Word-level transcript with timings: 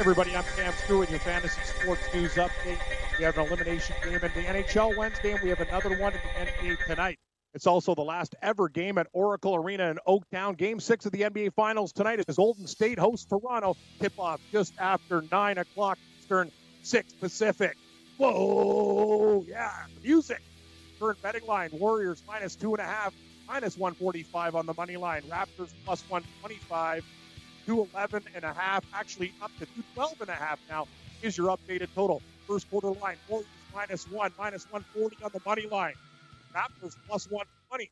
Everybody, 0.00 0.36
I'm 0.36 0.44
Cam 0.56 0.72
Stewart 0.74 1.10
your 1.10 1.18
fantasy 1.18 1.60
sports 1.64 2.14
news 2.14 2.34
update. 2.36 2.78
We 3.18 3.24
have 3.24 3.36
an 3.36 3.46
elimination 3.46 3.96
game 4.04 4.14
in 4.14 4.20
the 4.20 4.28
NHL 4.28 4.94
Wednesday, 4.94 5.32
and 5.32 5.42
we 5.42 5.48
have 5.48 5.60
another 5.60 5.92
one 5.94 6.12
in 6.12 6.20
the 6.22 6.66
NBA 6.68 6.86
tonight. 6.86 7.18
It's 7.52 7.66
also 7.66 7.96
the 7.96 8.02
last 8.02 8.36
ever 8.40 8.68
game 8.68 8.96
at 8.98 9.08
Oracle 9.12 9.56
Arena 9.56 9.90
in 9.90 9.98
Oaktown. 10.06 10.56
Game 10.56 10.78
six 10.78 11.04
of 11.04 11.10
the 11.10 11.22
NBA 11.22 11.52
Finals 11.54 11.92
tonight 11.92 12.20
is 12.28 12.36
Golden 12.36 12.68
State 12.68 12.96
hosts 12.96 13.26
Toronto. 13.26 13.76
Tip 13.98 14.12
off 14.20 14.40
just 14.52 14.72
after 14.78 15.24
9 15.32 15.58
o'clock 15.58 15.98
Eastern, 16.20 16.52
6 16.82 17.12
Pacific. 17.14 17.76
Whoa, 18.18 19.44
yeah, 19.48 19.72
music. 20.04 20.42
Current 21.00 21.20
betting 21.22 21.46
line 21.46 21.70
Warriors 21.72 22.22
minus 22.28 22.54
two 22.54 22.72
and 22.72 22.80
a 22.80 22.86
half, 22.86 23.12
minus 23.48 23.76
145 23.76 24.54
on 24.54 24.64
the 24.64 24.74
money 24.74 24.96
line. 24.96 25.22
Raptors 25.22 25.72
plus 25.84 26.04
125. 26.08 27.04
211 27.68 28.22
and 28.34 28.44
a 28.44 28.52
half, 28.54 28.82
actually 28.94 29.30
up 29.42 29.50
to 29.58 29.66
212 29.66 30.22
and 30.22 30.30
a 30.30 30.32
half 30.32 30.58
now 30.70 30.88
is 31.20 31.36
your 31.36 31.54
updated 31.54 31.88
total. 31.94 32.22
First 32.46 32.70
quarter 32.70 32.88
line, 32.88 33.16
Warriors 33.28 33.46
minus 33.74 34.10
one, 34.10 34.32
minus 34.38 34.64
140 34.72 35.22
on 35.22 35.30
the 35.34 35.40
money 35.44 35.66
line. 35.66 35.92
Raptors 36.56 36.94
plus 37.06 37.30
120, 37.30 37.90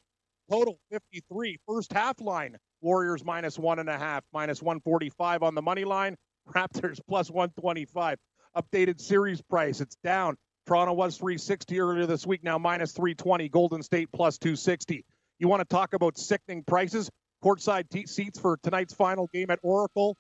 total 0.51 0.79
53. 0.91 1.59
First 1.69 1.93
half 1.93 2.23
line, 2.23 2.57
Warriors 2.81 3.23
minus 3.23 3.59
one 3.59 3.79
and 3.79 3.91
a 3.91 3.99
half, 3.99 4.25
minus 4.33 4.63
145 4.63 5.43
on 5.43 5.55
the 5.55 5.61
money 5.61 5.85
line. 5.85 6.17
Raptors 6.55 6.99
plus 7.07 7.31
125. 7.31 8.19
Updated 8.57 8.99
series 8.99 9.43
price, 9.43 9.83
it's 9.83 9.97
down. 10.03 10.39
Toronto 10.67 10.95
was 10.95 11.19
360 11.19 11.81
earlier 11.81 12.07
this 12.07 12.27
week, 12.27 12.43
now 12.43 12.57
minus 12.57 12.93
320. 12.93 13.51
Golden 13.51 13.83
State 13.83 14.09
plus 14.11 14.39
260. 14.39 15.05
You 15.39 15.49
want 15.49 15.61
to 15.61 15.67
talk 15.67 15.93
about 15.93 16.17
sickening 16.17 16.65
prices? 16.65 17.11
Courtside 17.47 17.89
t- 17.89 18.07
seats 18.07 18.39
for 18.39 18.59
tonight's 18.63 18.95
final 18.95 19.29
game 19.33 19.51
at 19.51 19.59
Oracle. 19.63 20.17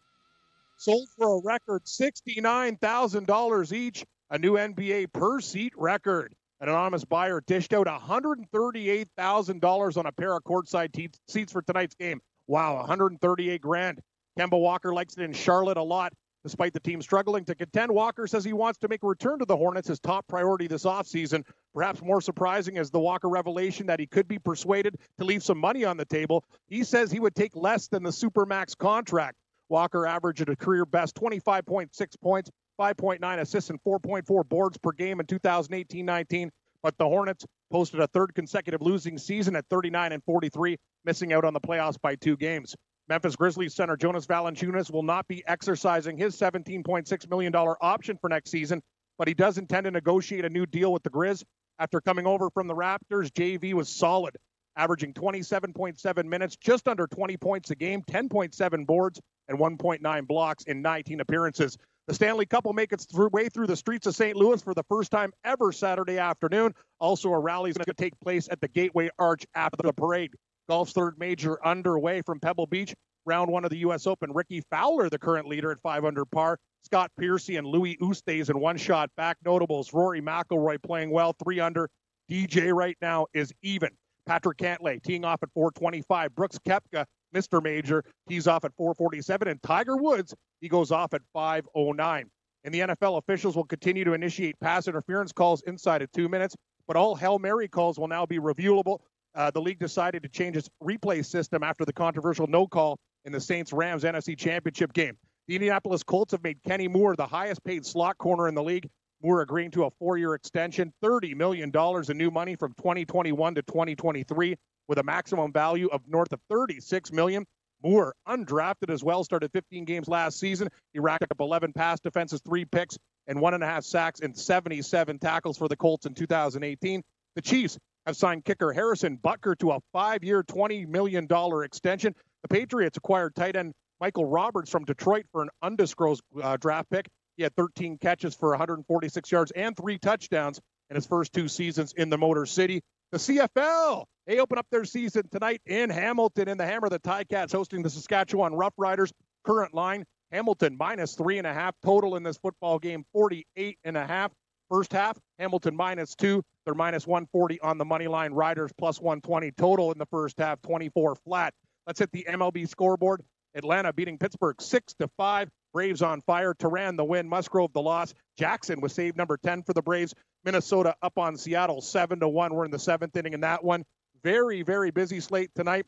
Sold 0.78 1.08
for 1.16 1.38
a 1.38 1.42
record 1.42 1.84
$69,000 1.84 3.72
each, 3.72 4.04
a 4.30 4.38
new 4.38 4.54
NBA 4.54 5.12
per 5.12 5.40
seat 5.40 5.72
record. 5.76 6.34
An 6.60 6.68
anonymous 6.68 7.04
buyer 7.04 7.42
dished 7.46 7.74
out 7.74 7.86
$138,000 7.86 9.96
on 9.96 10.06
a 10.06 10.12
pair 10.12 10.36
of 10.36 10.44
courtside 10.44 10.92
te- 10.92 11.10
seats 11.28 11.52
for 11.52 11.62
tonight's 11.62 11.96
game. 11.96 12.20
Wow, 12.46 12.76
138 12.76 13.60
grand. 13.60 14.00
Kemba 14.38 14.60
Walker 14.60 14.94
likes 14.94 15.16
it 15.16 15.22
in 15.22 15.32
Charlotte 15.32 15.78
a 15.78 15.82
lot. 15.82 16.12
Despite 16.46 16.74
the 16.74 16.78
team 16.78 17.02
struggling 17.02 17.44
to 17.46 17.56
contend, 17.56 17.90
Walker 17.90 18.28
says 18.28 18.44
he 18.44 18.52
wants 18.52 18.78
to 18.78 18.86
make 18.86 19.02
a 19.02 19.06
return 19.08 19.40
to 19.40 19.44
the 19.44 19.56
Hornets 19.56 19.88
his 19.88 19.98
top 19.98 20.28
priority 20.28 20.68
this 20.68 20.84
offseason. 20.84 21.44
Perhaps 21.74 22.02
more 22.02 22.20
surprising 22.20 22.76
is 22.76 22.88
the 22.88 23.00
Walker 23.00 23.28
revelation 23.28 23.86
that 23.88 23.98
he 23.98 24.06
could 24.06 24.28
be 24.28 24.38
persuaded 24.38 24.96
to 25.18 25.24
leave 25.24 25.42
some 25.42 25.58
money 25.58 25.84
on 25.84 25.96
the 25.96 26.04
table. 26.04 26.44
He 26.68 26.84
says 26.84 27.10
he 27.10 27.18
would 27.18 27.34
take 27.34 27.56
less 27.56 27.88
than 27.88 28.04
the 28.04 28.10
Supermax 28.10 28.78
contract. 28.78 29.38
Walker 29.68 30.06
averaged 30.06 30.48
a 30.48 30.54
career 30.54 30.86
best 30.86 31.16
25.6 31.16 32.20
points, 32.22 32.48
5.9 32.78 33.38
assists, 33.40 33.70
and 33.70 33.82
4.4 33.82 34.48
boards 34.48 34.78
per 34.78 34.92
game 34.92 35.18
in 35.18 35.26
2018 35.26 36.06
19. 36.06 36.52
But 36.80 36.96
the 36.96 37.06
Hornets 37.06 37.44
posted 37.72 37.98
a 37.98 38.06
third 38.06 38.36
consecutive 38.36 38.82
losing 38.82 39.18
season 39.18 39.56
at 39.56 39.66
39 39.68 40.12
and 40.12 40.22
43, 40.22 40.76
missing 41.04 41.32
out 41.32 41.44
on 41.44 41.54
the 41.54 41.60
playoffs 41.60 42.00
by 42.00 42.14
two 42.14 42.36
games. 42.36 42.76
Memphis 43.08 43.36
Grizzlies 43.36 43.74
center 43.74 43.96
Jonas 43.96 44.26
Valanciunas 44.26 44.90
will 44.90 45.04
not 45.04 45.28
be 45.28 45.46
exercising 45.46 46.16
his 46.16 46.36
$17.6 46.36 47.30
million 47.30 47.54
option 47.54 48.18
for 48.20 48.28
next 48.28 48.50
season, 48.50 48.82
but 49.16 49.28
he 49.28 49.34
does 49.34 49.58
intend 49.58 49.84
to 49.84 49.90
negotiate 49.92 50.44
a 50.44 50.48
new 50.48 50.66
deal 50.66 50.92
with 50.92 51.04
the 51.04 51.10
Grizz. 51.10 51.44
After 51.78 52.00
coming 52.00 52.26
over 52.26 52.50
from 52.50 52.66
the 52.66 52.74
Raptors, 52.74 53.30
JV 53.30 53.74
was 53.74 53.88
solid, 53.88 54.36
averaging 54.76 55.12
27.7 55.12 56.24
minutes, 56.24 56.56
just 56.56 56.88
under 56.88 57.06
20 57.06 57.36
points 57.36 57.70
a 57.70 57.76
game, 57.76 58.02
10.7 58.10 58.86
boards, 58.86 59.20
and 59.48 59.58
1.9 59.58 60.26
blocks 60.26 60.64
in 60.64 60.82
19 60.82 61.20
appearances. 61.20 61.78
The 62.08 62.14
Stanley 62.14 62.46
Cup 62.46 62.64
will 62.64 62.72
make 62.72 62.92
its 62.92 63.06
way 63.14 63.48
through 63.48 63.66
the 63.66 63.76
streets 63.76 64.06
of 64.06 64.14
St. 64.14 64.36
Louis 64.36 64.62
for 64.62 64.74
the 64.74 64.84
first 64.88 65.10
time 65.10 65.32
ever 65.44 65.70
Saturday 65.70 66.18
afternoon. 66.18 66.72
Also, 67.00 67.32
a 67.32 67.38
rally 67.38 67.70
is 67.70 67.76
going 67.76 67.86
to 67.86 67.94
take 67.94 68.18
place 68.20 68.48
at 68.50 68.60
the 68.60 68.68
Gateway 68.68 69.10
Arch 69.18 69.44
after 69.54 69.82
the 69.82 69.92
parade. 69.92 70.32
Golf's 70.68 70.92
third 70.92 71.18
major 71.18 71.64
underway 71.64 72.22
from 72.22 72.40
Pebble 72.40 72.66
Beach. 72.66 72.94
Round 73.24 73.50
one 73.50 73.64
of 73.64 73.70
the 73.70 73.78
U.S. 73.78 74.06
Open. 74.06 74.32
Rickie 74.32 74.62
Fowler, 74.70 75.08
the 75.10 75.18
current 75.18 75.48
leader 75.48 75.72
at 75.72 75.80
five 75.82 76.04
under 76.04 76.24
par. 76.24 76.58
Scott 76.84 77.10
Piercy 77.18 77.56
and 77.56 77.66
Louis 77.66 77.96
Oosthuizen 78.00 78.50
in 78.50 78.60
one 78.60 78.76
shot 78.76 79.10
back. 79.16 79.36
Notables 79.44 79.92
Rory 79.92 80.20
McIlroy 80.20 80.80
playing 80.82 81.10
well, 81.10 81.34
three 81.42 81.58
under. 81.58 81.88
DJ 82.30 82.72
right 82.72 82.96
now 83.00 83.26
is 83.34 83.52
even. 83.62 83.90
Patrick 84.26 84.58
Cantlay 84.58 85.02
teeing 85.02 85.24
off 85.24 85.42
at 85.42 85.48
425. 85.54 86.34
Brooks 86.34 86.58
Koepka, 86.66 87.04
Mr. 87.34 87.62
Major, 87.62 88.04
tees 88.28 88.46
off 88.46 88.64
at 88.64 88.72
447. 88.76 89.48
And 89.48 89.62
Tiger 89.62 89.96
Woods, 89.96 90.34
he 90.60 90.68
goes 90.68 90.90
off 90.90 91.14
at 91.14 91.22
509. 91.32 92.30
And 92.64 92.74
the 92.74 92.80
NFL, 92.80 93.18
officials 93.18 93.54
will 93.56 93.64
continue 93.64 94.04
to 94.04 94.12
initiate 94.12 94.58
pass 94.60 94.88
interference 94.88 95.32
calls 95.32 95.62
inside 95.62 96.02
of 96.02 96.10
two 96.10 96.28
minutes, 96.28 96.56
but 96.88 96.96
all 96.96 97.14
Hail 97.14 97.38
Mary 97.38 97.68
calls 97.68 97.98
will 97.98 98.08
now 98.08 98.26
be 98.26 98.38
reviewable 98.38 98.98
uh, 99.36 99.50
the 99.50 99.60
league 99.60 99.78
decided 99.78 100.22
to 100.22 100.28
change 100.28 100.56
its 100.56 100.68
replay 100.82 101.24
system 101.24 101.62
after 101.62 101.84
the 101.84 101.92
controversial 101.92 102.46
no 102.46 102.66
call 102.66 102.98
in 103.24 103.32
the 103.32 103.40
Saints 103.40 103.72
Rams 103.72 104.02
NFC 104.02 104.36
Championship 104.36 104.92
game. 104.92 105.16
The 105.46 105.54
Indianapolis 105.54 106.02
Colts 106.02 106.32
have 106.32 106.42
made 106.42 106.62
Kenny 106.66 106.88
Moore 106.88 107.14
the 107.14 107.26
highest 107.26 107.62
paid 107.62 107.84
slot 107.84 108.18
corner 108.18 108.48
in 108.48 108.54
the 108.54 108.62
league. 108.62 108.88
Moore 109.22 109.42
agreeing 109.42 109.70
to 109.72 109.84
a 109.84 109.90
four 109.90 110.16
year 110.16 110.34
extension, 110.34 110.92
$30 111.04 111.36
million 111.36 111.70
in 111.74 112.18
new 112.18 112.30
money 112.30 112.56
from 112.56 112.72
2021 112.74 113.54
to 113.54 113.62
2023, 113.62 114.56
with 114.88 114.98
a 114.98 115.02
maximum 115.02 115.52
value 115.52 115.88
of 115.88 116.02
north 116.08 116.32
of 116.32 116.40
36 116.48 117.12
million. 117.12 117.44
Moore, 117.82 118.14
undrafted 118.26 118.90
as 118.90 119.04
well, 119.04 119.22
started 119.22 119.52
15 119.52 119.84
games 119.84 120.08
last 120.08 120.40
season. 120.40 120.68
He 120.92 120.98
racked 120.98 121.24
up 121.30 121.40
11 121.40 121.72
pass 121.74 122.00
defenses, 122.00 122.40
three 122.40 122.64
picks, 122.64 122.96
and 123.26 123.40
one 123.40 123.54
and 123.54 123.62
a 123.62 123.66
half 123.66 123.84
sacks 123.84 124.20
and 124.20 124.36
77 124.36 125.18
tackles 125.18 125.58
for 125.58 125.68
the 125.68 125.76
Colts 125.76 126.06
in 126.06 126.14
2018. 126.14 127.02
The 127.34 127.42
Chiefs 127.42 127.78
have 128.06 128.16
signed 128.16 128.44
kicker 128.44 128.72
Harrison 128.72 129.18
Butker 129.18 129.58
to 129.58 129.72
a 129.72 129.80
five 129.92 130.22
year, 130.22 130.42
$20 130.42 130.86
million 130.86 131.26
extension. 131.64 132.14
The 132.42 132.48
Patriots 132.48 132.96
acquired 132.96 133.34
tight 133.34 133.56
end 133.56 133.72
Michael 134.00 134.26
Roberts 134.26 134.70
from 134.70 134.84
Detroit 134.84 135.26
for 135.32 135.42
an 135.42 135.48
undisclosed 135.62 136.22
uh, 136.40 136.56
draft 136.56 136.90
pick. 136.90 137.08
He 137.36 137.42
had 137.42 137.54
13 137.56 137.98
catches 137.98 138.34
for 138.34 138.50
146 138.50 139.30
yards 139.30 139.50
and 139.50 139.76
three 139.76 139.98
touchdowns 139.98 140.60
in 140.90 140.96
his 140.96 141.06
first 141.06 141.32
two 141.32 141.48
seasons 141.48 141.92
in 141.94 142.08
the 142.08 142.18
Motor 142.18 142.46
City. 142.46 142.82
The 143.12 143.18
CFL, 143.18 144.04
they 144.26 144.38
open 144.38 144.58
up 144.58 144.66
their 144.70 144.84
season 144.84 145.28
tonight 145.30 145.60
in 145.66 145.90
Hamilton 145.90 146.48
in 146.48 146.58
the 146.58 146.66
Hammer. 146.66 146.88
The 146.88 146.98
Ticats 146.98 147.52
hosting 147.52 147.82
the 147.82 147.90
Saskatchewan 147.90 148.52
Roughriders. 148.52 149.12
Current 149.44 149.74
line, 149.74 150.04
Hamilton 150.32 150.76
minus 150.78 151.14
three 151.14 151.38
and 151.38 151.46
a 151.46 151.54
half 151.54 151.74
total 151.84 152.16
in 152.16 152.22
this 152.22 152.36
football 152.36 152.78
game, 152.78 153.04
48 153.12 153.78
and 153.84 153.96
a 153.96 154.06
half. 154.06 154.32
First 154.70 154.92
half, 154.92 155.16
Hamilton 155.38 155.76
minus 155.76 156.14
two. 156.14 156.42
They're 156.64 156.74
minus 156.74 157.06
140 157.06 157.60
on 157.60 157.78
the 157.78 157.84
money 157.84 158.08
line. 158.08 158.32
Riders 158.32 158.72
plus 158.76 159.00
120 159.00 159.52
total 159.52 159.92
in 159.92 159.98
the 159.98 160.06
first 160.06 160.38
half, 160.38 160.60
24 160.62 161.14
flat. 161.24 161.54
Let's 161.86 162.00
hit 162.00 162.10
the 162.12 162.26
MLB 162.28 162.68
scoreboard. 162.68 163.22
Atlanta 163.54 163.92
beating 163.92 164.18
Pittsburgh 164.18 164.60
six 164.60 164.94
to 164.94 165.08
five. 165.16 165.48
Braves 165.72 166.02
on 166.02 166.20
fire. 166.22 166.54
Teheran 166.54 166.96
the 166.96 167.04
win. 167.04 167.28
Musgrove 167.28 167.72
the 167.72 167.82
loss. 167.82 168.12
Jackson 168.38 168.80
was 168.80 168.92
saved 168.92 169.16
number 169.16 169.36
10 169.36 169.62
for 169.62 169.72
the 169.72 169.82
Braves. 169.82 170.14
Minnesota 170.44 170.94
up 171.02 171.16
on 171.16 171.36
Seattle 171.36 171.80
seven 171.80 172.20
to 172.20 172.28
one. 172.28 172.54
We're 172.54 172.64
in 172.64 172.70
the 172.70 172.78
seventh 172.78 173.16
inning 173.16 173.32
in 173.34 173.40
that 173.40 173.64
one. 173.64 173.84
Very 174.22 174.62
very 174.62 174.90
busy 174.90 175.20
slate 175.20 175.50
tonight 175.54 175.86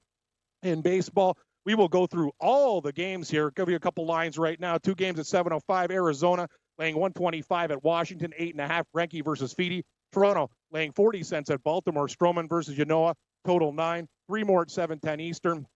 in 0.62 0.82
baseball. 0.82 1.36
We 1.64 1.74
will 1.74 1.88
go 1.88 2.06
through 2.06 2.32
all 2.40 2.80
the 2.80 2.92
games 2.92 3.28
here. 3.28 3.50
Give 3.50 3.68
you 3.68 3.76
a 3.76 3.80
couple 3.80 4.06
lines 4.06 4.38
right 4.38 4.58
now. 4.58 4.78
Two 4.78 4.94
games 4.94 5.18
at 5.18 5.26
7:05. 5.26 5.90
Arizona 5.90 6.48
laying 6.78 6.94
125 6.94 7.70
at 7.70 7.82
Washington, 7.82 8.32
eight 8.36 8.54
and 8.54 8.60
a 8.60 8.66
half. 8.66 8.86
Greinke 8.94 9.24
versus 9.24 9.54
Fedde. 9.54 9.82
Toronto 10.12 10.50
laying 10.72 10.92
40 10.92 11.22
cents 11.22 11.50
at 11.50 11.62
Baltimore. 11.62 12.06
Stroman 12.06 12.48
versus 12.48 12.76
Ynoa, 12.76 13.14
total 13.46 13.72
nine. 13.72 14.06
Three 14.28 14.44
more 14.44 14.62
at 14.62 14.68
7:10 14.70 15.20
Eastern. 15.20 15.66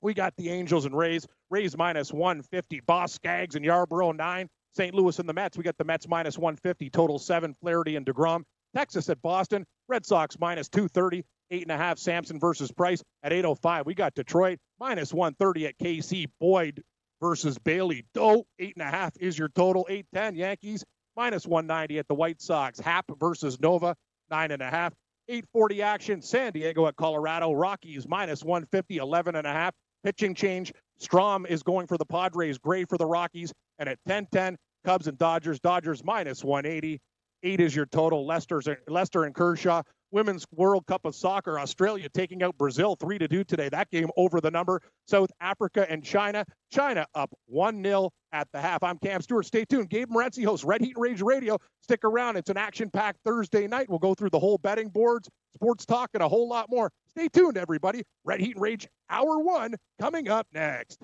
We 0.00 0.14
got 0.14 0.34
the 0.36 0.48
Angels 0.50 0.86
and 0.86 0.96
Rays. 0.96 1.26
Rays 1.50 1.76
minus 1.76 2.12
150. 2.12 2.80
Boss 2.80 3.12
Skaggs 3.12 3.54
and 3.54 3.64
Yarbrough 3.64 4.16
nine. 4.16 4.48
St. 4.76 4.94
Louis 4.94 5.18
and 5.18 5.28
the 5.28 5.32
Mets. 5.32 5.58
We 5.58 5.64
got 5.64 5.76
the 5.78 5.84
Mets 5.84 6.08
minus 6.08 6.38
150. 6.38 6.90
Total 6.90 7.18
seven. 7.18 7.54
Flaherty 7.60 7.96
and 7.96 8.06
Degrom. 8.06 8.42
Texas 8.74 9.08
at 9.10 9.20
Boston. 9.20 9.66
Red 9.88 10.06
Sox 10.06 10.38
minus 10.38 10.68
230. 10.68 11.24
Eight 11.50 11.62
and 11.62 11.72
a 11.72 11.76
half. 11.76 11.98
Sampson 11.98 12.38
versus 12.38 12.70
Price 12.70 13.02
at 13.22 13.32
805. 13.32 13.86
We 13.86 13.94
got 13.94 14.14
Detroit 14.14 14.58
minus 14.78 15.12
130 15.12 15.66
at 15.66 15.78
KC. 15.78 16.26
Boyd 16.40 16.82
versus 17.20 17.58
Bailey. 17.58 18.04
Doe, 18.14 18.44
eight 18.58 18.74
and 18.76 18.86
a 18.86 18.90
half 18.90 19.12
is 19.20 19.38
your 19.38 19.48
total. 19.48 19.86
810 19.88 20.36
Yankees 20.36 20.84
minus 21.16 21.46
190 21.46 21.98
at 21.98 22.08
the 22.08 22.14
White 22.14 22.40
Sox. 22.40 22.78
Happ 22.80 23.06
versus 23.18 23.60
Nova, 23.60 23.94
nine 24.30 24.50
and 24.50 24.62
a 24.62 24.70
half. 24.70 24.92
840 25.28 25.82
action. 25.82 26.22
San 26.22 26.52
Diego 26.52 26.86
at 26.86 26.96
Colorado. 26.96 27.52
Rockies 27.52 28.08
minus 28.08 28.42
150, 28.42 28.96
11 28.96 29.36
and 29.36 29.46
a 29.46 29.52
half. 29.52 29.74
Pitching 30.02 30.34
change. 30.34 30.72
Strahm 31.00 31.46
is 31.46 31.62
going 31.62 31.86
for 31.86 31.96
the 31.96 32.04
Padres. 32.04 32.58
Gray 32.58 32.84
for 32.84 32.98
the 32.98 33.06
Rockies. 33.06 33.52
And 33.78 33.88
at 33.88 33.98
1010, 34.04 34.56
Cubs 34.84 35.06
and 35.06 35.16
Dodgers. 35.18 35.60
Dodgers 35.60 36.02
minus 36.04 36.42
180. 36.42 37.00
Eight 37.42 37.60
is 37.60 37.74
your 37.74 37.86
total. 37.86 38.26
Lester's, 38.26 38.68
Lester 38.88 39.24
and 39.24 39.34
Kershaw. 39.34 39.82
Women's 40.12 40.46
World 40.52 40.86
Cup 40.86 41.04
of 41.04 41.14
Soccer, 41.14 41.58
Australia 41.58 42.08
taking 42.08 42.42
out 42.42 42.56
Brazil 42.58 42.96
3 42.96 43.18
to 43.18 43.28
2 43.28 43.44
today. 43.44 43.68
That 43.68 43.90
game 43.90 44.10
over 44.16 44.40
the 44.40 44.50
number. 44.50 44.82
South 45.06 45.30
Africa 45.40 45.86
and 45.88 46.04
China. 46.04 46.44
China 46.70 47.06
up 47.14 47.30
1 47.46 47.82
0 47.82 48.10
at 48.32 48.48
the 48.52 48.60
half. 48.60 48.82
I'm 48.82 48.98
Cam 48.98 49.22
Stewart. 49.22 49.46
Stay 49.46 49.64
tuned. 49.64 49.90
Gabe 49.90 50.08
Morency 50.08 50.44
hosts 50.44 50.64
Red 50.64 50.80
Heat 50.80 50.96
and 50.96 51.02
Rage 51.02 51.22
Radio. 51.22 51.58
Stick 51.82 52.04
around. 52.04 52.36
It's 52.36 52.50
an 52.50 52.56
action 52.56 52.90
packed 52.90 53.20
Thursday 53.24 53.66
night. 53.66 53.88
We'll 53.88 53.98
go 53.98 54.14
through 54.14 54.30
the 54.30 54.38
whole 54.38 54.58
betting 54.58 54.88
boards, 54.88 55.28
sports 55.54 55.86
talk, 55.86 56.10
and 56.14 56.22
a 56.22 56.28
whole 56.28 56.48
lot 56.48 56.66
more. 56.70 56.90
Stay 57.08 57.28
tuned, 57.28 57.56
everybody. 57.56 58.02
Red 58.24 58.40
Heat 58.40 58.54
and 58.54 58.62
Rage 58.62 58.88
Hour 59.08 59.38
1 59.40 59.74
coming 60.00 60.28
up 60.28 60.46
next. 60.52 60.98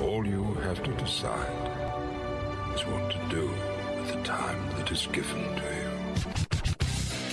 All 0.00 0.26
you 0.26 0.54
have 0.54 0.82
to 0.82 0.92
decide 0.92 1.70
is 2.74 2.84
what 2.84 3.10
to 3.10 3.18
do 3.30 3.48
with 3.96 4.12
the 4.12 4.22
time 4.22 4.68
that 4.76 4.90
is 4.90 5.06
given 5.12 5.54
to 5.56 5.62
you. 5.62 5.83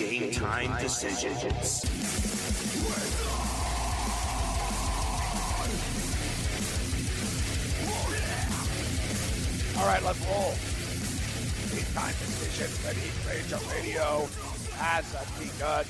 Game 0.09 0.31
time 0.31 0.81
decisions. 0.81 1.85
All 9.77 9.85
right, 9.85 10.03
let's 10.03 10.19
roll. 10.25 10.53
Game 11.69 11.85
time 11.93 12.13
decisions. 12.19 12.83
Red 12.83 12.95
Heat 12.95 13.13
Rage 13.29 13.53
Radio 13.71 14.27
has 14.77 15.05
begun. 15.37 15.85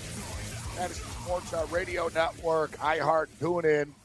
Fantasy 0.75 1.04
Sports 1.04 1.54
uh, 1.54 1.66
Radio 1.72 2.10
Network, 2.13 2.72
iHeart, 2.80 3.28
tune 3.40 3.66
in. 3.66 3.96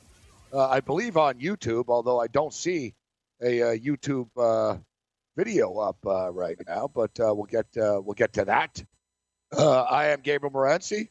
Uh, 0.52 0.68
I 0.68 0.78
believe 0.80 1.16
on 1.16 1.34
YouTube, 1.40 1.86
although 1.88 2.20
I 2.20 2.28
don't 2.28 2.54
see 2.54 2.94
a 3.42 3.62
uh, 3.62 3.66
YouTube 3.74 4.28
uh, 4.36 4.76
video 5.36 5.76
up 5.78 5.98
uh, 6.06 6.32
right 6.32 6.56
now, 6.66 6.88
but 6.94 7.18
uh, 7.18 7.34
we'll 7.34 7.46
get 7.46 7.66
we'll 7.74 8.14
get 8.14 8.34
to 8.34 8.44
that. 8.44 8.84
I 9.56 10.08
am 10.08 10.20
Gabriel 10.20 10.52
Morency, 10.52 11.08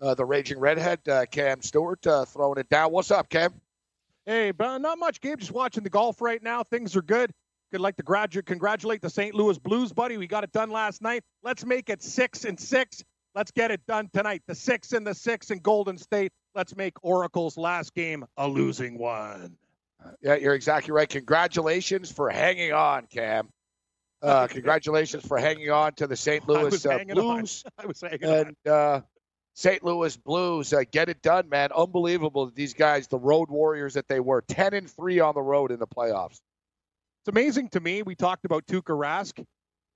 uh, 0.00 0.14
the 0.14 0.24
Raging 0.24 0.58
Redhead, 0.58 1.06
uh, 1.08 1.26
Cam 1.26 1.62
Stewart, 1.62 2.00
throwing 2.02 2.58
it 2.58 2.68
down. 2.68 2.92
What's 2.92 3.10
up, 3.10 3.28
Cam? 3.28 3.52
Hey, 4.26 4.50
but 4.50 4.78
not 4.78 4.98
much, 4.98 5.20
Gabe. 5.20 5.38
Just 5.38 5.52
watching 5.52 5.84
the 5.84 5.90
golf 5.90 6.20
right 6.20 6.42
now. 6.42 6.62
Things 6.62 6.96
are 6.96 7.02
good. 7.02 7.32
Could 7.70 7.80
like 7.80 7.96
to 7.96 8.02
graduate, 8.02 8.46
congratulate 8.46 9.02
the 9.02 9.10
St. 9.10 9.34
Louis 9.34 9.58
Blues, 9.58 9.92
buddy. 9.92 10.16
We 10.16 10.26
got 10.26 10.44
it 10.44 10.52
done 10.52 10.70
last 10.70 11.02
night. 11.02 11.22
Let's 11.42 11.64
make 11.64 11.90
it 11.90 12.02
six 12.02 12.44
and 12.44 12.58
six. 12.58 13.02
Let's 13.34 13.50
get 13.50 13.70
it 13.70 13.86
done 13.86 14.10
tonight. 14.12 14.42
The 14.46 14.54
six 14.54 14.92
and 14.92 15.06
the 15.06 15.14
six 15.14 15.50
in 15.50 15.60
Golden 15.60 15.98
State. 15.98 16.32
Let's 16.54 16.74
make 16.76 16.94
Oracle's 17.02 17.56
last 17.56 17.94
game 17.94 18.24
a 18.36 18.48
losing 18.48 18.98
one. 18.98 19.56
Yeah, 20.22 20.36
you're 20.36 20.54
exactly 20.54 20.92
right. 20.92 21.08
Congratulations 21.08 22.10
for 22.10 22.30
hanging 22.30 22.72
on, 22.72 23.06
Cam. 23.06 23.48
Uh, 24.22 24.46
congratulations 24.50 25.24
for 25.26 25.38
hanging 25.38 25.70
on 25.70 25.92
to 25.94 26.06
the 26.06 26.16
St. 26.16 26.46
Louis 26.48 26.84
uh, 26.84 26.98
Blues. 27.08 27.64
I 27.78 27.86
was 27.86 28.00
hanging 28.00 28.24
and 28.24 28.56
uh, 28.66 29.00
St. 29.54 29.82
Louis 29.82 30.16
Blues 30.16 30.72
uh, 30.72 30.82
get 30.90 31.08
it 31.08 31.20
done, 31.22 31.48
man. 31.48 31.70
Unbelievable 31.74 32.46
that 32.46 32.54
these 32.54 32.74
guys, 32.74 33.08
the 33.08 33.18
road 33.18 33.50
warriors 33.50 33.94
that 33.94 34.08
they 34.08 34.20
were, 34.20 34.42
ten 34.42 34.74
and 34.74 34.90
three 34.90 35.20
on 35.20 35.34
the 35.34 35.42
road 35.42 35.70
in 35.70 35.78
the 35.78 35.86
playoffs. 35.86 36.40
It's 37.22 37.28
amazing 37.28 37.68
to 37.70 37.80
me. 37.80 38.02
We 38.02 38.14
talked 38.14 38.44
about 38.44 38.66
Tuukka 38.66 38.96
Rask, 38.96 39.44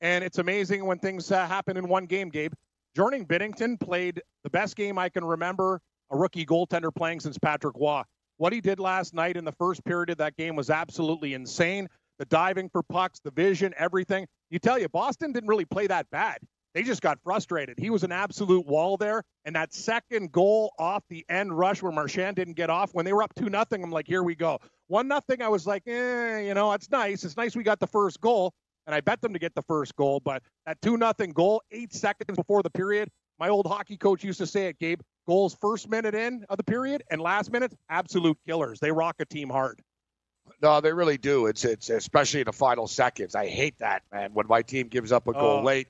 and 0.01 0.25
it's 0.25 0.39
amazing 0.39 0.85
when 0.85 0.99
things 0.99 1.31
uh, 1.31 1.47
happen 1.47 1.77
in 1.77 1.89
one 1.89 2.07
game, 2.07 2.29
Gabe. 2.29 2.53
Jordan 2.95 3.25
Binnington 3.25 3.81
played 3.81 4.21
the 4.45 4.51
best 4.51 4.77
game 4.77 4.99
I 4.99 5.09
can 5.09 5.25
remember 5.25 5.81
a 6.11 6.17
rookie 6.17 6.45
goaltender 6.45 6.95
playing 6.95 7.21
since 7.21 7.39
Patrick 7.39 7.75
Roy. 7.79 8.03
What 8.37 8.53
he 8.53 8.61
did 8.61 8.81
last 8.81 9.15
night 9.15 9.37
in 9.37 9.45
the 9.45 9.53
first 9.53 9.85
period 9.85 10.11
of 10.11 10.19
that 10.19 10.37
game 10.37 10.57
was 10.57 10.69
absolutely 10.69 11.35
insane. 11.35 11.89
The 12.19 12.25
diving 12.27 12.69
for 12.69 12.83
pucks, 12.83 13.21
the 13.21 13.31
vision, 13.31 13.75
everything. 13.77 14.27
You 14.51 14.59
tell 14.59 14.79
you, 14.79 14.89
Boston 14.89 15.33
didn't 15.33 15.49
really 15.49 15.65
play 15.65 15.87
that 15.87 16.11
bad. 16.11 16.39
They 16.75 16.83
just 16.83 17.03
got 17.03 17.19
frustrated. 17.23 17.79
He 17.79 17.91
was 17.91 18.03
an 18.03 18.13
absolute 18.13 18.67
wall 18.67 18.97
there. 18.97 19.23
And 19.45 19.57
that 19.57 19.75
second 19.75 20.33
goal 20.33 20.73
off 20.79 21.03
the 21.09 21.25
end 21.29 21.57
rush 21.57 21.83
where 21.83 21.93
Marchand 21.93 22.37
didn't 22.37 22.55
get 22.55 22.71
off, 22.71 22.95
when 22.95 23.05
they 23.05 23.13
were 23.13 23.23
up 23.23 23.35
2 23.35 23.51
nothing, 23.51 23.83
I'm 23.83 23.91
like, 23.91 24.07
here 24.07 24.23
we 24.23 24.35
go. 24.35 24.59
1 24.89 25.07
nothing, 25.07 25.43
I 25.43 25.49
was 25.49 25.67
like, 25.67 25.83
eh, 25.87 26.41
you 26.41 26.55
know, 26.55 26.73
it's 26.73 26.91
nice. 26.91 27.25
It's 27.25 27.37
nice 27.37 27.55
we 27.55 27.63
got 27.63 27.81
the 27.81 27.87
first 27.87 28.21
goal. 28.21 28.55
And 28.87 28.95
I 28.95 29.01
bet 29.01 29.21
them 29.21 29.33
to 29.33 29.39
get 29.39 29.55
the 29.55 29.63
first 29.63 29.95
goal. 29.97 30.21
But 30.21 30.43
that 30.67 30.81
2 30.81 30.97
nothing 30.97 31.33
goal, 31.33 31.63
eight 31.71 31.93
seconds 31.93 32.37
before 32.37 32.63
the 32.63 32.71
period, 32.71 33.11
my 33.39 33.49
old 33.49 33.67
hockey 33.67 33.97
coach 33.97 34.25
used 34.25 34.39
to 34.39 34.47
say 34.47 34.67
it, 34.67 34.79
Gabe. 34.79 35.01
Goals 35.27 35.57
first 35.61 35.89
minute 35.89 36.15
in 36.15 36.45
of 36.49 36.57
the 36.57 36.65
period 36.65 37.03
and 37.11 37.21
last 37.21 37.53
minute, 37.53 37.73
absolute 37.89 38.37
killers. 38.47 38.81
They 38.81 38.91
rock 38.91 39.17
a 39.21 39.25
team 39.25 39.51
hard. 39.51 39.81
No, 40.61 40.81
they 40.81 40.93
really 40.93 41.19
do. 41.19 41.47
It's 41.47 41.65
it's 41.65 41.91
especially 41.91 42.41
in 42.41 42.47
the 42.47 42.53
final 42.53 42.87
seconds. 42.87 43.35
I 43.35 43.47
hate 43.49 43.79
that, 43.79 44.03
man. 44.13 44.33
When 44.33 44.47
my 44.47 44.63
team 44.63 44.89
gives 44.89 45.13
up 45.13 45.27
a 45.29 45.33
goal 45.33 45.61
Oh. 45.61 45.63
late, 45.63 45.89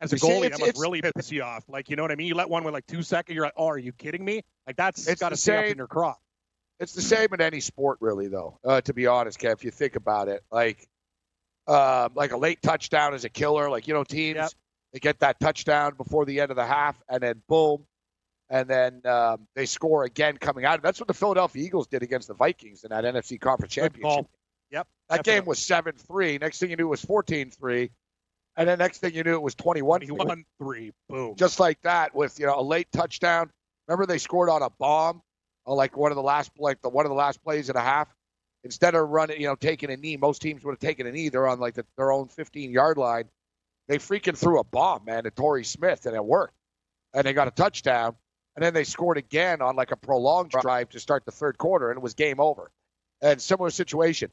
As 0.00 0.12
a 0.12 0.16
goalie, 0.16 0.50
that 0.50 0.58
must 0.60 0.78
really 0.78 1.02
piss 1.02 1.32
you 1.32 1.42
off. 1.42 1.64
Like, 1.68 1.88
you 1.90 1.96
know 1.96 2.02
what 2.02 2.12
I 2.12 2.16
mean? 2.16 2.26
You 2.26 2.34
let 2.34 2.48
one 2.50 2.64
with 2.64 2.74
like 2.74 2.86
two 2.86 3.02
seconds, 3.02 3.34
you're 3.34 3.44
like, 3.44 3.54
oh, 3.56 3.66
are 3.68 3.78
you 3.78 3.92
kidding 3.92 4.24
me? 4.24 4.42
Like, 4.66 4.76
that's 4.76 5.06
It's 5.08 5.20
got 5.20 5.30
to 5.30 5.36
stay 5.36 5.56
up 5.56 5.64
in 5.66 5.78
your 5.78 5.86
crop. 5.86 6.18
It's 6.78 6.92
the 6.92 7.00
same 7.02 7.28
in 7.32 7.40
any 7.40 7.60
sport, 7.60 7.98
really, 8.00 8.28
though. 8.28 8.58
Uh, 8.62 8.82
to 8.82 8.92
be 8.92 9.06
honest, 9.06 9.38
Kev, 9.38 9.52
if 9.54 9.64
you 9.64 9.70
think 9.70 9.96
about 9.96 10.28
it, 10.28 10.42
like, 10.50 10.86
uh, 11.66 12.10
like 12.14 12.32
a 12.32 12.36
late 12.36 12.60
touchdown 12.62 13.14
is 13.14 13.24
a 13.24 13.28
killer. 13.30 13.70
Like 13.70 13.88
you 13.88 13.94
know, 13.94 14.04
teams 14.04 14.36
Yep. 14.36 14.50
they 14.92 14.98
get 15.00 15.18
that 15.20 15.40
touchdown 15.40 15.94
before 15.96 16.24
the 16.26 16.40
end 16.40 16.50
of 16.50 16.56
the 16.56 16.66
half, 16.66 17.02
and 17.08 17.22
then 17.22 17.42
boom, 17.48 17.86
and 18.48 18.68
then 18.68 19.02
um, 19.04 19.46
they 19.54 19.66
score 19.66 20.04
again 20.04 20.36
coming 20.36 20.64
out. 20.64 20.82
That's 20.82 21.00
what 21.00 21.08
the 21.08 21.14
Philadelphia 21.14 21.64
Eagles 21.64 21.86
did 21.88 22.02
against 22.02 22.28
the 22.28 22.34
Vikings 22.34 22.84
in 22.84 22.90
that 22.90 23.04
NFC 23.04 23.40
Conference 23.40 23.74
Championship. 23.74 24.26
Yep. 24.70 24.86
That 25.08 25.16
definitely. 25.16 25.40
game 25.40 25.46
was 25.46 25.58
seven 25.58 25.94
three. 25.96 26.38
Next 26.38 26.58
thing 26.58 26.70
you 26.70 26.76
knew, 26.76 26.86
it 26.86 26.90
was 26.90 27.04
14-3. 27.04 27.90
and 28.56 28.68
then 28.68 28.78
next 28.78 28.98
thing 28.98 29.14
you 29.14 29.22
knew, 29.22 29.34
it 29.34 29.42
was 29.42 29.54
21 29.54 30.00
21 30.00 30.44
3. 30.58 30.92
Boom. 31.08 31.34
just 31.36 31.60
like 31.60 31.80
that 31.82 32.14
with 32.14 32.38
you 32.40 32.46
know 32.46 32.58
a 32.58 32.62
late 32.62 32.88
touchdown. 32.92 33.50
Remember 33.86 34.06
they 34.06 34.18
scored 34.18 34.50
on 34.50 34.62
a 34.62 34.70
bomb 34.70 35.22
like 35.74 35.96
one 35.96 36.12
of 36.12 36.16
the 36.16 36.22
last 36.22 36.52
like 36.58 36.80
the 36.80 36.88
one 36.88 37.04
of 37.04 37.10
the 37.10 37.16
last 37.16 37.42
plays 37.42 37.68
and 37.68 37.76
a 37.76 37.82
half. 37.82 38.08
Instead 38.64 38.94
of 38.96 39.08
running, 39.08 39.40
you 39.40 39.46
know, 39.46 39.54
taking 39.54 39.90
a 39.90 39.96
knee, 39.96 40.16
most 40.16 40.42
teams 40.42 40.64
would 40.64 40.72
have 40.72 40.80
taken 40.80 41.06
a 41.06 41.12
knee. 41.12 41.28
They're 41.28 41.46
on 41.46 41.60
like 41.60 41.74
the, 41.74 41.84
their 41.96 42.10
own 42.10 42.26
15 42.28 42.72
yard 42.72 42.98
line. 42.98 43.24
They 43.86 43.98
freaking 43.98 44.36
threw 44.36 44.58
a 44.58 44.64
bomb, 44.64 45.04
man, 45.04 45.22
to 45.22 45.30
Torrey 45.30 45.64
Smith, 45.64 46.06
and 46.06 46.16
it 46.16 46.24
worked. 46.24 46.54
And 47.14 47.24
they 47.24 47.32
got 47.32 47.46
a 47.46 47.52
touchdown. 47.52 48.16
And 48.56 48.64
then 48.64 48.72
they 48.72 48.84
scored 48.84 49.18
again 49.18 49.60
on 49.60 49.76
like 49.76 49.92
a 49.92 49.96
prolonged 49.96 50.50
drive 50.50 50.88
to 50.90 51.00
start 51.00 51.26
the 51.26 51.30
third 51.30 51.58
quarter, 51.58 51.90
and 51.90 51.98
it 51.98 52.02
was 52.02 52.14
game 52.14 52.40
over. 52.40 52.70
And 53.20 53.40
similar 53.40 53.70
situation. 53.70 54.30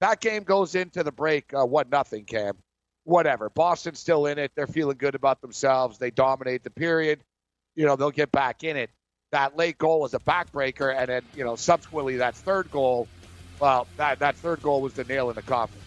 That 0.00 0.20
game 0.20 0.42
goes 0.42 0.74
into 0.74 1.02
the 1.02 1.12
break, 1.12 1.54
uh, 1.54 1.64
one 1.64 1.88
nothing, 1.90 2.24
Cam. 2.24 2.54
Whatever. 3.04 3.48
Boston's 3.50 3.98
still 3.98 4.26
in 4.26 4.38
it. 4.38 4.52
They're 4.54 4.66
feeling 4.66 4.96
good 4.96 5.14
about 5.14 5.40
themselves. 5.40 5.98
They 5.98 6.10
dominate 6.10 6.64
the 6.64 6.70
period. 6.70 7.24
You 7.74 7.86
know, 7.86 7.96
they'll 7.96 8.10
get 8.10 8.30
back 8.30 8.62
in 8.62 8.76
it. 8.76 8.90
That 9.32 9.56
late 9.56 9.78
goal 9.78 10.00
was 10.00 10.12
a 10.12 10.18
backbreaker, 10.18 10.94
and 10.94 11.08
then 11.08 11.22
you 11.34 11.44
know, 11.44 11.56
subsequently 11.56 12.18
that 12.18 12.34
third 12.34 12.70
goal. 12.70 13.08
Well, 13.58 13.86
that 13.96 14.18
that 14.18 14.36
third 14.36 14.60
goal 14.62 14.82
was 14.82 14.92
the 14.92 15.04
nail 15.04 15.30
in 15.30 15.36
the 15.36 15.42
coffin. 15.42 15.80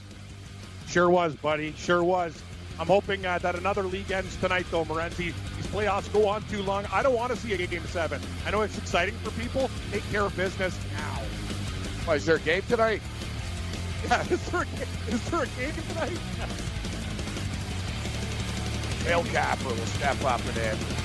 Sure 0.88 1.10
was, 1.10 1.36
buddy. 1.36 1.74
Sure 1.78 2.04
was. 2.04 2.42
I'm 2.80 2.88
hoping 2.88 3.26
uh, 3.26 3.38
that 3.40 3.56
another 3.56 3.84
league 3.84 4.12
ends 4.12 4.36
tonight, 4.38 4.66
though, 4.72 4.86
Morency. 4.86 5.34
Playoffs 5.76 6.12
go 6.14 6.26
on 6.30 6.42
too 6.44 6.64
long. 6.64 6.86
I 6.94 7.04
don't 7.04 7.16
want 7.16 7.34
to 7.34 7.38
see 7.38 7.52
a 7.52 7.68
game 7.68 7.86
seven. 7.88 8.22
I 8.46 8.52
know 8.52 8.62
it's 8.62 8.78
exciting 8.78 9.14
for 9.16 9.32
people. 9.32 9.70
Take 9.92 10.10
care 10.10 10.22
of 10.22 10.34
business 10.38 10.80
now. 10.94 11.22
Why, 12.06 12.16
is 12.16 12.26
there 12.26 12.38
a 12.38 12.40
game 12.40 12.64
tonight? 12.70 13.02
Yeah, 14.08 14.22
is 14.30 14.52
there 14.52 14.62
a, 14.62 15.12
is 15.12 15.30
there 15.32 15.42
a 15.42 15.48
game 15.48 15.74
tonight? 15.90 16.18
Whale 19.04 19.24
Capper 19.24 19.70
will 19.70 19.76
step 19.78 20.24
up 20.24 20.42
and 20.46 20.58
in. 20.58 21.05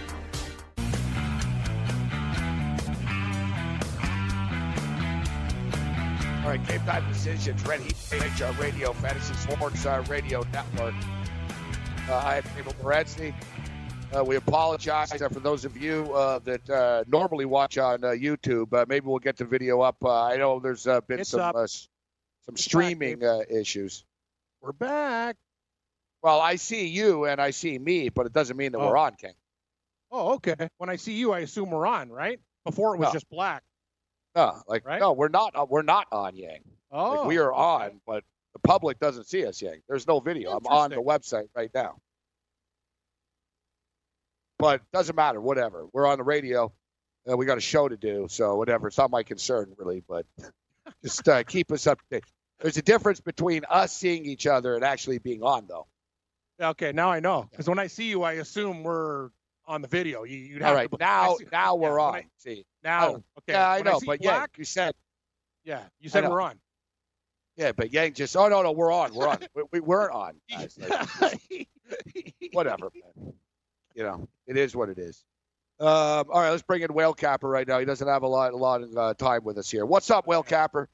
Decisions, 7.23 7.63
Red 7.67 7.81
Heat 7.81 8.41
uh, 8.41 8.51
Radio, 8.59 8.93
Fantasy 8.93 9.35
Sports 9.35 9.85
uh, 9.85 10.03
Radio 10.09 10.41
Network. 10.51 10.95
Uh, 12.09 12.15
I'm 12.15 12.43
Abel 12.57 12.73
Morency. 12.81 13.31
Uh, 14.11 14.23
we 14.23 14.37
apologize 14.37 15.21
uh, 15.21 15.29
for 15.29 15.39
those 15.39 15.63
of 15.63 15.77
you 15.77 16.11
uh, 16.15 16.39
that 16.39 16.67
uh, 16.67 17.03
normally 17.07 17.45
watch 17.45 17.77
on 17.77 18.03
uh, 18.03 18.07
YouTube. 18.07 18.73
Uh, 18.73 18.85
maybe 18.89 19.05
we'll 19.05 19.19
get 19.19 19.37
the 19.37 19.45
video 19.45 19.81
up. 19.81 19.97
Uh, 20.03 20.23
I 20.23 20.37
know 20.37 20.59
there's 20.59 20.87
uh, 20.87 20.99
been 21.01 21.19
It's 21.19 21.29
some 21.29 21.55
uh, 21.55 21.67
some 21.67 22.55
streaming 22.55 23.23
uh, 23.23 23.41
issues. 23.51 24.03
We're 24.59 24.71
back. 24.71 25.35
Well, 26.23 26.41
I 26.41 26.55
see 26.55 26.87
you 26.87 27.25
and 27.25 27.39
I 27.39 27.51
see 27.51 27.77
me, 27.77 28.09
but 28.09 28.25
it 28.25 28.33
doesn't 28.33 28.57
mean 28.57 28.71
that 28.71 28.79
Oh. 28.79 28.87
we're 28.89 28.97
on, 28.97 29.13
King. 29.13 29.33
Oh, 30.11 30.33
okay. 30.37 30.55
When 30.79 30.89
I 30.89 30.95
see 30.95 31.13
you, 31.13 31.33
I 31.33 31.41
assume 31.41 31.69
we're 31.69 31.85
on, 31.85 32.09
right? 32.09 32.39
Before 32.65 32.95
it 32.95 32.97
was 32.97 33.09
No. 33.09 33.13
just 33.13 33.29
black. 33.29 33.61
No, 34.35 34.59
like 34.67 34.87
Right? 34.87 34.99
no, 34.99 35.11
we're 35.11 35.27
not. 35.29 35.55
Uh, 35.55 35.67
we're 35.69 35.83
not 35.83 36.07
on 36.11 36.35
Yang. 36.35 36.61
Oh, 36.91 37.19
Like, 37.21 37.27
we 37.27 37.37
are 37.37 37.53
on, 37.53 38.01
but 38.05 38.23
the 38.53 38.59
public 38.59 38.99
doesn't 38.99 39.27
see 39.27 39.45
us 39.45 39.61
yet. 39.61 39.75
There's 39.87 40.07
no 40.07 40.19
video. 40.19 40.51
I'm 40.51 40.65
on 40.67 40.89
the 40.91 40.97
website 40.97 41.47
right 41.55 41.71
now. 41.73 41.97
But 44.59 44.81
doesn't 44.91 45.15
matter. 45.15 45.39
Whatever. 45.41 45.87
We're 45.93 46.05
on 46.07 46.17
the 46.17 46.23
radio. 46.23 46.71
and 47.25 47.37
we 47.37 47.45
got 47.45 47.57
a 47.57 47.61
show 47.61 47.87
to 47.87 47.97
do, 47.97 48.27
so 48.29 48.55
whatever. 48.55 48.87
It's 48.87 48.97
not 48.97 49.11
my 49.11 49.23
concern 49.23 49.73
really, 49.77 50.03
but 50.07 50.25
just 51.03 51.27
uh, 51.27 51.43
keep 51.43 51.71
us 51.71 51.87
up 51.87 51.99
to 51.99 52.05
date. 52.11 52.23
There's 52.59 52.77
a 52.77 52.81
difference 52.81 53.19
between 53.19 53.63
us 53.69 53.91
seeing 53.95 54.25
each 54.25 54.45
other 54.47 54.75
and 54.75 54.83
actually 54.83 55.17
being 55.19 55.41
on, 55.43 55.65
though. 55.67 55.87
Okay, 56.61 56.91
now 56.91 57.09
I 57.11 57.19
know. 57.19 57.47
Because 57.49 57.67
when 57.67 57.79
I 57.79 57.87
see 57.87 58.05
you, 58.09 58.21
I 58.23 58.33
assume 58.33 58.83
we're 58.83 59.29
on 59.65 59.81
the 59.81 59.87
video. 59.87 60.23
You, 60.23 60.37
you'd 60.37 60.61
have 60.61 60.69
All 60.71 60.75
right, 60.75 60.91
to, 60.91 60.97
now 60.99 61.35
see- 61.37 61.45
now 61.51 61.75
we're 61.75 61.97
yeah, 61.97 62.05
on. 62.05 62.15
I- 62.15 62.25
see, 62.37 62.65
now, 62.83 63.07
Oh, 63.07 63.13
okay. 63.15 63.23
yeah, 63.53 63.69
I 63.69 63.81
know, 63.81 63.99
see 63.99 64.05
but 64.05 64.23
yeah, 64.23 64.45
you 64.57 64.63
said 64.65 64.93
yeah, 65.63 65.81
you 65.99 66.09
said 66.09 66.27
we're 66.29 66.41
on. 66.41 66.59
Yeah, 67.55 67.71
but 67.71 67.91
Yang 67.93 68.13
just 68.13 68.35
oh 68.35 68.47
no 68.47 68.61
no 68.61 68.71
we're 68.71 68.91
on 68.91 69.13
we're 69.13 69.27
on 69.27 69.39
we, 69.55 69.63
we 69.71 69.79
weren't 69.79 70.13
on. 70.13 70.33
Like, 71.21 71.67
whatever, 72.53 72.89
man. 72.93 73.33
You 73.95 74.03
know, 74.03 74.27
it 74.47 74.57
is 74.57 74.75
what 74.75 74.89
it 74.89 74.97
is. 74.97 75.23
Um, 75.79 75.87
all 76.29 76.41
right, 76.41 76.51
let's 76.51 76.61
bring 76.61 76.83
in 76.83 76.93
Whale 76.93 77.13
Capper 77.13 77.49
right 77.49 77.67
now. 77.67 77.79
He 77.79 77.85
doesn't 77.85 78.07
have 78.07 78.21
a 78.23 78.27
lot, 78.27 78.53
a 78.53 78.57
lot 78.57 78.83
of 78.83 78.95
uh, 78.95 79.13
time 79.15 79.43
with 79.43 79.57
us 79.57 79.69
here. 79.69 79.85
What's 79.85 80.11
up, 80.11 80.27
Whale 80.27 80.43
Capper? 80.43 80.87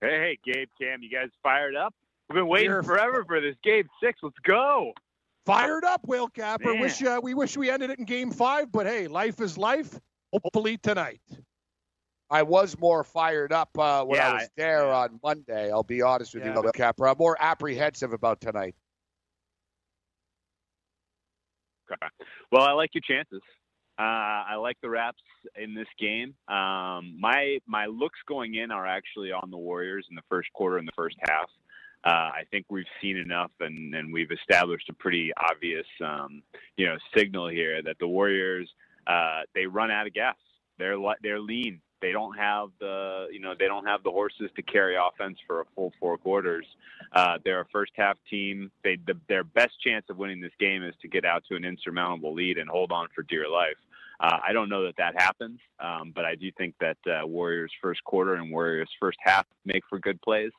Hey, 0.00 0.38
hey, 0.44 0.52
Gabe, 0.52 0.68
Cam, 0.80 1.02
you 1.02 1.10
guys 1.10 1.28
fired 1.42 1.76
up? 1.76 1.94
We've 2.28 2.36
been 2.36 2.48
waiting 2.48 2.70
We're- 2.70 2.82
forever 2.82 3.24
for 3.24 3.40
this 3.40 3.54
Game 3.62 3.88
Six. 4.02 4.18
Let's 4.22 4.36
go. 4.42 4.92
Fired 5.46 5.84
up, 5.84 6.06
Whale 6.06 6.28
Capper. 6.28 6.72
Man. 6.72 6.80
Wish 6.80 7.02
uh, 7.02 7.20
we 7.22 7.34
wish 7.34 7.56
we 7.56 7.70
ended 7.70 7.90
it 7.90 7.98
in 7.98 8.04
Game 8.04 8.30
Five, 8.30 8.70
but 8.70 8.86
hey, 8.86 9.08
life 9.08 9.40
is 9.40 9.56
life. 9.56 9.98
Hopefully 10.32 10.76
tonight. 10.76 11.20
I 12.30 12.42
was 12.42 12.78
more 12.78 13.02
fired 13.02 13.52
up 13.52 13.76
uh, 13.76 14.04
when 14.04 14.18
Yeah, 14.18 14.30
I 14.30 14.34
was 14.34 14.48
there 14.56 14.86
yeah. 14.86 14.96
on 14.96 15.20
Monday. 15.22 15.70
I'll 15.70 15.82
be 15.82 16.00
honest 16.02 16.34
with 16.34 16.44
Yeah. 16.44 16.54
you, 16.62 16.70
Capper. 16.72 17.08
I'm 17.08 17.18
more 17.18 17.36
apprehensive 17.40 18.12
about 18.12 18.40
tonight. 18.40 18.76
Okay. 21.90 22.06
Well, 22.52 22.62
I 22.62 22.72
like 22.72 22.90
your 22.94 23.02
chances. 23.02 23.42
Uh, 23.98 24.02
I 24.02 24.54
like 24.54 24.76
the 24.80 24.88
Raps 24.88 25.20
in 25.56 25.74
this 25.74 25.88
game. 25.98 26.34
Um, 26.48 27.16
my 27.18 27.58
my 27.66 27.86
looks 27.86 28.18
going 28.26 28.54
in 28.54 28.70
are 28.70 28.86
actually 28.86 29.32
on 29.32 29.50
the 29.50 29.58
Warriors 29.58 30.06
in 30.08 30.14
the 30.16 30.22
first 30.28 30.50
quarter 30.52 30.78
and 30.78 30.86
the 30.86 30.92
first 30.96 31.16
half. 31.28 31.50
Uh, 32.02 32.08
I 32.32 32.44
think 32.50 32.64
we've 32.70 32.86
seen 33.02 33.18
enough, 33.18 33.50
and, 33.60 33.94
and 33.94 34.10
we've 34.10 34.30
established 34.30 34.88
a 34.88 34.94
pretty 34.94 35.32
obvious, 35.36 35.84
um, 36.02 36.42
you 36.78 36.86
know, 36.86 36.96
signal 37.14 37.48
here 37.48 37.82
that 37.82 37.96
the 38.00 38.08
Warriors 38.08 38.72
uh, 39.06 39.40
they 39.54 39.66
run 39.66 39.90
out 39.90 40.06
of 40.06 40.14
gas. 40.14 40.36
They're 40.78 40.96
they're 41.22 41.40
lean. 41.40 41.82
They 42.00 42.12
don't 42.12 42.36
have 42.36 42.68
the 42.78 43.28
you 43.30 43.40
know 43.40 43.54
they 43.58 43.66
don't 43.66 43.86
have 43.86 44.02
the 44.02 44.10
horses 44.10 44.50
to 44.56 44.62
carry 44.62 44.96
offense 44.96 45.38
for 45.46 45.60
a 45.60 45.64
full 45.74 45.92
four 46.00 46.16
quarters. 46.18 46.66
Uh, 47.12 47.38
they're 47.44 47.60
a 47.60 47.66
first 47.72 47.92
half 47.94 48.16
team. 48.28 48.70
They 48.84 48.96
the, 49.06 49.14
their 49.28 49.44
best 49.44 49.80
chance 49.84 50.06
of 50.08 50.16
winning 50.18 50.40
this 50.40 50.52
game 50.58 50.82
is 50.82 50.94
to 51.02 51.08
get 51.08 51.24
out 51.24 51.44
to 51.48 51.56
an 51.56 51.64
insurmountable 51.64 52.34
lead 52.34 52.58
and 52.58 52.68
hold 52.68 52.92
on 52.92 53.08
for 53.14 53.22
dear 53.22 53.48
life. 53.48 53.76
Uh, 54.20 54.38
I 54.46 54.52
don't 54.52 54.68
know 54.68 54.84
that 54.84 54.96
that 54.98 55.14
happens, 55.20 55.58
um, 55.78 56.12
but 56.14 56.26
I 56.26 56.34
do 56.34 56.50
think 56.58 56.74
that 56.80 56.98
uh, 57.06 57.26
Warriors 57.26 57.72
first 57.80 58.04
quarter 58.04 58.34
and 58.34 58.50
Warriors 58.50 58.90
first 59.00 59.18
half 59.22 59.46
make 59.64 59.82
for 59.88 59.98
good 59.98 60.20
plays. 60.20 60.52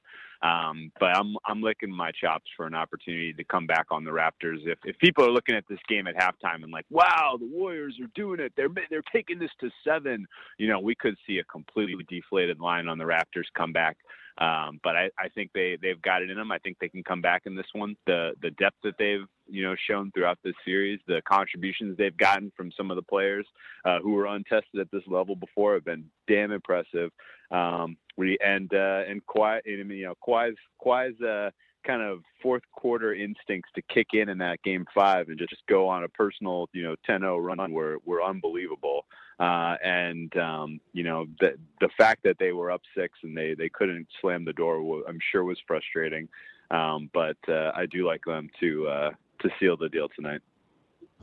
Um, 0.43 0.91
but 0.99 1.15
I'm 1.15 1.35
I'm 1.45 1.61
licking 1.61 1.91
my 1.91 2.11
chops 2.11 2.49
for 2.57 2.65
an 2.65 2.73
opportunity 2.73 3.31
to 3.33 3.43
come 3.43 3.67
back 3.67 3.87
on 3.91 4.03
the 4.03 4.11
Raptors. 4.11 4.65
If 4.65 4.79
if 4.83 4.97
people 4.97 5.23
are 5.23 5.31
looking 5.31 5.55
at 5.55 5.65
this 5.69 5.79
game 5.87 6.07
at 6.07 6.15
halftime 6.15 6.63
and 6.63 6.71
like, 6.71 6.85
wow, 6.89 7.37
the 7.39 7.45
Warriors 7.45 7.97
are 8.01 8.09
doing 8.15 8.39
it, 8.39 8.51
they're 8.57 8.69
they're 8.89 9.03
taking 9.13 9.37
this 9.37 9.51
to 9.59 9.69
seven. 9.87 10.25
You 10.57 10.67
know, 10.67 10.79
we 10.79 10.95
could 10.95 11.15
see 11.27 11.37
a 11.37 11.43
completely 11.43 12.05
deflated 12.09 12.59
line 12.59 12.87
on 12.87 12.97
the 12.97 13.03
Raptors 13.03 13.45
come 13.55 13.71
back. 13.71 13.97
Um, 14.37 14.79
but 14.83 14.95
I, 14.95 15.09
I 15.19 15.29
think 15.29 15.51
they 15.53 15.77
they've 15.81 16.01
got 16.01 16.23
it 16.23 16.31
in 16.31 16.37
them. 16.37 16.51
I 16.51 16.57
think 16.57 16.77
they 16.79 16.89
can 16.89 17.03
come 17.03 17.21
back 17.21 17.43
in 17.45 17.55
this 17.55 17.67
one. 17.73 17.95
The 18.07 18.31
the 18.41 18.51
depth 18.51 18.77
that 18.83 18.95
they've 18.97 19.27
you 19.51 19.63
know 19.63 19.75
shown 19.87 20.11
throughout 20.11 20.39
this 20.43 20.55
series, 20.65 20.99
the 21.07 21.21
contributions 21.23 21.97
they've 21.97 22.15
gotten 22.17 22.51
from 22.55 22.71
some 22.71 22.89
of 22.89 22.95
the 22.95 23.03
players 23.03 23.45
uh, 23.85 23.99
who 23.99 24.13
were 24.13 24.25
untested 24.25 24.79
at 24.79 24.91
this 24.91 25.03
level 25.07 25.35
before 25.35 25.73
have 25.73 25.85
been 25.85 26.05
damn 26.27 26.51
impressive. 26.51 27.11
Um, 27.51 27.97
we 28.17 28.37
and 28.43 28.73
uh, 28.73 29.03
and 29.07 29.25
Kawhi, 29.25 29.59
you 29.65 29.83
know, 29.83 30.15
Kawhi's 30.25 30.57
Kawhi's 30.83 31.21
uh, 31.21 31.51
kind 31.85 32.01
of 32.01 32.19
fourth 32.41 32.63
quarter 32.71 33.13
instincts 33.13 33.69
to 33.75 33.81
kick 33.81 34.07
in 34.13 34.29
in 34.29 34.37
that 34.37 34.61
game 34.63 34.85
five 34.93 35.29
and 35.29 35.37
just 35.37 35.55
go 35.67 35.87
on 35.87 36.03
a 36.03 36.09
personal 36.09 36.69
you 36.73 36.83
know 36.83 36.95
10-0 37.09 37.43
run 37.43 37.71
were 37.71 37.97
were 38.05 38.23
unbelievable. 38.23 39.05
Uh, 39.39 39.75
and 39.83 40.35
um, 40.37 40.79
you 40.93 41.03
know 41.03 41.25
the 41.39 41.57
the 41.79 41.89
fact 41.97 42.21
that 42.23 42.37
they 42.39 42.51
were 42.51 42.71
up 42.71 42.81
six 42.95 43.17
and 43.23 43.35
they 43.35 43.55
they 43.55 43.69
couldn't 43.69 44.07
slam 44.21 44.45
the 44.45 44.53
door, 44.53 45.03
I'm 45.07 45.19
sure 45.31 45.43
was 45.43 45.59
frustrating. 45.67 46.29
Um, 46.69 47.09
but 47.13 47.37
uh, 47.49 47.71
I 47.75 47.85
do 47.85 48.07
like 48.07 48.23
them 48.25 48.49
to 48.61 48.87
uh, 48.87 49.09
to 49.41 49.49
seal 49.59 49.77
the 49.77 49.89
deal 49.89 50.07
tonight. 50.15 50.41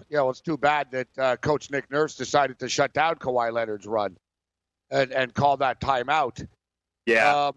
Yeah, 0.08 0.20
well, 0.20 0.30
it's 0.30 0.40
too 0.40 0.56
bad 0.56 0.90
that 0.92 1.08
uh, 1.18 1.36
Coach 1.36 1.70
Nick 1.70 1.90
Nurse 1.90 2.14
decided 2.14 2.58
to 2.60 2.68
shut 2.68 2.92
down 2.92 3.16
Kawhi 3.16 3.52
Leonard's 3.52 3.86
run 3.86 4.16
and, 4.90 5.12
and 5.12 5.34
call 5.34 5.56
that 5.58 5.80
timeout. 5.80 6.46
Yeah, 7.06 7.48
Um, 7.48 7.54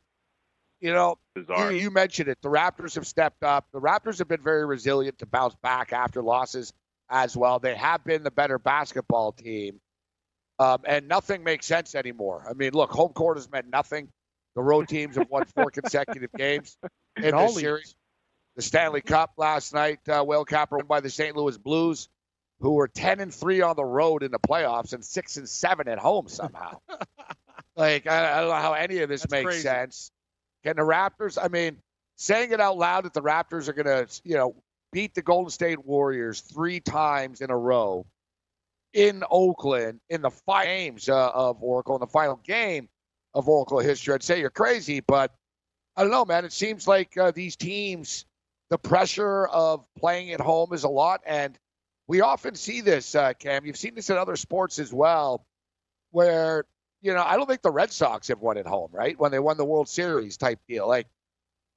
you 0.80 0.92
know, 0.92 1.18
you, 1.36 1.70
you 1.70 1.92
mentioned 1.92 2.28
it. 2.28 2.40
The 2.42 2.50
Raptors 2.50 2.96
have 2.96 3.06
stepped 3.06 3.44
up. 3.44 3.68
The 3.72 3.80
Raptors 3.80 4.18
have 4.18 4.28
been 4.28 4.42
very 4.42 4.66
resilient 4.66 5.20
to 5.20 5.28
bounce 5.28 5.56
back 5.62 5.94
after 5.94 6.24
losses 6.24 6.74
as 7.10 7.38
well. 7.38 7.60
They 7.60 7.76
have 7.76 8.04
been 8.04 8.24
the 8.24 8.32
better 8.32 8.58
basketball 8.58 9.32
team. 9.34 9.80
Um, 10.58 10.80
and 10.86 11.08
nothing 11.08 11.44
makes 11.44 11.66
sense 11.66 11.96
anymore. 11.96 12.46
I 12.50 12.54
mean, 12.54 12.74
look, 12.74 12.92
home 12.92 13.14
court 13.14 13.38
has 13.38 13.50
meant 13.52 13.68
nothing. 13.70 14.10
The 14.56 14.62
road 14.62 14.88
teams 14.88 15.16
have 15.18 15.30
won 15.30 15.46
four 15.46 15.72
consecutive 15.72 16.32
games 16.38 16.78
in 17.22 17.34
all 17.34 17.48
this 17.48 17.58
leagues. 17.58 17.62
series. 17.62 17.96
The 18.62 18.68
Stanley 18.68 19.02
Cup 19.02 19.32
last 19.38 19.74
night, 19.74 20.08
uh, 20.08 20.24
Whale 20.24 20.46
Capper 20.46 20.78
won 20.78 20.86
by 20.86 21.00
the 21.00 21.10
St. 21.10 21.36
Louis 21.36 21.58
Blues, 21.58 22.10
who 22.60 22.74
were 22.74 22.88
ten 22.88 23.20
and 23.20 23.34
three 23.34 23.62
on 23.62 23.76
the 23.76 23.84
road 23.84 24.22
in 24.22 24.30
the 24.30 24.38
playoffs 24.38 24.94
and 24.94 25.04
six 25.04 25.38
and 25.38 25.50
seven 25.50 25.88
at 25.88 25.98
home 25.98 26.28
somehow. 26.28 26.80
like 27.76 28.06
I, 28.06 28.38
I 28.38 28.40
don't 28.42 28.50
know 28.50 28.56
how 28.56 28.74
any 28.74 29.00
of 29.00 29.10
this 29.10 29.22
That's 29.22 29.32
makes 29.32 29.46
crazy. 29.46 29.62
sense. 29.64 30.12
Can 30.64 30.76
the 30.76 30.84
Raptors? 30.84 31.40
I 31.44 31.48
mean, 31.48 31.78
saying 32.18 32.52
it 32.52 32.62
out 32.62 32.78
loud 32.78 33.06
that 33.06 33.16
the 33.16 33.24
Raptors 33.24 33.68
are 33.68 33.74
going 33.74 33.88
to, 33.88 34.22
you 34.24 34.36
know, 34.36 34.54
beat 34.92 35.16
the 35.16 35.24
Golden 35.24 35.50
State 35.50 35.84
Warriors 35.84 36.42
three 36.42 36.80
times 36.80 37.42
in 37.42 37.50
a 37.50 37.58
row 37.58 38.06
in 38.94 39.24
Oakland 39.32 40.02
in 40.08 40.22
the 40.22 40.30
five 40.30 40.66
games 40.66 41.10
uh, 41.10 41.30
of 41.30 41.64
Oracle 41.64 41.96
in 41.96 42.02
the 42.02 42.06
final 42.06 42.36
game 42.36 42.90
of 43.34 43.50
Oracle 43.50 43.80
history, 43.80 44.14
I'd 44.14 44.22
say 44.22 44.40
you're 44.40 44.52
crazy. 44.52 45.00
But 45.00 45.34
I 45.96 46.04
don't 46.04 46.12
know, 46.12 46.26
man. 46.26 46.46
It 46.46 46.54
seems 46.54 46.88
like 46.88 47.18
uh, 47.18 47.32
these 47.32 47.56
teams, 47.56 48.26
the 48.72 48.78
pressure 48.78 49.46
of 49.48 49.86
playing 50.00 50.32
at 50.32 50.40
home 50.40 50.72
is 50.72 50.86
a 50.86 50.90
lot, 50.90 51.22
and 51.26 51.60
we 52.08 52.22
often 52.22 52.56
see 52.56 52.80
this, 52.80 53.14
uh, 53.14 53.34
Cam. 53.34 53.66
You've 53.66 53.78
seen 53.78 53.96
this 53.96 54.10
in 54.10 54.16
other 54.16 54.38
sports 54.38 54.80
as 54.80 54.94
well, 54.94 55.46
where 56.12 56.64
you 57.02 57.14
know 57.14 57.22
I 57.22 57.36
don't 57.36 57.48
think 57.48 57.62
the 57.62 57.70
Red 57.70 57.92
Sox 57.92 58.30
have 58.30 58.40
won 58.40 58.58
at 58.58 58.66
home, 58.66 58.90
right? 58.94 59.20
When 59.20 59.30
they 59.30 59.40
won 59.40 59.58
the 59.58 59.66
World 59.66 59.90
Series 59.90 60.38
type 60.38 60.60
deal, 60.70 60.88
like 60.88 61.08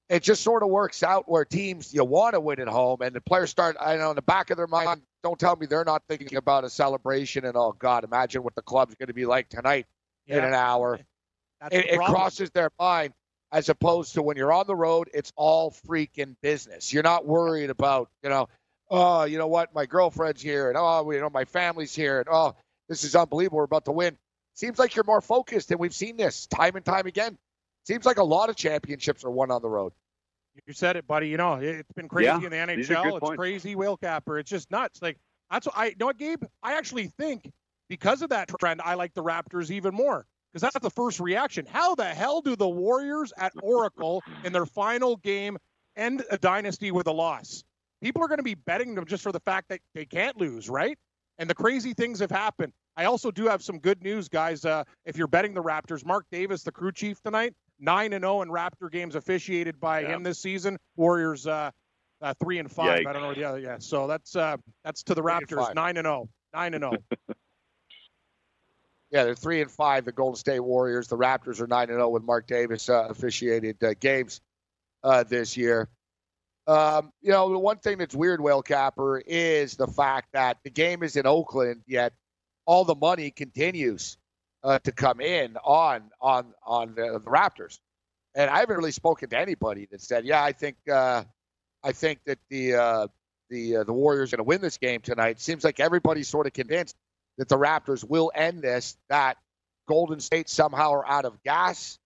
it 0.08 0.22
just 0.22 0.42
sort 0.42 0.62
of 0.62 0.68
works 0.68 1.02
out 1.02 1.28
where 1.28 1.44
teams 1.44 1.92
you 1.92 2.04
want 2.04 2.34
to 2.34 2.40
win 2.40 2.60
at 2.60 2.68
home, 2.68 3.02
and 3.02 3.12
the 3.12 3.20
players 3.20 3.50
start. 3.50 3.76
I 3.80 3.96
know 3.96 4.10
in 4.10 4.16
the 4.16 4.22
back 4.22 4.50
of 4.50 4.56
their 4.56 4.68
mind, 4.68 5.02
don't 5.24 5.38
tell 5.38 5.56
me 5.56 5.66
they're 5.66 5.84
not 5.84 6.04
thinking 6.08 6.36
about 6.36 6.62
a 6.62 6.70
celebration 6.70 7.44
and 7.44 7.56
oh 7.56 7.74
God, 7.76 8.04
imagine 8.04 8.44
what 8.44 8.54
the 8.54 8.62
club's 8.62 8.94
going 8.94 9.08
to 9.08 9.14
be 9.14 9.26
like 9.26 9.48
tonight 9.48 9.86
in 10.28 10.38
an 10.38 10.54
hour 10.54 11.00
That's 11.60 11.74
it, 11.74 11.86
it 11.86 11.98
crosses 11.98 12.50
their 12.50 12.70
mind 12.78 13.12
as 13.54 13.70
opposed 13.70 14.14
to 14.14 14.22
when 14.22 14.36
you're 14.36 14.52
on 14.52 14.66
the 14.66 14.76
road 14.76 15.08
it's 15.14 15.32
all 15.36 15.72
freaking 15.88 16.36
business 16.42 16.92
you're 16.92 17.04
not 17.04 17.26
worried 17.26 17.70
about 17.70 18.10
you 18.22 18.28
know 18.30 18.48
oh 18.90 19.24
you 19.24 19.38
know 19.38 19.46
what 19.48 19.74
my 19.74 19.86
girlfriend's 19.86 20.42
here 20.42 20.68
and 20.68 20.76
oh 20.78 21.10
you 21.10 21.20
know 21.20 21.30
my 21.30 21.46
family's 21.46 21.94
here 21.94 22.18
and 22.20 22.28
oh 22.30 22.54
this 22.88 23.04
is 23.04 23.16
unbelievable 23.16 23.58
we're 23.58 23.64
about 23.64 23.86
to 23.86 23.92
win 23.92 24.16
seems 24.54 24.78
like 24.78 24.96
you're 24.96 25.04
more 25.04 25.22
focused 25.22 25.70
and 25.70 25.80
we've 25.80 25.94
seen 25.94 26.16
this 26.16 26.46
time 26.48 26.76
and 26.76 26.84
time 26.84 27.06
again 27.06 27.38
seems 27.84 28.04
like 28.06 28.18
a 28.18 28.24
lot 28.24 28.50
of 28.50 28.56
championships 28.56 29.24
are 29.24 29.30
won 29.30 29.50
on 29.50 29.62
the 29.62 29.70
road 29.70 29.92
You 30.66 30.72
said 30.74 30.96
it, 30.96 31.06
buddy. 31.06 31.28
You 31.28 31.36
know, 31.36 31.54
it's 31.54 31.92
been 31.92 32.08
crazy 32.08 32.26
Yeah, 32.26 32.36
in 32.36 32.50
the 32.50 32.56
NHL. 32.56 33.16
It's 33.16 33.20
points. 33.20 33.36
crazy, 33.36 33.76
Whale 33.76 33.96
Capper. 33.96 34.38
It's 34.38 34.50
just 34.50 34.70
nuts. 34.70 35.02
Like 35.02 35.18
that's 35.50 35.66
what 35.66 35.76
I 35.76 35.86
you 35.86 35.96
know 35.98 36.06
what, 36.06 36.18
Gabe. 36.18 36.44
I 36.62 36.74
actually 36.78 37.08
think 37.18 37.52
because 37.88 38.22
of 38.22 38.30
that 38.30 38.48
trend, 38.60 38.80
I 38.82 38.94
like 38.94 39.14
the 39.14 39.22
Raptors 39.22 39.70
even 39.70 39.94
more 39.94 40.26
because 40.54 40.72
that's 40.72 40.80
the 40.80 40.90
first 40.90 41.18
reaction. 41.18 41.66
How 41.68 41.96
the 41.96 42.04
hell 42.04 42.40
do 42.40 42.54
the 42.54 42.68
Warriors 42.68 43.32
at 43.36 43.52
Oracle 43.60 44.22
in 44.44 44.52
their 44.52 44.66
final 44.66 45.16
game 45.16 45.58
end 45.96 46.22
a 46.30 46.38
dynasty 46.38 46.92
with 46.92 47.08
a 47.08 47.12
loss? 47.12 47.64
People 48.00 48.22
are 48.22 48.28
going 48.28 48.38
to 48.38 48.44
be 48.44 48.54
betting 48.54 48.94
them 48.94 49.04
just 49.04 49.24
for 49.24 49.32
the 49.32 49.40
fact 49.40 49.68
that 49.70 49.80
they 49.94 50.04
can't 50.04 50.36
lose, 50.36 50.70
right? 50.70 50.96
And 51.38 51.50
the 51.50 51.54
crazy 51.56 51.92
things 51.92 52.20
have 52.20 52.30
happened. 52.30 52.72
I 52.96 53.06
also 53.06 53.32
do 53.32 53.48
have 53.48 53.64
some 53.64 53.80
good 53.80 54.00
news, 54.04 54.28
guys. 54.28 54.64
Uh, 54.64 54.84
if 55.04 55.16
you're 55.16 55.26
betting 55.26 55.54
the 55.54 55.62
Raptors, 55.62 56.06
Mark 56.06 56.24
Davis, 56.30 56.62
the 56.62 56.70
crew 56.70 56.92
chief 56.92 57.20
tonight, 57.20 57.54
nine 57.80 58.12
and 58.12 58.22
zero 58.22 58.42
in 58.42 58.48
Raptor 58.48 58.92
games 58.92 59.16
officiated 59.16 59.80
by 59.80 60.00
yeah. 60.00 60.14
him 60.14 60.22
this 60.22 60.38
season. 60.38 60.78
Warriors 60.94 61.48
uh, 61.48 61.72
uh, 62.22 62.34
three 62.40 62.60
and 62.60 62.70
five. 62.70 63.00
Yikes. 63.00 63.08
I 63.08 63.12
don't 63.12 63.22
know 63.22 63.34
the 63.34 63.42
other. 63.42 63.58
Yeah, 63.58 63.78
so 63.80 64.06
that's 64.06 64.36
uh, 64.36 64.56
that's 64.84 65.02
to 65.04 65.14
the 65.14 65.22
Raptors, 65.22 65.74
nine 65.74 65.96
and 65.96 66.04
zero, 66.04 66.28
nine 66.52 66.74
and 66.74 66.82
zero. 66.82 66.92
yeah, 69.14 69.22
they're 69.22 69.36
three 69.36 69.62
and 69.62 69.70
five. 69.70 70.04
The 70.04 70.10
Golden 70.10 70.36
State 70.36 70.58
Warriors. 70.58 71.06
The 71.06 71.16
Raptors 71.16 71.60
are 71.60 71.68
nine 71.68 71.88
and 71.88 71.98
zero 71.98 72.08
with 72.08 72.24
Mark 72.24 72.48
Davis 72.48 72.88
uh, 72.88 73.06
officiated 73.08 73.82
uh, 73.84 73.94
games 74.00 74.40
uh, 75.04 75.22
this 75.22 75.56
year. 75.56 75.88
Um, 76.66 77.12
you 77.22 77.30
know, 77.30 77.48
the 77.48 77.58
one 77.58 77.78
thing 77.78 77.98
that's 77.98 78.14
weird, 78.14 78.40
Whale 78.40 78.62
Capper, 78.62 79.22
is 79.24 79.76
the 79.76 79.86
fact 79.86 80.30
that 80.32 80.56
the 80.64 80.70
game 80.70 81.04
is 81.04 81.14
in 81.14 81.28
Oakland, 81.28 81.82
yet 81.86 82.12
all 82.66 82.84
the 82.84 82.96
money 82.96 83.30
continues 83.30 84.18
uh, 84.64 84.80
to 84.80 84.90
come 84.90 85.20
in 85.20 85.58
on 85.62 86.10
on 86.20 86.52
on 86.66 86.96
the, 86.96 87.20
the, 87.24 87.30
Raptors. 87.30 87.78
And 88.34 88.50
I 88.50 88.58
haven't 88.58 88.76
really 88.76 88.90
spoken 88.90 89.30
to 89.30 89.38
anybody 89.38 89.86
that 89.92 90.02
said, 90.02 90.24
"Yeah, 90.24 90.42
I 90.42 90.50
think 90.50 90.76
uh, 90.92 91.22
I 91.84 91.92
think 91.92 92.18
that 92.26 92.40
the 92.50 93.08
the 93.48 93.76
uh, 93.76 93.84
the 93.84 93.92
Warriors 93.92 94.32
are 94.32 94.38
going 94.38 94.44
to 94.44 94.48
win 94.48 94.60
this 94.60 94.78
game 94.78 95.02
tonight." 95.02 95.38
Seems 95.38 95.62
like 95.62 95.78
everybody's 95.78 96.26
sort 96.26 96.48
of 96.48 96.52
convinced 96.52 96.96
that 97.38 97.48
the 97.48 97.56
Raptors 97.56 98.08
will 98.08 98.30
end 98.34 98.62
this. 98.62 98.96
That 99.08 99.36
Golden 99.88 100.20
State 100.20 100.48
somehow 100.48 100.92
are 100.92 101.06
out 101.06 101.24
of 101.24 101.42
gas 101.42 101.98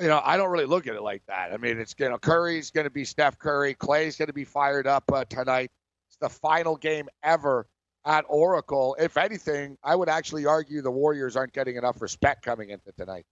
you 0.00 0.06
know, 0.06 0.20
I 0.24 0.36
don't 0.36 0.50
really 0.50 0.66
look 0.66 0.86
at 0.86 0.94
it 0.94 1.02
like 1.02 1.22
that. 1.26 1.52
I 1.52 1.56
mean, 1.56 1.78
it's 1.78 1.94
you 1.98 2.08
know, 2.08 2.18
Curry's 2.18 2.70
going 2.70 2.84
to 2.84 2.90
be 2.90 3.04
Steph 3.04 3.38
Curry, 3.38 3.74
Clay's 3.74 4.16
going 4.16 4.28
to 4.28 4.32
be 4.32 4.44
fired 4.44 4.86
up 4.86 5.04
uh, 5.12 5.24
tonight. 5.24 5.70
It's 6.08 6.16
the 6.20 6.28
final 6.28 6.76
game 6.76 7.08
ever 7.22 7.66
at 8.06 8.24
Oracle. 8.28 8.96
If 8.98 9.16
anything, 9.16 9.76
I 9.82 9.96
would 9.96 10.08
actually 10.08 10.46
argue 10.46 10.82
the 10.82 10.90
Warriors 10.90 11.36
aren't 11.36 11.52
getting 11.52 11.76
enough 11.76 12.00
respect 12.00 12.44
coming 12.44 12.70
into 12.70 12.92
tonight. 12.96 13.24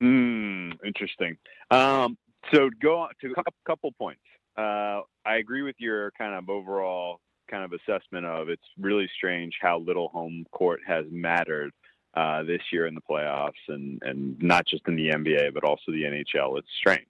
Hmm, 0.00 0.72
interesting. 0.84 1.36
Um, 1.70 2.16
so 2.52 2.70
go 2.82 3.00
on 3.00 3.10
to 3.20 3.34
a 3.36 3.42
couple 3.66 3.92
points. 3.92 4.20
Uh, 4.56 5.02
I 5.26 5.36
agree 5.36 5.62
with 5.62 5.76
your 5.78 6.10
kind 6.12 6.34
of 6.34 6.48
overall 6.48 7.20
kind 7.50 7.64
of 7.64 7.72
assessment 7.72 8.26
of 8.26 8.48
it's 8.48 8.62
really 8.78 9.08
strange 9.16 9.54
how 9.60 9.78
little 9.78 10.08
home 10.08 10.44
court 10.52 10.80
has 10.86 11.04
mattered 11.10 11.72
uh, 12.14 12.42
this 12.42 12.62
year 12.72 12.86
in 12.86 12.94
the 12.94 13.00
playoffs, 13.00 13.52
and 13.68 14.00
and 14.02 14.40
not 14.42 14.66
just 14.66 14.86
in 14.88 14.96
the 14.96 15.10
NBA, 15.10 15.52
but 15.52 15.64
also 15.64 15.92
the 15.92 16.02
NHL. 16.02 16.58
It's 16.58 16.68
strange. 16.78 17.06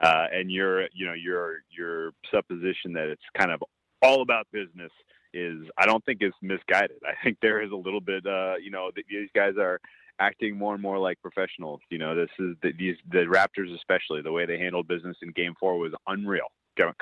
Uh, 0.00 0.26
and 0.32 0.50
your 0.50 0.82
you 0.92 1.06
know 1.06 1.14
your 1.14 1.62
your 1.70 2.12
supposition 2.30 2.92
that 2.92 3.08
it's 3.08 3.22
kind 3.36 3.50
of 3.50 3.62
all 4.02 4.22
about 4.22 4.46
business 4.52 4.92
is 5.32 5.58
I 5.76 5.86
don't 5.86 6.04
think 6.04 6.22
is 6.22 6.32
misguided. 6.42 6.98
I 7.06 7.12
think 7.22 7.38
there 7.40 7.62
is 7.62 7.70
a 7.70 7.76
little 7.76 8.00
bit 8.00 8.26
uh, 8.26 8.54
you 8.62 8.70
know 8.70 8.90
these 8.94 9.28
guys 9.34 9.54
are 9.58 9.80
acting 10.20 10.56
more 10.56 10.74
and 10.74 10.82
more 10.82 10.98
like 10.98 11.20
professionals. 11.22 11.80
You 11.90 11.98
know 11.98 12.14
this 12.14 12.30
is 12.38 12.56
the, 12.62 12.72
these 12.78 12.96
the 13.10 13.18
Raptors 13.18 13.74
especially 13.74 14.22
the 14.22 14.32
way 14.32 14.46
they 14.46 14.58
handled 14.58 14.88
business 14.88 15.16
in 15.22 15.30
Game 15.32 15.54
Four 15.58 15.78
was 15.78 15.92
unreal 16.06 16.48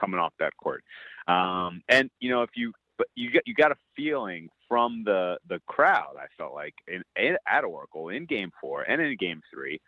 coming 0.00 0.18
off 0.18 0.32
that 0.38 0.56
court. 0.56 0.82
Um, 1.28 1.82
and 1.88 2.10
you 2.20 2.30
know 2.30 2.42
if 2.42 2.50
you 2.54 2.72
but 2.98 3.08
you 3.14 3.30
got 3.30 3.42
you 3.46 3.54
got 3.54 3.72
a 3.72 3.76
feeling 3.94 4.48
from 4.68 5.02
the 5.04 5.38
the 5.48 5.60
crowd. 5.66 6.14
I 6.18 6.26
felt 6.36 6.54
like 6.54 6.74
in, 6.88 7.02
in 7.16 7.36
at 7.46 7.64
Oracle 7.64 8.08
in 8.08 8.26
Game 8.26 8.50
Four 8.60 8.82
and 8.82 9.00
in 9.00 9.16
Game 9.16 9.42
Three 9.52 9.80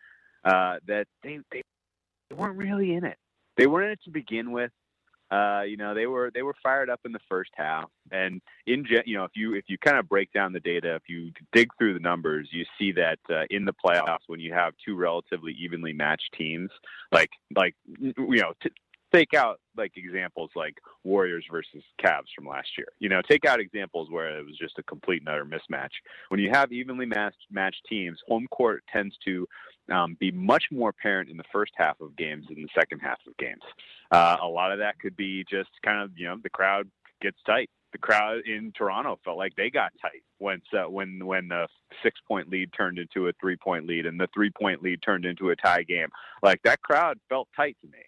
uh, 0.44 0.76
that 0.86 1.06
they 1.22 1.40
they 1.50 1.62
weren't 2.34 2.56
really 2.56 2.94
in 2.94 3.04
it. 3.04 3.16
They 3.56 3.66
weren't 3.66 3.86
in 3.86 3.92
it 3.92 4.00
to 4.04 4.10
begin 4.10 4.52
with. 4.52 4.70
Uh, 5.30 5.62
you 5.66 5.76
know, 5.76 5.92
they 5.94 6.06
were 6.06 6.30
they 6.34 6.42
were 6.42 6.54
fired 6.62 6.88
up 6.88 7.00
in 7.04 7.12
the 7.12 7.20
first 7.28 7.50
half, 7.54 7.90
and 8.10 8.40
in 8.66 8.86
you 9.04 9.14
know, 9.14 9.24
if 9.24 9.32
you 9.34 9.54
if 9.54 9.64
you 9.68 9.76
kind 9.76 9.98
of 9.98 10.08
break 10.08 10.32
down 10.32 10.54
the 10.54 10.60
data, 10.60 10.94
if 10.94 11.02
you 11.06 11.32
dig 11.52 11.68
through 11.78 11.92
the 11.92 12.00
numbers, 12.00 12.48
you 12.50 12.64
see 12.78 12.92
that 12.92 13.18
uh, 13.30 13.42
in 13.50 13.66
the 13.66 13.74
playoffs, 13.74 14.26
when 14.26 14.40
you 14.40 14.54
have 14.54 14.72
two 14.82 14.96
relatively 14.96 15.54
evenly 15.60 15.92
matched 15.92 16.34
teams, 16.36 16.70
like 17.12 17.28
like 17.54 17.74
you 17.86 18.14
know, 18.16 18.54
t- 18.62 18.70
take 19.12 19.34
out 19.34 19.60
like 19.76 19.92
examples 19.96 20.50
like 20.54 20.74
Warriors 21.04 21.44
versus 21.50 21.82
Cavs 22.02 22.28
from 22.34 22.46
last 22.46 22.68
year. 22.76 22.88
You 22.98 23.08
know, 23.08 23.20
take 23.28 23.44
out 23.44 23.60
examples 23.60 24.10
where 24.10 24.38
it 24.38 24.44
was 24.44 24.56
just 24.58 24.78
a 24.78 24.82
complete 24.82 25.22
and 25.22 25.28
utter 25.28 25.44
mismatch. 25.44 25.90
When 26.28 26.40
you 26.40 26.50
have 26.52 26.72
evenly 26.72 27.06
matched 27.06 27.46
matched 27.50 27.82
teams, 27.88 28.18
home 28.28 28.46
court 28.50 28.84
tends 28.92 29.16
to 29.24 29.46
um, 29.92 30.16
be 30.20 30.30
much 30.30 30.64
more 30.70 30.90
apparent 30.90 31.30
in 31.30 31.36
the 31.36 31.44
first 31.52 31.72
half 31.76 32.00
of 32.00 32.16
games 32.16 32.46
than 32.48 32.62
the 32.62 32.68
second 32.74 33.00
half 33.00 33.18
of 33.26 33.36
games. 33.38 33.62
Uh, 34.10 34.36
a 34.42 34.46
lot 34.46 34.72
of 34.72 34.78
that 34.78 34.98
could 34.98 35.16
be 35.16 35.44
just 35.50 35.70
kind 35.84 36.02
of 36.02 36.10
you 36.16 36.26
know 36.26 36.36
the 36.42 36.50
crowd 36.50 36.88
gets 37.20 37.38
tight. 37.46 37.70
The 37.92 37.98
crowd 37.98 38.42
in 38.46 38.72
Toronto 38.76 39.18
felt 39.24 39.38
like 39.38 39.56
they 39.56 39.70
got 39.70 39.92
tight 40.00 40.22
when 40.38 40.60
uh, 40.72 40.90
when 40.90 41.24
when 41.24 41.48
the 41.48 41.66
six 42.02 42.20
point 42.26 42.50
lead 42.50 42.70
turned 42.76 42.98
into 42.98 43.28
a 43.28 43.32
three 43.40 43.56
point 43.56 43.86
lead 43.86 44.06
and 44.06 44.20
the 44.20 44.28
three 44.34 44.50
point 44.50 44.82
lead 44.82 45.00
turned 45.02 45.24
into 45.24 45.50
a 45.50 45.56
tie 45.56 45.84
game. 45.84 46.08
Like 46.42 46.60
that 46.64 46.82
crowd 46.82 47.18
felt 47.28 47.48
tight 47.56 47.76
to 47.80 47.86
me. 47.88 47.98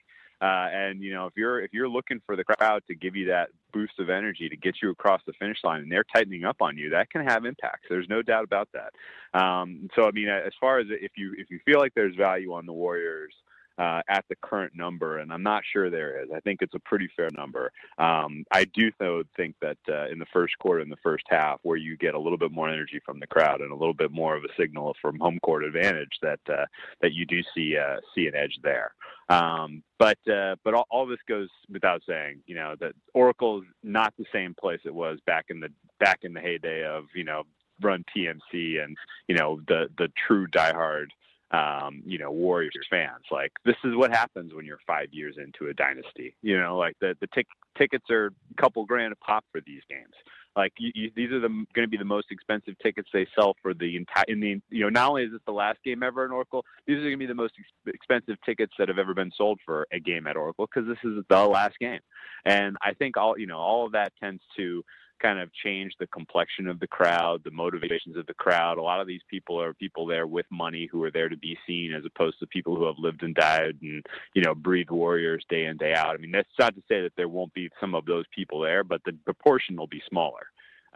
Uh, 0.41 0.69
and 0.73 1.03
you 1.03 1.13
know, 1.13 1.27
if 1.27 1.35
you're 1.37 1.61
if 1.61 1.73
you're 1.73 1.89
looking 1.89 2.21
for 2.25 2.35
the 2.35 2.45
crowd 2.45 2.83
to 2.87 2.95
give 2.95 3.15
you 3.15 3.27
that 3.27 3.51
boost 3.73 3.99
of 3.99 4.09
energy 4.09 4.49
to 4.49 4.57
get 4.57 4.77
you 4.83 4.91
across 4.91 5.21
the 5.27 5.33
finish 5.35 5.59
line, 5.63 5.83
and 5.83 5.93
they're 5.93 6.05
tightening 6.15 6.45
up 6.45 6.57
on 6.61 6.79
you, 6.79 6.91
that 6.91 7.11
can 7.11 7.27
have 7.27 7.45
impacts. 7.45 7.87
There's 7.89 8.09
no 8.09 8.23
doubt 8.23 8.45
about 8.45 8.69
that. 8.73 9.39
Um, 9.39 9.89
so, 9.95 10.07
I 10.07 10.11
mean, 10.13 10.29
as 10.29 10.53
far 10.61 10.79
as 10.79 10.87
if 10.91 11.13
you 11.17 11.35
if 11.37 11.51
you 11.51 11.61
feel 11.67 11.79
like 11.79 11.93
there's 11.95 12.17
value 12.17 12.55
on 12.55 12.65
the 12.65 12.73
Warriors 12.73 13.35
uh, 13.79 14.03
at 14.09 14.25
the 14.29 14.37
current 14.43 14.75
number, 14.75 15.19
and 15.19 15.33
I'm 15.33 15.43
not 15.43 15.63
sure 15.73 15.91
there 15.91 16.23
is. 16.23 16.29
I 16.35 16.41
think 16.41 16.61
it's 16.63 16.75
a 16.75 16.81
pretty 16.81 17.09
fair 17.17 17.29
number. 17.37 17.73
Um, 17.99 18.45
I 18.53 18.65
do 18.65 18.91
though 18.99 19.23
think 19.37 19.57
that 19.61 19.79
uh, 19.89 20.09
in 20.09 20.19
the 20.19 20.27
first 20.33 20.59
quarter, 20.59 20.81
in 20.81 20.91
the 20.91 20.97
first 21.03 21.25
half, 21.29 21.61
where 21.63 21.77
you 21.77 21.97
get 21.97 22.15
a 22.15 22.19
little 22.19 22.39
bit 22.39 22.53
more 22.53 22.69
energy 22.69 23.01
from 23.05 23.21
the 23.21 23.27
crowd 23.27 23.61
and 23.61 23.73
a 23.73 23.77
little 23.77 23.95
bit 23.95 24.13
more 24.13 24.37
of 24.37 24.45
a 24.45 24.55
signal 24.59 24.95
from 25.01 25.19
home 25.19 25.39
court 25.43 25.65
advantage, 25.65 26.19
that 26.23 26.41
uh, 26.49 26.67
that 27.01 27.13
you 27.13 27.25
do 27.27 27.41
see 27.55 27.77
uh, 27.77 27.97
see 28.15 28.27
an 28.27 28.35
edge 28.35 28.59
there. 28.63 28.93
Um, 29.29 29.83
but 29.99 30.19
uh, 30.29 30.57
but 30.65 30.75
all, 30.75 30.87
all, 30.91 31.07
this 31.07 31.21
goes 31.29 31.49
without 31.71 32.03
saying, 32.07 32.43
you 32.47 32.57
know, 32.57 32.75
that 32.81 32.93
Oracle 33.15 33.61
is 33.61 33.67
not 33.83 34.13
the 34.19 34.27
same 34.33 34.55
place 34.55 34.81
it 34.85 34.95
was 34.95 35.19
back 35.25 35.47
in 35.49 35.61
the 35.61 35.69
back 36.01 36.21
in 36.23 36.35
the 36.35 36.41
heyday 36.41 36.85
of 36.85 37.05
you 37.15 37.25
know 37.25 37.45
run 37.81 38.05
TMC 38.15 38.83
and 38.83 38.97
you 39.29 39.37
know 39.37 39.61
the 39.69 39.89
the 39.99 40.09
true 40.27 40.47
diehard 40.49 41.07
um, 41.53 42.03
you 42.05 42.19
know, 42.19 42.31
Warriors 42.31 42.75
fans. 42.89 43.25
Like 43.31 43.53
this 43.65 43.77
is 43.85 43.97
what 43.97 44.11
happens 44.11 44.55
when 44.55 44.65
you're 44.65 44.79
five 44.87 45.09
years 45.13 45.37
into 45.37 45.71
a 45.71 45.75
dynasty. 45.75 46.37
You 46.43 46.61
know, 46.61 46.77
like 46.77 46.97
the 47.01 47.17
the 47.21 47.29
tic- 47.35 47.47
tickets 47.77 48.09
are 48.11 48.27
a 48.27 48.63
couple 48.63 48.85
grand 48.85 49.13
a 49.13 49.17
pop 49.17 49.45
for 49.53 49.61
these 49.67 49.83
games. 49.89 50.15
Like 50.57 50.73
you, 50.79 50.91
you, 50.95 51.11
these 51.15 51.31
are 51.31 51.41
the 51.41 51.49
going 51.49 51.87
to 51.87 51.89
be 51.89 51.97
the 51.97 52.05
most 52.05 52.27
expensive 52.31 52.75
tickets 52.83 53.09
they 53.13 53.27
sell 53.35 53.55
for 53.63 53.73
the 53.73 53.97
entire. 53.97 54.25
In 54.29 54.41
the 54.41 54.61
you 54.69 54.83
know, 54.83 54.89
not 54.89 55.11
only 55.11 55.25
is 55.25 55.33
this 55.33 55.41
the 55.47 55.53
last 55.53 55.79
game 55.85 56.03
ever 56.03 56.25
in 56.25 56.33
Oracle, 56.33 56.65
these 56.87 56.99
are 56.99 57.03
going 57.03 57.13
to 57.13 57.19
be 57.19 57.27
the 57.27 57.35
most 57.35 57.55
ex- 57.59 57.95
expensive 57.95 58.37
tickets 58.45 58.73
that 58.79 58.89
have 58.89 58.99
ever 58.99 59.15
been 59.15 59.31
sold 59.37 59.61
for 59.65 59.87
a 59.93 60.01
game 60.01 60.27
at 60.27 60.37
Oracle 60.37 60.69
because 60.73 60.89
this 60.89 60.99
is 61.05 61.25
the 61.29 61.47
last 61.47 61.79
game. 61.79 62.01
And 62.45 62.77
I 62.83 62.95
think 62.95 63.17
all 63.17 63.39
you 63.39 63.47
know, 63.47 63.59
all 63.59 63.87
of 63.87 63.93
that 63.93 64.13
tends 64.21 64.43
to 64.57 64.85
kind 65.21 65.39
of 65.39 65.53
change 65.53 65.93
the 65.99 66.07
complexion 66.07 66.67
of 66.67 66.81
the 66.81 66.87
crowd, 66.87 67.43
the 67.45 67.51
motivations 67.51 68.17
of 68.17 68.27
the 68.27 68.35
crowd. 68.35 68.79
A 68.79 68.83
lot 68.83 69.01
of 69.01 69.07
these 69.07 69.21
people 69.29 69.61
are 69.61 69.75
people 69.75 70.07
there 70.07 70.27
with 70.27 70.47
money 70.51 70.89
who 70.91 71.03
are 71.05 71.11
there 71.11 71.29
to 71.29 71.37
be 71.37 71.57
seen 71.67 71.93
as 71.95 72.05
opposed 72.05 72.39
to 72.41 72.47
people 72.47 72.75
who 72.77 72.87
have 72.87 72.99
lived 72.99 73.23
and 73.23 73.35
died 73.35 73.77
and, 73.83 74.05
you 74.35 74.43
know, 74.43 74.55
breathed 74.55 74.91
warriors 74.91 75.45
day 75.49 75.67
in, 75.67 75.77
day 75.77 75.95
out. 75.95 76.15
I 76.15 76.17
mean, 76.17 76.33
that's 76.33 76.49
not 76.59 76.75
to 76.75 76.83
say 76.89 77.03
that 77.03 77.13
there 77.17 77.29
won't 77.29 77.53
be 77.55 77.71
some 77.81 77.95
of 77.95 78.05
those 78.07 78.25
people 78.35 78.61
there, 78.61 78.83
but 78.83 79.03
the 79.05 79.13
proportion 79.25 79.77
will 79.77 79.87
be 79.87 80.03
smaller. 80.09 80.47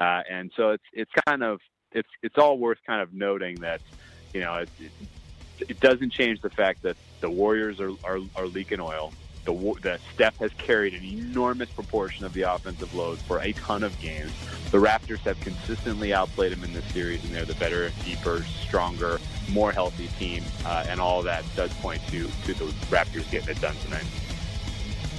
Uh, 0.00 0.22
and 0.30 0.50
so 0.56 0.70
it's, 0.70 0.84
it's 0.92 1.12
kind 1.26 1.42
of, 1.42 1.60
it's, 1.92 2.08
it's 2.22 2.38
all 2.38 2.58
worth 2.58 2.78
kind 2.86 3.00
of 3.00 3.12
noting 3.12 3.56
that, 3.56 3.80
you 4.32 4.40
know, 4.40 4.54
it, 4.54 4.68
it, 4.80 5.68
it 5.68 5.80
doesn't 5.80 6.10
change 6.10 6.40
the 6.40 6.50
fact 6.50 6.82
that 6.82 6.96
the 7.20 7.30
Warriors 7.30 7.80
are, 7.80 7.92
are, 8.02 8.18
are 8.34 8.46
leaking 8.46 8.80
oil 8.80 9.12
the, 9.44 9.52
the 9.82 9.98
Steph 10.14 10.36
has 10.38 10.52
carried 10.54 10.94
an 10.94 11.04
enormous 11.04 11.70
proportion 11.70 12.24
of 12.24 12.32
the 12.32 12.42
offensive 12.42 12.94
load 12.94 13.18
for 13.18 13.40
a 13.40 13.52
ton 13.52 13.82
of 13.82 13.98
games. 14.00 14.32
The 14.70 14.78
Raptors 14.78 15.20
have 15.20 15.38
consistently 15.40 16.12
outplayed 16.12 16.52
him 16.52 16.64
in 16.64 16.72
this 16.72 16.84
series, 16.86 17.22
and 17.24 17.34
they're 17.34 17.44
the 17.44 17.54
better, 17.54 17.90
deeper, 18.04 18.44
stronger, 18.66 19.20
more 19.50 19.72
healthy 19.72 20.08
team, 20.18 20.42
uh, 20.64 20.86
and 20.88 21.00
all 21.00 21.22
that 21.22 21.44
does 21.54 21.72
point 21.74 22.06
to 22.08 22.26
to 22.46 22.54
the 22.54 22.64
Raptors 22.90 23.30
getting 23.30 23.50
it 23.50 23.60
done 23.60 23.76
tonight. 23.84 24.04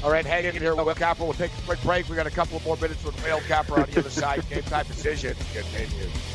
All 0.03 0.11
right, 0.11 0.25
hang 0.25 0.45
in 0.45 0.55
here, 0.55 0.75
Whale 0.75 0.93
Capper. 0.93 1.23
We'll 1.23 1.33
take 1.33 1.51
a 1.57 1.61
quick 1.61 1.81
break. 1.81 2.07
We 2.09 2.15
got 2.15 2.27
a 2.27 2.31
couple 2.31 2.57
of 2.57 2.65
more 2.65 2.77
minutes 2.77 3.03
with 3.03 3.21
Whale 3.23 3.41
Capper 3.41 3.79
on 3.79 3.89
the 3.89 3.99
other 3.99 4.09
side. 4.09 4.47
Game 4.49 4.61
time 4.63 4.85
decision 4.85 5.35
continues. 5.53 6.34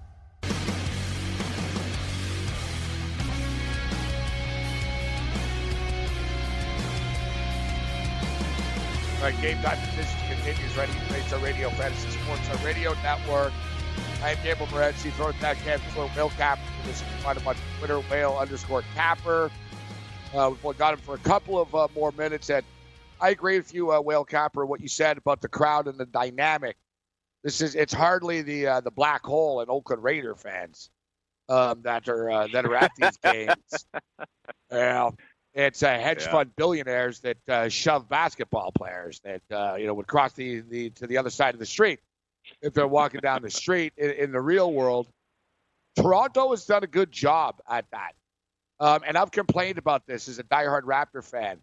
All 9.21 9.27
right, 9.27 9.39
game 9.39 9.61
time 9.61 9.77
decision 9.85 10.19
continues. 10.27 10.75
Ready 10.75 10.93
to 10.93 10.99
face 11.13 11.31
our 11.31 11.37
radio 11.41 11.69
fantasy 11.69 12.09
sports, 12.09 12.41
our 12.49 12.65
radio 12.65 12.95
network. 13.03 13.53
I 14.23 14.31
am 14.31 14.37
Gabriel 14.41 14.65
Morency, 14.71 15.11
throwing 15.11 15.35
that 15.41 15.57
cap 15.57 15.79
for 15.93 16.07
Whale 16.07 16.31
Capper. 16.31 16.59
This 16.85 17.01
you 17.01 17.05
can 17.05 17.17
find 17.19 17.37
him 17.37 17.47
on 17.47 17.55
Twitter, 17.77 17.99
whale 18.09 18.35
underscore 18.39 18.83
capper. 18.95 19.51
Uh, 20.33 20.55
we've 20.63 20.75
got 20.79 20.95
him 20.95 21.01
for 21.01 21.13
a 21.13 21.19
couple 21.19 21.61
of 21.61 21.75
uh, 21.75 21.87
more 21.93 22.11
minutes. 22.13 22.49
And 22.49 22.65
I 23.19 23.29
agree 23.29 23.57
with 23.57 23.71
you, 23.75 23.91
uh, 23.91 24.01
Whale 24.01 24.25
Capper, 24.25 24.65
what 24.65 24.81
you 24.81 24.87
said 24.87 25.19
about 25.19 25.39
the 25.39 25.49
crowd 25.49 25.87
and 25.87 25.99
the 25.99 26.07
dynamic. 26.07 26.75
This 27.43 27.61
is 27.61 27.75
it's 27.75 27.93
hardly 27.93 28.41
the 28.41 28.65
uh, 28.65 28.81
the 28.81 28.89
black 28.89 29.23
hole 29.23 29.61
and 29.61 29.69
Oakland 29.69 30.01
Raider 30.01 30.33
fans 30.33 30.89
um, 31.47 31.83
that 31.83 32.09
are 32.09 32.31
uh, 32.31 32.47
that 32.53 32.65
are 32.65 32.75
at 32.75 32.91
these 32.97 33.17
games. 33.23 33.85
Well, 34.71 35.15
it's 35.53 35.83
uh, 35.83 35.89
hedge 35.89 36.21
Yeah. 36.23 36.31
fund 36.31 36.55
billionaires 36.55 37.19
that 37.21 37.37
uh, 37.49 37.69
shove 37.69 38.07
basketball 38.07 38.71
players 38.71 39.19
that 39.21 39.41
uh, 39.51 39.75
you 39.75 39.87
know 39.87 39.93
would 39.93 40.07
cross 40.07 40.33
the, 40.33 40.61
the 40.61 40.89
to 40.91 41.07
the 41.07 41.17
other 41.17 41.29
side 41.29 41.53
of 41.53 41.59
the 41.59 41.65
street 41.65 41.99
if 42.61 42.73
they're 42.73 42.87
walking 42.87 43.19
down 43.21 43.41
the 43.41 43.49
street. 43.63 43.93
In, 43.97 44.11
in 44.11 44.31
the 44.31 44.41
real 44.41 44.71
world, 44.71 45.07
Toronto 45.95 46.51
has 46.51 46.65
done 46.65 46.83
a 46.83 46.87
good 46.87 47.11
job 47.11 47.61
at 47.69 47.85
that, 47.91 48.13
um, 48.79 49.01
and 49.05 49.17
I've 49.17 49.31
complained 49.31 49.77
about 49.77 50.05
this 50.07 50.27
as 50.29 50.39
a 50.39 50.43
diehard 50.43 50.83
Raptor 50.83 51.23
fan. 51.23 51.57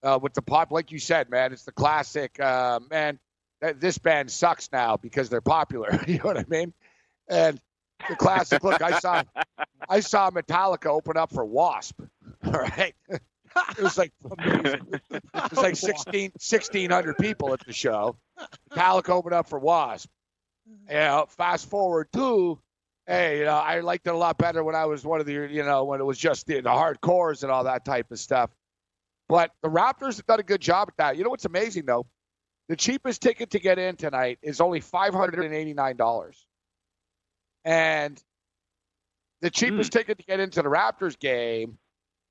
Uh, 0.00 0.16
with 0.22 0.32
the 0.32 0.42
pop, 0.42 0.70
like 0.70 0.92
you 0.92 0.98
said, 1.00 1.28
man, 1.28 1.52
it's 1.52 1.64
the 1.64 1.72
classic. 1.72 2.38
Uh, 2.38 2.78
man, 2.88 3.18
th- 3.60 3.74
this 3.80 3.98
band 3.98 4.30
sucks 4.30 4.70
now 4.72 4.96
because 4.96 5.28
they're 5.28 5.40
popular. 5.40 5.98
you 6.06 6.18
know 6.18 6.24
what 6.24 6.38
I 6.38 6.44
mean? 6.48 6.72
And 7.28 7.60
the 8.08 8.14
classic. 8.14 8.62
Look, 8.62 8.80
I 8.80 9.00
saw 9.00 9.24
I 9.88 9.98
saw 10.00 10.30
Metallica 10.30 10.86
open 10.86 11.16
up 11.16 11.32
for 11.32 11.44
Wasp. 11.44 12.00
All 12.46 12.52
right. 12.52 12.94
It 13.10 13.82
was 13.82 13.98
like 13.98 14.12
it 14.38 14.80
was 15.50 15.56
like 15.56 15.76
16, 15.76 16.32
1,600 16.32 17.18
people 17.18 17.52
at 17.52 17.60
the 17.66 17.72
show. 17.72 18.16
Metallica 18.70 19.10
opened 19.10 19.34
up 19.34 19.48
for 19.48 19.58
Wasp. 19.58 20.08
You 20.88 20.94
know, 20.94 21.26
fast 21.30 21.70
forward 21.70 22.08
to, 22.12 22.58
hey, 23.06 23.38
you 23.38 23.44
know, 23.46 23.54
I 23.56 23.80
liked 23.80 24.06
it 24.06 24.10
a 24.10 24.16
lot 24.16 24.36
better 24.36 24.62
when 24.62 24.74
I 24.74 24.84
was 24.84 25.02
one 25.04 25.18
of 25.18 25.26
the, 25.26 25.32
you 25.32 25.64
know, 25.64 25.84
when 25.84 26.00
it 26.00 26.04
was 26.04 26.18
just 26.18 26.46
the, 26.46 26.60
the 26.60 26.68
hardcores 26.68 27.42
and 27.42 27.50
all 27.50 27.64
that 27.64 27.86
type 27.86 28.10
of 28.10 28.18
stuff. 28.18 28.50
But 29.28 29.50
the 29.62 29.68
Raptors 29.68 30.16
have 30.16 30.26
done 30.26 30.40
a 30.40 30.44
good 30.44 30.60
job 30.60 30.88
at 30.88 30.96
that. 30.98 31.16
You 31.16 31.24
know 31.24 31.30
what's 31.30 31.46
amazing 31.46 31.86
though? 31.86 32.06
The 32.68 32.76
cheapest 32.76 33.22
ticket 33.22 33.50
to 33.50 33.58
get 33.58 33.78
in 33.78 33.96
tonight 33.96 34.38
is 34.42 34.60
only 34.60 34.80
five 34.80 35.14
hundred 35.14 35.44
and 35.44 35.54
eighty 35.54 35.72
nine 35.72 35.96
dollars, 35.96 36.46
and 37.64 38.22
the 39.40 39.50
cheapest 39.50 39.92
hmm. 39.92 39.98
ticket 39.98 40.18
to 40.18 40.24
get 40.24 40.40
into 40.40 40.60
the 40.60 40.68
Raptors 40.68 41.18
game 41.18 41.78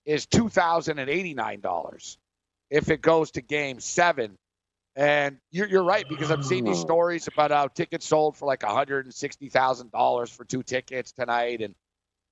is 0.07 0.25
two 0.25 0.49
thousand 0.49 0.97
and 0.97 1.09
eighty 1.09 1.35
nine 1.35 1.59
dollars 1.59 2.17
if 2.71 2.89
it 2.89 3.01
goes 3.03 3.29
to 3.31 3.41
Game 3.41 3.79
Seven. 3.79 4.35
And 4.95 5.37
you're, 5.51 5.67
you're 5.67 5.83
right 5.83 6.09
because 6.09 6.31
I'm 6.31 6.41
seeing 6.41 6.63
these 6.63 6.79
stories 6.79 7.27
about 7.27 7.51
how 7.51 7.67
tickets 7.67 8.07
sold 8.07 8.35
for 8.35 8.47
like 8.47 8.63
one 8.63 8.73
hundred 8.73 9.05
and 9.05 9.13
sixty 9.13 9.49
thousand 9.49 9.91
dollars 9.91 10.31
for 10.31 10.43
two 10.43 10.63
tickets 10.63 11.11
tonight, 11.11 11.61
and 11.61 11.75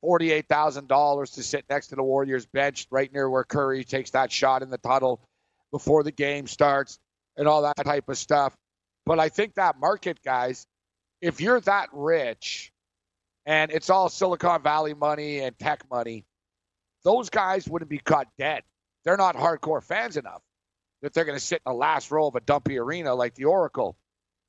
forty-eight 0.02 0.48
thousand 0.48 0.88
dollars 0.88 1.32
to 1.32 1.44
sit 1.44 1.66
next 1.70 1.90
to 1.90 1.96
the 1.96 2.02
Warriors 2.02 2.48
bench, 2.48 2.88
right 2.90 3.14
near 3.14 3.30
where 3.30 3.44
Curry 3.44 3.84
takes 3.84 4.12
that 4.12 4.32
shot 4.32 4.64
in 4.64 4.72
the 4.72 4.80
tunnel 4.80 5.22
before 5.72 6.02
the 6.02 6.12
game 6.12 6.48
starts, 6.48 6.98
and 7.38 7.48
all 7.48 7.62
that 7.62 7.76
type 7.84 8.10
of 8.10 8.18
stuff. 8.18 8.56
But 9.06 9.20
I 9.20 9.30
think 9.30 9.56
that 9.56 9.80
market, 9.80 10.18
guys, 10.24 10.66
if 11.22 11.42
you're 11.42 11.60
that 11.62 11.90
rich, 11.94 12.72
and 13.46 13.70
it's 13.70 13.92
all 13.92 14.10
Silicon 14.10 14.64
Valley 14.64 14.96
money 14.96 15.40
and 15.40 15.56
tech 15.60 15.84
money, 15.92 16.26
those 17.06 17.30
guys 17.30 17.70
wouldn't 17.70 17.90
be 17.90 18.00
caught 18.00 18.28
dead. 18.38 18.64
They're 19.06 19.16
not 19.16 19.36
hardcore 19.36 19.82
fans 19.82 20.18
enough 20.18 20.42
that 21.02 21.14
they're 21.14 21.24
going 21.24 21.38
to 21.38 21.44
sit 21.44 21.62
in 21.66 21.72
the 21.72 21.78
last 21.78 22.12
row 22.12 22.28
of 22.28 22.36
a 22.36 22.42
dumpy 22.42 22.78
arena 22.78 23.14
like 23.14 23.36
the 23.36 23.46
Oracle. 23.46 23.96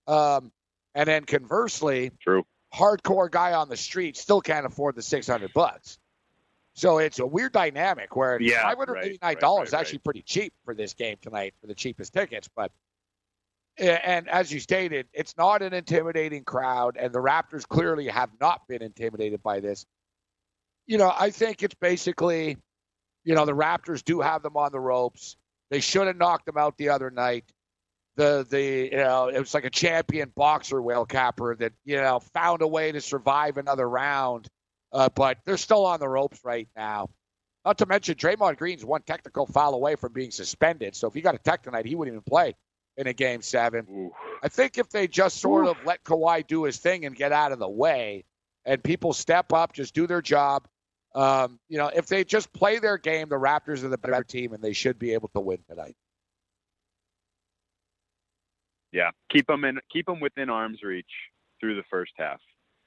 Um, 0.06 0.50
and 0.94 1.06
then 1.06 1.24
conversely, 1.24 2.10
True. 2.20 2.44
hardcore 2.74 3.30
guy 3.30 3.52
on 3.52 3.68
the 3.68 3.76
street 3.76 4.16
still 4.16 4.40
can't 4.40 4.64
afford 4.64 4.96
the 4.96 5.02
600 5.02 5.52
bucks. 5.52 5.98
So 6.74 6.98
it's 6.98 7.18
a 7.18 7.26
weird 7.26 7.52
dynamic 7.52 8.16
where 8.16 8.40
Yeah, 8.40 8.62
$589 8.74 9.20
right, 9.22 9.42
right, 9.42 9.66
is 9.66 9.72
right, 9.72 9.80
actually 9.80 9.98
pretty 9.98 10.22
cheap 10.22 10.54
for 10.64 10.74
this 10.74 10.94
game 10.94 11.16
tonight 11.20 11.54
for 11.60 11.66
the 11.66 11.74
cheapest 11.74 12.14
tickets. 12.14 12.48
But 12.56 12.72
and 13.78 14.26
as 14.28 14.50
you 14.50 14.60
stated, 14.60 15.06
it's 15.12 15.36
not 15.36 15.60
an 15.60 15.74
intimidating 15.74 16.44
crowd, 16.44 16.96
and 16.98 17.12
the 17.12 17.18
Raptors 17.18 17.68
clearly 17.68 18.06
have 18.08 18.30
not 18.40 18.66
been 18.68 18.82
intimidated 18.82 19.42
by 19.42 19.60
this. 19.60 19.84
You 20.86 20.98
know, 20.98 21.12
I 21.18 21.30
think 21.30 21.62
it's 21.62 21.74
basically, 21.74 22.56
you 23.24 23.34
know, 23.34 23.44
the 23.44 23.52
Raptors 23.52 24.04
do 24.04 24.20
have 24.20 24.42
them 24.42 24.56
on 24.56 24.72
the 24.72 24.80
ropes. 24.80 25.36
They 25.70 25.80
should 25.80 26.06
have 26.06 26.16
knocked 26.16 26.46
them 26.46 26.56
out 26.56 26.76
the 26.78 26.90
other 26.90 27.10
night. 27.10 27.44
The 28.16 28.46
the 28.48 28.88
you 28.92 28.96
know 28.96 29.28
it 29.28 29.38
was 29.38 29.52
like 29.52 29.66
a 29.66 29.70
champion 29.70 30.32
boxer, 30.34 30.80
Whale 30.80 31.04
Capper, 31.04 31.54
that 31.56 31.72
you 31.84 31.96
know 31.96 32.20
found 32.32 32.62
a 32.62 32.66
way 32.66 32.92
to 32.92 33.00
survive 33.00 33.58
another 33.58 33.86
round, 33.86 34.48
uh, 34.92 35.10
but 35.14 35.38
they're 35.44 35.58
still 35.58 35.84
on 35.84 36.00
the 36.00 36.08
ropes 36.08 36.40
right 36.42 36.68
now. 36.76 37.10
Not 37.66 37.78
to 37.78 37.86
mention 37.86 38.14
Draymond 38.14 38.56
Green's 38.56 38.84
one 38.84 39.02
technical 39.02 39.44
foul 39.44 39.74
away 39.74 39.96
from 39.96 40.12
being 40.12 40.30
suspended. 40.30 40.94
So 40.94 41.08
if 41.08 41.14
he 41.14 41.20
got 41.20 41.34
a 41.34 41.38
tech 41.38 41.62
tonight, 41.62 41.84
he 41.84 41.96
wouldn't 41.96 42.14
even 42.14 42.22
play 42.22 42.54
in 42.96 43.06
a 43.06 43.12
game 43.12 43.42
seven. 43.42 43.86
Ooh. 43.90 44.12
I 44.42 44.48
think 44.48 44.78
if 44.78 44.88
they 44.88 45.08
just 45.08 45.38
sort 45.38 45.66
of 45.66 45.76
let 45.84 46.04
Kawhi 46.04 46.46
do 46.46 46.64
his 46.64 46.78
thing 46.78 47.04
and 47.04 47.14
get 47.14 47.32
out 47.32 47.52
of 47.52 47.58
the 47.58 47.68
way, 47.68 48.24
and 48.64 48.82
people 48.82 49.12
step 49.12 49.52
up, 49.52 49.72
just 49.72 49.94
do 49.94 50.06
their 50.06 50.22
job. 50.22 50.66
Um, 51.16 51.58
you 51.70 51.78
know, 51.78 51.88
if 51.88 52.06
they 52.06 52.24
just 52.24 52.52
play 52.52 52.78
their 52.78 52.98
game, 52.98 53.30
the 53.30 53.36
Raptors 53.36 53.82
are 53.82 53.88
the 53.88 53.96
better 53.96 54.22
team, 54.22 54.52
and 54.52 54.62
they 54.62 54.74
should 54.74 54.98
be 54.98 55.14
able 55.14 55.28
to 55.28 55.40
win 55.40 55.58
tonight. 55.68 55.96
Yeah, 58.92 59.10
keep 59.30 59.46
them 59.46 59.64
in, 59.64 59.78
keep 59.90 60.06
them 60.06 60.20
within 60.20 60.50
arm's 60.50 60.82
reach 60.82 61.10
through 61.58 61.76
the 61.76 61.82
first 61.90 62.12
half. 62.18 62.40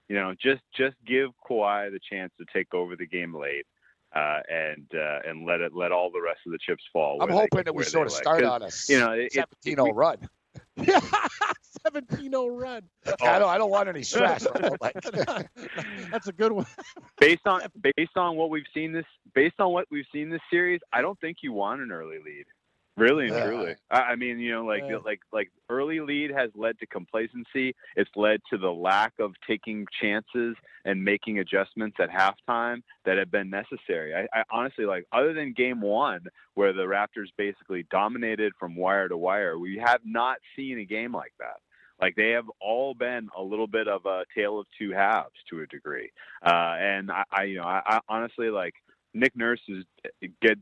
You 0.08 0.16
know, 0.16 0.34
just 0.42 0.62
just 0.78 0.96
give 1.08 1.30
Kawhi 1.50 1.92
the 1.92 2.00
chance 2.12 2.32
to 2.40 2.46
take 2.54 2.74
over 2.74 2.96
the 2.96 3.08
game 3.08 3.36
late, 3.36 3.66
uh, 4.16 4.40
and 4.48 4.86
uh, 4.94 5.20
and 5.28 5.46
let 5.46 5.62
it 5.62 5.74
let 5.76 5.92
all 5.92 6.12
the 6.12 6.22
rest 6.22 6.40
of 6.46 6.52
the 6.52 6.60
chips 6.60 6.84
fall. 6.94 7.22
I'm 7.22 7.30
where 7.30 7.36
they- 7.36 7.42
hoping 7.42 7.64
that 7.66 7.76
we 7.76 7.84
sort 7.84 8.08
of 8.08 8.14
like. 8.14 8.22
start 8.24 8.44
on 8.44 8.62
a 8.62 8.70
You 8.88 9.00
know, 9.00 9.12
it, 9.12 9.36
it, 9.36 9.46
17 11.86 12.32
0 12.32 12.48
run. 12.48 12.84
17 13.06 13.18
0 13.18 13.18
run. 13.22 13.36
I 13.36 13.40
don't, 13.40 13.50
I 13.50 13.58
don't 13.58 13.72
want 13.72 13.90
any 13.90 14.04
stress. 14.04 14.46
Oh 14.64 14.76
like, 14.82 14.96
That's 16.12 16.28
a 16.28 16.34
good 16.34 16.52
one. 16.52 16.66
based 17.20 17.46
on 17.46 17.62
based 17.96 18.16
on 18.18 18.36
what 18.36 18.50
we've 18.50 18.64
seen 18.74 18.92
this 18.92 19.06
based 19.34 19.60
on 19.60 19.72
what 19.72 19.86
we've 19.92 20.06
seen 20.14 20.30
this 20.30 20.42
series, 20.52 20.82
I 20.94 21.02
don't 21.02 21.20
think 21.20 21.38
you 21.42 21.54
want 21.54 21.82
an 21.82 21.92
early 21.92 22.18
lead. 22.24 22.46
Really 22.98 23.28
and 23.28 23.36
Yeah. 23.36 23.46
truly. 23.46 23.76
I, 23.90 24.00
I 24.02 24.16
mean, 24.18 24.40
you 24.40 24.52
know, 24.52 24.66
like 24.66 24.84
Yeah. 24.90 24.98
like 25.06 25.22
like 25.32 25.50
early 25.70 26.02
lead 26.02 26.32
has 26.32 26.50
led 26.56 26.78
to 26.80 26.88
complacency. 26.88 27.74
It's 27.96 28.10
led 28.18 28.42
to 28.50 28.58
the 28.58 28.72
lack 28.72 29.14
of 29.20 29.32
taking 29.48 29.86
chances 30.02 30.56
and 30.84 31.02
making 31.04 31.40
adjustments 31.40 31.98
at 32.02 32.10
halftime 32.10 32.82
that 33.06 33.18
have 33.18 33.32
been 33.32 33.50
necessary. 33.50 34.14
I, 34.16 34.28
I 34.38 34.44
honestly 34.52 34.86
like 34.86 35.06
other 35.14 35.34
than 35.34 35.54
game 35.54 35.80
one 35.80 36.22
where 36.56 36.74
the 36.74 36.84
Raptors 36.84 37.30
basically 37.38 37.86
dominated 37.90 38.52
from 38.60 38.76
wire 38.76 39.08
to 39.08 39.16
wire, 39.18 39.58
we 39.58 39.82
have 39.86 40.02
not 40.04 40.38
seen 40.58 40.80
a 40.80 40.86
game 40.86 41.14
like 41.14 41.34
that. 41.40 41.58
Like 42.02 42.16
they 42.16 42.30
have 42.32 42.50
all 42.62 42.94
been 42.94 43.30
a 43.38 43.42
little 43.42 43.68
bit 43.68 43.88
of 43.88 44.06
a 44.06 44.24
tale 44.36 44.60
of 44.60 44.68
two 44.78 44.92
halves 44.92 45.36
to 45.50 45.62
a 45.62 45.68
degree. 45.68 46.12
Uh, 46.46 46.76
and 46.80 47.12
I, 47.12 47.24
I, 47.32 47.44
you 47.44 47.58
know, 47.58 47.64
I, 47.64 47.82
I 47.86 48.00
honestly 48.08 48.50
like 48.50 48.74
Nick 49.14 49.36
Nurse 49.36 49.62
is 49.68 49.84
get, 50.42 50.60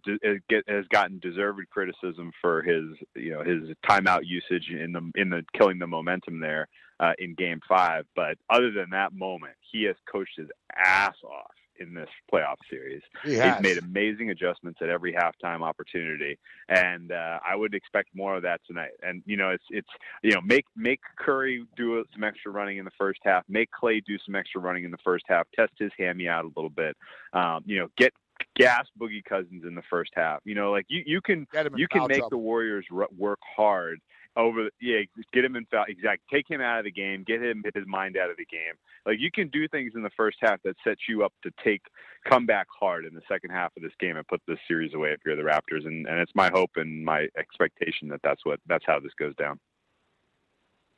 get 0.50 0.64
has 0.68 0.86
gotten 0.90 1.20
deserved 1.20 1.60
criticism 1.70 2.32
for 2.42 2.64
his 2.64 2.86
you 3.16 3.32
know 3.32 3.44
his 3.44 3.76
timeout 3.88 4.22
usage 4.24 4.70
in 4.72 4.94
the 4.94 5.12
in 5.16 5.30
the 5.30 5.44
killing 5.58 5.80
the 5.80 5.88
momentum 5.88 6.40
there 6.40 6.68
uh, 7.00 7.14
in 7.20 7.36
Game 7.36 7.60
Five. 7.68 8.06
But 8.16 8.38
other 8.50 8.72
than 8.72 8.90
that 8.92 9.14
moment, 9.14 9.56
he 9.72 9.84
has 9.84 9.96
coached 10.12 10.38
his 10.38 10.48
ass 10.76 11.16
off 11.24 11.57
in 11.80 11.94
this 11.94 12.10
playoff 12.32 12.58
series. 12.70 13.02
He 13.24 13.32
He's 13.32 13.62
made 13.62 13.78
amazing 13.78 14.30
adjustments 14.30 14.80
at 14.82 14.90
every 14.90 15.14
halftime 15.14 15.62
opportunity, 15.62 16.38
and 16.70 17.12
uh, 17.12 17.40
I 17.48 17.56
would 17.56 17.74
expect 17.74 18.10
more 18.14 18.36
of 18.36 18.44
that 18.44 18.62
tonight. 18.68 18.92
And 19.02 19.24
you 19.26 19.38
know, 19.38 19.50
it's 19.50 19.64
it's 19.70 19.90
you 20.24 20.32
know 20.32 20.42
make 20.42 20.66
make 20.76 21.00
Curry 21.18 21.66
do 21.76 22.04
some 22.14 22.24
extra 22.24 22.52
running 22.52 22.78
in 22.78 22.86
the 22.86 22.92
first 22.98 23.20
half, 23.24 23.44
make 23.48 23.72
Clay 23.72 24.02
do 24.02 24.18
some 24.26 24.36
extra 24.36 24.62
running 24.62 24.84
in 24.84 24.92
the 24.92 24.98
first 25.04 25.26
half, 25.28 25.48
test 25.56 25.74
his 25.78 25.92
hammy 25.98 26.28
out 26.28 26.46
a 26.46 26.50
little 26.50 26.70
bit. 26.70 26.96
Um, 27.34 27.64
you 27.66 27.80
know, 27.80 27.88
get 27.98 28.14
gas 28.56 28.86
Boogie 29.00 29.24
Cousins 29.24 29.64
in 29.66 29.76
the 29.76 29.84
first 29.90 30.12
half. 30.16 30.42
You 30.44 30.56
know, 30.56 30.72
like 30.72 30.86
you 30.90 31.04
you 31.06 31.22
can 31.22 31.48
Get 31.52 31.66
him 31.66 31.74
in 31.74 31.80
you 31.80 31.88
can 31.88 32.08
make 32.08 32.18
trouble. 32.20 32.30
the 32.30 32.38
Warriors 32.38 32.86
r- 32.92 33.08
work 33.18 33.40
hard 33.56 34.00
over 34.38 34.70
yeah 34.80 35.00
get 35.34 35.44
him 35.44 35.56
in 35.56 35.66
foul 35.66 35.84
exact 35.88 36.22
take 36.32 36.50
him 36.50 36.62
out 36.62 36.80
of 36.80 36.86
the 36.86 36.92
game 36.92 37.24
get 37.28 37.42
him 37.42 37.64
his 37.74 37.86
mind 37.88 38.16
out 38.16 38.30
of 38.30 38.38
the 38.38 38.46
game 38.46 38.74
like 39.06 39.18
you 39.20 39.30
can 39.32 39.50
do 39.50 39.68
things 39.68 39.94
in 39.96 40.04
the 40.04 40.10
first 40.16 40.38
half 40.42 40.62
that 40.64 40.76
sets 40.84 41.02
you 41.10 41.24
up 41.24 41.34
to 41.44 41.52
take 41.64 41.82
come 42.30 42.46
back 42.46 42.68
hard 42.80 43.06
in 43.06 43.14
the 43.14 43.22
second 43.28 43.50
half 43.50 43.72
of 43.76 43.84
this 43.84 43.92
game 44.00 44.16
and 44.16 44.28
put 44.28 44.42
this 44.48 44.60
series 44.68 44.94
away 44.94 45.10
if 45.10 45.20
you're 45.26 45.36
the 45.36 45.42
Raptors 45.42 45.86
and 45.86 46.08
and 46.08 46.20
it's 46.20 46.32
my 46.36 46.50
hope 46.54 46.72
and 46.76 47.04
my 47.04 47.28
expectation 47.38 48.08
that 48.10 48.22
that's 48.24 48.46
what 48.46 48.60
that's 48.68 48.86
how 48.86 49.00
this 49.00 49.14
goes 49.20 49.36
down 49.36 49.60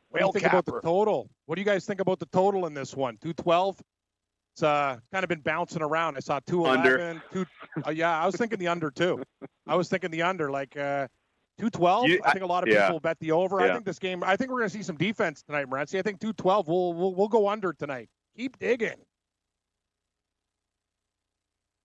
What 0.09 0.19
do 0.19 0.25
you 0.25 0.25
Whale 0.25 0.31
think 0.33 0.45
about 0.45 0.65
the 0.65 0.81
total? 0.81 1.29
What 1.45 1.55
do 1.55 1.61
you 1.61 1.65
guys 1.65 1.85
think 1.85 2.01
about 2.01 2.19
the 2.19 2.27
total 2.27 2.65
in 2.65 2.73
this 2.73 2.95
one? 2.95 3.17
212? 3.21 3.79
It's 4.53 4.63
uh, 4.63 4.97
kind 5.13 5.23
of 5.23 5.29
been 5.29 5.39
bouncing 5.39 5.81
around. 5.81 6.17
I 6.17 6.19
saw 6.19 6.39
211, 6.45 7.21
two, 7.31 7.45
uh, 7.87 7.91
yeah, 7.91 8.21
I 8.21 8.25
was 8.25 8.35
thinking 8.35 8.59
the 8.59 8.67
under 8.67 8.91
too. 8.91 9.23
I 9.67 9.75
was 9.75 9.87
thinking 9.87 10.11
the 10.11 10.23
under, 10.23 10.51
like 10.51 10.75
uh, 10.75 11.07
212. 11.59 12.07
You- 12.07 12.21
I 12.23 12.31
think 12.31 12.43
a 12.43 12.47
lot 12.47 12.63
of 12.63 12.73
yeah. 12.73 12.87
people 12.87 12.99
bet 12.99 13.19
the 13.19 13.31
over. 13.31 13.61
I 13.61 13.71
think 13.71 13.85
this 13.85 13.99
game, 13.99 14.23
I 14.23 14.35
think 14.35 14.49
we're 14.49 14.59
going 14.59 14.69
to 14.69 14.75
see 14.75 14.83
some 14.83 14.97
defense 14.97 15.43
tonight, 15.43 15.67
Morency. 15.67 15.99
I 15.99 16.01
think 16.01 16.19
212, 16.19 16.67
we'll, 16.67 16.93
we'll, 16.93 17.13
we'll 17.13 17.27
go 17.27 17.47
under 17.49 17.73
tonight. 17.73 18.09
Keep 18.37 18.57
digging. 18.59 18.95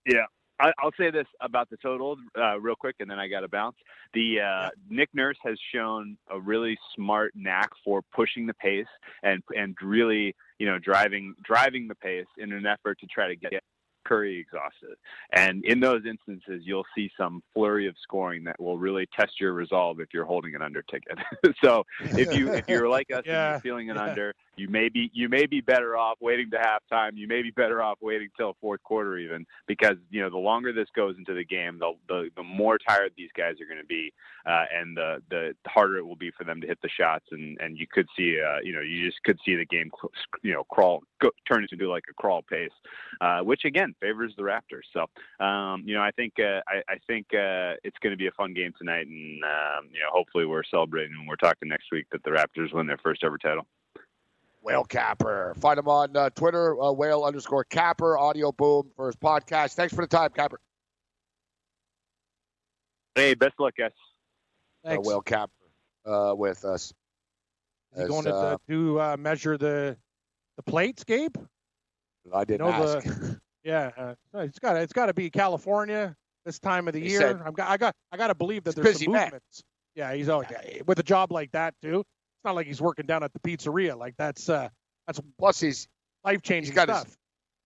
Yeah. 0.05 0.25
I, 0.59 0.71
I'll 0.79 0.91
say 0.97 1.11
this 1.11 1.27
about 1.41 1.69
the 1.69 1.75
total 1.77 2.15
uh, 2.37 2.59
real 2.59 2.75
quick, 2.75 2.95
and 3.01 3.11
then 3.11 3.19
I 3.19 3.27
got 3.27 3.41
to 3.41 3.49
bounce. 3.49 3.75
The 4.13 4.39
uh, 4.39 4.69
Nick 4.89 5.09
Nurse 5.13 5.37
has 5.43 5.57
shown 5.73 6.17
a 6.31 6.39
really 6.39 6.77
smart 6.95 7.33
knack 7.35 7.69
for 7.83 8.01
pushing 8.13 8.47
the 8.47 8.53
pace 8.53 8.85
and 9.21 9.43
and 9.53 9.75
really 9.81 10.33
you 10.57 10.65
know 10.65 10.79
driving 10.79 11.35
driving 11.43 11.89
the 11.89 11.95
pace 11.95 12.25
in 12.37 12.53
an 12.53 12.65
effort 12.65 12.99
to 13.01 13.07
try 13.07 13.27
to 13.27 13.35
get 13.35 13.51
Curry 14.05 14.39
exhausted. 14.39 14.97
And 15.33 15.63
in 15.65 15.79
those 15.79 16.05
instances, 16.05 16.61
you'll 16.63 16.85
see 16.95 17.09
some 17.17 17.41
flurry 17.53 17.87
of 17.87 17.95
scoring 18.01 18.43
that 18.45 18.59
will 18.59 18.77
really 18.77 19.07
test 19.17 19.39
your 19.39 19.53
resolve 19.53 19.99
if 19.99 20.09
you're 20.13 20.25
holding 20.25 20.55
an 20.55 20.61
under 20.61 20.81
ticket. 20.83 21.17
so 21.63 21.83
if 21.99 22.33
you 22.33 22.53
if 22.53 22.65
you're 22.67 22.89
like 22.89 23.07
us 23.11 23.23
and 23.25 23.33
you're 23.51 23.59
feeling 23.61 23.89
an 23.89 23.97
Yeah. 23.97 24.03
under, 24.03 24.33
you 24.57 24.69
may 24.69 24.89
be 24.89 25.09
you 25.13 25.29
may 25.29 25.45
be 25.45 25.61
better 25.61 25.97
off 25.97 26.17
waiting 26.21 26.49
to 26.51 26.57
halftime. 26.57 27.11
You 27.15 27.27
may 27.27 27.41
be 27.41 27.51
better 27.51 27.81
off 27.81 27.97
waiting 28.01 28.29
till 28.37 28.55
fourth 28.61 28.81
quarter 28.83 29.17
even 29.17 29.45
because 29.67 29.95
you 30.09 30.21
know 30.21 30.29
the 30.29 30.37
longer 30.37 30.71
this 30.71 30.87
goes 30.95 31.15
into 31.17 31.33
the 31.33 31.45
game, 31.45 31.79
the 31.79 31.93
the, 32.07 32.29
the 32.35 32.43
more 32.43 32.77
tired 32.77 33.11
these 33.17 33.29
guys 33.37 33.55
are 33.61 33.65
going 33.65 33.81
to 33.81 33.85
be, 33.85 34.13
uh, 34.45 34.65
and 34.73 34.95
the 34.95 35.21
the 35.29 35.53
harder 35.67 35.97
it 35.97 36.05
will 36.05 36.15
be 36.15 36.31
for 36.37 36.43
them 36.43 36.61
to 36.61 36.67
hit 36.67 36.79
the 36.81 36.89
shots. 36.89 37.25
And 37.31 37.57
and 37.59 37.77
you 37.77 37.85
could 37.91 38.07
see 38.17 38.37
uh, 38.39 38.59
you 38.63 38.73
know 38.73 38.81
you 38.81 39.05
just 39.05 39.21
could 39.23 39.39
see 39.45 39.55
the 39.55 39.65
game 39.65 39.91
you 40.43 40.53
know 40.53 40.63
crawl 40.65 41.01
go, 41.21 41.29
turn 41.47 41.65
into 41.69 41.89
like 41.89 42.03
a 42.09 42.13
crawl 42.13 42.41
pace, 42.41 42.69
uh, 43.21 43.39
which 43.39 43.65
again 43.65 43.93
favors 44.01 44.33
the 44.37 44.43
Raptors. 44.43 44.85
So 44.93 45.45
um, 45.45 45.83
you 45.85 45.95
know 45.95 46.01
I 46.01 46.11
think 46.11 46.33
uh, 46.39 46.61
I, 46.67 46.93
I 46.93 46.97
think 47.07 47.27
uh, 47.33 47.75
it's 47.83 47.97
going 48.01 48.11
to 48.11 48.17
be 48.17 48.27
a 48.27 48.31
fun 48.31 48.53
game 48.53 48.73
tonight, 48.77 49.07
and 49.07 49.43
um, 49.43 49.89
you 49.91 49.99
know 49.99 50.09
hopefully 50.11 50.45
we're 50.45 50.63
celebrating 50.63 51.17
when 51.17 51.27
we're 51.27 51.35
talking 51.35 51.67
next 51.67 51.85
week 51.91 52.05
that 52.11 52.23
the 52.23 52.31
Raptors 52.31 52.73
win 52.73 52.87
their 52.87 52.99
first 53.03 53.23
ever 53.23 53.37
title. 53.37 53.67
Whale 54.65 54.83
Capper. 54.83 55.53
Find 55.59 55.77
him 55.77 55.87
on 55.87 56.17
uh, 56.17 56.31
Twitter, 56.31 56.81
uh, 56.81 56.91
whale 56.91 57.23
underscore 57.23 57.63
Capper, 57.65 58.17
Audioboom 58.19 58.85
for 58.95 59.05
his 59.05 59.15
podcast. 59.15 59.75
Thanks 59.75 59.93
for 59.93 60.01
the 60.01 60.07
time, 60.07 60.31
Capper. 60.31 60.59
Hey, 63.13 63.35
best 63.35 63.53
of 63.59 63.65
luck, 63.65 63.75
guys. 63.77 63.91
Uh, 64.83 64.89
Thanks. 64.89 65.07
whale 65.07 65.21
Capper 65.21 65.51
uh, 66.05 66.33
with 66.35 66.65
us. 66.65 66.91
Is 67.95 68.01
he 68.01 68.07
going 68.07 68.25
to, 68.25 68.33
uh, 68.35 68.57
to 68.67 68.99
uh, 69.01 69.17
measure 69.17 69.55
the 69.57 69.95
the 70.57 70.63
plates, 70.63 71.03
Gabe? 71.03 71.35
I 72.33 72.43
didn't 72.43 72.67
know 72.67 72.73
ask. 72.73 73.07
Yeah, 73.63 73.89
uh, 73.97 74.13
it's 74.35 74.59
got 74.59 74.77
it's 74.77 74.93
got 74.93 75.07
to 75.07 75.13
be 75.15 75.29
California 75.31 76.15
this 76.45 76.59
time 76.59 76.87
of 76.87 76.93
the 76.93 76.99
He 76.99 77.09
year. 77.09 77.19
said- 77.21 77.41
I'm, 77.43 77.53
got- 77.53 77.67
I 77.69 77.77
got 77.77 77.95
I 78.11 78.17
got 78.17 78.27
to 78.27 78.35
believe 78.35 78.63
that 78.65 78.75
there's 78.75 78.85
busy 78.85 79.05
some 79.05 79.13
man. 79.13 79.23
movements. 79.23 79.63
Yeah, 79.95 80.13
he's 80.13 80.29
always 80.29 80.49
with 80.85 80.99
a 80.99 81.03
job 81.03 81.31
like 81.31 81.51
that 81.53 81.73
too. 81.81 82.03
Not 82.45 82.55
like 82.55 82.67
he's 82.67 82.79
working 82.81 83.05
down 83.07 83.23
at 83.23 83.33
the 83.33 83.39
pizzeria. 83.39 83.97
Like 83.97 84.15
that's 84.17 84.47
uh 84.47 84.69
that's 85.07 85.19
Plus, 85.39 85.59
he's 85.59 85.87
life 86.23 86.41
changing 86.41 86.71
he's 86.71 86.75
got 86.75 86.87
his- 86.89 86.97
stuff. 86.99 87.17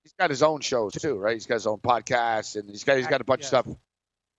he's 0.04 0.14
got 0.20 0.30
his 0.30 0.42
own 0.42 0.62
shows 0.62 0.94
too, 0.94 1.16
right? 1.18 1.34
He's 1.34 1.46
got 1.46 1.56
his 1.56 1.68
own 1.68 1.78
podcast, 1.80 2.56
and 2.56 2.70
he's 2.70 2.84
got 2.84 2.98
he's 2.98 3.08
got 3.08 3.22
a 3.22 3.26
bunch 3.26 3.42
Yeah. 3.42 3.60
of 3.60 3.66
stuff. 3.66 3.78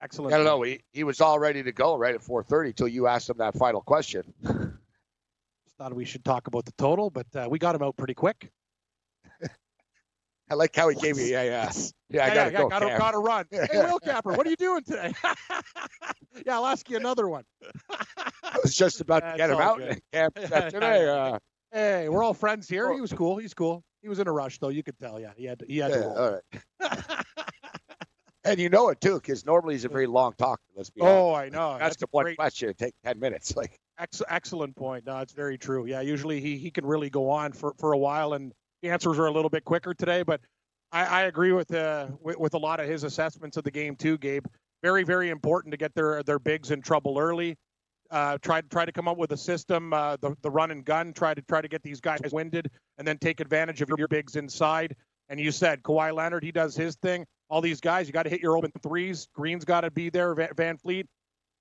Excellent. 0.03 0.33
I 0.33 0.38
don't 0.38 0.46
know. 0.46 0.62
He, 0.62 0.81
he 0.92 1.05
was 1.05 1.20
all 1.20 1.38
ready 1.38 1.62
to 1.62 1.72
go 1.72 1.94
right 1.96 2.14
at 2.14 2.22
4:30 2.22 2.68
until 2.68 2.88
you 2.88 3.07
asked 3.07 3.29
him 3.29 3.37
that 3.38 3.55
final 3.55 3.83
question. 3.83 4.33
Just 4.42 5.76
thought 5.76 5.94
we 5.94 6.05
should 6.07 6.24
talk 6.24 6.46
about 6.46 6.64
the 6.64 6.72
total, 6.72 7.11
but 7.11 7.26
uh, 7.37 7.48
we 7.50 7.59
got 7.59 7.74
him 7.74 7.83
out 7.83 7.96
pretty 7.96 8.14
quick. 8.14 8.50
I 10.51 10.55
like 10.55 10.75
how 10.75 10.89
he 10.89 10.97
gave 10.97 11.19
you 11.19 11.27
yeah 11.27 11.43
yeah 11.43 11.73
yeah. 12.11 12.25
I 12.25 12.27
yeah, 12.29 12.35
gotta 12.35 12.53
yeah, 12.53 12.59
go. 12.59 12.69
gotta, 12.69 12.99
gotta 12.99 13.19
run. 13.19 13.45
Hey, 13.51 13.67
Whale 13.73 14.01
Capper, 14.01 14.33
what 14.33 14.47
are 14.47 14.51
you 14.51 14.57
doing 14.57 14.83
today? 14.83 15.15
yeah, 16.47 16.57
I'll 16.57 16.67
ask 16.67 16.91
you 16.91 16.97
another 16.97 17.29
one. 17.29 17.45
I 18.43 18.59
was 18.63 18.75
just 18.75 19.01
about 19.01 19.21
to 19.21 19.37
get 19.37 19.51
him 19.51 19.59
out. 19.59 19.81
said 20.13 20.71
today. 20.71 21.09
Uh, 21.09 21.39
Hey, 21.73 22.09
we're 22.09 22.25
all 22.25 22.35
friends 22.35 22.69
here. 22.69 22.93
He 22.93 23.01
was 23.01 23.13
cool. 23.13 23.37
He's 23.37 23.55
cool. 23.55 23.85
He 24.03 24.09
was 24.09 24.19
in 24.19 24.27
a 24.27 24.33
rush 24.33 24.59
though. 24.59 24.71
You 24.71 24.83
could 24.83 24.99
tell. 24.99 25.21
Yeah, 25.21 25.31
he 25.37 25.45
had 25.45 25.61
to, 25.61 25.67
he 25.67 25.79
had 25.79 25.93
yeah, 25.93 25.99
to 25.99 26.09
all 26.09 26.33
right. 26.33 27.25
And 28.43 28.59
you 28.59 28.71
know 28.71 28.89
it 28.89 29.01
too, 29.01 29.15
because 29.15 29.45
normally 29.45 29.75
he's 29.75 29.85
a 29.85 29.89
very 29.89 30.07
long 30.07 30.33
talker. 30.37 30.63
Let's 30.75 30.91
be 30.91 31.03
honest. 31.03 31.15
Oh, 31.15 31.35
I 31.35 31.49
know. 31.51 31.73
That's, 31.73 31.81
That's 31.81 31.97
the 31.99 32.07
one 32.11 32.25
great, 32.25 32.37
question. 32.39 32.73
Take 32.77 32.95
ten 33.05 33.21
minutes. 33.21 33.55
Like 33.55 33.79
ex- 33.99 34.23
excellent 34.29 34.75
point. 34.77 35.07
No, 35.07 35.19
it's 35.19 35.33
very 35.33 35.59
true. 35.59 35.87
Yeah, 35.87 36.01
usually 36.01 36.41
he, 36.41 36.57
he 36.57 36.71
can 36.71 36.87
really 36.87 37.11
go 37.11 37.29
on 37.31 37.53
for, 37.53 37.75
for 37.79 37.93
a 37.93 37.99
while, 37.99 38.33
and 38.33 38.53
answers 38.83 39.19
are 39.19 39.27
a 39.27 39.33
little 39.33 39.51
bit 39.51 39.64
quicker 39.64 39.95
today. 39.95 40.23
But 40.23 40.40
I, 40.93 41.05
I 41.05 41.23
agree 41.23 41.53
with, 41.53 41.73
uh, 41.73 42.09
with 42.21 42.38
with 42.38 42.55
a 42.55 42.59
lot 42.59 42.81
of 42.81 42.88
his 42.88 43.05
assessments 43.05 43.57
of 43.57 43.64
the 43.64 43.71
game 43.71 43.97
too, 43.97 44.19
Gabe. 44.19 44.45
Very 44.83 45.05
very 45.05 45.29
important 45.31 45.73
to 45.73 45.77
get 45.77 45.95
their 45.95 46.23
their 46.23 46.38
bigs 46.38 46.71
in 46.71 46.83
trouble 46.83 47.19
early. 47.19 47.57
Uh, 48.11 48.38
try 48.43 48.61
try 48.62 48.85
to 48.85 48.93
come 48.93 49.07
up 49.07 49.19
with 49.19 49.31
a 49.33 49.37
system, 49.37 49.93
uh, 49.93 50.16
the 50.21 50.35
the 50.43 50.51
run 50.51 50.71
and 50.71 50.85
gun. 50.85 51.12
Try 51.12 51.35
to 51.35 51.43
try 51.43 51.61
to 51.61 51.69
get 51.69 51.83
these 51.83 52.01
guys 52.01 52.21
winded, 52.33 52.71
and 52.99 53.07
then 53.07 53.19
take 53.19 53.40
advantage 53.40 53.83
of 53.83 53.90
your 53.97 54.09
bigs 54.09 54.37
inside. 54.37 54.97
And 55.29 55.38
you 55.38 55.53
said 55.53 55.83
Kawhi 55.85 56.12
Leonard, 56.12 56.43
he 56.43 56.51
does 56.51 56.75
his 56.75 56.97
thing. 56.97 57.25
All 57.49 57.61
these 57.61 57.81
guys, 57.81 58.09
you 58.09 58.12
got 58.12 58.25
to 58.25 58.31
hit 58.31 58.40
your 58.40 58.57
open 58.57 58.73
threes. 58.83 59.29
Green's 59.33 59.64
got 59.64 59.83
to 59.83 59.90
be 59.90 60.11
there. 60.11 60.35
Van, 60.35 60.49
VanVleet, 60.57 61.05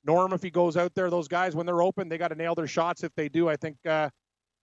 Norm, 0.03 0.33
if 0.33 0.41
he 0.41 0.49
goes 0.49 0.75
out 0.75 0.95
there, 0.95 1.09
those 1.11 1.27
guys 1.27 1.55
when 1.55 1.65
they're 1.65 1.83
open, 1.83 2.09
they 2.09 2.17
got 2.17 2.29
to 2.29 2.35
nail 2.35 2.55
their 2.55 2.67
shots. 2.67 3.03
If 3.03 3.13
they 3.15 3.29
do, 3.29 3.47
I 3.47 3.55
think 3.57 3.77
uh, 3.85 4.09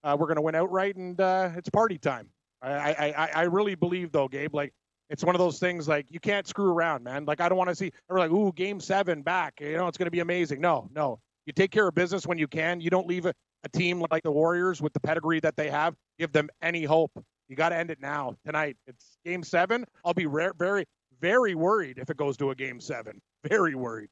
uh, 0.03 0.16
we're 0.19 0.27
going 0.27 0.37
to 0.37 0.42
win 0.42 0.57
outright, 0.57 0.97
and 0.97 1.21
uh, 1.21 1.51
it's 1.57 1.69
party 1.69 1.99
time. 1.99 2.29
I, 2.62 3.12
I, 3.16 3.31
I, 3.35 3.42
really 3.42 3.75
believe 3.75 4.12
though, 4.12 4.29
Gabe. 4.29 4.55
Like 4.55 4.73
it's 5.11 5.23
one 5.23 5.35
of 5.35 5.38
those 5.38 5.59
things 5.59 5.87
like 5.87 6.07
you 6.11 6.19
can't 6.19 6.47
screw 6.47 6.73
around, 6.73 7.05
man. 7.05 7.25
Like 7.25 7.40
I 7.40 7.49
don't 7.49 7.59
want 7.59 7.71
to 7.71 7.77
see. 7.77 7.92
They're 8.09 8.19
like, 8.19 8.31
ooh, 8.31 8.53
game 8.53 8.81
seven 8.81 9.23
back. 9.23 9.55
You 9.61 9.77
know, 9.77 9.87
it's 9.88 9.99
going 9.99 10.07
to 10.07 10.11
be 10.11 10.21
amazing. 10.21 10.61
No, 10.61 10.88
no. 10.92 11.21
You 11.45 11.53
take 11.53 11.71
care 11.71 11.87
of 11.87 11.95
business 11.95 12.27
when 12.27 12.38
you 12.38 12.49
can. 12.49 12.81
You 12.81 12.90
don't 12.90 13.07
leave 13.07 13.27
a, 13.27 13.35
a 13.64 13.69
team 13.69 14.05
like 14.11 14.23
the 14.25 14.33
Warriors 14.33 14.83
with 14.83 14.92
the 14.92 15.01
pedigree 15.01 15.40
that 15.40 15.57
they 15.57 15.71
have. 15.71 15.95
Give 16.19 16.33
them 16.33 16.49
any 16.62 16.85
hope. 16.85 17.12
You 17.49 17.55
got 17.55 17.69
to 17.69 17.77
end 17.77 17.90
it 17.90 18.01
now 18.01 18.35
tonight. 18.45 18.77
It's 18.88 19.19
game 19.25 19.45
seven. 19.45 19.85
I'll 20.05 20.14
be 20.14 20.27
rare, 20.27 20.53
very, 20.59 20.87
very 21.21 21.55
worried 21.55 21.99
if 21.99 22.11
it 22.11 22.16
goes 22.16 22.37
to 22.38 22.51
a 22.51 22.55
game 22.55 22.81
seven. 22.81 23.21
Very 23.49 23.77
worried. 23.77 24.09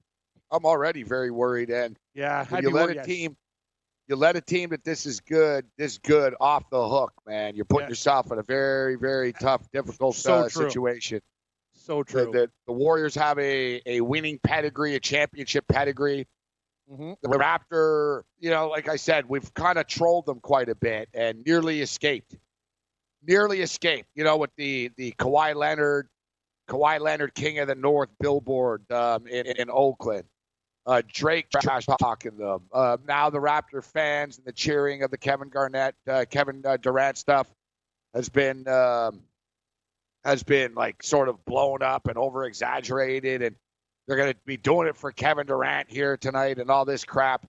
I'm 0.53 0.65
already 0.65 1.03
very 1.03 1.33
worried. 1.33 1.71
And 1.71 1.99
Yeah, 2.15 2.45
when 2.45 2.59
I'd 2.59 2.63
you 2.63 2.71
let 2.71 2.87
worried. 2.87 2.99
a 2.99 3.05
team, 3.05 3.37
you 4.09 4.17
let 4.17 4.37
a 4.37 4.41
team 4.41 4.71
that 4.71 4.85
this 4.85 5.07
is 5.07 5.21
good, 5.21 5.67
this 5.79 5.99
good 5.99 6.35
off 6.41 6.69
the 6.71 6.89
hook, 6.89 7.13
man. 7.27 7.57
You're 7.57 7.65
putting 7.65 7.87
Yeah. 7.87 7.91
yourself 7.91 8.31
in 8.33 8.39
a 8.39 8.43
very, 8.43 8.97
very 8.97 9.33
tough, 9.33 9.71
difficult 9.73 10.17
So 10.17 10.41
uh, 10.41 10.49
true. 10.49 10.69
situation. 10.71 11.21
So 11.73 12.03
The, 12.03 12.13
true. 12.13 12.33
the, 12.33 12.51
the 12.67 12.73
Warriors 12.73 13.15
have 13.15 13.39
a, 13.39 13.81
a 13.87 14.01
winning 14.01 14.39
pedigree, 14.43 14.95
a 14.95 15.01
championship 15.01 15.67
pedigree. 15.69 16.27
hmm 16.89 17.13
The 17.23 17.29
Raptor, 17.29 18.23
you 18.39 18.51
know, 18.51 18.69
like 18.69 18.89
I 18.89 18.97
said, 18.97 19.27
we've 19.29 19.53
kind 19.55 19.79
of 19.79 19.87
trolled 19.87 20.27
them 20.27 20.41
quite 20.41 20.69
a 20.69 20.75
bit 20.75 21.09
and 21.15 21.43
nearly 21.47 21.81
escaped. 21.81 22.37
Nearly 23.27 23.63
escaped, 23.63 24.11
you 24.15 24.23
know, 24.23 24.37
with 24.37 24.51
the 24.59 24.91
the 24.99 25.13
Kawhi 25.13 25.55
Leonard, 25.55 26.09
Kawhi 26.69 27.01
Leonard 27.01 27.35
King 27.35 27.59
of 27.59 27.69
the 27.69 27.75
North 27.75 28.11
billboard 28.21 28.91
um, 28.93 29.27
in, 29.27 29.47
in 29.47 29.71
Oakland. 29.71 30.25
Uh, 30.87 31.03
Drake 31.11 31.47
trash 31.51 31.87
talking 31.87 32.37
them. 32.37 32.61
Uh, 32.73 32.99
now 33.09 33.31
the 33.31 33.39
Raptor 33.39 33.83
fans 33.83 34.37
and 34.37 34.47
the 34.47 34.53
cheering 34.53 35.03
of 35.03 35.11
the 35.11 35.17
Kevin 35.17 35.49
Garnett, 35.49 35.95
uh, 36.07 36.27
Kevin 36.29 36.63
uh, 36.65 36.77
Durant 36.77 37.17
stuff 37.17 37.49
has 38.13 38.29
been 38.29 38.69
um, 38.69 39.23
has 40.25 40.43
been 40.43 40.75
like 40.75 41.03
sort 41.03 41.29
of 41.29 41.43
blown 41.45 41.83
up 41.83 42.07
and 42.07 42.19
over 42.19 42.45
exaggerated, 42.45 43.43
and 43.43 43.57
they're 44.07 44.17
going 44.17 44.33
to 44.33 44.39
be 44.45 44.59
doing 44.59 44.87
it 44.89 44.97
for 44.97 45.11
Kevin 45.11 45.47
Durant 45.47 45.91
here 45.91 46.17
tonight 46.19 46.59
and 46.59 46.71
all 46.71 46.85
this 46.85 47.05
crap. 47.05 47.47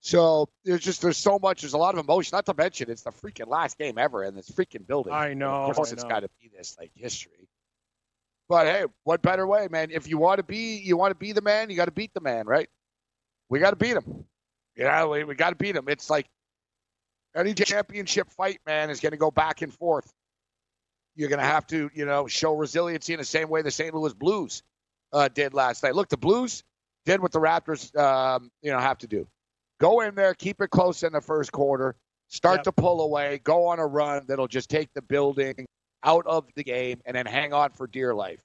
So 0.00 0.48
there's 0.64 0.80
just 0.80 1.02
there's 1.02 1.16
so 1.16 1.38
much. 1.40 1.62
There's 1.62 1.74
a 1.74 1.78
lot 1.78 1.94
of 1.94 2.00
emotion. 2.00 2.36
Not 2.36 2.46
to 2.46 2.54
mention 2.54 2.90
it's 2.90 3.02
the 3.02 3.10
freaking 3.10 3.48
last 3.48 3.78
game 3.78 3.98
ever 3.98 4.24
in 4.24 4.34
this 4.34 4.50
freaking 4.50 4.86
building. 4.86 5.12
I 5.12 5.34
know. 5.34 5.50
Of 5.50 5.76
course, 5.76 5.90
I 5.90 5.94
it's 5.94 6.02
know. 6.02 6.08
got 6.08 6.20
to 6.20 6.30
be 6.40 6.50
this 6.56 6.76
like 6.78 6.90
history. 6.94 7.48
But 8.52 8.66
hey, 8.66 8.84
what 9.04 9.22
better 9.22 9.46
way, 9.46 9.66
man? 9.70 9.90
If 9.90 10.06
you 10.06 10.18
want 10.18 10.36
to 10.36 10.42
be, 10.42 10.76
you 10.76 10.98
want 10.98 11.10
to 11.12 11.14
be 11.14 11.32
the 11.32 11.40
man, 11.40 11.70
you 11.70 11.76
got 11.76 11.86
to 11.86 11.90
beat 11.90 12.12
the 12.12 12.20
man, 12.20 12.44
right? 12.44 12.68
We 13.48 13.60
got 13.60 13.70
to 13.70 13.76
beat 13.76 13.96
him. 13.96 14.26
Yeah, 14.76 15.06
we, 15.06 15.24
we 15.24 15.34
got 15.34 15.48
to 15.50 15.56
beat 15.56 15.74
him. 15.74 15.88
It's 15.88 16.10
like 16.10 16.26
any 17.34 17.54
championship 17.54 18.28
fight, 18.30 18.60
man, 18.66 18.90
is 18.90 19.00
going 19.00 19.12
to 19.12 19.16
go 19.16 19.30
back 19.30 19.62
and 19.62 19.72
forth. 19.72 20.12
You're 21.16 21.30
going 21.30 21.38
to 21.38 21.46
have 21.46 21.66
to, 21.68 21.88
you 21.94 22.04
know, 22.04 22.26
show 22.26 22.54
resiliency 22.54 23.14
in 23.14 23.18
the 23.18 23.24
same 23.24 23.48
way 23.48 23.62
the 23.62 23.70
St. 23.70 23.94
Louis 23.94 24.12
Blues 24.12 24.62
uh, 25.14 25.28
did 25.28 25.54
last 25.54 25.82
night. 25.82 25.94
Look, 25.94 26.10
the 26.10 26.18
Blues 26.18 26.62
did 27.06 27.22
what 27.22 27.32
the 27.32 27.40
Raptors, 27.40 27.96
um, 27.98 28.50
you 28.60 28.70
know, 28.70 28.80
have 28.80 28.98
to 28.98 29.06
do. 29.06 29.26
Go 29.80 30.02
in 30.02 30.14
there, 30.14 30.34
keep 30.34 30.60
it 30.60 30.68
close 30.68 31.04
in 31.04 31.14
the 31.14 31.22
first 31.22 31.52
quarter, 31.52 31.96
start 32.28 32.58
Yep. 32.58 32.64
to 32.64 32.72
pull 32.72 33.00
away, 33.00 33.40
go 33.44 33.68
on 33.68 33.78
a 33.78 33.86
run 33.86 34.26
that'll 34.28 34.46
just 34.46 34.68
take 34.68 34.90
the 34.94 35.00
building 35.00 35.64
out 36.04 36.26
of 36.26 36.46
the 36.54 36.64
game, 36.64 37.00
and 37.04 37.16
then 37.16 37.26
hang 37.26 37.52
on 37.52 37.70
for 37.70 37.86
dear 37.86 38.14
life. 38.14 38.40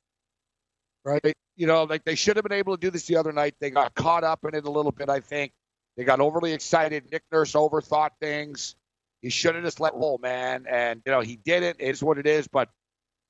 Right? 1.03 1.33
You 1.55 1.67
know, 1.67 1.83
like 1.83 2.03
they 2.03 2.15
should 2.15 2.35
have 2.35 2.43
been 2.43 2.57
able 2.57 2.75
to 2.75 2.79
do 2.79 2.91
this 2.91 3.05
the 3.05 3.15
other 3.15 3.31
night. 3.31 3.55
They 3.59 3.69
got 3.69 3.95
caught 3.95 4.23
up 4.23 4.45
in 4.45 4.55
it 4.55 4.65
a 4.65 4.71
little 4.71 4.91
bit, 4.91 5.09
I 5.09 5.21
think. 5.21 5.51
They 5.95 6.03
got 6.03 6.19
overly 6.19 6.53
excited. 6.53 7.11
Nick 7.11 7.23
Nurse 7.31 7.53
overthought 7.53 8.11
things. 8.19 8.75
He 9.21 9.29
should 9.29 9.55
have 9.55 9.63
just 9.63 9.79
let 9.79 9.95
roll, 9.95 10.19
man. 10.21 10.65
And, 10.69 11.01
you 11.05 11.11
know, 11.11 11.21
he 11.21 11.37
didn't. 11.37 11.77
It 11.79 11.89
is 11.89 12.03
what 12.03 12.19
it 12.19 12.27
is. 12.27 12.47
But 12.47 12.69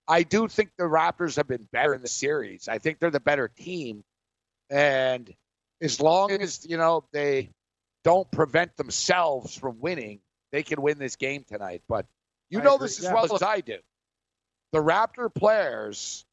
I 0.07 0.23
do 0.23 0.49
think 0.49 0.71
the 0.77 0.83
Raptors 0.83 1.37
have 1.37 1.47
been 1.47 1.67
better 1.71 1.93
in 1.93 2.01
the 2.01 2.09
series. 2.09 2.67
I 2.67 2.79
think 2.79 2.99
they're 2.99 3.09
the 3.09 3.21
better 3.21 3.47
team. 3.47 4.03
And 4.69 5.33
as 5.81 6.01
long 6.01 6.31
as, 6.31 6.65
you 6.69 6.75
know, 6.75 7.05
they 7.13 7.51
don't 8.03 8.29
prevent 8.31 8.75
themselves 8.75 9.55
from 9.55 9.79
winning, 9.79 10.19
they 10.51 10.63
can 10.63 10.81
win 10.81 10.97
this 10.97 11.15
game 11.15 11.45
tonight. 11.47 11.83
But 11.87 12.05
you 12.49 12.59
I 12.59 12.63
know 12.63 12.75
agree. 12.75 12.85
this 12.85 12.99
as 12.99 13.05
Yeah, 13.05 13.13
well 13.13 13.33
as 13.33 13.41
I 13.41 13.61
do. 13.61 13.77
The 14.73 14.80
Raptor 14.80 15.34
players 15.34 16.25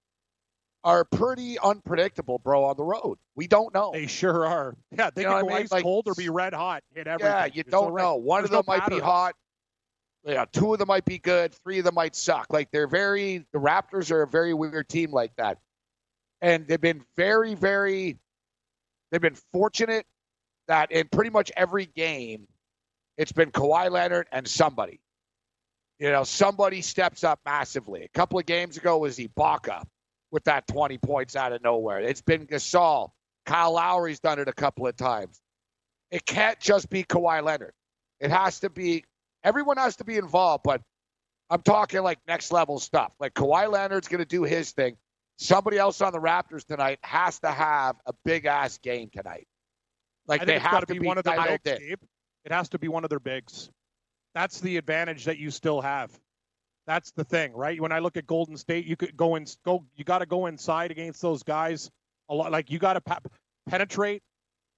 are 0.83 1.05
pretty 1.05 1.59
unpredictable, 1.59 2.39
bro, 2.39 2.65
on 2.65 2.77
the 2.77 2.83
road. 2.85 3.19
We 3.35 3.47
don't 3.47 3.73
know. 3.73 3.93
They 3.93 4.07
sure 4.07 4.47
are. 4.47 4.77
Yeah, 4.91 5.11
they 5.15 5.23
You 5.23 5.29
can 5.29 5.41
go 5.43 5.49
I 5.49 5.53
mean? 5.55 5.63
ice 5.65 5.73
Like- 5.73 5.83
cold 5.83 6.05
or 6.09 6.15
be 6.15 6.29
red 6.29 6.53
hot. 6.53 6.83
Hit 6.95 7.07
everything. 7.07 7.33
Yeah, 7.33 7.45
you 7.47 7.53
You're 7.57 7.65
don't 7.65 7.93
right. 7.93 8.03
know. 8.03 8.17
One 8.17 8.43
There's 8.43 8.51
of 8.51 8.67
them 8.67 8.75
no 8.75 8.81
might 8.81 8.89
be 8.91 8.99
hot. 9.01 9.35
Yeah, 10.25 10.45
two 10.53 10.73
of 10.73 10.79
them 10.79 10.89
might 10.89 11.05
be 11.05 11.19
good. 11.19 11.55
Three 11.55 11.79
of 11.79 11.85
them 11.85 11.95
might 11.95 12.15
suck. 12.17 12.47
Like 12.51 12.71
they're 12.71 12.87
very. 12.89 13.45
The 13.53 13.59
Raptors 13.59 14.11
are 14.11 14.23
a 14.23 14.27
very 14.27 14.55
weird 14.55 14.89
team 14.89 15.11
like 15.11 15.37
that, 15.37 15.59
and 16.41 16.67
they've 16.67 16.81
been 16.81 17.05
very, 17.17 17.55
very. 17.55 18.19
They've 19.11 19.21
been 19.21 19.37
fortunate 19.53 20.07
that 20.67 20.91
in 20.93 21.09
pretty 21.09 21.29
much 21.31 21.53
every 21.57 21.85
game, 21.87 22.49
it's 23.19 23.33
been 23.33 23.51
Kawhi 23.53 23.91
Leonard 23.91 24.27
and 24.33 24.49
somebody. 24.49 24.99
You 26.05 26.11
know, 26.11 26.23
somebody 26.23 26.83
steps 26.83 27.25
up 27.25 27.41
massively. 27.47 28.03
A 28.03 28.09
couple 28.09 28.39
of 28.39 28.45
games 28.45 28.77
ago 28.77 28.99
was 28.99 29.17
Ibaka 29.17 29.83
with 30.31 30.45
that 30.45 30.67
20 30.67 30.99
points 30.99 31.35
out 31.35 31.53
of 31.53 31.63
nowhere. 31.63 31.99
It's 32.01 32.21
been 32.21 32.47
Gasol. 32.47 33.13
Kyle 33.47 33.73
Lowry's 33.73 34.21
done 34.21 34.39
it 34.39 34.47
a 34.47 34.53
couple 34.53 34.87
of 34.87 34.95
times. 34.99 35.41
It 36.11 36.27
can't 36.27 36.61
just 36.61 36.91
be 36.91 37.05
Kawhi 37.05 37.43
Leonard. 37.43 37.73
It 38.21 38.31
has 38.31 38.61
to 38.61 38.69
be 38.69 39.07
everyone 39.43 39.79
has 39.79 39.97
to 39.97 40.05
be 40.05 40.19
involved, 40.19 40.63
but 40.63 40.83
I'm 41.49 41.63
talking 41.63 42.03
like 42.03 42.19
next 42.29 42.53
level 42.53 42.79
stuff. 42.79 43.15
Like 43.19 43.33
Kawhi 43.33 43.73
Leonard's 43.73 44.09
going 44.09 44.23
to 44.23 44.29
do 44.29 44.43
his 44.43 44.73
thing. 44.73 44.99
Somebody 45.39 45.79
else 45.79 46.03
on 46.03 46.13
the 46.13 46.21
Raptors 46.21 46.67
tonight 46.67 46.99
has 47.03 47.39
to 47.39 47.51
have 47.51 47.97
a 48.05 48.13
big 48.27 48.45
ass 48.45 48.77
game 48.77 49.09
tonight. 49.09 49.47
Like 50.27 50.45
they 50.45 50.59
have 50.59 50.81
to 50.81 50.93
be, 50.93 50.99
be 50.99 51.07
one 51.07 51.17
of 51.17 51.25
dialed 51.25 51.63
bigs, 51.65 51.81
It 52.45 52.53
has 52.53 52.69
to 52.69 52.79
be 52.79 52.89
one 52.89 53.05
of 53.05 53.09
their 53.09 53.21
bigs. 53.21 53.71
That's 54.35 54.61
the 54.61 54.77
advantage 54.77 55.25
that 55.25 55.39
you 55.39 55.51
still 55.51 55.81
have. 55.81 56.11
That's 56.87 57.13
the 57.13 57.25
thing, 57.25 57.55
right? 57.55 57.81
When 57.81 57.93
I 57.93 58.01
look 58.01 58.17
at 58.17 58.27
Golden 58.27 58.57
State, 58.57 58.85
you 58.85 58.97
could 58.97 59.17
go 59.17 59.37
in, 59.37 59.47
go. 59.65 59.85
You 59.97 60.05
got 60.05 60.19
to 60.19 60.27
go 60.27 60.47
inside 60.47 60.91
against 60.91 61.23
those 61.23 61.43
guys 61.43 61.91
a 62.29 62.35
lot. 62.35 62.53
Like 62.53 62.71
you 62.71 62.79
got 62.79 62.95
to 62.95 63.01
pa- 63.01 63.21
penetrate, 63.69 64.23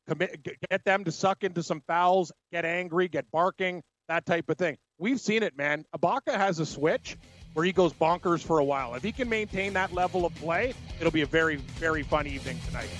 commit, 0.06 0.46
get 0.70 0.84
them 0.84 1.04
to 1.04 1.12
suck 1.12 1.42
into 1.42 1.62
some 1.62 1.80
fouls, 1.86 2.30
get 2.52 2.64
angry, 2.64 3.08
get 3.08 3.28
barking, 3.32 3.82
that 4.08 4.24
type 4.24 4.48
of 4.48 4.56
thing. 4.56 4.76
We've 4.98 5.20
seen 5.20 5.42
it, 5.42 5.56
man. 5.56 5.84
Ibaka 5.96 6.34
has 6.36 6.60
a 6.60 6.66
switch 6.66 7.16
where 7.54 7.64
he 7.64 7.72
goes 7.72 7.92
bonkers 7.92 8.42
for 8.42 8.58
a 8.58 8.64
while. 8.64 8.94
If 8.94 9.02
he 9.02 9.12
can 9.12 9.28
maintain 9.28 9.72
that 9.72 9.92
level 9.92 10.24
of 10.24 10.34
play, 10.36 10.74
it'll 11.00 11.10
be 11.10 11.22
a 11.22 11.26
very, 11.26 11.56
very 11.56 12.02
fun 12.02 12.26
evening 12.26 12.58
tonight. 12.66 12.90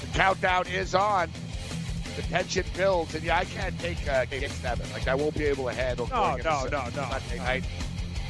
The 0.00 0.18
countdown 0.18 0.66
is 0.66 0.94
on. 0.94 1.30
The 2.16 2.22
tension 2.22 2.64
builds, 2.76 3.14
and 3.14 3.24
yeah, 3.24 3.38
I 3.38 3.44
can't 3.46 3.78
take 3.80 4.06
uh, 4.06 4.26
game 4.26 4.48
seven. 4.50 4.86
Like 4.92 5.08
I 5.08 5.14
won't 5.14 5.34
be 5.34 5.44
able 5.44 5.64
to 5.64 5.72
handle. 5.72 6.06
No, 6.08 6.36
no, 6.36 6.64
no, 6.64 6.64
no, 6.70 6.90
no. 6.94 7.36
night. 7.38 7.64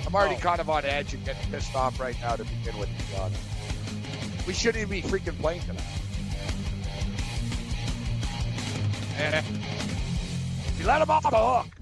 I'm 0.06 0.14
already 0.14 0.34
No. 0.34 0.40
kind 0.40 0.60
of 0.60 0.70
on 0.70 0.84
edge 0.84 1.14
and 1.14 1.24
getting 1.24 1.50
pissed 1.50 1.74
off 1.74 1.98
right 1.98 2.16
now 2.20 2.36
to 2.36 2.44
begin 2.44 2.78
with. 2.78 2.88
To 2.96 3.04
be 3.12 3.18
honest. 3.20 3.40
We 4.46 4.52
shouldn't 4.52 4.82
even 4.82 4.90
be 4.90 5.02
freaking 5.02 5.38
playing 5.40 5.62
tonight. 5.62 5.82
And 9.18 9.44
we 10.78 10.84
let 10.84 10.98
them 11.00 11.10
off 11.10 11.22
the 11.22 11.30
hook. 11.30 11.81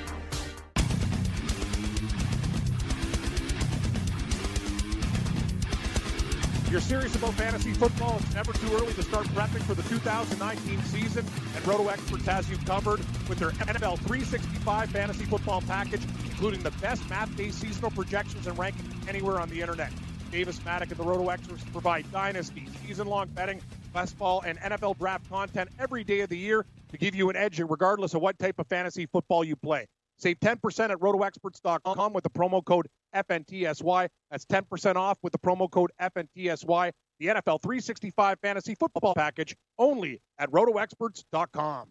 Serious 6.91 7.15
about 7.15 7.33
fantasy 7.35 7.71
football, 7.71 8.17
it's 8.19 8.33
never 8.33 8.51
too 8.51 8.67
early 8.75 8.93
to 8.95 9.01
start 9.01 9.25
prepping 9.27 9.63
for 9.63 9.73
the 9.73 9.83
2019 9.83 10.83
season, 10.83 11.25
and 11.55 11.65
Roto 11.65 11.87
Experts 11.87 12.25
has 12.25 12.49
you 12.49 12.57
covered 12.65 12.99
with 13.29 13.39
their 13.39 13.51
NFL 13.51 13.97
365 13.99 14.89
fantasy 14.89 15.23
football 15.23 15.61
package, 15.61 16.01
including 16.25 16.61
the 16.63 16.71
best 16.81 17.09
math-based 17.09 17.61
seasonal 17.61 17.91
projections 17.91 18.45
and 18.45 18.57
rankings 18.57 19.07
anywhere 19.07 19.39
on 19.39 19.47
the 19.47 19.61
internet. 19.61 19.89
Davis 20.33 20.59
Mattek 20.59 20.89
and 20.89 20.97
the 20.97 21.03
Roto 21.03 21.29
Experts 21.29 21.63
provide 21.71 22.11
dynasty, 22.11 22.67
season-long 22.85 23.29
betting, 23.29 23.61
best 23.93 24.17
ball, 24.17 24.43
and 24.45 24.59
NFL 24.59 24.97
draft 24.97 25.29
content 25.29 25.69
every 25.79 26.03
day 26.03 26.19
of 26.19 26.29
the 26.29 26.37
year 26.37 26.65
to 26.89 26.97
give 26.97 27.15
you 27.15 27.29
an 27.29 27.37
edge 27.37 27.61
regardless 27.61 28.15
of 28.15 28.21
what 28.21 28.37
type 28.37 28.59
of 28.59 28.67
fantasy 28.67 29.05
football 29.05 29.45
you 29.45 29.55
play. 29.55 29.87
Save 30.17 30.41
10% 30.41 30.89
at 30.89 30.99
rotoexperts.com 30.99 32.11
with 32.11 32.25
the 32.25 32.29
promo 32.29 32.61
code 32.61 32.89
FNTSY. 33.15 34.07
That's 34.29 34.45
10% 34.45 34.95
off 34.95 35.17
with 35.21 35.31
the 35.33 35.39
promo 35.39 35.69
code 35.69 35.91
FNTSY. 36.01 36.91
The 37.19 37.27
NFL 37.27 37.61
365 37.61 38.39
Fantasy 38.41 38.75
Football 38.75 39.13
Package 39.13 39.55
only 39.77 40.21
at 40.39 40.49
rotoexperts.com. 40.51 41.89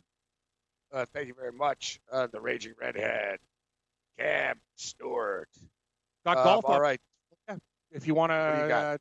Uh, 0.93 1.05
thank 1.15 1.29
you 1.29 1.35
very 1.35 1.53
much. 1.53 2.01
Uh, 2.11 2.27
the 2.33 2.41
Raging 2.41 2.73
Redhead, 2.81 3.39
Cam 4.19 4.57
Stewart. 4.77 5.49
Got 6.27 6.39
Um, 6.39 6.45
golf 6.45 6.65
all 6.65 6.75
up 6.75 6.81
right. 6.81 7.01
if 7.93 8.07
you 8.07 8.15
want 8.15 8.31
to. 8.33 8.35
What 8.37 8.57
do 8.57 8.63
you 8.63 8.69
got? 8.69 8.95
Uh, 8.95 8.99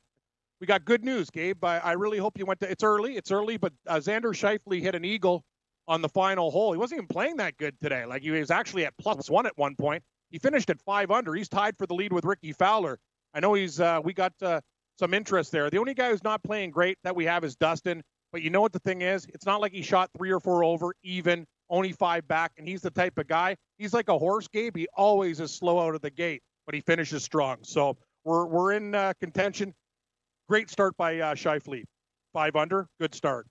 we 0.60 0.66
got 0.66 0.84
good 0.84 1.04
news, 1.04 1.30
Gabe. 1.30 1.64
I, 1.64 1.78
I 1.78 1.92
really 1.92 2.18
hope 2.18 2.38
you 2.38 2.46
went 2.46 2.60
to. 2.60 2.70
It's 2.70 2.84
early. 2.84 3.16
It's 3.16 3.32
early, 3.32 3.56
but 3.56 3.72
uh, 3.88 3.96
Xander 3.96 4.32
Schauffele 4.34 4.80
hit 4.80 4.94
an 4.94 5.04
eagle 5.04 5.42
on 5.88 6.00
the 6.02 6.08
final 6.08 6.50
hole. 6.52 6.70
He 6.72 6.78
wasn't 6.78 6.98
even 6.98 7.08
playing 7.08 7.38
that 7.38 7.56
good 7.56 7.74
today. 7.82 8.04
Like 8.04 8.22
he 8.22 8.30
was 8.30 8.50
actually 8.52 8.84
at 8.86 8.94
plus 9.00 9.28
one 9.28 9.46
at 9.46 9.56
one 9.56 9.74
point. 9.74 10.04
He 10.30 10.38
finished 10.38 10.70
at 10.70 10.80
five 10.80 11.10
under. 11.10 11.34
He's 11.34 11.48
tied 11.48 11.76
for 11.76 11.86
the 11.86 11.94
lead 11.94 12.12
with 12.12 12.24
Rickie 12.24 12.52
Fowler. 12.52 12.98
I 13.34 13.40
know 13.40 13.54
he's. 13.54 13.80
Uh, 13.80 14.00
we 14.02 14.12
got 14.12 14.32
uh, 14.42 14.60
some 14.98 15.14
interest 15.14 15.52
there. 15.52 15.70
The 15.70 15.78
only 15.78 15.94
guy 15.94 16.10
who's 16.10 16.24
not 16.24 16.42
playing 16.42 16.70
great 16.70 16.98
that 17.04 17.14
we 17.14 17.24
have 17.24 17.44
is 17.44 17.56
Dustin. 17.56 18.02
But 18.32 18.42
you 18.42 18.50
know 18.50 18.60
what 18.60 18.72
the 18.72 18.78
thing 18.78 19.02
is? 19.02 19.26
It's 19.26 19.46
not 19.46 19.60
like 19.60 19.72
he 19.72 19.82
shot 19.82 20.10
three 20.16 20.30
or 20.30 20.38
four 20.38 20.62
over, 20.62 20.94
even 21.02 21.46
only 21.68 21.92
five 21.92 22.26
back, 22.28 22.52
and 22.58 22.66
he's 22.66 22.80
the 22.80 22.90
type 22.90 23.18
of 23.18 23.26
guy. 23.26 23.56
He's 23.78 23.92
like 23.92 24.08
a 24.08 24.18
horse, 24.18 24.46
Gabe. 24.48 24.76
He 24.76 24.86
always 24.96 25.40
is 25.40 25.52
slow 25.52 25.80
out 25.80 25.94
of 25.94 26.00
the 26.00 26.10
gate, 26.10 26.42
but 26.66 26.74
he 26.74 26.80
finishes 26.80 27.24
strong. 27.24 27.58
So 27.62 27.96
we're 28.24 28.46
we're 28.46 28.72
in 28.72 28.94
uh, 28.94 29.14
contention. 29.20 29.74
Great 30.48 30.70
start 30.70 30.96
by 30.96 31.18
uh, 31.18 31.34
Schauffele. 31.34 31.84
Five 32.32 32.54
under, 32.54 32.86
good 33.00 33.14
start. 33.14 33.46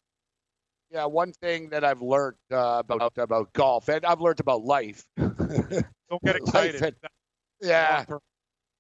Yeah, 0.92 1.06
one 1.06 1.34
thing 1.34 1.70
that 1.70 1.84
I've 1.84 2.02
learned 2.02 2.38
uh, 2.52 2.82
about 2.86 3.14
about 3.18 3.52
golf, 3.54 3.90
and 3.90 4.06
I've 4.06 4.22
learned 4.22 4.40
about 4.40 4.64
life. 4.64 5.04
Don't 6.10 6.22
get 6.24 6.36
excited. 6.38 6.82
And- 6.82 6.96
yeah, 7.62 8.06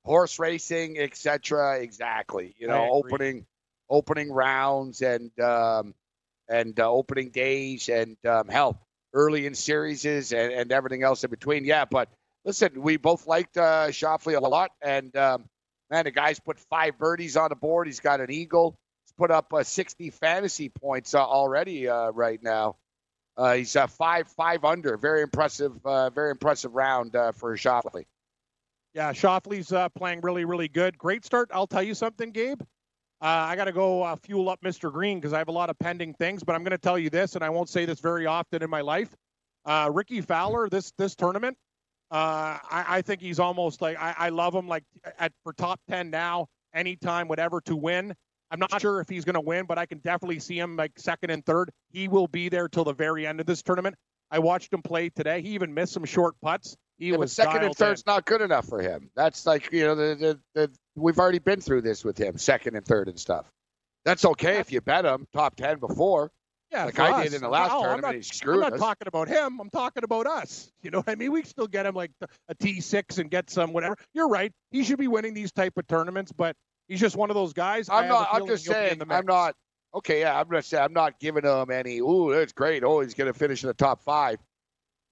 horse 0.06 0.40
racing, 0.40 0.98
etc. 1.00 1.80
Exactly. 1.80 2.56
You 2.58 2.68
know, 2.68 2.90
opening 2.92 3.46
opening 3.90 4.32
rounds 4.32 5.02
and 5.02 5.38
um, 5.40 5.94
and 6.48 6.80
uh, 6.80 6.90
opening 6.90 7.30
days 7.30 7.90
and 7.90 8.18
um, 8.26 8.48
hell, 8.48 8.82
early 9.14 9.46
in 9.46 9.54
series 9.56 10.06
and, 10.06 10.34
and 10.34 10.72
everything 10.72 11.04
else 11.04 11.24
in 11.24 11.30
between. 11.30 11.66
Yeah, 11.66 11.86
but 11.86 12.10
listen, 12.46 12.82
we 12.82 12.98
both 12.98 13.28
liked 13.28 13.58
uh, 13.58 13.88
Schauffele 13.90 14.38
a 14.38 14.48
lot, 14.48 14.72
and 14.82 15.16
um, 15.18 15.46
Man, 15.90 16.04
the 16.04 16.12
guy's 16.12 16.40
put 16.40 16.60
five 16.60 16.98
birdies 16.98 17.36
on 17.36 17.50
the 17.50 17.56
board. 17.56 17.88
He's 17.88 18.00
got 18.00 18.22
an 18.22 18.30
eagle. 18.30 18.78
He's 19.06 19.14
put 19.18 19.32
up 19.32 19.54
uh, 19.54 19.64
60 19.64 20.12
fantasy 20.12 20.70
points 20.70 21.16
uh, 21.16 21.26
already 21.26 21.88
uh, 21.88 22.12
right 22.12 22.42
now. 22.42 22.76
Uh, 23.40 23.54
he's 23.54 23.74
uh, 23.78 23.88
five 23.88 24.28
five 24.28 24.66
under. 24.66 24.98
Very 24.98 25.22
impressive. 25.22 25.72
Uh, 25.86 26.10
very 26.10 26.30
impressive 26.30 26.76
round 26.76 27.16
uh, 27.16 27.32
for 27.32 27.56
Schauffele. 27.56 28.04
Yeah, 28.94 29.14
Schauffele's 29.14 29.72
uh, 29.72 29.88
playing 29.90 30.20
really, 30.22 30.44
really 30.44 30.68
good. 30.68 30.98
Great 30.98 31.24
start. 31.24 31.50
I'll 31.54 31.68
tell 31.68 31.82
you 31.82 31.94
something, 31.94 32.32
Gabe. 32.32 32.62
Uh, 33.22 33.26
I 33.26 33.56
got 33.56 33.66
to 33.66 33.72
go 33.72 34.14
fuel 34.24 34.50
up 34.50 34.60
Mr. 34.62 34.92
Green 34.92 35.20
because 35.20 35.32
I 35.32 35.38
have 35.38 35.48
a 35.48 35.54
lot 35.54 35.70
of 35.70 35.80
pending 35.80 36.16
things, 36.16 36.44
but 36.44 36.54
I'm 36.54 36.64
going 36.64 36.72
to 36.72 36.78
tell 36.78 37.00
you 37.00 37.10
this, 37.10 37.36
and 37.36 37.44
I 37.44 37.50
won't 37.50 37.70
say 37.70 37.86
this 37.86 38.02
very 38.02 38.26
often 38.26 38.62
in 38.62 38.70
my 38.70 38.82
life. 38.82 39.16
Rickie 39.90 40.22
Fowler, 40.22 40.68
this 40.68 40.92
this 40.98 41.16
tournament, 41.16 41.58
I, 42.12 42.60
I, 42.88 43.02
think 43.02 43.22
he's 43.22 43.40
almost 43.40 43.82
like 43.82 43.98
I, 43.98 44.16
I, 44.18 44.30
love 44.30 44.56
him 44.56 44.68
like 44.68 44.84
at 45.18 45.32
for 45.44 45.54
top 45.54 45.80
ten 45.88 46.10
now, 46.10 46.48
anytime, 46.74 47.28
whatever 47.28 47.62
to 47.62 47.76
win. 47.76 48.14
I'm 48.52 48.60
not 48.60 48.82
sure 48.82 49.00
if 49.00 49.10
he's 49.10 49.26
going 49.26 49.36
to 49.36 49.42
win, 49.42 49.66
but 49.66 49.78
I 49.78 49.86
can 49.86 50.00
definitely 50.00 50.40
see 50.40 50.58
him 50.58 50.76
like 50.76 50.98
second 50.98 51.30
and 51.30 51.46
third. 51.46 51.72
He 51.92 52.08
will 52.08 52.28
be 52.28 52.50
there 52.50 52.68
till 52.68 52.84
the 52.84 52.94
very 52.94 53.28
end 53.28 53.40
of 53.40 53.46
this 53.46 53.62
tournament. 53.62 53.96
I 54.32 54.40
watched 54.40 54.72
him 54.74 54.82
play 54.82 55.10
today. 55.10 55.42
He 55.42 55.50
even 55.50 55.74
missed 55.74 55.94
some 55.94 56.06
short 56.06 56.36
putts. 56.42 56.78
He 56.98 57.10
yeah, 57.12 57.18
was 57.18 57.32
second 57.32 57.64
and 57.64 57.76
third's 57.76 58.02
in. 58.02 58.12
not 58.12 58.26
good 58.26 58.42
enough 58.42 58.68
for 58.68 58.82
him. 58.82 59.10
That's 59.16 59.46
like 59.46 59.72
you 59.72 59.86
know 59.86 59.96
the, 59.96 60.16
the, 60.16 60.40
the 60.54 60.72
we've 60.96 61.18
already 61.18 61.40
been 61.40 61.62
through 61.62 61.82
this 61.82 62.04
with 62.04 62.18
him, 62.18 62.38
second 62.38 62.76
and 62.76 62.86
third 62.86 63.08
and 63.08 63.20
stuff. 63.20 63.46
That's 64.06 64.26
okay 64.26 64.58
if 64.58 64.72
you 64.72 64.82
bet 64.82 65.06
him 65.06 65.26
top 65.34 65.56
ten 65.56 65.80
before. 65.80 66.32
Yeah, 66.72 66.86
like 66.86 67.00
I 67.00 67.12
us. 67.12 67.24
did 67.24 67.34
in 67.34 67.42
the 67.42 67.50
last 67.50 67.72
oh, 67.74 67.82
tournament. 67.82 68.06
I'm 68.06 68.12
not, 68.12 68.16
he 68.16 68.22
screwed 68.22 68.58
I'm 68.58 68.62
not 68.62 68.74
us. 68.74 68.80
talking 68.80 69.08
about 69.08 69.28
him. 69.28 69.60
I'm 69.60 69.70
talking 69.72 70.04
about 70.04 70.28
us. 70.28 70.72
You 70.84 70.92
know 70.92 71.00
what 71.00 71.10
I 71.10 71.16
mean? 71.16 71.32
We 71.32 71.42
still 71.44 71.66
get 71.66 71.88
him 71.88 71.96
like 71.96 72.12
a 72.48 72.56
T6 72.56 73.18
and 73.18 73.32
get 73.32 73.50
some 73.50 73.74
whatever. 73.74 73.98
You're 74.14 74.28
right. 74.28 74.52
He 74.70 74.84
should 74.84 75.00
be 75.00 75.08
winning 75.08 75.34
these 75.34 75.52
type 75.52 75.74
of 75.78 75.88
tournaments, 75.88 76.32
but 76.32 76.56
he's 76.90 77.00
just 77.00 77.16
one 77.16 77.30
of 77.30 77.36
those 77.36 77.54
guys. 77.54 77.88
I'm 77.90 78.10
not. 78.10 78.28
I'm 78.34 78.46
just 78.46 78.66
saying. 78.66 79.02
I'm 79.10 79.26
not. 79.26 79.56
Okay, 79.96 80.20
yeah, 80.20 80.38
I'm 80.38 80.48
gonna 80.48 80.62
say 80.62 80.78
I'm 80.78 80.94
not 80.94 81.20
giving 81.20 81.46
him 81.46 81.72
any. 81.72 82.00
Ooh, 82.00 82.32
that's 82.32 82.52
great. 82.52 82.84
Oh, 82.84 83.00
he's 83.00 83.14
gonna 83.14 83.34
finish 83.34 83.64
in 83.64 83.68
the 83.68 83.74
top 83.74 84.04
five. 84.04 84.40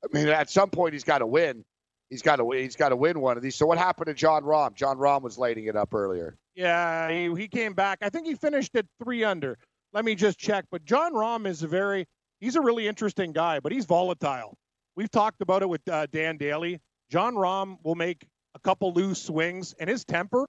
I 0.03 0.15
mean, 0.15 0.27
at 0.27 0.49
some 0.49 0.69
point 0.69 0.93
he's 0.93 1.03
got 1.03 1.19
to 1.19 1.27
win. 1.27 1.63
He's 2.09 2.21
got 2.21 2.37
to. 2.37 2.51
He's 2.51 2.75
got 2.75 2.89
to 2.89 2.95
win 2.95 3.19
one 3.19 3.37
of 3.37 3.43
these. 3.43 3.55
So 3.55 3.65
what 3.65 3.77
happened 3.77 4.07
to 4.07 4.13
Jon 4.13 4.43
Rahm? 4.43 4.75
Jon 4.75 4.97
Rahm 4.97 5.21
was 5.21 5.37
lighting 5.37 5.65
it 5.65 5.75
up 5.75 5.93
earlier. 5.93 6.37
Yeah, 6.55 7.09
he, 7.09 7.33
he 7.35 7.47
came 7.47 7.73
back. 7.73 7.99
I 8.01 8.09
think 8.09 8.27
he 8.27 8.35
finished 8.35 8.75
at 8.75 8.85
three 9.03 9.23
under. 9.23 9.57
Let 9.93 10.05
me 10.05 10.15
just 10.15 10.37
check. 10.37 10.65
But 10.71 10.85
Jon 10.85 11.13
Rahm 11.13 11.47
is 11.47 11.63
a 11.63 11.67
very 11.67 12.05
he's 12.39 12.55
a 12.55 12.61
really 12.61 12.87
interesting 12.87 13.31
guy, 13.31 13.59
but 13.59 13.71
he's 13.71 13.85
volatile. 13.85 14.57
We've 14.95 15.11
talked 15.11 15.41
about 15.41 15.61
it 15.61 15.69
with 15.69 15.87
uh, 15.87 16.07
Dan 16.11 16.37
Daly. 16.37 16.79
Jon 17.11 17.35
Rahm 17.35 17.77
will 17.83 17.95
make 17.95 18.27
a 18.55 18.59
couple 18.59 18.93
loose 18.93 19.21
swings, 19.21 19.73
and 19.79 19.89
his 19.89 20.03
temper, 20.03 20.45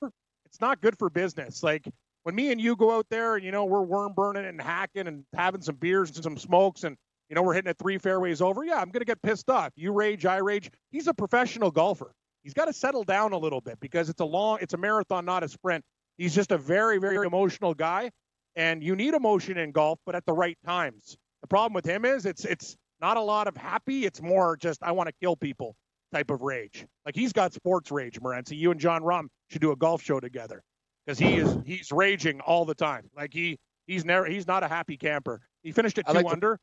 it's 0.49 0.61
not 0.61 0.81
good 0.81 0.99
for 0.99 1.11
business. 1.11 1.63
Like 1.63 1.87
when 2.23 2.35
me 2.35 2.51
and 2.53 2.61
you 2.61 2.77
go 2.77 2.97
out 2.97 3.07
there 3.11 3.37
and, 3.37 3.45
you 3.45 3.53
know, 3.53 3.65
we're 3.65 3.83
worm 3.83 4.13
burning 4.15 4.45
and 4.45 4.61
hacking 4.61 5.07
and 5.07 5.25
having 5.35 5.61
some 5.61 5.77
beers 5.77 6.15
and 6.15 6.25
some 6.25 6.37
smokes 6.37 6.85
and, 6.85 6.97
you 7.29 7.37
know, 7.37 7.43
we're 7.43 7.55
hitting 7.55 7.71
it 7.71 7.79
three 7.79 7.99
fairways 7.99 8.41
over. 8.41 8.65
Yeah, 8.65 8.81
I'm 8.81 8.91
to 8.91 9.05
get 9.05 9.21
pissed 9.23 9.51
off. 9.51 9.73
You 9.77 9.93
rage, 9.93 10.25
I 10.27 10.39
rage. 10.39 10.71
He's 10.91 11.07
a 11.07 11.15
professional 11.15 11.71
golfer. 11.71 12.13
He's 12.43 12.55
got 12.55 12.65
to 12.65 12.73
settle 12.73 13.05
down 13.05 13.33
a 13.33 13.39
little 13.39 13.61
bit 13.61 13.79
because 13.81 14.09
it's 14.09 14.21
a 14.21 14.25
long, 14.25 14.59
it's 14.61 14.75
a 14.75 14.79
marathon, 14.79 15.25
not 15.25 15.43
a 15.43 15.49
sprint. 15.49 15.85
He's 16.17 16.35
just 16.35 16.51
a 16.51 16.59
very, 16.59 16.99
very 16.99 17.27
emotional 17.27 17.75
guy. 17.75 18.11
And 18.57 18.83
you 18.83 18.97
need 18.97 19.15
emotion 19.15 19.59
in 19.59 19.71
golf, 19.71 19.99
but 20.07 20.15
at 20.15 20.25
the 20.27 20.33
right 20.33 20.59
times. 20.65 21.17
The 21.43 21.49
problem 21.49 21.75
with 21.75 21.85
him 21.85 22.05
is 22.05 22.27
it's 22.27 22.45
it's 22.45 22.77
not 23.01 23.17
a 23.17 23.21
lot 23.21 23.47
of 23.47 23.57
happy. 23.57 24.05
It's 24.05 24.21
more 24.21 24.57
just 24.57 24.83
I 24.83 24.93
want 24.93 25.09
to 25.09 25.15
kill 25.21 25.37
people 25.37 25.77
type 26.13 26.31
of 26.31 26.43
rage. 26.43 26.87
Like 27.07 27.15
he's 27.15 27.33
got 27.33 27.53
sports 27.53 27.91
rage, 27.91 28.21
Morency. 28.21 28.57
You 28.57 28.71
and 28.71 28.81
Jon 28.81 29.03
Rahm 29.03 29.27
should 29.51 29.61
do 29.61 29.73
a 29.73 29.77
golf 29.77 30.03
show 30.03 30.21
together 30.21 30.63
because 31.07 31.19
he 31.19 31.37
is 31.37 31.57
he's 31.65 31.91
raging 31.93 32.41
all 32.41 32.65
the 32.65 32.75
time. 32.75 33.11
Like 33.17 33.33
he 33.33 33.59
he's 33.87 34.05
never 34.05 34.27
he's 34.27 34.47
not 34.47 34.63
a 34.63 34.69
happy 34.69 34.97
camper. 34.97 35.41
He 35.63 35.73
finished 35.73 35.99
at 35.99 36.07
two 36.07 36.13
like 36.15 36.27
under. 36.27 36.57
To, 36.57 36.63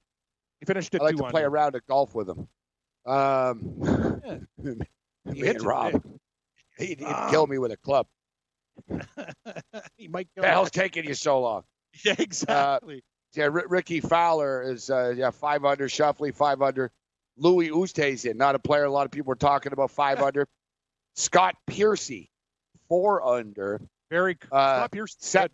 he 0.62 0.66
finished 0.66 0.94
at 0.96 1.02
I 1.02 1.06
like 1.06 1.12
two 1.14 1.18
to 1.20 1.24
under. 1.26 1.32
play 1.32 1.44
around 1.44 1.76
at 1.76 1.86
golf 1.88 2.16
with 2.16 2.30
him. 2.30 2.48
Um, 3.06 3.74
Yeah. 4.64 5.34
hits 5.34 5.58
and 5.60 5.64
Rob, 5.64 6.04
he'd, 6.78 7.00
he'd 7.00 7.04
Um, 7.06 7.30
kill 7.30 7.48
me 7.48 7.58
with 7.58 7.72
a 7.72 7.78
club. 7.78 8.08
he 9.98 10.08
might 10.08 10.28
go. 10.36 10.42
The 10.42 10.48
hell's 10.50 10.72
taking 10.72 11.06
you 11.06 11.14
so 11.14 11.40
long? 11.42 11.64
Yeah, 12.04 12.16
exactly. 12.20 13.04
Yeah, 13.36 13.46
R- 13.46 13.68
Rickie 13.70 14.02
Fowler 14.02 14.62
is 14.64 14.90
uh, 14.90 15.14
yeah 15.16 15.30
five 15.32 15.64
under, 15.64 15.88
Schauffele 15.88 16.34
five 16.36 16.62
under. 16.62 16.92
Louis 17.38 17.70
Oosthuizen, 17.70 18.36
not 18.36 18.56
a 18.56 18.60
player 18.60 18.86
a 18.86 18.92
lot 18.92 19.06
of 19.06 19.12
people 19.12 19.28
were 19.30 19.36
talking 19.36 19.74
about 19.74 19.92
five 19.92 20.20
under. 20.22 20.48
Scott 21.16 21.56
Piercy, 21.68 22.30
four 22.90 23.26
under. 23.26 23.82
Very 24.10 24.38
Uh, 24.52 24.78
Scott 24.80 24.92
Pierce. 24.92 25.16
Sep, 25.20 25.52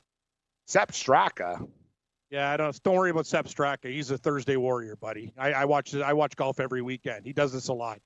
Sep 0.68 0.92
Straka, 0.92 1.68
Yeah, 2.30 2.50
I 2.52 2.58
don't. 2.58 2.84
Don't 2.84 2.96
worry 2.96 3.10
about 3.12 3.26
Sepp 3.28 3.46
Straka. 3.48 3.90
He's 3.92 4.12
a 4.12 4.18
Thursday 4.18 4.56
warrior, 4.58 4.96
buddy. 4.96 5.34
I, 5.38 5.54
I 5.54 5.66
watch. 5.66 5.94
I 5.96 6.14
watch 6.14 6.36
golf 6.36 6.60
every 6.60 6.82
weekend. 6.82 7.26
He 7.26 7.34
does 7.34 7.52
this 7.54 7.68
a 7.68 7.74
lot. 7.74 8.00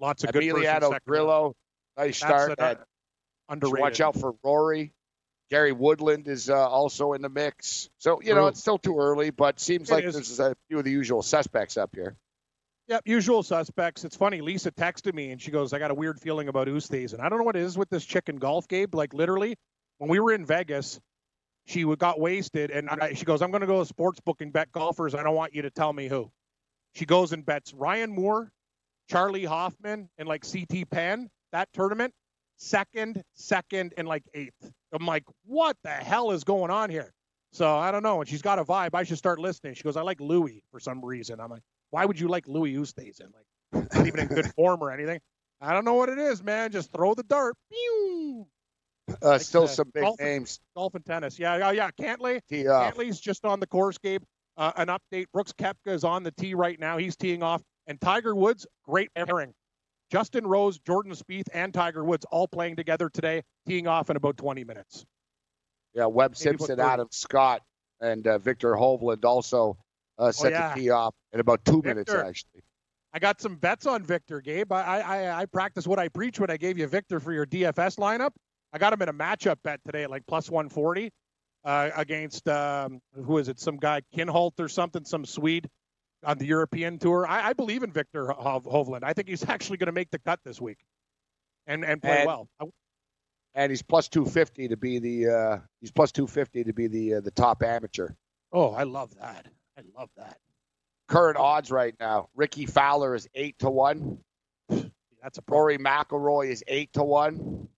Lots 0.00 0.24
of 0.24 0.32
good 0.32 0.42
first 0.44 0.64
and 0.66 0.82
Emiliano 0.84 0.98
Grillo, 1.06 1.54
nice 1.96 2.20
That's 2.20 2.44
start. 2.44 2.54
an, 2.58 2.76
underrated. 3.48 3.80
watch 3.80 4.00
out 4.00 4.14
for 4.16 4.34
Rory. 4.44 4.92
Gary 5.50 5.72
Woodland 5.72 6.28
is 6.28 6.50
uh, 6.50 6.68
also 6.68 7.14
in 7.14 7.22
the 7.22 7.28
mix. 7.28 7.88
So 7.98 8.20
you 8.22 8.34
know 8.34 8.46
it's 8.46 8.60
still 8.60 8.78
too 8.78 8.98
early, 8.98 9.30
but 9.30 9.58
seems 9.60 9.90
It 9.90 9.94
like 9.94 10.04
is. 10.04 10.14
there's 10.14 10.38
a 10.40 10.54
few 10.68 10.78
of 10.78 10.84
the 10.84 10.90
usual 10.90 11.22
suspects 11.22 11.76
up 11.76 11.90
here. 11.94 12.16
Yep, 12.88 13.02
usual 13.04 13.42
suspects. 13.42 14.04
It's 14.04 14.16
funny. 14.16 14.40
Lisa 14.40 14.70
texted 14.70 15.14
me 15.14 15.30
and 15.30 15.40
she 15.40 15.50
goes, 15.50 15.72
"I 15.72 15.78
got 15.78 15.90
a 15.90 15.94
weird 15.94 16.20
feeling 16.20 16.48
about 16.48 16.68
Oosthuizen. 16.68 17.20
I 17.20 17.28
don't 17.28 17.38
know 17.38 17.44
what 17.44 17.56
it 17.56 17.62
is 17.62 17.76
with 17.76 17.90
this 17.90 18.04
chicken 18.04 18.36
golf, 18.36 18.66
Gabe. 18.66 18.94
Like 18.94 19.12
literally, 19.12 19.56
when 19.98 20.08
we 20.10 20.20
were 20.20 20.32
in 20.32 20.46
Vegas, 20.46 20.98
she 21.66 21.84
got 21.96 22.18
wasted 22.18 22.70
and 22.70 22.88
I, 22.88 23.12
she 23.14 23.26
goes, 23.26 23.42
"I'm 23.42 23.50
going 23.50 23.60
to 23.60 23.66
go 23.66 23.80
to 23.80 23.86
sports 23.86 24.20
book 24.20 24.40
and 24.40 24.52
bet 24.52 24.72
golfers. 24.72 25.14
I 25.14 25.22
don't 25.22 25.34
want 25.34 25.54
you 25.54 25.62
to 25.62 25.70
tell 25.70 25.92
me 25.92 26.08
who." 26.08 26.30
She 26.94 27.04
goes 27.06 27.32
and 27.32 27.44
bets 27.44 27.74
Ryan 27.74 28.10
Moore, 28.14 28.50
Charley 29.10 29.44
Hoffman, 29.44 30.08
and 30.18 30.28
like 30.28 30.44
CT 30.50 30.88
Pan 30.90 31.30
that 31.52 31.68
tournament, 31.72 32.12
second, 32.56 33.22
second, 33.34 33.94
and 33.96 34.08
like 34.08 34.22
eighth. 34.34 34.70
I'm 34.92 35.06
like, 35.06 35.24
what 35.44 35.76
the 35.84 35.90
hell 35.90 36.30
is 36.30 36.44
going 36.44 36.70
on 36.70 36.90
here? 36.90 37.12
So 37.52 37.76
I 37.76 37.90
don't 37.90 38.02
know. 38.02 38.20
And 38.20 38.28
she's 38.28 38.42
got 38.42 38.58
a 38.58 38.64
vibe. 38.64 38.90
I 38.94 39.04
should 39.04 39.18
start 39.18 39.38
listening. 39.38 39.74
She 39.74 39.82
goes, 39.82 39.96
I 39.96 40.02
like 40.02 40.20
Louis 40.20 40.62
for 40.70 40.80
some 40.80 41.04
reason. 41.04 41.40
I'm 41.40 41.50
like, 41.50 41.62
why 41.90 42.04
would 42.04 42.18
you 42.18 42.28
like 42.28 42.46
Louis 42.48 42.74
Oosthuizen? 42.74 43.28
Like, 43.72 43.92
not 43.94 44.06
even 44.06 44.20
in 44.20 44.28
good 44.28 44.46
form 44.56 44.82
or 44.82 44.90
anything. 44.90 45.20
I 45.60 45.72
don't 45.72 45.84
know 45.84 45.94
what 45.94 46.08
it 46.08 46.18
is, 46.18 46.42
man. 46.42 46.70
Just 46.70 46.92
throw 46.92 47.14
the 47.14 47.22
dart. 47.24 47.54
Pew! 47.70 48.46
Uh, 49.10 49.14
Like 49.30 49.40
still 49.40 49.62
the 49.62 49.68
some 49.68 49.90
big 49.92 50.02
golf- 50.04 50.20
names. 50.20 50.60
Golf 50.76 50.94
and 50.94 51.04
tennis. 51.04 51.38
Yeah, 51.38 51.56
yeah, 51.56 51.70
yeah. 51.72 51.90
Cantlay. 52.00 52.40
Tee 52.48 52.68
off. 52.68 52.94
Cantlay's 52.94 53.18
just 53.20 53.44
on 53.44 53.58
the 53.60 53.66
course, 53.66 53.98
Gabe. 53.98 54.22
Uh, 54.56 54.72
an 54.76 54.88
update. 54.88 55.26
Brooks 55.32 55.52
Koepka 55.52 55.74
is 55.92 56.04
on 56.04 56.22
the 56.24 56.32
tee 56.32 56.54
right 56.54 56.78
now. 56.78 56.96
He's 56.98 57.16
teeing 57.16 57.42
off. 57.42 57.62
And 57.86 58.00
Tiger 58.00 58.34
Woods, 58.34 58.66
great 58.84 59.08
pairing. 59.14 59.54
Justin 60.10 60.46
Rose, 60.46 60.78
Jordan 60.78 61.12
Spieth, 61.12 61.48
and 61.52 61.72
Tiger 61.72 62.04
Woods 62.04 62.24
all 62.30 62.48
playing 62.48 62.76
together 62.76 63.08
today, 63.10 63.42
teeing 63.66 63.86
off 63.86 64.10
in 64.10 64.16
about 64.16 64.36
20 64.36 64.64
minutes. 64.64 65.04
Yeah, 65.94 66.06
Webb 66.06 66.32
Maybe 66.32 66.36
Simpson, 66.38 66.76
30. 66.76 66.82
Adam 66.82 67.08
Scott, 67.10 67.62
and 68.00 68.26
uh, 68.26 68.38
Viktor 68.38 68.72
Hovland 68.74 69.24
also 69.24 69.76
uh, 70.18 70.32
set 70.32 70.52
Oh, 70.52 70.56
yeah. 70.56 70.74
the 70.74 70.80
tee 70.80 70.90
off 70.90 71.14
in 71.32 71.40
about 71.40 71.64
two 71.64 71.82
minutes, 71.82 72.12
actually. 72.12 72.60
I 73.12 73.18
got 73.18 73.40
some 73.40 73.56
bets 73.56 73.86
on 73.86 74.02
Viktor, 74.04 74.40
Gabe. 74.40 74.70
I, 74.72 75.00
I 75.00 75.40
I 75.40 75.46
practice 75.46 75.86
what 75.86 75.98
I 75.98 76.08
preach 76.08 76.38
when 76.40 76.50
I 76.50 76.56
gave 76.58 76.76
you 76.78 76.86
Viktor 76.86 77.20
for 77.20 77.32
your 77.32 77.46
DFS 77.46 77.96
lineup. 77.98 78.30
I 78.72 78.78
got 78.78 78.92
him 78.92 79.00
in 79.00 79.08
a 79.08 79.14
matchup 79.14 79.56
bet 79.64 79.80
today 79.86 80.04
at 80.04 80.10
like 80.10 80.26
plus 80.26 80.50
140 80.50 81.10
uh, 81.64 81.90
against 81.96 82.46
um, 82.48 83.00
who 83.24 83.38
is 83.38 83.48
it? 83.48 83.58
Some 83.58 83.78
guy 83.78 84.02
Kinhult 84.14 84.60
or 84.60 84.68
something, 84.68 85.04
some 85.06 85.24
Swede 85.24 85.68
on 86.24 86.36
the 86.36 86.44
European 86.46 86.98
tour. 86.98 87.26
I, 87.26 87.48
I 87.48 87.52
believe 87.54 87.82
in 87.82 87.90
Viktor 87.92 88.28
Hov- 88.32 88.64
Hovland. 88.66 89.04
I 89.04 89.14
think 89.14 89.28
he's 89.28 89.44
actually 89.48 89.78
going 89.78 89.86
to 89.86 89.92
make 89.92 90.10
the 90.10 90.18
cut 90.18 90.40
this 90.44 90.60
week 90.60 90.78
and 91.66 91.84
and 91.84 92.02
play 92.02 92.18
And- 92.18 92.26
well. 92.26 92.48
I- 92.60 92.66
And 93.54 93.70
he's 93.70 93.82
plus 93.82 94.08
250 94.10 94.68
to 94.68 94.76
be 94.76 94.98
the 94.98 95.28
uh, 95.32 95.58
he's 95.80 95.90
plus 95.90 96.12
250 96.12 96.64
to 96.64 96.72
be 96.74 96.88
the 96.88 97.14
uh, 97.14 97.20
the 97.20 97.30
top 97.30 97.62
amateur. 97.62 98.10
oh, 98.52 98.72
I 98.72 98.82
love 98.82 99.14
that. 99.16 99.46
I 99.78 99.82
love 99.96 100.10
that. 100.16 100.38
Current 101.06 101.36
odds 101.38 101.70
right 101.70 101.94
now: 102.00 102.28
Rickie 102.34 102.66
Fowler 102.66 103.14
is 103.14 103.28
eight 103.34 103.58
to 103.60 103.70
one. 103.70 104.18
That's 104.68 105.38
a. 105.38 105.42
Rory 105.48 105.78
McIlroy 105.78 106.50
is 106.50 106.64
eight 106.66 106.92
to 106.94 107.02
one. 107.02 107.68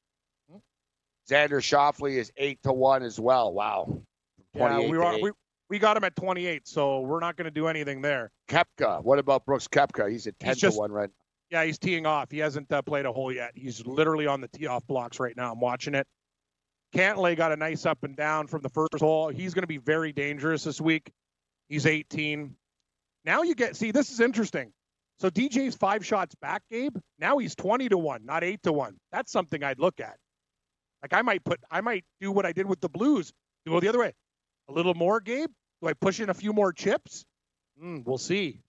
Xander 1.30 1.60
Schauffele 1.60 2.16
is 2.16 2.32
eight 2.36 2.60
to 2.64 2.72
one 2.72 3.02
as 3.02 3.20
well. 3.20 3.52
Wow. 3.52 4.02
Yeah, 4.54 4.78
we, 4.78 5.00
eight. 5.00 5.22
we 5.22 5.30
we 5.68 5.78
got 5.78 5.96
him 5.96 6.02
at 6.02 6.16
28, 6.16 6.66
so 6.66 7.00
we're 7.00 7.20
not 7.20 7.36
going 7.36 7.44
to 7.44 7.52
do 7.52 7.68
anything 7.68 8.02
there. 8.02 8.32
Koepka. 8.48 9.04
What 9.04 9.20
about 9.20 9.46
Brooks 9.46 9.68
Koepka? 9.68 10.10
He's 10.10 10.26
at 10.26 10.38
ten 10.40 10.56
just- 10.56 10.74
to 10.74 10.80
one 10.80 10.90
right. 10.90 11.10
Yeah, 11.50 11.64
he's 11.64 11.78
teeing 11.80 12.06
off. 12.06 12.30
He 12.30 12.38
hasn't 12.38 12.70
uh, 12.70 12.80
played 12.80 13.06
a 13.06 13.12
hole 13.12 13.32
yet. 13.32 13.50
He's 13.56 13.84
literally 13.84 14.28
on 14.28 14.40
the 14.40 14.46
tee 14.46 14.68
off 14.68 14.86
blocks 14.86 15.18
right 15.18 15.36
now. 15.36 15.50
I'm 15.50 15.58
watching 15.58 15.96
it. 15.96 16.06
Cantlay 16.94 17.36
got 17.36 17.50
a 17.50 17.56
nice 17.56 17.86
up 17.86 18.04
and 18.04 18.14
down 18.14 18.46
from 18.46 18.62
the 18.62 18.68
first 18.68 19.00
hole. 19.00 19.28
He's 19.30 19.52
going 19.52 19.64
to 19.64 19.68
be 19.68 19.78
very 19.78 20.12
dangerous 20.12 20.62
this 20.62 20.80
week. 20.80 21.10
He's 21.70 21.86
18. 21.86 22.54
Now 23.24 23.42
you 23.42 23.54
get 23.54 23.76
see 23.76 23.92
this 23.92 24.10
is 24.10 24.20
interesting. 24.20 24.72
So 25.20 25.30
DJ's 25.30 25.76
five 25.76 26.04
shots 26.04 26.34
back, 26.34 26.62
Gabe. 26.70 26.96
Now 27.18 27.38
he's 27.38 27.54
20 27.54 27.88
to 27.90 27.98
one, 27.98 28.24
not 28.24 28.42
eight 28.44 28.62
to 28.64 28.72
one. 28.72 28.96
That's 29.12 29.30
something 29.32 29.62
I'd 29.62 29.78
look 29.78 30.00
at. 30.00 30.16
Like 31.02 31.12
I 31.14 31.22
might 31.22 31.44
put, 31.44 31.60
I 31.70 31.80
might 31.80 32.04
do 32.20 32.32
what 32.32 32.44
I 32.44 32.52
did 32.52 32.66
with 32.66 32.80
the 32.80 32.88
Blues, 32.88 33.32
do 33.64 33.72
go 33.72 33.80
the 33.80 33.88
other 33.88 34.00
way, 34.00 34.12
a 34.68 34.72
little 34.72 34.94
more, 34.94 35.20
Gabe. 35.20 35.50
Do 35.80 35.88
I 35.88 35.94
push 35.94 36.20
in 36.20 36.28
a 36.28 36.34
few 36.34 36.52
more 36.52 36.72
chips? 36.72 37.24
Mm, 37.82 38.04
we'll 38.04 38.18
see. 38.18 38.60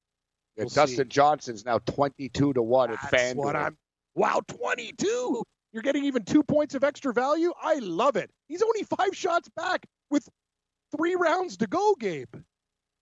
Yeah, 0.57 0.63
We'll 0.63 0.69
Dustin 0.69 1.05
see. 1.05 1.09
Johnson's 1.09 1.65
now 1.65 1.79
22 1.79 2.53
to 2.53 2.61
1 2.61 2.91
at 2.91 2.99
That's 3.11 3.33
what 3.35 3.55
FanDuel. 3.55 3.65
I'm. 3.65 3.77
Wow, 4.15 4.41
22. 4.47 5.43
You're 5.73 5.83
getting 5.83 6.05
even 6.05 6.23
two 6.23 6.43
points 6.43 6.75
of 6.75 6.83
extra 6.83 7.13
value. 7.13 7.53
I 7.61 7.75
love 7.79 8.15
it. 8.17 8.29
He's 8.47 8.61
only 8.61 8.83
five 8.83 9.15
shots 9.15 9.49
back 9.55 9.85
with 10.09 10.27
three 10.95 11.15
rounds 11.15 11.57
to 11.57 11.67
go, 11.67 11.95
Gabe. 11.99 12.33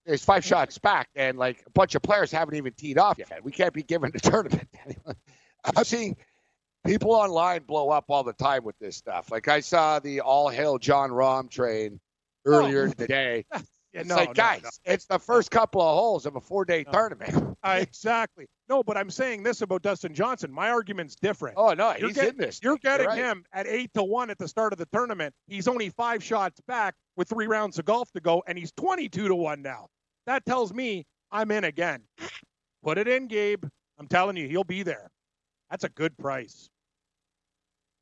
There's 0.09 0.25
five 0.25 0.43
shots 0.43 0.79
back, 0.79 1.07
and 1.15 1.37
like 1.37 1.63
a 1.67 1.69
bunch 1.69 1.93
of 1.93 2.01
players 2.01 2.31
haven't 2.31 2.55
even 2.55 2.73
teed 2.73 2.97
off 2.97 3.19
yet. 3.19 3.43
We 3.43 3.51
can't 3.51 3.73
be 3.75 3.83
giving 3.83 4.09
the 4.13 4.19
tournament. 4.19 4.67
anyone. 4.83 5.15
I'm 5.77 5.83
seeing 5.83 6.17
people 6.83 7.11
online 7.11 7.61
blow 7.63 7.91
up 7.91 8.05
all 8.09 8.23
the 8.23 8.33
time 8.33 8.63
with 8.63 8.75
this 8.79 8.95
stuff. 8.97 9.31
Like 9.31 9.47
I 9.47 9.59
saw 9.59 9.99
the 9.99 10.21
all 10.21 10.49
hail 10.49 10.79
Jon 10.79 11.11
Rahm 11.11 11.47
train 11.49 11.99
earlier 12.45 12.87
Oh. 12.87 12.91
today. 12.93 13.45
Yeah, 13.91 14.01
It's 14.01 14.09
no, 14.09 14.17
like, 14.17 14.27
no, 14.29 14.33
guys, 14.35 14.61
no. 14.63 14.69
it's 14.85 15.05
the 15.07 15.17
first 15.17 15.49
couple 15.49 15.81
of 15.81 15.87
holes 15.97 16.27
of 16.27 16.35
a 16.35 16.39
four 16.39 16.63
day 16.63 16.83
tournament. 16.83 17.57
Uh, 17.63 17.77
exactly. 17.81 18.45
No, 18.69 18.83
but 18.83 18.97
I'm 18.97 19.09
saying 19.09 19.41
this 19.41 19.61
about 19.61 19.81
Dustin 19.81 20.13
Johnson. 20.13 20.51
My 20.51 20.69
argument's 20.69 21.15
different. 21.15 21.55
Oh 21.57 21.73
no, 21.73 21.95
You're 21.97 22.09
he's 22.09 22.15
get- 22.17 22.27
in 22.33 22.37
this. 22.37 22.59
You're 22.61 22.77
getting 22.77 23.07
right. 23.07 23.17
him 23.17 23.43
at 23.51 23.65
eight 23.65 23.89
to 23.95 24.03
one 24.03 24.29
at 24.29 24.37
the 24.37 24.47
start 24.47 24.73
of 24.73 24.77
the 24.79 24.85
tournament. 24.93 25.33
He's 25.47 25.67
only 25.67 25.89
five 25.89 26.23
shots 26.23 26.61
back 26.67 26.93
with 27.15 27.27
three 27.29 27.47
rounds 27.47 27.79
of 27.79 27.85
golf 27.85 28.11
to 28.11 28.19
go, 28.19 28.43
and 28.45 28.59
he's 28.59 28.71
22 28.73 29.27
to 29.27 29.33
one 29.33 29.63
now. 29.63 29.87
That 30.29 30.45
tells 30.45 30.71
me 30.71 31.07
I'm 31.31 31.49
in 31.49 31.63
again. 31.63 32.03
Put 32.83 32.99
it 32.99 33.07
in, 33.07 33.25
Gabe. 33.25 33.63
I'm 33.97 34.07
telling 34.07 34.37
you, 34.37 34.47
he'll 34.47 34.63
be 34.63 34.83
there. 34.83 35.09
That's 35.71 35.85
a 35.85 35.89
good 35.89 36.15
price. 36.19 36.69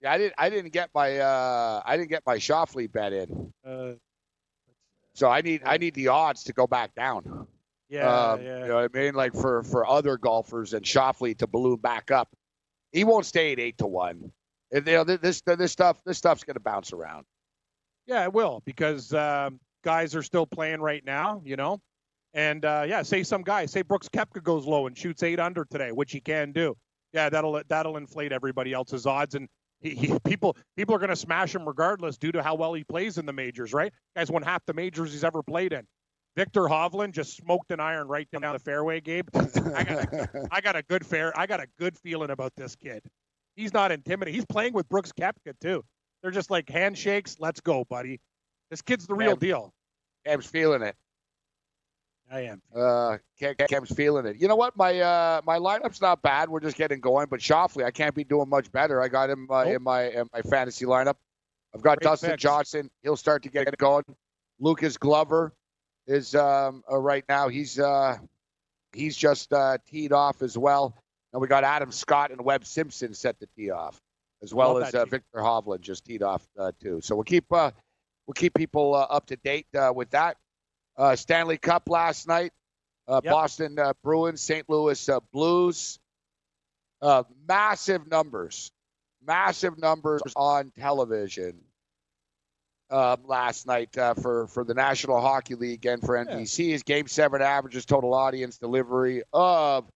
Yeah, 0.02 0.12
I 0.12 0.18
didn't. 0.18 0.34
I 0.38 0.50
didn't 0.50 0.74
get 0.74 0.90
my. 0.94 1.20
uh 1.20 1.82
I 1.86 1.96
didn't 1.96 2.10
get 2.10 2.24
my 2.26 2.36
Schauffele 2.36 2.92
bet 2.92 3.14
in. 3.14 3.54
Uh, 3.66 3.94
So 5.14 5.30
I 5.30 5.40
need. 5.40 5.62
I 5.66 5.78
need 5.78 5.94
the 5.94 6.10
odds 6.10 6.44
to 6.44 6.54
go 6.54 6.68
back 6.68 6.94
down. 6.96 7.48
yeah, 7.88 8.32
um, 8.34 8.42
yeah. 8.42 8.62
You 8.64 8.68
know 8.68 8.76
what 8.82 8.92
I 8.94 9.00
mean? 9.00 9.14
Like 9.16 9.34
for 9.34 9.64
for 9.64 9.88
other 9.88 10.18
golfers 10.18 10.74
and 10.74 10.86
Schauffele 10.86 11.38
to 11.38 11.48
balloon 11.48 11.78
back 11.78 12.12
up. 12.12 12.28
He 12.92 13.06
won't 13.06 13.26
stay 13.26 13.54
at 13.54 13.60
eight 13.60 13.78
to 13.78 13.88
one. 13.88 14.34
You 14.74 14.82
know, 14.82 15.06
this 15.06 15.42
this 15.42 15.72
stuff 15.72 16.04
this 16.06 16.18
stuff's 16.18 16.44
going 16.44 16.56
to 16.56 16.60
bounce 16.60 16.92
around. 16.92 17.26
Yeah, 18.06 18.24
it 18.24 18.34
will 18.34 18.62
because 18.66 19.14
um, 19.14 19.62
guys 19.86 20.14
are 20.14 20.24
still 20.24 20.46
playing 20.46 20.82
right 20.82 21.06
now, 21.06 21.42
you 21.46 21.56
know. 21.56 21.80
And 22.34 22.64
uh, 22.66 22.86
yeah, 22.88 23.02
say 23.04 23.24
some 23.24 23.42
guy, 23.42 23.66
say 23.66 23.82
Brooks 23.82 24.10
Koepka 24.10 24.44
goes 24.44 24.66
low 24.66 24.88
and 24.88 24.98
shoots 24.98 25.24
eight 25.24 25.40
under 25.40 25.66
today, 25.66 25.92
which 25.92 26.12
he 26.12 26.20
can 26.20 26.52
do. 26.52 26.76
Yeah, 27.14 27.30
that'll 27.30 27.62
that'll 27.68 27.98
inflate 27.98 28.32
everybody 28.32 28.74
else's 28.74 29.06
odds, 29.06 29.36
and 29.36 29.48
he, 29.80 29.96
he, 29.96 30.20
people 30.26 30.56
people 30.76 30.94
are 30.96 31.00
going 31.00 31.10
to 31.10 31.16
smash 31.16 31.56
him 31.56 31.68
regardless 31.68 32.18
due 32.18 32.32
to 32.32 32.44
how 32.44 32.56
well 32.56 32.74
he 32.74 32.84
plays 32.84 33.18
in 33.18 33.26
the 33.26 33.34
majors, 33.34 33.74
right? 33.74 33.92
Guys 34.16 34.30
won 34.30 34.44
half 34.44 34.66
the 34.66 34.74
majors 34.74 35.12
he's 35.12 35.24
ever 35.24 35.42
played 35.42 35.74
in. 35.74 35.86
Viktor 36.36 36.62
Hovland 36.62 37.14
just 37.14 37.36
smoked 37.36 37.72
an 37.72 37.80
iron 37.80 38.08
right 38.08 38.28
down 38.32 38.54
the 38.54 38.60
fairway, 38.60 39.02
Gabe. 39.02 39.28
I 39.34 39.84
got 39.84 40.14
a, 40.14 40.48
I 40.52 40.62
got 40.62 40.76
a 40.76 40.84
good 40.84 41.04
fair, 41.06 41.38
I 41.38 41.48
got 41.48 41.60
a 41.60 41.68
good 41.80 41.98
feeling 41.98 42.30
about 42.30 42.54
this 42.56 42.76
kid. 42.76 43.02
He's 43.56 43.74
not 43.74 43.92
intimidating. 43.92 44.36
He's 44.36 44.46
playing 44.46 44.74
with 44.74 44.88
Brooks 44.88 45.12
Koepka 45.20 45.54
too. 45.60 45.84
They're 46.22 46.32
just 46.32 46.52
like 46.52 46.70
handshakes. 46.70 47.38
Let's 47.40 47.60
go, 47.60 47.86
buddy. 47.90 48.20
This 48.70 48.84
kid's 48.84 49.08
the 49.08 49.16
real 49.16 49.36
deal. 49.36 49.74
Cam's 50.26 50.46
feeling 50.46 50.84
it. 50.84 50.96
I 52.30 52.42
am. 52.42 52.62
Uh, 52.76 53.18
Cam, 53.40 53.56
Cam's 53.56 53.92
feeling 53.92 54.26
it. 54.26 54.36
You 54.38 54.48
know 54.48 54.56
what? 54.56 54.76
My 54.76 55.00
uh, 55.00 55.42
my 55.46 55.58
lineup's 55.60 56.02
not 56.02 56.22
bad. 56.22 56.50
We're 56.50 56.60
just 56.60 56.78
getting 56.78 57.00
going. 57.00 57.28
But 57.30 57.40
Schauffele, 57.40 57.86
I 57.86 57.92
can't 57.92 58.14
be 58.14 58.24
doing 58.24 58.50
much 58.50 58.72
better. 58.72 59.02
I 59.02 59.08
got 59.08 59.30
him 59.30 59.48
uh, 59.50 59.64
Nope. 59.64 59.76
in 59.76 59.84
my 59.84 60.04
in 60.10 60.28
my 60.34 60.42
fantasy 60.42 60.86
lineup. 60.86 61.16
I've 61.74 61.82
got 61.82 62.00
Great 62.00 62.10
Dustin 62.10 62.32
picks. 62.32 62.44
Johnson. 62.44 62.90
He'll 63.04 63.18
start 63.18 63.44
to 63.44 63.50
get 63.50 63.78
going. 63.78 64.04
Lucas 64.60 64.98
Glover 64.98 65.54
is 66.06 66.36
um, 66.36 66.84
uh, 66.92 66.98
right 66.98 67.24
now. 67.30 67.48
He's 67.48 67.80
uh, 67.80 68.18
he's 68.94 69.16
just 69.16 69.54
uh, 69.54 69.78
teed 69.88 70.12
off 70.12 70.42
as 70.42 70.58
well. 70.58 70.96
And 71.34 71.42
we 71.42 71.48
got 71.48 71.64
Adam 71.64 71.92
Scott 71.92 72.32
and 72.32 72.44
Webb 72.44 72.66
Simpson 72.66 73.14
set 73.14 73.40
to 73.40 73.48
tee 73.56 73.70
off, 73.70 74.02
as 74.42 74.54
well 74.54 74.78
as 74.78 74.96
uh. 74.96 75.06
Viktor 75.06 75.40
Hovland 75.40 75.82
just 75.82 76.06
teed 76.06 76.24
off 76.24 76.48
uh, 76.58 76.72
too. 76.82 77.00
So 77.02 77.16
we'll 77.16 77.24
keep 77.26 77.46
uh, 77.52 77.72
we'll 78.26 78.34
keep 78.34 78.54
people 78.54 78.96
uh, 78.96 79.08
up 79.10 79.28
to 79.28 79.36
date 79.38 79.68
uh, 79.78 79.92
with 79.96 80.10
that. 80.12 80.38
Uh, 80.98 81.16
Stanley 81.16 81.58
Cup 81.58 81.89
last 81.89 82.28
night. 82.28 82.52
Uh, 83.08 83.22
Yep. 83.24 83.32
Boston 83.32 83.80
uh, 83.80 83.93
Bruins, 84.04 84.41
St. 84.41 84.70
Louis 84.70 85.08
uh, 85.10 85.20
Blues. 85.32 85.98
Uh, 87.02 87.24
massive 87.48 88.10
numbers, 88.10 88.72
massive 89.26 89.78
numbers 89.78 90.22
on 90.36 90.72
television 90.78 91.60
um, 92.89 93.18
last 93.26 93.68
night 93.68 93.95
uh, 93.98 94.16
for 94.16 94.48
for 94.48 94.64
the 94.64 94.74
National 94.74 95.22
Hockey 95.22 95.54
League 95.56 95.86
and 95.86 96.02
for 96.02 96.16
NBC. 96.18 96.72
His 96.72 96.82
Game 96.84 97.08
Seven 97.08 97.41
averages 97.41 97.86
total 97.86 98.14
audience 98.16 98.58
delivery 98.58 99.22
of 99.32 99.88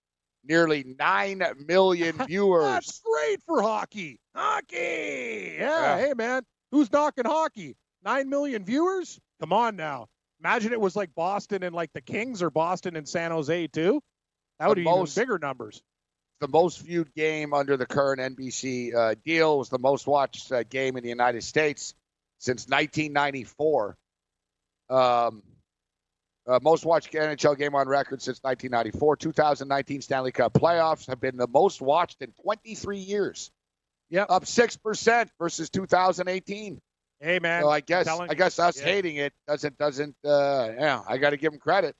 nearly 0.45 0.95
nine 0.99 1.41
million 1.65 2.15
viewers. 2.27 2.65
That's 2.65 3.01
great 3.03 3.41
for 3.47 3.61
hockey. 3.63 4.19
Hockey. 4.35 5.55
Yeah. 5.57 5.97
Yeah. 5.97 5.97
Hey, 6.05 6.13
man. 6.15 6.43
Who's 6.71 6.91
knocking 6.91 7.25
hockey? 7.25 7.75
Nine 8.05 8.29
million 8.29 8.63
viewers? 8.63 9.19
Come 9.39 9.53
on 9.53 9.75
now. 9.75 10.07
Imagine 10.43 10.73
it 10.73 10.81
was 10.81 10.95
like 10.95 11.13
Boston 11.15 11.63
and 11.63 11.73
like 11.75 11.93
the 11.93 12.01
Kings 12.01 12.41
or 12.41 12.49
Boston 12.49 12.95
and 12.95 13.07
San 13.07 13.31
Jose 13.31 13.67
too. 13.67 14.01
That 14.59 14.69
would 14.69 14.75
be 14.75 14.81
even 14.81 14.93
most- 14.93 15.15
bigger 15.15 15.37
numbers. 15.39 15.81
the 16.39 16.47
most 16.47 16.79
viewed 16.81 17.13
game 17.13 17.53
under 17.53 17.77
the 17.77 17.85
current 17.85 18.19
NBC 18.19 18.95
uh, 18.95 19.15
deal. 19.23 19.59
Was 19.59 19.69
the 19.69 19.77
most 19.79 20.07
watched 20.07 20.51
uh, 20.51 20.63
game 20.63 20.97
in 20.97 21.03
the 21.03 21.09
United 21.09 21.43
States 21.43 21.93
since 22.39 22.67
1994. 22.67 23.95
Um, 24.89 25.43
uh, 26.47 26.59
most 26.61 26.83
watched 26.85 27.13
NHL 27.13 27.55
game 27.57 27.75
on 27.75 27.87
record 27.87 28.21
since 28.21 28.39
1994. 28.41 29.17
2019 29.17 30.01
Stanley 30.01 30.31
Cup 30.31 30.53
playoffs 30.53 31.07
have 31.07 31.21
been 31.21 31.37
the 31.37 31.47
most 31.47 31.81
watched 31.81 32.21
in 32.23 32.31
23 32.43 32.97
years. 32.97 33.51
Yep. 34.09 34.27
Up 34.29 34.45
six 34.47 34.75
percent 34.75 35.29
versus 35.39 35.69
2018. 35.69 36.81
Hey, 37.21 37.37
man. 37.39 37.61
So 37.61 37.69
I 37.69 37.81
guess 37.81 38.07
I 38.07 38.33
guess 38.33 38.57
us 38.57 38.79
Yeah. 38.79 38.85
hating 38.85 39.17
it 39.17 39.33
doesn't 39.47 39.77
doesn't 39.77 40.15
uh, 40.25 40.69
yeah 40.77 41.01
I 41.07 41.17
got 41.17 41.29
to 41.31 41.37
give 41.37 41.53
him 41.53 41.59
credit. 41.59 41.95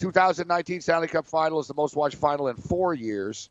2019 0.00 0.80
Stanley 0.82 1.08
Cup 1.08 1.26
Final 1.26 1.60
is 1.60 1.66
the 1.66 1.74
most 1.74 1.96
watched 1.96 2.16
final 2.16 2.48
in 2.48 2.56
four 2.56 2.94
years, 2.94 3.50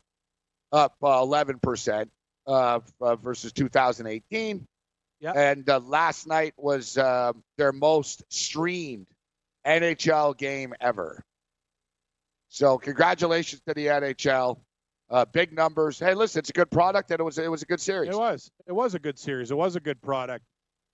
up 0.72 0.94
uh, 1.02 1.20
11 1.20 1.58
percent 1.58 2.10
uh, 2.46 2.80
uh, 3.00 3.16
versus 3.16 3.52
2018. 3.52 4.66
Yeah. 5.20 5.32
And 5.32 5.68
uh, 5.68 5.80
last 5.80 6.26
night 6.26 6.54
was 6.56 6.96
uh, 6.96 7.32
their 7.58 7.72
most 7.72 8.22
streamed 8.30 9.06
NHL 9.66 10.36
game 10.36 10.74
ever. 10.80 11.22
So 12.48 12.78
congratulations 12.78 13.60
to 13.66 13.74
the 13.74 13.86
NHL. 13.86 14.58
Uh, 15.10 15.24
big 15.24 15.52
numbers. 15.52 15.98
Hey, 15.98 16.14
listen, 16.14 16.38
it's 16.38 16.50
a 16.50 16.52
good 16.52 16.70
product 16.70 17.10
and 17.10 17.18
it 17.18 17.24
was 17.24 17.36
it 17.38 17.50
was 17.50 17.62
a 17.62 17.66
good 17.66 17.80
series. 17.80 18.10
It 18.10 18.16
was. 18.16 18.50
It 18.66 18.72
was 18.72 18.94
a 18.94 18.98
good 19.00 19.18
series. 19.18 19.50
It 19.50 19.56
was 19.56 19.74
a 19.76 19.80
good 19.80 20.00
product. 20.00 20.44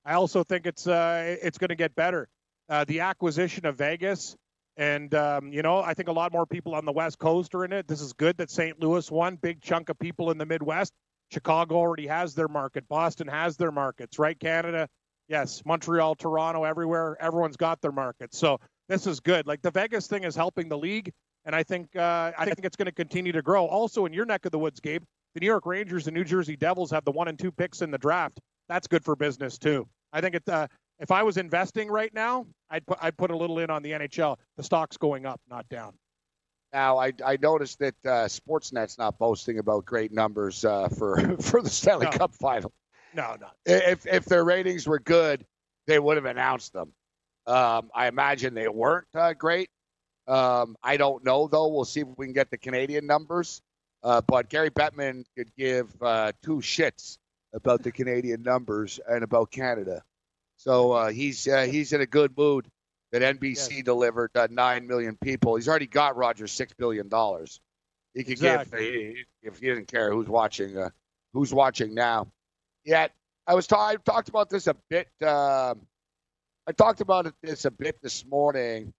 I 0.07 0.15
also 0.15 0.45
think 0.45 0.67
it's 0.67 0.87
uh, 0.87 1.37
it's 1.43 1.59
going 1.59 1.71
to 1.71 1.75
get 1.75 1.97
better. 1.97 2.29
Uh, 2.69 2.85
the 2.85 3.01
acquisition 3.01 3.67
of 3.67 3.77
Vegas, 3.77 4.37
and 4.77 5.13
um, 5.15 5.53
you 5.53 5.63
know, 5.63 5.79
I 5.83 5.95
think 5.95 6.09
a 6.09 6.13
lot 6.13 6.33
more 6.33 6.47
people 6.47 6.77
on 6.77 6.85
the 6.85 6.93
West 6.93 7.19
Coast 7.19 7.55
are 7.57 7.65
in 7.65 7.73
it. 7.73 7.89
This 7.89 8.01
is 8.01 8.13
good 8.13 8.37
that 8.37 8.49
St. 8.49 8.81
Louis 8.81 9.11
won. 9.11 9.35
Big 9.35 9.61
chunk 9.61 9.89
of 9.89 9.99
people 9.99 10.31
in 10.31 10.39
the 10.39 10.47
Midwest. 10.47 10.93
Chicago 11.33 11.75
already 11.75 12.07
has 12.07 12.35
their 12.35 12.47
market. 12.47 12.89
Boston 12.89 13.27
has 13.27 13.57
their 13.57 13.73
markets, 13.73 14.17
right? 14.17 14.39
Canada, 14.39 14.89
yes. 15.29 15.63
Montreal, 15.67 16.15
Toronto, 16.15 16.63
everywhere. 16.63 17.17
Everyone's 17.21 17.57
got 17.57 17.81
their 17.81 17.91
markets. 17.91 18.39
So 18.39 18.61
this 18.89 19.09
is 19.09 19.19
good. 19.19 19.49
Like 19.49 19.61
the 19.61 19.73
Vegas 19.73 20.07
thing 20.07 20.23
is 20.23 20.37
helping 20.37 20.69
the 20.69 20.79
league, 20.79 21.13
and 21.45 21.55
I 21.55 21.65
think 21.65 21.97
uh, 21.97 22.31
I 22.39 22.45
think 22.45 22.65
it's 22.65 22.77
going 22.77 22.87
to 22.87 22.93
continue 22.93 23.33
to 23.33 23.43
grow. 23.43 23.67
Also 23.67 24.07
in 24.07 24.13
your 24.13 24.25
neck 24.25 24.45
of 24.45 24.53
the 24.53 24.59
woods, 24.61 24.79
Gabe, 24.79 25.03
the 25.35 25.41
New 25.41 25.47
York 25.47 25.67
Rangers 25.67 26.07
and 26.07 26.15
New 26.15 26.25
Jersey 26.25 26.57
Devils 26.57 26.93
have 26.93 27.05
the 27.05 27.11
one 27.11 27.27
and 27.27 27.37
two 27.37 27.51
picks 27.51 27.83
in 27.83 27.91
the 27.91 27.99
draft. 27.99 28.39
That's 28.69 28.87
good 28.87 29.05
for 29.05 29.17
business 29.17 29.59
too. 29.59 29.89
I 30.17 30.21
think 30.23 30.35
it. 30.35 30.49
Uh, 30.49 30.67
if 30.99 31.11
I 31.11 31.23
was 31.23 31.37
investing 31.37 31.89
right 31.89 32.13
now, 32.15 32.47
I'd 32.71 32.87
put 32.87 32.99
I'd 33.03 33.17
put 33.19 33.31
a 33.31 33.37
little 33.37 33.59
in 33.59 33.69
on 33.69 33.83
the 33.83 33.91
NHL. 33.91 34.39
The 34.57 34.63
stock's 34.63 34.97
going 34.97 35.27
up, 35.27 35.41
not 35.49 35.69
down. 35.69 35.93
Now, 36.73 36.99
I, 36.99 37.13
I 37.25 37.37
noticed 37.41 37.79
that 37.79 37.95
uh, 38.05 38.27
Sportsnet's 38.27 38.99
not 38.99 39.19
boasting 39.19 39.59
about 39.59 39.85
great 39.85 40.13
numbers 40.13 40.65
uh, 40.65 40.89
for 40.89 41.37
for 41.41 41.61
the 41.61 41.69
Stanley 41.69 42.07
No. 42.07 42.13
Cup 42.13 42.35
final. 42.35 42.73
No, 43.15 43.37
no. 43.39 43.49
If 43.67 44.07
if 44.07 44.25
their 44.25 44.45
ratings 44.45 44.87
were 44.87 44.99
good, 44.99 45.45
they 45.87 45.99
would 45.99 46.17
have 46.17 46.25
announced 46.25 46.73
them. 46.73 46.93
Um, 47.47 47.91
I 47.95 48.09
imagine 48.09 48.55
they 48.55 48.69
weren't 48.69 49.07
uh, 49.15 49.35
great. 49.35 49.69
Um, 50.27 50.77
I 50.83 50.97
don't 50.97 51.25
know 51.25 51.47
though. 51.47 51.69
We'll 51.69 51.85
see 51.85 52.01
if 52.01 52.09
we 52.17 52.27
can 52.27 52.33
get 52.33 52.51
the 52.51 52.59
Canadian 52.59 53.07
numbers. 53.07 53.61
Uh, 54.03 54.23
but 54.27 54.49
Gary 54.49 54.71
Bettman 54.71 55.25
could 55.37 55.55
give 55.57 55.91
uh, 56.01 56.33
two 56.43 56.57
shits 56.57 57.19
about 57.53 57.83
the 57.83 57.91
Canadian 57.91 58.43
numbers 58.43 59.01
and 59.09 59.25
about 59.25 59.51
Canada. 59.51 60.03
So 60.67 60.93
uh, 60.93 61.11
he's 61.11 61.47
uh, 61.47 61.63
he's 61.63 61.93
in 61.93 62.01
a 62.01 62.07
good 62.07 62.37
mood 62.37 62.67
that 63.13 63.23
NBC 63.23 63.85
delivered 63.85 64.31
uh, 64.35 64.49
nine 64.51 64.87
million 64.87 65.17
people. 65.23 65.55
He's 65.57 65.69
already 65.69 65.87
got 65.87 66.17
Roger 66.17 66.47
six 66.49 66.73
billion 66.75 67.09
dollars. 67.09 67.61
He 68.15 68.25
could 68.25 68.33
Exactly. 68.33 69.15
give 69.43 69.55
if 69.55 69.59
he 69.61 69.67
didn't 69.69 69.87
care 69.87 70.11
who's 70.11 70.27
watching 70.27 70.77
uh, 70.77 70.91
who's 71.33 71.55
watching 71.55 71.95
now. 71.95 72.27
Yet 72.85 73.13
I 73.47 73.55
was 73.55 73.67
ta- 73.69 73.87
I 73.87 73.97
talked 73.97 74.29
about 74.29 74.51
this 74.51 74.67
a 74.67 74.75
bit. 74.91 75.09
Uh, 75.23 75.75
I 76.67 76.73
talked 76.73 77.01
about 77.01 77.27
it 77.27 77.35
this 77.43 77.65
a 77.65 77.71
bit 77.71 77.97
this 78.03 78.27
morning 78.27 78.93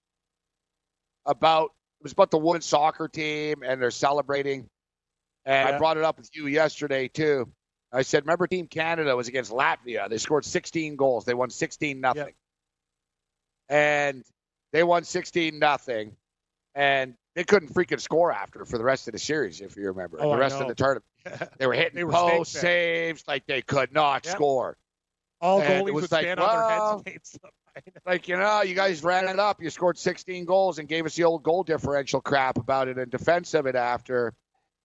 about 1.25 1.71
it 1.99 2.03
was 2.03 2.13
about 2.13 2.31
the 2.31 2.37
women's 2.37 2.65
soccer 2.65 3.09
team 3.09 3.63
and 3.65 3.81
they're 3.81 3.91
celebrating. 3.91 4.69
And 5.45 5.67
Yeah. 5.67 5.75
I 5.75 5.77
brought 5.77 5.97
it 5.97 6.03
up 6.03 6.17
with 6.17 6.29
you 6.33 6.47
yesterday 6.47 7.09
too. 7.09 7.51
I 7.91 8.01
said, 8.01 8.23
remember 8.23 8.47
Team 8.47 8.67
Canada 8.67 9.15
was 9.15 9.27
against 9.27 9.51
Latvia. 9.51 10.09
They 10.09 10.17
scored 10.17 10.45
16 10.45 10.95
goals. 10.95 11.25
They 11.25 11.33
won 11.33 11.49
16 11.49 12.01
nothing. 12.01 12.33
And 13.69 14.23
they 14.73 14.83
won 14.83 15.03
16 15.03 15.57
nothing. 15.59 16.15
And 16.75 17.15
they 17.35 17.43
couldn't 17.43 17.73
freaking 17.73 17.99
score 18.01 18.31
after 18.31 18.65
for 18.65 18.77
the 18.77 18.83
rest 18.83 19.07
of 19.07 19.13
the 19.13 19.19
series, 19.19 19.61
if 19.61 19.75
you 19.77 19.87
remember. 19.87 20.17
Oh, 20.21 20.31
the 20.31 20.37
rest 20.37 20.59
of 20.59 20.67
the 20.67 20.75
tournament. 20.75 21.05
They 21.57 21.67
were 21.67 21.73
hitting 21.73 21.95
They 21.95 22.03
were 22.05 22.13
post 22.13 22.53
saves 22.53 23.23
like 23.27 23.45
they 23.47 23.61
could 23.61 23.91
not 23.91 24.23
Yep. 24.25 24.35
score. 24.35 24.77
All 25.41 25.61
And 25.61 25.85
goalies 25.85 25.93
was 25.93 26.03
would 26.03 26.11
like, 26.13 26.23
stand 26.23 26.39
on 26.39 26.51
their 26.51 26.63
heads. 26.63 27.39
Like, 28.07 28.27
you 28.27 28.37
know, 28.37 28.63
you 28.63 28.73
guys 28.73 29.03
ran 29.03 29.27
it 29.27 29.37
up. 29.37 29.61
You 29.61 29.69
scored 29.69 29.99
16 29.99 30.45
goals 30.45 30.79
and 30.79 30.87
gave 30.87 31.05
us 31.05 31.15
the 31.15 31.25
old 31.25 31.43
goal 31.43 31.63
differential 31.63 32.21
crap 32.21 32.57
about 32.57 32.87
it 32.87 32.97
in 32.97 33.09
defense 33.09 33.53
of 33.53 33.67
it 33.67 33.75
after. 33.75 34.33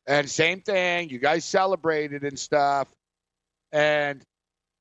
And 0.07 0.28
same 0.28 0.61
thing. 0.61 1.11
You 1.11 1.18
guys 1.18 1.44
celebrated 1.44 2.24
and 2.24 2.38
stuff. 2.38 2.88
And, 3.70 4.22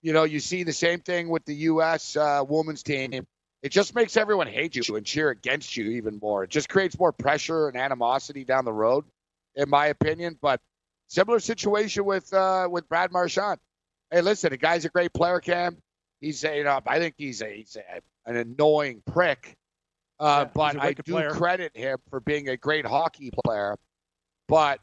you 0.01 0.13
know, 0.13 0.23
you 0.23 0.39
see 0.39 0.63
the 0.63 0.73
same 0.73 0.99
thing 0.99 1.29
with 1.29 1.45
the 1.45 1.53
U.S. 1.55 2.15
Uh, 2.15 2.43
women's 2.47 2.83
team. 2.83 3.25
It 3.61 3.69
just 3.71 3.93
makes 3.93 4.17
everyone 4.17 4.47
hate 4.47 4.75
you 4.75 4.95
and 4.95 5.05
cheer 5.05 5.29
against 5.29 5.77
you 5.77 5.91
even 5.91 6.17
more. 6.21 6.43
It 6.43 6.49
just 6.49 6.67
creates 6.67 6.97
more 6.97 7.11
pressure 7.11 7.67
and 7.67 7.77
animosity 7.77 8.43
down 8.43 8.65
the 8.65 8.73
road, 8.73 9.05
in 9.55 9.69
my 9.69 9.87
opinion. 9.87 10.37
But 10.41 10.59
similar 11.07 11.39
situation 11.39 12.03
with 12.05 12.33
uh, 12.33 12.67
with 12.71 12.89
Brad 12.89 13.11
Marchand. 13.11 13.59
Hey, 14.09 14.21
listen, 14.21 14.49
the 14.49 14.57
guy's 14.57 14.83
a 14.85 14.89
great 14.89 15.13
player, 15.13 15.39
Cam. 15.39 15.77
He's 16.19 16.43
a, 16.43 16.57
you 16.57 16.63
know, 16.63 16.79
I 16.85 16.97
think 16.99 17.15
he's 17.17 17.41
a, 17.41 17.49
he's 17.55 17.77
a, 17.77 18.01
an 18.29 18.35
annoying 18.35 19.03
prick. 19.11 19.55
Uh, 20.19 20.45
Yeah, 20.45 20.51
but 20.53 20.81
I 20.81 20.93
do 20.93 21.13
player. 21.13 21.29
credit 21.29 21.75
him 21.77 21.97
for 22.09 22.19
being 22.19 22.49
a 22.49 22.57
great 22.57 22.85
hockey 22.85 23.31
player. 23.45 23.77
But 24.47 24.79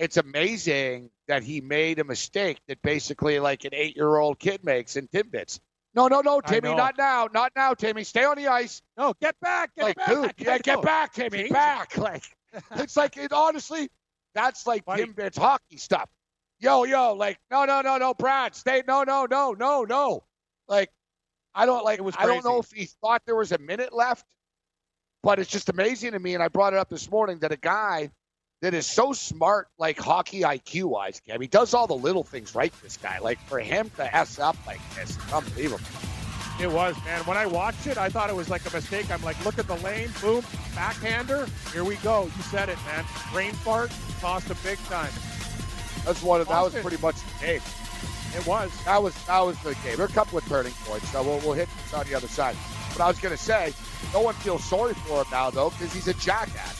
it's 0.00 0.16
amazing 0.16 1.10
that 1.28 1.42
he 1.42 1.60
made 1.60 1.98
a 1.98 2.04
mistake 2.04 2.58
that 2.68 2.80
basically 2.80 3.38
like 3.38 3.66
an 3.66 3.74
eight 3.74 3.94
year 3.94 4.16
old 4.16 4.38
kid 4.38 4.64
makes 4.64 4.96
in 4.96 5.06
Timbits. 5.08 5.60
No, 5.94 6.08
no, 6.08 6.22
no, 6.22 6.40
Timmy, 6.40 6.74
not 6.74 6.96
now, 6.96 7.28
not 7.34 7.52
now, 7.54 7.74
Timmy. 7.74 8.04
Stay 8.04 8.24
on 8.24 8.36
the 8.36 8.46
ice. 8.46 8.80
No, 8.96 9.12
get 9.20 9.34
back, 9.40 9.74
get 9.76 9.84
like, 9.84 9.96
back. 9.96 10.08
dude, 10.08 10.34
yeah, 10.38 10.58
get 10.58 10.82
back, 10.82 11.12
Timmy, 11.12 11.50
back. 11.50 11.98
Like, 11.98 12.24
it's 12.76 12.96
like 12.96 13.16
it 13.18 13.32
honestly, 13.32 13.90
that's 14.34 14.66
like 14.66 14.86
Buddy. 14.86 15.04
Timbits 15.04 15.36
hockey 15.36 15.76
stuff. 15.76 16.08
Yo, 16.60 16.84
yo, 16.84 17.12
like, 17.14 17.38
no, 17.50 17.64
no, 17.66 17.82
no, 17.82 17.98
no, 17.98 18.14
Brad, 18.14 18.54
stay, 18.54 18.82
no, 18.86 19.02
no, 19.02 19.26
no, 19.28 19.52
no, 19.52 19.84
no. 19.84 20.24
Like, 20.66 20.90
I 21.54 21.66
don't 21.66 21.84
like. 21.84 21.98
It 21.98 22.02
was 22.02 22.14
I 22.18 22.24
don't 22.24 22.44
know 22.44 22.60
if 22.60 22.70
he 22.70 22.86
thought 23.02 23.22
there 23.26 23.36
was 23.36 23.52
a 23.52 23.58
minute 23.58 23.92
left, 23.92 24.24
but 25.22 25.38
it's 25.40 25.50
just 25.50 25.68
amazing 25.68 26.12
to 26.12 26.18
me. 26.18 26.34
And 26.34 26.42
I 26.42 26.48
brought 26.48 26.72
it 26.72 26.78
up 26.78 26.88
this 26.88 27.10
morning 27.10 27.40
that 27.40 27.52
a 27.52 27.56
guy 27.56 28.10
that 28.60 28.74
is 28.74 28.86
so 28.86 29.12
smart, 29.12 29.68
like 29.78 29.98
hockey 29.98 30.40
IQ 30.42 30.84
wise, 30.84 31.20
Cam, 31.26 31.40
he 31.40 31.46
does 31.46 31.72
all 31.72 31.86
the 31.86 31.94
little 31.94 32.24
things 32.24 32.54
right. 32.54 32.72
This 32.82 32.96
guy, 32.96 33.18
like 33.18 33.38
for 33.46 33.58
him 33.58 33.90
to 33.96 34.14
s 34.14 34.38
up 34.38 34.56
like 34.66 34.80
this, 34.94 35.16
it's 35.16 35.32
unbelievable. 35.32 35.84
It 36.60 36.70
was, 36.70 36.94
man. 37.06 37.22
When 37.24 37.38
I 37.38 37.46
watched 37.46 37.86
it, 37.86 37.96
I 37.96 38.10
thought 38.10 38.28
it 38.28 38.36
was 38.36 38.50
like 38.50 38.68
a 38.70 38.74
mistake. 38.74 39.10
I'm 39.10 39.22
like, 39.22 39.42
look 39.46 39.58
at 39.58 39.66
the 39.66 39.76
lane, 39.76 40.10
boom, 40.20 40.44
backhander. 40.74 41.46
Here 41.72 41.84
we 41.84 41.96
go. 41.96 42.24
You 42.24 42.42
said 42.42 42.68
it, 42.68 42.76
man. 42.84 43.06
Brain 43.32 43.52
fart, 43.52 43.90
cost 44.20 44.50
a 44.50 44.54
big 44.56 44.78
time. 44.80 45.10
That's 46.04 46.22
one. 46.22 46.42
Of, 46.42 46.48
that 46.48 46.60
was 46.62 46.74
pretty 46.74 46.98
much 46.98 47.16
the 47.16 47.46
game. 47.46 47.62
It 48.36 48.46
was. 48.46 48.70
That 48.84 49.02
was 49.02 49.14
that 49.24 49.40
was 49.40 49.58
the 49.62 49.74
game. 49.76 49.96
There 49.96 50.04
are 50.04 50.08
a 50.08 50.12
couple 50.12 50.36
of 50.36 50.44
turning 50.46 50.72
points. 50.84 51.08
So 51.10 51.22
we'll, 51.22 51.38
we'll 51.38 51.54
hit 51.54 51.68
this 51.82 51.94
on 51.94 52.06
the 52.06 52.14
other 52.14 52.28
side. 52.28 52.56
But 52.92 53.04
I 53.04 53.08
was 53.08 53.18
going 53.18 53.34
to 53.34 53.42
say, 53.42 53.72
no 54.12 54.20
one 54.20 54.34
feels 54.34 54.62
sorry 54.64 54.92
for 54.94 55.22
him 55.22 55.26
now 55.32 55.50
though 55.50 55.70
because 55.70 55.94
he's 55.94 56.08
a 56.08 56.14
jackass. 56.14 56.79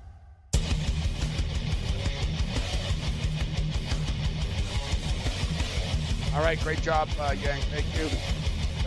All 6.33 6.41
right, 6.41 6.57
great 6.61 6.81
job, 6.81 7.09
uh, 7.19 7.35
Yang. 7.43 7.59
Thank 7.63 7.85
you. 7.97 8.05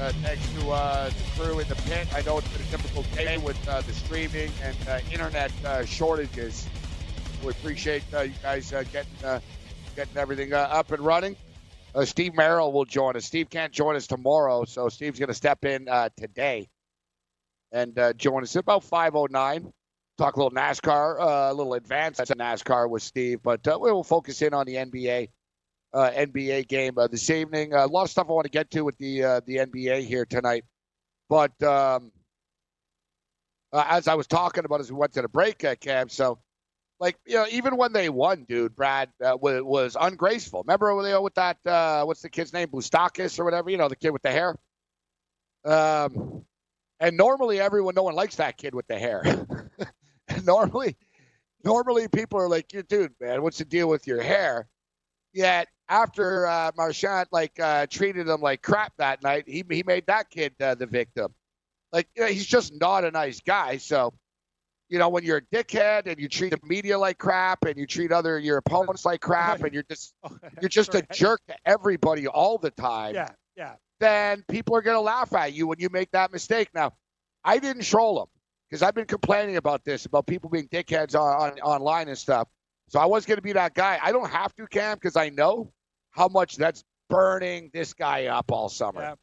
Uh, 0.03 0.11
thanks 0.23 0.51
to 0.55 0.71
uh, 0.71 1.11
the 1.11 1.43
crew 1.43 1.59
in 1.59 1.69
the 1.69 1.75
pit. 1.75 2.09
I 2.15 2.23
know 2.23 2.39
it's 2.39 2.49
been 2.49 2.63
a 2.67 2.71
difficult 2.71 3.13
day 3.15 3.37
with 3.37 3.69
uh, 3.69 3.83
the 3.83 3.93
streaming 3.93 4.51
and 4.63 4.77
uh, 4.89 5.01
internet 5.13 5.53
uh, 5.63 5.85
shortages. 5.85 6.67
We 7.45 7.51
appreciate 7.51 8.03
uh, 8.15 8.23
you 8.23 8.33
guys 8.43 8.71
getting 8.71 9.43
getting 9.95 10.17
everything 10.17 10.55
up 10.55 10.91
and 10.91 11.05
running. 11.05 11.37
Steve 12.05 12.35
Merrill 12.35 12.73
will 12.73 12.87
join 12.87 13.15
us. 13.15 13.27
Steve 13.27 13.51
can't 13.51 13.73
join 13.73 13.95
us 13.95 14.07
tomorrow, 14.07 14.65
so 14.65 14.89
Steve's 14.89 15.19
going 15.19 15.29
to 15.29 15.35
step 15.35 15.67
in 15.67 15.87
today 16.17 16.71
and 17.73 17.95
join 18.17 18.43
us 18.43 18.57
at 18.57 18.61
about 18.61 18.85
5:09. 18.85 19.71
Talk 20.17 20.37
a 20.37 20.43
little 20.43 20.51
NASCAR, 20.51 21.51
a 21.51 21.53
little 21.53 21.75
advanced 21.75 22.21
NASCAR 22.21 22.89
with 22.89 23.03
Steve, 23.03 23.41
but 23.43 23.61
we 23.67 23.93
will 23.93 24.03
focus 24.03 24.41
in 24.41 24.55
on 24.55 24.65
the 24.65 24.77
NBA 24.77 25.29
uh, 25.95 26.11
NBA 26.11 26.67
game 26.69 26.99
uh, 26.99 27.07
this 27.07 27.31
evening. 27.31 27.73
Uh, 27.73 27.87
a 27.87 27.89
lot 27.89 28.03
of 28.03 28.11
stuff 28.11 28.27
I 28.29 28.33
want 28.33 28.45
to 28.45 28.51
get 28.51 28.71
to 28.73 28.83
with 28.83 28.99
the 28.99 29.23
uh, 29.23 29.41
the 29.47 29.59
NBA 29.59 30.05
here 30.05 30.27
tonight, 30.27 30.65
but 31.29 31.51
um, 31.63 32.11
uh, 33.73 33.85
as 33.89 34.09
I 34.09 34.15
was 34.15 34.27
talking 34.27 34.65
about 34.65 34.81
as 34.81 34.91
we 34.91 34.99
went 34.99 35.13
to 35.15 35.23
the 35.23 35.29
break, 35.29 35.65
uh, 35.65 35.77
Cam. 35.77 36.09
So, 36.09 36.41
like 36.99 37.17
you 37.25 37.35
know, 37.35 37.47
even 37.51 37.77
when 37.77 37.93
they 37.93 38.09
won, 38.09 38.45
dude, 38.45 38.75
Brad 38.75 39.11
was, 39.21 39.63
was 39.63 39.97
ungraceful. 39.99 40.65
Remember 40.67 40.95
when 40.97 41.05
they 41.05 41.17
with 41.17 41.35
that 41.35 41.59
what's 42.07 42.23
the 42.23 42.29
kid's 42.29 42.53
name, 42.53 42.69
Bukauskas 42.69 43.39
or 43.39 43.45
whatever? 43.45 43.71
You 43.71 43.79
know, 43.79 43.89
the 43.89 43.97
kid 43.97 44.11
with 44.11 44.23
the 44.23 44.33
hair. 44.33 44.57
Um, 45.65 46.45
and 47.01 47.17
normally 47.17 47.61
everyone, 47.61 47.95
no 47.95 48.03
one 48.03 48.15
likes 48.15 48.37
that 48.37 48.57
kid 48.59 48.75
with 48.75 48.87
the 48.89 48.99
hair. 48.99 49.47
normally, 50.45 50.97
normally 51.65 52.09
people 52.09 52.41
are 52.41 52.49
like, 52.49 52.73
"You 52.73 52.83
dude, 52.83 53.13
man, 53.21 53.43
what's 53.43 53.59
the 53.59 53.65
deal 53.65 53.89
with 53.89 54.07
your 54.07 54.23
hair? 54.23 54.69
Yet 55.33 55.69
after 55.89 56.47
uh, 56.47 56.73
Marchand 56.77 57.29
like 57.33 57.59
uh, 57.61 57.87
treated 57.89 58.29
him 58.29 58.41
like 58.41 58.63
crap 58.63 58.93
that 58.99 59.23
night, 59.23 59.45
he 59.47 59.65
he 59.71 59.83
made 59.83 60.07
that 60.07 60.31
kid 60.31 60.55
uh, 60.61 60.75
the 60.75 60.87
victim. 60.87 61.35
Like 61.93 62.09
you 62.17 62.23
know, 62.23 62.29
he's 62.29 62.47
just 62.47 62.73
not 62.81 63.05
a 63.05 63.11
nice 63.11 63.41
guy. 63.41 63.77
So, 63.77 64.13
you 64.89 64.99
know, 64.99 65.09
when 65.09 65.25
you're 65.25 65.39
a 65.39 65.43
dickhead 65.43 66.07
and 66.07 66.19
you 66.19 66.29
treat 66.29 66.51
the 66.51 66.61
media 66.67 66.99
like 66.99 67.19
crap 67.19 67.65
and 67.65 67.77
you 67.77 67.87
treat 67.87 68.13
other 68.13 68.39
your 68.39 68.57
opponents 68.59 69.05
like 69.05 69.21
crap 69.21 69.63
and 69.63 69.73
you're 69.73 69.85
just 69.89 70.15
you're 70.61 70.69
just 70.69 70.95
a 70.95 71.03
jerk 71.13 71.41
to 71.49 71.55
everybody 71.65 72.27
all 72.27 72.59
the 72.59 72.71
time 72.71 73.15
Yeah, 73.15 73.31
yeah. 73.57 73.75
then 74.01 74.45
people 74.49 74.77
are 74.77 74.83
going 74.83 74.97
to 74.97 75.01
laugh 75.01 75.33
at 75.35 75.53
you 75.53 75.67
when 75.67 75.79
you 75.79 75.89
make 75.91 76.11
that 76.13 76.33
mistake. 76.33 76.69
Now, 76.75 76.93
I 77.45 77.59
didn't 77.59 77.83
troll 77.83 78.19
them 78.19 78.29
because 78.69 78.83
I've 78.83 78.95
been 78.95 79.07
complaining 79.07 79.57
about 79.57 79.85
this, 79.85 80.07
about 80.07 80.27
people 80.27 80.51
being 80.51 80.69
dickheads 80.69 81.15
on, 81.19 81.53
on 81.53 81.61
online 81.61 82.09
and 82.09 82.19
stuff. 82.19 82.49
So 82.89 83.01
I 83.01 83.07
was 83.07 83.27
going 83.27 83.37
to 83.37 83.43
be 83.43 83.53
that 83.53 83.75
guy. 83.75 83.99
I 84.03 84.13
don't 84.13 84.31
have 84.31 84.55
to, 84.57 84.67
Cam, 84.67 84.97
because 84.97 85.17
I 85.17 85.31
know 85.31 85.73
how 86.11 86.29
much 86.29 86.57
that's 86.57 86.85
burning 87.09 87.71
this 87.73 87.93
guy 87.93 88.27
up 88.27 88.53
all 88.53 88.69
summer. 88.69 89.01
Yeah. 89.01 89.15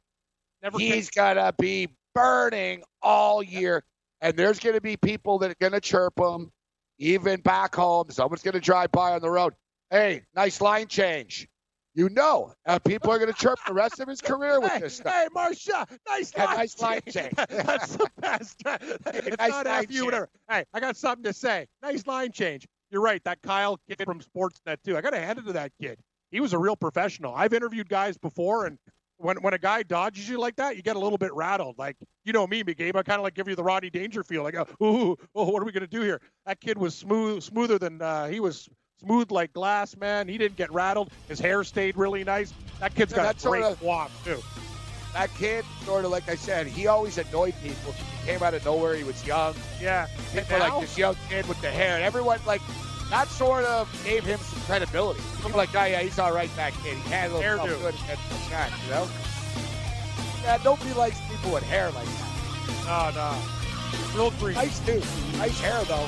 Never 0.63 0.79
He's 0.79 1.09
going 1.09 1.37
to 1.37 1.53
be 1.57 1.87
burning 2.13 2.83
all 3.01 3.41
year. 3.41 3.83
And 4.21 4.35
there's 4.37 4.59
going 4.59 4.75
to 4.75 4.81
be 4.81 4.97
people 4.97 5.39
that 5.39 5.51
are 5.51 5.55
going 5.59 5.71
to 5.71 5.81
chirp 5.81 6.19
him, 6.19 6.51
even 6.99 7.41
back 7.41 7.73
home. 7.75 8.09
Someone's 8.11 8.43
going 8.43 8.53
to 8.53 8.59
drive 8.59 8.91
by 8.91 9.13
on 9.13 9.21
the 9.21 9.29
road. 9.29 9.53
Hey, 9.89 10.23
nice 10.35 10.61
line 10.61 10.87
change. 10.87 11.47
You 11.93 12.07
know, 12.09 12.53
uh, 12.65 12.79
people 12.79 13.11
are 13.11 13.17
going 13.17 13.33
to 13.33 13.37
chirp 13.37 13.59
the 13.67 13.73
rest 13.73 13.99
of 13.99 14.07
his 14.07 14.21
career 14.21 14.61
with 14.61 14.71
hey, 14.71 14.79
this 14.79 14.97
stuff. 14.97 15.13
Hey, 15.13 15.27
Marcia, 15.33 15.85
nice 16.07 16.37
line 16.37 16.57
nice 16.57 16.81
line 16.81 17.01
change. 17.09 17.33
That's 17.49 17.97
the 17.97 18.07
best. 18.21 18.61
it's 18.65 19.37
nice 19.37 19.49
not 19.49 19.67
after 19.67 19.91
you, 19.91 20.05
whatever. 20.05 20.29
Hey, 20.49 20.63
I 20.73 20.79
got 20.79 20.95
something 20.95 21.23
to 21.23 21.33
say. 21.33 21.67
Nice 21.81 22.07
line 22.07 22.31
change. 22.31 22.65
You're 22.91 23.01
right. 23.01 23.23
That 23.23 23.41
Kyle 23.41 23.79
kid 23.87 24.03
from 24.05 24.19
Sportsnet 24.19 24.77
too. 24.83 24.97
I 24.97 25.01
got 25.01 25.11
to 25.11 25.19
hand 25.19 25.39
it 25.39 25.45
to 25.45 25.53
that 25.53 25.71
kid. 25.81 25.99
He 26.29 26.39
was 26.39 26.53
a 26.53 26.57
real 26.57 26.75
professional. 26.75 27.33
I've 27.33 27.53
interviewed 27.53 27.89
guys 27.89 28.17
before, 28.17 28.65
and 28.65 28.77
when 29.17 29.37
when 29.37 29.53
a 29.53 29.57
guy 29.57 29.83
dodges 29.83 30.27
you 30.27 30.39
like 30.39 30.57
that, 30.57 30.75
you 30.75 30.81
get 30.81 30.95
a 30.95 30.99
little 30.99 31.17
bit 31.17 31.33
rattled. 31.33 31.77
Like 31.77 31.97
you 32.25 32.33
know 32.33 32.45
me, 32.47 32.63
McGabe. 32.63 32.95
I 32.95 33.03
kind 33.03 33.19
of 33.19 33.23
like 33.23 33.33
give 33.33 33.47
you 33.47 33.55
the 33.55 33.63
Rodney 33.63 33.89
Dangerfield. 33.89 34.43
Like, 34.43 34.55
oh, 34.55 34.85
ooh, 34.85 35.17
oh, 35.35 35.49
what 35.49 35.61
are 35.61 35.65
we 35.65 35.71
gonna 35.71 35.87
do 35.87 36.01
here? 36.01 36.21
That 36.45 36.59
kid 36.59 36.77
was 36.77 36.95
smooth, 36.95 37.43
smoother 37.43 37.79
than 37.79 38.01
uh, 38.01 38.27
he 38.27 38.39
was 38.39 38.69
smooth 38.99 39.31
like 39.31 39.53
glass, 39.53 39.95
man. 39.97 40.27
He 40.27 40.37
didn't 40.37 40.57
get 40.57 40.71
rattled. 40.71 41.11
His 41.27 41.39
hair 41.39 41.63
stayed 41.63 41.97
really 41.97 42.23
nice. 42.23 42.53
That 42.79 42.93
kid's 42.95 43.11
Yeah, 43.11 43.23
got 43.23 43.43
a 43.43 43.47
great 43.47 43.81
walk 43.81 44.11
too. 44.23 44.41
That 45.13 45.33
kid, 45.35 45.65
sort 45.83 46.05
of 46.05 46.11
like 46.11 46.29
I 46.29 46.35
said, 46.35 46.67
he 46.67 46.87
always 46.87 47.17
annoyed 47.17 47.53
people. 47.61 47.93
Came 48.25 48.43
out 48.43 48.53
of 48.53 48.63
nowhere. 48.63 48.95
He 48.95 49.03
was 49.03 49.25
young. 49.25 49.55
Yeah. 49.81 50.07
People 50.33 50.59
like 50.59 50.81
this 50.81 50.97
young 50.97 51.15
kid 51.29 51.47
with 51.47 51.59
the 51.61 51.69
hair. 51.69 51.95
And 51.95 52.03
everyone, 52.03 52.39
like, 52.45 52.61
that 53.09 53.27
sort 53.27 53.65
of 53.65 53.89
gave 54.05 54.23
him 54.23 54.39
some 54.39 54.61
credibility. 54.61 55.21
People 55.37 55.57
like, 55.57 55.75
oh, 55.75 55.83
yeah, 55.83 55.99
he's 56.01 56.19
all 56.19 56.31
right, 56.31 56.49
that 56.55 56.73
kid. 56.83 56.97
He 56.97 57.09
handled 57.09 57.43
himself 57.43 57.69
good 57.81 57.95
against 57.95 58.29
the 58.29 58.35
cat, 58.49 58.71
you 58.85 58.91
know? 58.91 59.07
Yeah, 60.43 60.59
nobody 60.63 60.93
likes 60.93 61.19
people 61.29 61.51
with 61.51 61.63
hair 61.63 61.91
like 61.91 62.05
that. 62.05 63.13
No, 63.15 63.33
no. 63.33 63.37
Real 64.15 64.31
green. 64.39 64.55
Nice 64.55 64.79
dude. 64.79 65.03
Nice 65.37 65.59
hair, 65.59 65.83
though. 65.85 66.07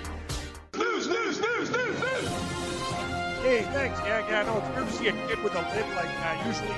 Yeah, 4.31 4.43
no, 4.43 4.59
it's 4.59 4.69
weird 4.69 4.87
to 4.87 4.93
see 4.93 5.07
a 5.09 5.27
kid 5.27 5.43
with 5.43 5.53
a 5.55 5.61
lid 5.75 5.85
like 5.93 6.05
that. 6.05 6.47
Usually, 6.47 6.71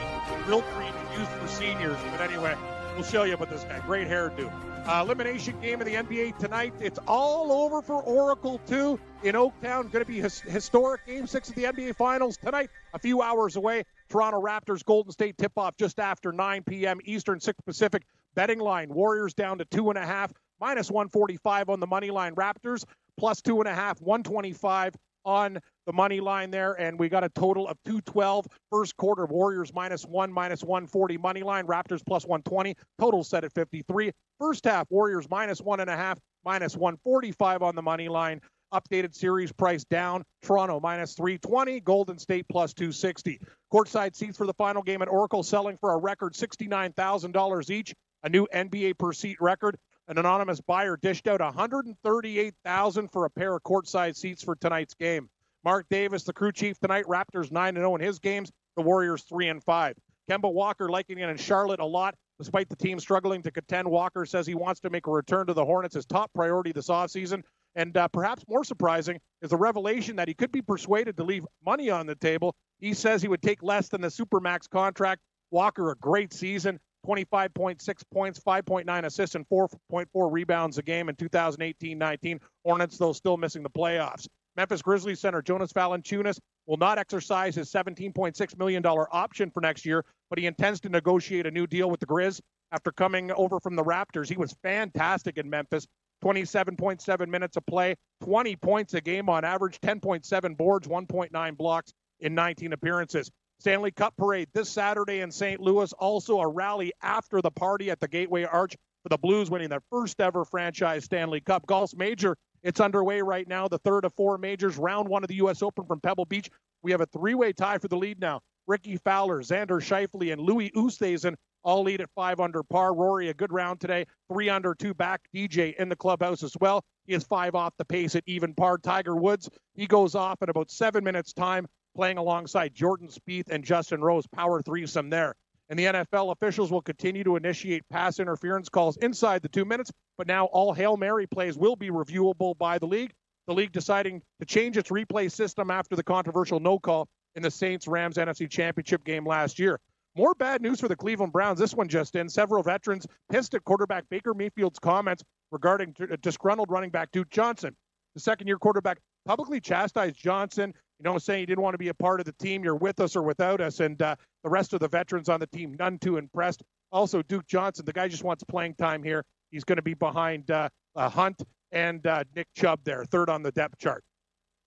real 0.47 0.63
cream 0.73 0.91
is 0.91 1.19
used 1.19 1.29
for 1.29 1.47
seniors. 1.47 1.99
But 2.09 2.21
anyway, 2.21 2.57
we'll 2.95 3.03
show 3.03 3.25
you 3.25 3.35
about 3.35 3.51
this 3.51 3.63
guy. 3.63 3.79
Great 3.85 4.07
hairdo. 4.07 4.51
Uh, 4.87 5.03
elimination 5.05 5.61
game 5.61 5.79
of 5.79 5.85
the 5.85 5.93
NBA 5.93 6.39
tonight. 6.39 6.73
It's 6.79 6.97
all 7.07 7.51
over 7.51 7.83
for 7.83 8.01
Oracle, 8.01 8.59
too, 8.65 8.99
in 9.21 9.35
Oaktown. 9.35 9.91
Going 9.91 10.03
to 10.03 10.05
be 10.05 10.19
his, 10.19 10.41
historic 10.41 11.05
game 11.05 11.27
six 11.27 11.47
of 11.49 11.53
the 11.53 11.65
NBA 11.65 11.95
Finals 11.95 12.37
tonight, 12.37 12.71
a 12.95 12.97
few 12.97 13.21
hours 13.21 13.55
away. 13.55 13.83
Toronto 14.09 14.41
Raptors, 14.41 14.83
Golden 14.83 15.11
State 15.11 15.37
tip 15.37 15.51
off 15.55 15.77
just 15.77 15.99
after 15.99 16.31
9 16.31 16.63
p.m. 16.63 16.97
Eastern, 17.05 17.39
6 17.39 17.55
Pacific. 17.67 18.01
Betting 18.33 18.57
line 18.57 18.91
Warriors 18.91 19.35
down 19.35 19.59
to 19.59 19.65
two 19.65 19.91
and 19.91 19.99
a 19.99 20.05
half, 20.07 20.33
minus 20.59 20.89
145 20.89 21.69
on 21.69 21.79
the 21.79 21.85
money 21.85 22.09
line. 22.09 22.33
Raptors 22.33 22.83
plus 23.15 23.43
two 23.43 23.59
and 23.59 23.67
a 23.67 23.75
half, 23.75 24.01
125 24.01 24.95
on 25.25 25.59
the 25.85 25.93
money 25.93 26.19
line 26.19 26.51
there, 26.51 26.73
and 26.73 26.97
we 26.97 27.09
got 27.09 27.23
a 27.23 27.29
total 27.29 27.67
of 27.67 27.77
212. 27.85 28.47
First 28.71 28.95
quarter, 28.97 29.25
Warriors 29.25 29.73
minus 29.73 30.05
one, 30.05 30.31
minus 30.31 30.63
140 30.63 31.17
money 31.17 31.43
line, 31.43 31.65
Raptors 31.65 32.01
plus 32.05 32.25
120. 32.25 32.75
Total 32.99 33.23
set 33.23 33.43
at 33.43 33.53
53. 33.53 34.11
First 34.39 34.65
half, 34.65 34.87
Warriors 34.89 35.29
minus 35.29 35.61
one 35.61 35.79
and 35.79 35.89
a 35.89 35.95
half, 35.95 36.19
minus 36.45 36.75
145 36.75 37.61
on 37.61 37.75
the 37.75 37.81
money 37.81 38.09
line. 38.09 38.41
Updated 38.73 39.13
series 39.13 39.51
price 39.51 39.83
down. 39.83 40.23
Toronto 40.41 40.79
minus 40.79 41.13
320, 41.13 41.79
Golden 41.81 42.17
State 42.17 42.45
plus 42.49 42.73
260. 42.73 43.39
Courtside 43.71 44.15
seats 44.15 44.37
for 44.37 44.47
the 44.47 44.53
final 44.53 44.81
game 44.81 45.01
at 45.01 45.07
Oracle 45.07 45.43
selling 45.43 45.77
for 45.77 45.93
a 45.93 45.97
record 45.97 46.33
$69,000 46.33 47.69
each, 47.69 47.93
a 48.23 48.29
new 48.29 48.47
NBA 48.53 48.97
per 48.97 49.13
seat 49.13 49.37
record. 49.39 49.77
An 50.09 50.17
anonymous 50.17 50.59
buyer 50.59 50.97
dished 50.97 51.27
out 51.27 51.39
138,000 51.39 53.07
for 53.07 53.25
a 53.25 53.29
pair 53.29 53.55
of 53.55 53.63
courtside 53.63 54.17
seats 54.17 54.43
for 54.43 54.55
tonight's 54.55 54.93
game. 54.93 55.29
Marc 55.63 55.87
Davis, 55.89 56.23
the 56.23 56.33
crew 56.33 56.51
chief 56.51 56.77
tonight. 56.77 57.05
Raptors 57.05 57.51
9 57.51 57.75
0 57.75 57.95
in 57.95 58.01
his 58.01 58.19
games. 58.19 58.51
The 58.75 58.81
Warriors 58.81 59.23
3 59.23 59.47
and 59.47 59.63
5. 59.63 59.95
Kemba 60.29 60.51
Walker 60.51 60.89
liking 60.89 61.19
it 61.19 61.29
in 61.29 61.37
Charlotte 61.37 61.79
a 61.79 61.85
lot, 61.85 62.15
despite 62.37 62.67
the 62.67 62.75
team 62.75 62.99
struggling 62.99 63.41
to 63.43 63.51
contend. 63.51 63.87
Walker 63.87 64.25
says 64.25 64.45
he 64.45 64.55
wants 64.55 64.81
to 64.81 64.89
make 64.89 65.07
a 65.07 65.11
return 65.11 65.47
to 65.47 65.53
the 65.53 65.63
Hornets 65.63 65.95
his 65.95 66.05
top 66.05 66.31
priority 66.33 66.73
this 66.73 66.89
offseason. 66.89 67.43
And 67.75 67.95
uh, 67.95 68.09
perhaps 68.09 68.43
more 68.47 68.65
surprising 68.65 69.21
is 69.41 69.51
the 69.51 69.57
revelation 69.57 70.17
that 70.17 70.27
he 70.27 70.33
could 70.33 70.51
be 70.51 70.61
persuaded 70.61 71.15
to 71.17 71.23
leave 71.23 71.45
money 71.65 71.89
on 71.89 72.07
the 72.07 72.15
table. 72.15 72.55
He 72.79 72.93
says 72.93 73.21
he 73.21 73.29
would 73.29 73.41
take 73.41 73.63
less 73.63 73.87
than 73.87 74.01
the 74.01 74.09
Supermax 74.09 74.69
contract. 74.69 75.21
Walker, 75.49 75.91
a 75.91 75.95
great 75.95 76.33
season. 76.33 76.79
25.6 77.05 78.03
points, 78.11 78.39
5.9 78.39 79.05
assists, 79.05 79.35
and 79.35 79.47
4.4 79.49 80.07
rebounds 80.31 80.77
a 80.77 80.83
game 80.83 81.09
in 81.09 81.15
2018 81.15 81.97
19. 81.97 82.39
Hornets, 82.65 82.97
though, 82.97 83.13
still 83.13 83.37
missing 83.37 83.63
the 83.63 83.69
playoffs. 83.69 84.27
Memphis 84.55 84.81
Grizzlies 84.81 85.19
center 85.19 85.41
Jonas 85.41 85.73
Valanciunas 85.73 86.39
will 86.67 86.77
not 86.77 86.97
exercise 86.97 87.55
his 87.55 87.71
$17.6 87.71 88.57
million 88.57 88.85
option 88.85 89.49
for 89.49 89.61
next 89.61 89.85
year, 89.85 90.05
but 90.29 90.37
he 90.37 90.45
intends 90.45 90.79
to 90.81 90.89
negotiate 90.89 91.47
a 91.47 91.51
new 91.51 91.65
deal 91.65 91.89
with 91.89 91.99
the 91.99 92.05
Grizz 92.05 92.39
after 92.71 92.91
coming 92.91 93.31
over 93.31 93.59
from 93.59 93.75
the 93.75 93.83
Raptors. 93.83 94.29
He 94.29 94.37
was 94.37 94.55
fantastic 94.63 95.37
in 95.37 95.49
Memphis. 95.49 95.87
27.7 96.23 97.27
minutes 97.27 97.57
of 97.57 97.65
play, 97.65 97.95
20 98.23 98.55
points 98.55 98.93
a 98.93 99.01
game 99.01 99.27
on 99.27 99.43
average, 99.43 99.79
10.7 99.81 100.55
boards, 100.55 100.87
1.9 100.87 101.57
blocks 101.57 101.91
in 102.21 102.33
19 102.33 102.71
appearances. 102.71 103.29
Stanley 103.63 103.91
Cup 103.91 104.13
parade 104.17 104.49
this 104.53 104.67
Saturday 104.67 105.21
in 105.21 105.31
St. 105.31 105.61
Louis. 105.61 105.93
Also 105.93 106.41
a 106.41 106.45
rally 106.45 106.91
after 107.01 107.41
the 107.41 107.49
party 107.49 107.89
at 107.89 108.01
the 108.01 108.09
Gateway 108.09 108.43
Arch 108.43 108.75
for 109.03 109.07
the 109.07 109.17
Blues 109.17 109.49
winning 109.49 109.69
their 109.69 109.79
first 109.89 110.19
ever 110.19 110.43
franchise 110.43 111.05
Stanley 111.05 111.39
Cup. 111.39 111.65
Golf's 111.65 111.95
major, 111.95 112.35
it's 112.61 112.81
underway 112.81 113.21
right 113.21 113.47
now. 113.47 113.69
The 113.69 113.77
third 113.77 114.03
of 114.03 114.13
four 114.15 114.37
majors. 114.37 114.77
Round 114.77 115.07
one 115.07 115.23
of 115.23 115.29
the 115.29 115.35
U.S. 115.35 115.63
Open 115.63 115.85
from 115.85 116.01
Pebble 116.01 116.25
Beach. 116.25 116.49
We 116.81 116.91
have 116.91 116.99
a 116.99 117.05
three-way 117.05 117.53
tie 117.53 117.77
for 117.77 117.87
the 117.87 117.95
lead 117.95 118.19
now. 118.19 118.41
Rickie 118.67 118.97
Fowler, 118.97 119.41
Xander 119.41 119.79
Schauffele, 119.79 120.33
and 120.33 120.41
Louis 120.41 120.69
Oosthuizen 120.71 121.35
all 121.63 121.83
lead 121.83 122.01
at 122.01 122.09
five 122.15 122.41
under 122.41 122.63
par. 122.63 122.93
Rory, 122.93 123.29
a 123.29 123.33
good 123.33 123.53
round 123.53 123.79
today, 123.79 124.05
three 124.29 124.49
under, 124.49 124.75
two 124.75 124.93
back. 124.93 125.21
DJ 125.33 125.73
in 125.77 125.87
the 125.87 125.95
clubhouse 125.95 126.43
as 126.43 126.57
well. 126.59 126.83
He 127.05 127.13
is 127.13 127.23
five 127.23 127.55
off 127.55 127.73
the 127.77 127.85
pace 127.85 128.13
at 128.17 128.23
even 128.25 128.53
par. 128.53 128.77
Tiger 128.77 129.15
Woods, 129.15 129.49
he 129.73 129.87
goes 129.87 130.15
off 130.15 130.41
in 130.41 130.49
about 130.49 130.69
seven 130.69 131.01
minutes' 131.05 131.31
time, 131.31 131.65
playing 131.95 132.17
alongside 132.17 132.73
Jordan 132.73 133.07
Spieth 133.07 133.49
and 133.49 133.63
Justin 133.63 134.01
Rose. 134.01 134.27
Power 134.27 134.61
threesome 134.61 135.09
there. 135.09 135.35
And 135.69 135.79
the 135.79 135.85
NFL 135.85 136.31
officials 136.31 136.71
will 136.71 136.81
continue 136.81 137.23
to 137.23 137.35
initiate 137.35 137.87
pass 137.89 138.19
interference 138.19 138.69
calls 138.69 138.97
inside 138.97 139.41
the 139.41 139.49
two 139.49 139.65
minutes, 139.65 139.91
but 140.17 140.27
now 140.27 140.45
all 140.45 140.73
Hail 140.73 140.97
Mary 140.97 141.25
plays 141.25 141.57
will 141.57 141.75
be 141.75 141.89
reviewable 141.89 142.57
by 142.57 142.77
the 142.77 142.85
league. 142.85 143.13
The 143.47 143.53
league 143.53 143.71
deciding 143.71 144.21
to 144.39 144.45
change 144.45 144.77
its 144.77 144.89
replay 144.89 145.31
system 145.31 145.71
after 145.71 145.95
the 145.95 146.03
controversial 146.03 146.59
no 146.59 146.79
call 146.79 147.07
in 147.35 147.43
the 147.43 147.51
Saints 147.51 147.87
Rams 147.87 148.17
NFC 148.17 148.49
Championship 148.49 149.03
game 149.03 149.25
last 149.25 149.57
year. 149.59 149.79
More 150.15 150.35
bad 150.35 150.61
news 150.61 150.79
for 150.79 150.87
the 150.87 150.95
Cleveland 150.95 151.33
Browns. 151.33 151.59
This 151.59 151.73
one 151.73 151.87
just 151.87 152.15
in. 152.15 152.29
Several 152.29 152.61
veterans 152.61 153.07
pissed 153.31 153.55
at 153.55 153.63
quarterback 153.63 154.07
Baker 154.09 154.33
Mayfield's 154.33 154.79
comments 154.79 155.23
regarding 155.51 155.95
disgruntled 156.21 156.69
running 156.69 156.91
back 156.91 157.11
Duke 157.11 157.29
Johnson. 157.29 157.75
The 158.13 158.19
second 158.19 158.47
year 158.47 158.59
quarterback 158.59 158.99
publicly 159.25 159.59
chastised 159.59 160.15
Johnson, 160.15 160.73
you 160.99 161.03
know, 161.03 161.17
saying 161.17 161.41
he 161.41 161.45
didn't 161.45 161.63
want 161.63 161.73
to 161.73 161.79
be 161.79 161.89
a 161.89 161.93
part 161.93 162.19
of 162.19 162.25
the 162.25 162.33
team. 162.33 162.63
You're 162.63 162.75
with 162.75 162.99
us 162.99 163.15
or 163.15 163.23
without 163.23 163.61
us. 163.61 163.79
And 163.79 164.01
uh, 164.01 164.15
the 164.43 164.49
rest 164.49 164.73
of 164.73 164.79
the 164.79 164.87
veterans 164.87 165.29
on 165.29 165.39
the 165.39 165.47
team, 165.47 165.75
none 165.79 165.97
too 165.99 166.17
impressed. 166.17 166.63
Also, 166.91 167.21
Duke 167.23 167.47
Johnson, 167.47 167.85
the 167.85 167.93
guy 167.93 168.07
just 168.07 168.23
wants 168.23 168.43
playing 168.43 168.75
time 168.75 169.03
here. 169.03 169.23
He's 169.51 169.63
going 169.63 169.77
to 169.77 169.83
be 169.83 169.93
behind 169.93 170.49
uh, 170.51 170.69
uh, 170.95 171.09
Hunt 171.09 171.41
and 171.71 172.05
uh, 172.05 172.23
Nick 172.35 172.47
Chubb 172.55 172.79
there, 172.83 173.03
third 173.05 173.29
on 173.29 173.43
the 173.43 173.51
depth 173.51 173.79
chart. 173.79 174.03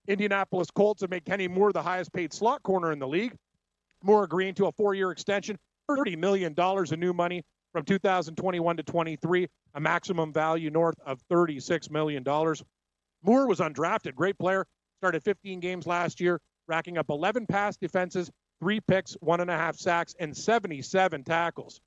Indianapolis 0.08 0.70
Colts 0.70 1.00
have 1.00 1.10
made 1.10 1.24
Kenny 1.24 1.48
Moore 1.48 1.72
the 1.72 1.82
highest 1.82 2.12
paid 2.12 2.32
slot 2.32 2.62
corner 2.62 2.92
in 2.92 2.98
the 2.98 3.08
league. 3.08 3.34
Moore 4.02 4.24
agreeing 4.24 4.54
to 4.54 4.66
a 4.66 4.72
four 4.72 4.94
year 4.94 5.10
extension, 5.10 5.58
$30 5.90 6.16
million 6.18 6.54
in 6.92 7.00
new 7.00 7.12
money 7.12 7.42
from 7.72 7.84
2021 7.84 8.76
to 8.76 8.82
23, 8.82 9.48
a 9.74 9.80
maximum 9.80 10.32
value 10.32 10.70
north 10.70 10.96
of 11.04 11.20
$36 11.30 11.90
million. 11.90 12.24
Moore 12.24 13.46
was 13.46 13.58
undrafted, 13.58 14.14
great 14.14 14.38
player, 14.38 14.66
started 14.98 15.22
15 15.22 15.60
games 15.60 15.86
last 15.86 16.20
year, 16.20 16.40
racking 16.68 16.98
up 16.98 17.06
11 17.10 17.46
pass 17.46 17.76
defenses, 17.76 18.30
three 18.60 18.80
picks, 18.80 19.14
one 19.20 19.40
and 19.40 19.50
a 19.50 19.56
half 19.56 19.76
sacks, 19.76 20.14
and 20.18 20.36
77 20.36 21.24
tackles. 21.24 21.80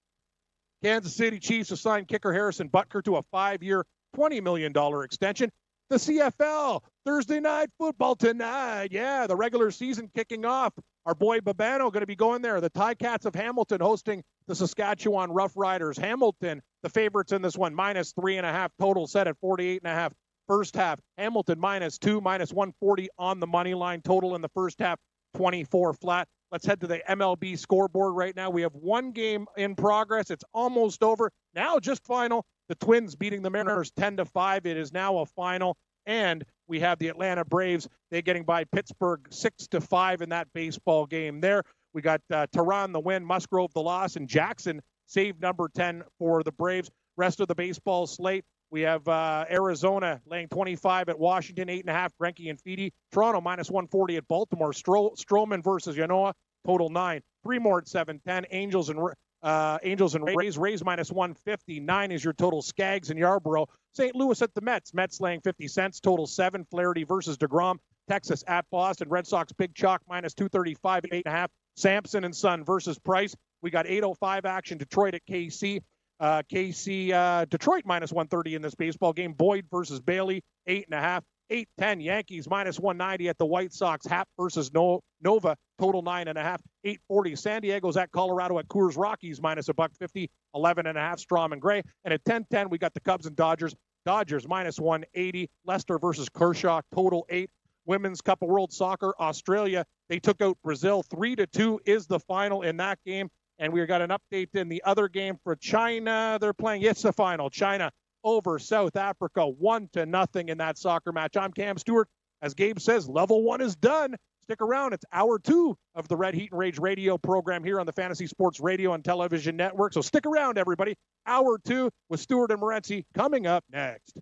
Kansas 0.84 1.14
City 1.14 1.40
Chiefs 1.40 1.72
assigned 1.72 2.08
kicker 2.08 2.32
Harrison 2.32 2.70
Butker 2.70 3.04
to 3.04 3.18
a 3.18 3.24
five 3.32 3.64
year, 3.64 3.86
$20 4.16 4.42
million 4.42 4.74
extension. 5.04 5.52
The 5.90 5.96
CFL, 5.96 6.82
Thursday 7.04 7.40
night 7.40 7.70
football 7.80 8.16
tonight. 8.16 8.90
Yeah, 8.92 9.26
the 9.26 9.36
regular 9.36 9.72
season 9.72 10.10
kicking 10.16 10.46
off. 10.46 10.74
Our 11.08 11.16
boy 11.16 11.40
Babano 11.40 11.92
going 11.92 12.02
to 12.02 12.06
be 12.06 12.16
going 12.16 12.44
there. 12.44 12.62
The 12.62 12.70
Ticats 12.70 13.26
of 13.26 13.34
Hamilton 13.34 13.82
hosting 13.82 14.24
the 14.48 14.56
Saskatchewan 14.56 15.32
Roughriders. 15.32 16.00
Hamilton, 16.00 16.62
the 16.84 16.90
favorites 16.90 17.32
in 17.32 17.42
this 17.42 17.58
one, 17.58 17.74
minus 17.74 18.14
three 18.14 18.38
and 18.38 18.46
a 18.46 18.52
half 18.52 18.72
total 18.80 19.08
set 19.08 19.28
at 19.28 19.36
48 19.40 19.82
and 19.84 19.92
a 19.92 19.96
half 19.96 20.14
first 20.50 20.76
half. 20.76 21.00
Hamilton 21.18 21.60
minus 21.60 22.00
two, 22.00 22.20
minus 22.20 22.52
140 22.52 23.08
on 23.20 23.40
the 23.40 23.48
money 23.48 23.76
line 23.76 24.02
total 24.02 24.36
in 24.36 24.42
the 24.42 24.50
first 24.50 24.80
half, 24.80 25.00
24 25.36 25.94
flat. 25.94 26.28
Let's 26.52 26.66
head 26.66 26.82
to 26.82 26.88
the 26.88 27.02
MLB 27.08 27.58
scoreboard 27.58 28.16
right 28.16 28.36
now. 28.36 28.50
We 28.50 28.64
have 28.64 28.74
one 28.74 29.12
game 29.12 29.46
in 29.56 29.76
progress. 29.76 30.32
It's 30.32 30.44
almost 30.52 31.04
over. 31.04 31.32
Now 31.54 31.78
just 31.78 32.04
final. 32.04 32.46
The 32.68 32.76
Twins 32.76 33.16
beating 33.16 33.44
the 33.44 33.52
Mariners 33.52 33.92
10 33.92 34.18
to 34.18 34.26
5. 34.26 34.66
It 34.66 34.76
is 34.76 34.92
now 34.92 35.20
a 35.20 35.28
final. 35.28 35.78
And 36.08 36.44
we 36.68 36.80
have 36.80 36.98
the 36.98 37.10
Atlanta 37.10 37.46
Braves. 37.46 37.88
They're 38.10 38.24
getting 38.24 38.44
by 38.44 38.64
Pittsburgh 38.64 39.28
six 39.30 39.68
to 39.68 39.82
five 39.82 40.22
in 40.22 40.30
that 40.30 40.48
baseball 40.54 41.06
game. 41.06 41.40
There, 41.42 41.64
we 41.94 42.02
got 42.02 42.22
uh, 42.32 42.48
Teheran 42.48 42.94
the 42.94 43.00
win, 43.00 43.24
Musgrove 43.24 43.74
the 43.74 43.82
loss, 43.82 44.16
and 44.16 44.28
Jackson 44.28 44.82
save 45.06 45.40
number 45.40 45.70
ten 45.76 46.04
for 46.18 46.42
the 46.42 46.52
Braves. 46.52 46.90
Rest 47.18 47.42
of 47.42 47.48
the 47.48 47.56
baseball 47.56 48.08
slate. 48.08 48.46
We 48.72 48.82
have 48.82 49.08
uh, 49.08 49.46
Arizona 49.50 50.22
laying 50.26 50.48
25 50.48 51.10
at 51.10 51.20
Washington, 51.20 51.70
eight 51.70 51.82
and 51.82 51.90
a 51.90 51.94
half. 51.94 52.14
Greinke 52.22 52.50
and 52.50 52.60
Fedde. 52.60 52.92
Toronto 53.12 53.42
minus 53.42 53.70
140 53.70 54.18
at 54.18 54.28
Baltimore. 54.28 54.72
Stro- 54.72 55.18
Stroman 55.18 55.64
versus 55.64 55.96
Ynoa, 55.96 56.34
total 56.66 56.90
nine. 56.90 57.22
Three 57.44 57.60
more 57.60 57.80
at 57.80 57.88
710. 57.88 58.46
Angels 58.52 58.90
and 58.90 59.00
uh, 59.42 59.80
Angels 59.84 60.16
and 60.16 60.26
Rays. 60.36 60.58
Rays 60.58 60.84
minus 60.84 61.12
150. 61.12 61.80
Nine 61.80 62.12
is 62.12 62.24
your 62.24 62.34
total. 62.34 62.62
Skaggs 62.62 63.10
and 63.10 63.20
Yarborough. 63.20 63.68
St. 63.94 64.16
Louis 64.16 64.42
at 64.42 64.54
the 64.54 64.62
Mets. 64.62 64.94
Mets 64.94 65.20
laying 65.20 65.42
50 65.42 65.68
cents. 65.68 66.00
Total 66.00 66.28
seven. 66.28 66.66
Flaherty 66.66 67.06
versus 67.06 67.38
DeGrom. 67.38 67.78
Texas 68.10 68.44
at 68.48 68.66
Boston. 68.72 69.10
Red 69.10 69.28
Sox 69.28 69.52
big 69.54 69.74
chalk 69.74 70.02
minus 70.08 70.34
235 70.34 71.06
at 71.06 71.14
eight 71.14 71.26
and 71.26 71.34
a 71.34 71.38
half. 71.38 71.52
Sampson 71.76 72.24
and 72.24 72.36
Son 72.36 72.66
versus 72.66 73.00
Price. 73.00 73.36
We 73.62 73.72
got 73.72 73.88
805 73.88 74.46
action. 74.46 74.78
Detroit 74.78 75.14
at 75.16 75.26
KC. 75.26 75.82
Uh, 76.20 76.42
KC 76.52 77.12
uh, 77.12 77.46
Detroit 77.46 77.84
minus 77.86 78.12
130 78.12 78.56
in 78.56 78.62
this 78.62 78.76
baseball 78.76 79.14
game. 79.14 79.34
Boyd 79.34 79.66
versus 79.72 80.00
Bailey, 80.00 80.44
eight 80.68 80.86
and 80.86 80.94
a 80.94 81.02
half. 81.02 81.24
810 81.52 82.02
Yankees 82.02 82.48
minus 82.48 82.80
190 82.80 83.28
at 83.30 83.38
the 83.38 83.46
White 83.46 83.74
Sox. 83.74 84.06
Happ 84.06 84.28
versus 84.40 84.72
no- 84.72 85.02
Nova, 85.22 85.56
total 85.80 86.02
nine 86.02 86.28
and 86.28 86.38
a 86.38 86.44
half. 86.44 86.62
840 86.84 87.36
San 87.36 87.62
Diego's 87.62 87.98
at 87.98 88.12
Colorado 88.12 88.60
at 88.60 88.68
Coors 88.68 88.98
Rockies 88.98 89.42
minus 89.42 89.68
a 89.70 89.74
buck 89.74 89.92
50, 89.98 90.30
11 90.54 90.86
and 90.86 90.98
a 90.98 91.02
half. 91.02 91.20
Strahm 91.20 91.52
and 91.52 91.62
Gray. 91.62 91.82
And 92.04 92.14
at 92.14 92.22
1010 92.24 92.70
we 92.70 92.78
got 92.78 92.94
the 92.94 93.00
Cubs 93.00 93.26
and 93.26 93.36
Dodgers. 93.36 93.76
Dodgers 94.06 94.48
minus 94.48 94.80
180. 94.80 95.50
Lester 95.66 95.98
versus 95.98 96.30
Kershaw, 96.30 96.82
total 96.94 97.26
eight. 97.30 97.50
Women's 97.86 98.22
Cup 98.22 98.44
of 98.44 98.50
World 98.50 98.72
Soccer, 98.72 99.16
Australia. 99.20 99.84
They 100.10 100.20
took 100.20 100.42
out 100.42 100.58
Brazil 100.64 101.02
three 101.02 101.36
to 101.36 101.48
two. 101.48 101.80
Is 101.86 102.06
the 102.06 102.20
final 102.20 102.62
in 102.62 102.78
that 102.78 103.00
game? 103.04 103.30
And 103.60 103.74
we 103.74 103.86
got 103.86 104.02
an 104.02 104.10
update 104.10 104.56
in 104.56 104.70
the 104.70 104.82
other 104.86 105.10
game 105.10 105.38
for 105.44 105.56
China. 105.56 106.38
They're 106.40 106.54
playing. 106.54 106.82
It's 106.84 107.02
the 107.02 107.12
final. 107.12 107.50
China 107.50 107.92
over 108.24 108.58
South 108.58 108.96
Africa, 108.96 109.46
one 109.46 109.90
to 109.94 110.06
nothing 110.06 110.50
in 110.50 110.58
that 110.60 110.78
soccer 110.78 111.12
match. 111.12 111.38
I'm 111.38 111.52
Cam 111.52 111.78
Stewart. 111.78 112.08
As 112.42 112.54
Gabe 112.54 112.80
says, 112.80 113.08
level 113.08 113.44
one 113.44 113.60
is 113.60 113.76
done. 113.76 114.16
Stick 114.44 114.62
around. 114.62 114.94
It's 114.94 115.04
hour 115.12 115.40
two 115.40 115.78
of 115.94 116.08
the 116.08 116.16
Red 116.16 116.34
Heat 116.34 116.52
and 116.52 116.60
Rage 116.60 116.80
radio 116.80 117.18
program 117.18 117.64
here 117.64 117.80
on 117.80 117.86
the 117.86 117.92
Fantasy 117.92 118.28
Sports 118.28 118.60
Radio 118.60 118.94
and 118.94 119.04
Television 119.04 119.58
Network. 119.58 119.94
So 119.94 120.02
stick 120.02 120.26
around, 120.26 120.58
everybody. 120.58 120.96
Hour 121.28 121.60
two 121.64 121.92
with 122.10 122.22
Stewart 122.22 122.52
and 122.52 122.62
Morency 122.62 123.04
coming 123.14 123.46
up 123.46 123.64
next. 123.72 124.18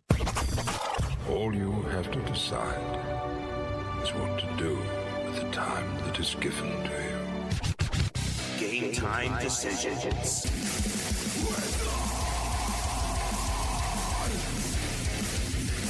All 1.30 1.54
you 1.54 1.72
have 1.92 2.10
to 2.12 2.20
decide 2.22 3.00
is 4.04 4.10
what 4.10 4.40
to 4.40 4.48
do 4.58 4.78
with 5.26 5.36
the 5.36 5.52
time 5.52 5.96
that 6.06 6.20
is 6.20 6.36
given 6.40 6.84
to 6.84 7.04
you. 7.04 7.07
Game 8.70 8.92
time 8.92 9.42
decisions. 9.42 10.46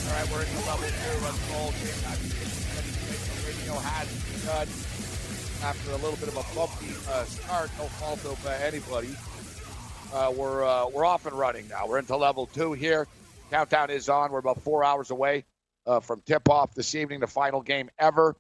All 0.06 0.14
right, 0.14 0.32
we're 0.32 0.42
into 0.42 0.58
level 0.68 0.88
two. 0.88 1.26
Let's 1.26 1.42
roll. 1.52 1.72
Game 1.72 1.98
time. 2.04 2.22
The 3.34 3.48
radio 3.48 3.74
has 3.80 4.08
begun 4.32 4.68
after 5.64 5.92
a 5.92 5.96
little 5.96 6.18
bit 6.18 6.28
of 6.28 6.38
a 6.38 6.56
bumpy 6.56 6.94
uh, 7.10 7.24
start. 7.24 7.72
No 7.80 7.86
fault 7.86 8.24
of 8.26 8.46
uh, 8.46 8.50
anybody. 8.62 9.10
Uh, 10.14 10.32
we're 10.36 10.64
uh, 10.64 10.88
we're 10.90 11.06
off 11.06 11.26
and 11.26 11.36
running 11.36 11.68
now. 11.70 11.88
We're 11.88 11.98
into 11.98 12.16
level 12.16 12.46
two 12.46 12.74
here. 12.74 13.08
Countdown 13.50 13.90
is 13.90 14.08
on. 14.08 14.32
We're 14.32 14.38
about 14.40 14.62
four 14.62 14.84
hours 14.84 15.10
away 15.10 15.46
uh, 15.88 16.00
from 16.00 16.22
tip 16.22 16.48
off 16.48 16.76
this 16.76 16.94
evening, 16.94 17.22
the 17.22 17.28
final 17.28 17.62
game 17.62 17.90
ever 17.98 18.36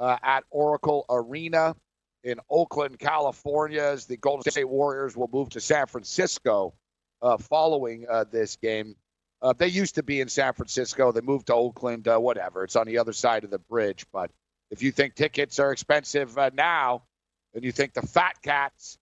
uh, 0.00 0.16
at 0.20 0.42
Oracle 0.50 1.04
Arena 1.08 1.76
in 2.24 2.40
Oakland, 2.50 2.98
California. 2.98 3.82
As 3.82 4.06
the 4.06 4.16
Golden 4.16 4.50
State 4.50 4.68
Warriors 4.68 5.16
will 5.16 5.30
move 5.32 5.50
to 5.50 5.60
San 5.60 5.86
Francisco 5.86 6.74
uh, 7.22 7.36
following 7.36 8.06
uh, 8.08 8.24
this 8.30 8.56
game. 8.56 8.96
Uh, 9.40 9.52
they 9.56 9.68
used 9.68 9.94
to 9.94 10.02
be 10.02 10.20
in 10.20 10.28
San 10.28 10.52
Francisco. 10.52 11.12
They 11.12 11.20
moved 11.20 11.46
to 11.46 11.54
Oakland. 11.54 12.08
Uh, 12.08 12.18
whatever. 12.18 12.64
It's 12.64 12.76
on 12.76 12.86
the 12.86 12.98
other 12.98 13.12
side 13.12 13.44
of 13.44 13.50
the 13.50 13.58
bridge. 13.58 14.06
But 14.12 14.30
if 14.70 14.82
you 14.82 14.92
think 14.92 15.14
tickets 15.14 15.58
are 15.58 15.72
expensive 15.72 16.36
uh, 16.36 16.50
now, 16.52 17.02
and 17.54 17.64
you 17.64 17.72
think 17.72 17.94
the 17.94 18.02
fat 18.02 18.34
cats 18.42 18.98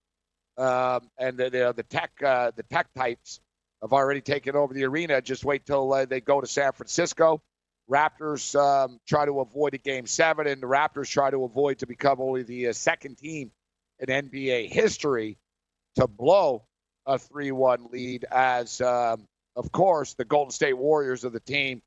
um, 0.56 1.10
and 1.18 1.36
the, 1.36 1.50
the, 1.50 1.72
the 1.76 1.82
tech 1.82 2.12
uh, 2.24 2.52
the 2.54 2.62
tech 2.62 2.92
types 2.94 3.40
have 3.82 3.92
already 3.92 4.20
taken 4.20 4.56
over 4.56 4.72
the 4.72 4.84
arena, 4.84 5.20
just 5.20 5.44
wait 5.44 5.66
till 5.66 6.06
they 6.06 6.20
go 6.20 6.40
to 6.40 6.46
San 6.46 6.72
Francisco. 6.72 7.42
Raptors 7.90 8.54
um, 8.58 8.98
try 9.06 9.24
to 9.26 9.40
avoid 9.40 9.74
a 9.74 9.78
game 9.78 10.06
seven, 10.06 10.46
and 10.46 10.62
the 10.62 10.66
Raptors 10.66 11.08
try 11.10 11.30
to 11.30 11.44
avoid 11.44 11.78
to 11.78 11.86
become 11.86 12.20
only 12.20 12.42
the 12.42 12.68
uh, 12.68 12.72
second 12.72 13.16
team 13.18 13.50
in 14.00 14.08
NBA 14.08 14.68
history 14.70 15.38
to 15.96 16.06
blow 16.06 16.64
a 17.06 17.18
3 17.18 17.52
1 17.52 17.88
lead, 17.92 18.24
as, 18.30 18.80
um, 18.80 19.26
of 19.54 19.70
course, 19.72 20.14
the 20.14 20.24
Golden 20.24 20.50
State 20.50 20.76
Warriors 20.76 21.24
are 21.24 21.30
the 21.30 21.40
team 21.40 21.80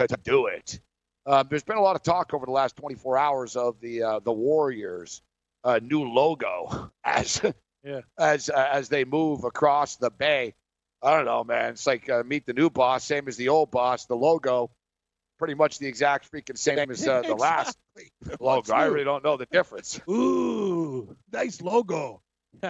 to 0.00 0.16
do 0.24 0.46
it. 0.46 0.80
Um, 1.26 1.46
there's 1.48 1.62
been 1.62 1.76
a 1.78 1.82
lot 1.82 1.96
of 1.96 2.02
talk 2.02 2.34
over 2.34 2.44
the 2.44 2.52
last 2.52 2.76
24 2.76 3.16
hours 3.16 3.56
of 3.56 3.80
the 3.80 4.02
uh, 4.02 4.18
the 4.18 4.32
Warriors' 4.32 5.22
uh, 5.62 5.80
new 5.82 6.02
logo 6.04 6.90
as 7.04 7.40
Yeah. 7.82 8.00
as 8.18 8.50
uh, 8.50 8.68
as 8.72 8.88
they 8.88 9.04
move 9.04 9.44
across 9.44 9.96
the 9.96 10.10
bay. 10.10 10.54
I 11.02 11.16
don't 11.16 11.24
know, 11.26 11.44
man. 11.44 11.70
It's 11.70 11.86
like 11.86 12.10
uh, 12.10 12.22
meet 12.24 12.44
the 12.44 12.52
new 12.52 12.68
boss, 12.70 13.04
same 13.04 13.28
as 13.28 13.36
the 13.36 13.48
old 13.50 13.70
boss. 13.70 14.06
The 14.06 14.16
logo, 14.16 14.70
pretty 15.38 15.54
much 15.54 15.78
the 15.78 15.86
exact 15.86 16.30
freaking 16.30 16.58
same 16.58 16.90
as 16.90 17.06
uh, 17.06 17.22
the 17.22 17.34
last 17.34 17.76
logo. 18.40 18.72
I 18.74 18.84
really 18.84 19.04
don't 19.04 19.24
know 19.24 19.36
the 19.36 19.46
difference. 19.46 20.00
Ooh, 20.08 21.16
nice 21.32 21.60
logo. 21.60 22.22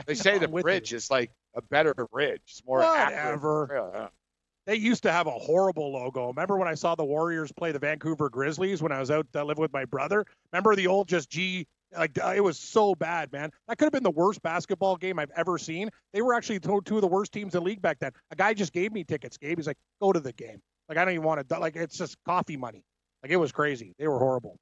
They 0.07 0.15
say 0.15 0.39
the 0.39 0.49
bridge 0.49 0.93
you. 0.93 0.97
is 0.97 1.11
like 1.11 1.31
a 1.55 1.63
better 1.63 1.95
bridge. 1.95 2.41
It's 2.49 2.63
more 2.67 2.81
Whatever. 2.81 3.71
Yeah, 3.73 4.01
yeah. 4.01 4.09
They 4.67 4.77
used 4.77 5.03
to 5.03 5.13
have 5.13 5.27
a 5.27 5.31
horrible 5.31 5.93
logo. 5.93 6.29
Remember 6.29 6.57
when 6.57 6.69
I 6.69 6.75
saw 6.75 6.95
the 6.95 7.05
Warriors 7.05 7.53
play 7.53 7.73
the 7.73 7.79
Vancouver 7.79 8.31
Grizzlies 8.31 8.83
when 8.83 8.93
I 8.93 9.01
was 9.01 9.11
out 9.11 9.27
uh, 9.35 9.45
living 9.45 9.61
with 9.61 9.75
my 9.75 9.85
brother? 9.85 10.25
Remember 10.53 10.75
the 10.75 10.87
old 10.87 11.07
just 11.07 11.29
G? 11.29 11.67
Like 11.97 12.19
uh, 12.23 12.33
it 12.35 12.43
was 12.43 12.59
so 12.59 12.95
bad, 12.95 13.31
man. 13.31 13.51
That 13.69 13.77
could 13.77 13.85
have 13.85 13.93
been 13.93 14.03
the 14.03 14.11
worst 14.11 14.43
basketball 14.43 14.97
game 14.97 15.19
I've 15.19 15.31
ever 15.37 15.59
seen. 15.59 15.91
They 16.13 16.23
were 16.23 16.35
actually 16.35 16.61
two 16.61 16.79
of 16.79 17.01
the 17.03 17.07
worst 17.07 17.33
teams 17.33 17.55
in 17.55 17.61
the 17.61 17.65
league 17.65 17.83
back 17.83 17.99
then. 18.01 18.13
A 18.31 18.37
guy 18.37 18.55
just 18.55 18.73
gave 18.73 18.91
me 18.93 19.05
tickets. 19.05 19.37
Gabe, 19.37 19.59
he's 19.59 19.67
like, 19.67 19.77
go 20.01 20.13
to 20.13 20.19
the 20.19 20.33
game. 20.33 20.61
Like 20.89 20.99
I 20.99 21.05
don't 21.05 21.15
even 21.15 21.25
want 21.25 21.47
to. 21.49 21.59
Like 21.59 21.77
it's 21.77 21.97
just 21.97 22.17
coffee 22.25 22.57
money. 22.57 22.85
Like 23.23 23.33
it 23.33 23.37
was 23.37 23.53
crazy. 23.53 23.95
They 23.99 24.07
were 24.09 24.19
horrible. 24.19 24.57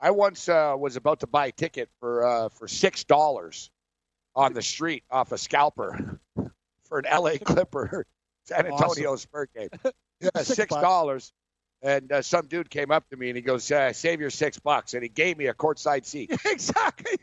I 0.00 0.10
once 0.10 0.48
uh, 0.48 0.74
was 0.78 0.96
about 0.96 1.20
to 1.20 1.26
buy 1.26 1.46
a 1.46 1.52
ticket 1.52 1.88
for 2.00 2.26
uh, 2.26 2.48
for 2.50 2.68
six 2.68 3.04
dollars 3.04 3.70
on 4.34 4.52
the 4.52 4.62
street 4.62 5.04
off 5.10 5.32
a 5.32 5.38
scalper 5.38 6.20
for 6.88 6.98
an 6.98 7.04
LA 7.10 7.32
Clipper 7.44 8.04
San 8.44 8.66
Awesome. 8.66 8.72
Antonio 8.90 9.16
Spurs 9.16 9.48
game. 9.56 9.68
Yeah, 10.18 10.42
Six 10.44 10.74
dollars. 10.74 11.30
And 11.82 12.10
uh, 12.10 12.22
some 12.22 12.46
dude 12.46 12.70
came 12.70 12.90
up 12.90 13.06
to 13.10 13.18
me 13.18 13.28
and 13.28 13.36
he 13.36 13.42
goes, 13.42 13.70
uh, 13.70 13.92
"Save 13.92 14.18
your 14.18 14.30
six 14.30 14.58
bucks," 14.58 14.94
and 14.94 15.02
he 15.02 15.10
gave 15.10 15.36
me 15.36 15.46
a 15.46 15.52
courtside 15.52 16.06
seat. 16.06 16.30
exactly. 16.46 17.18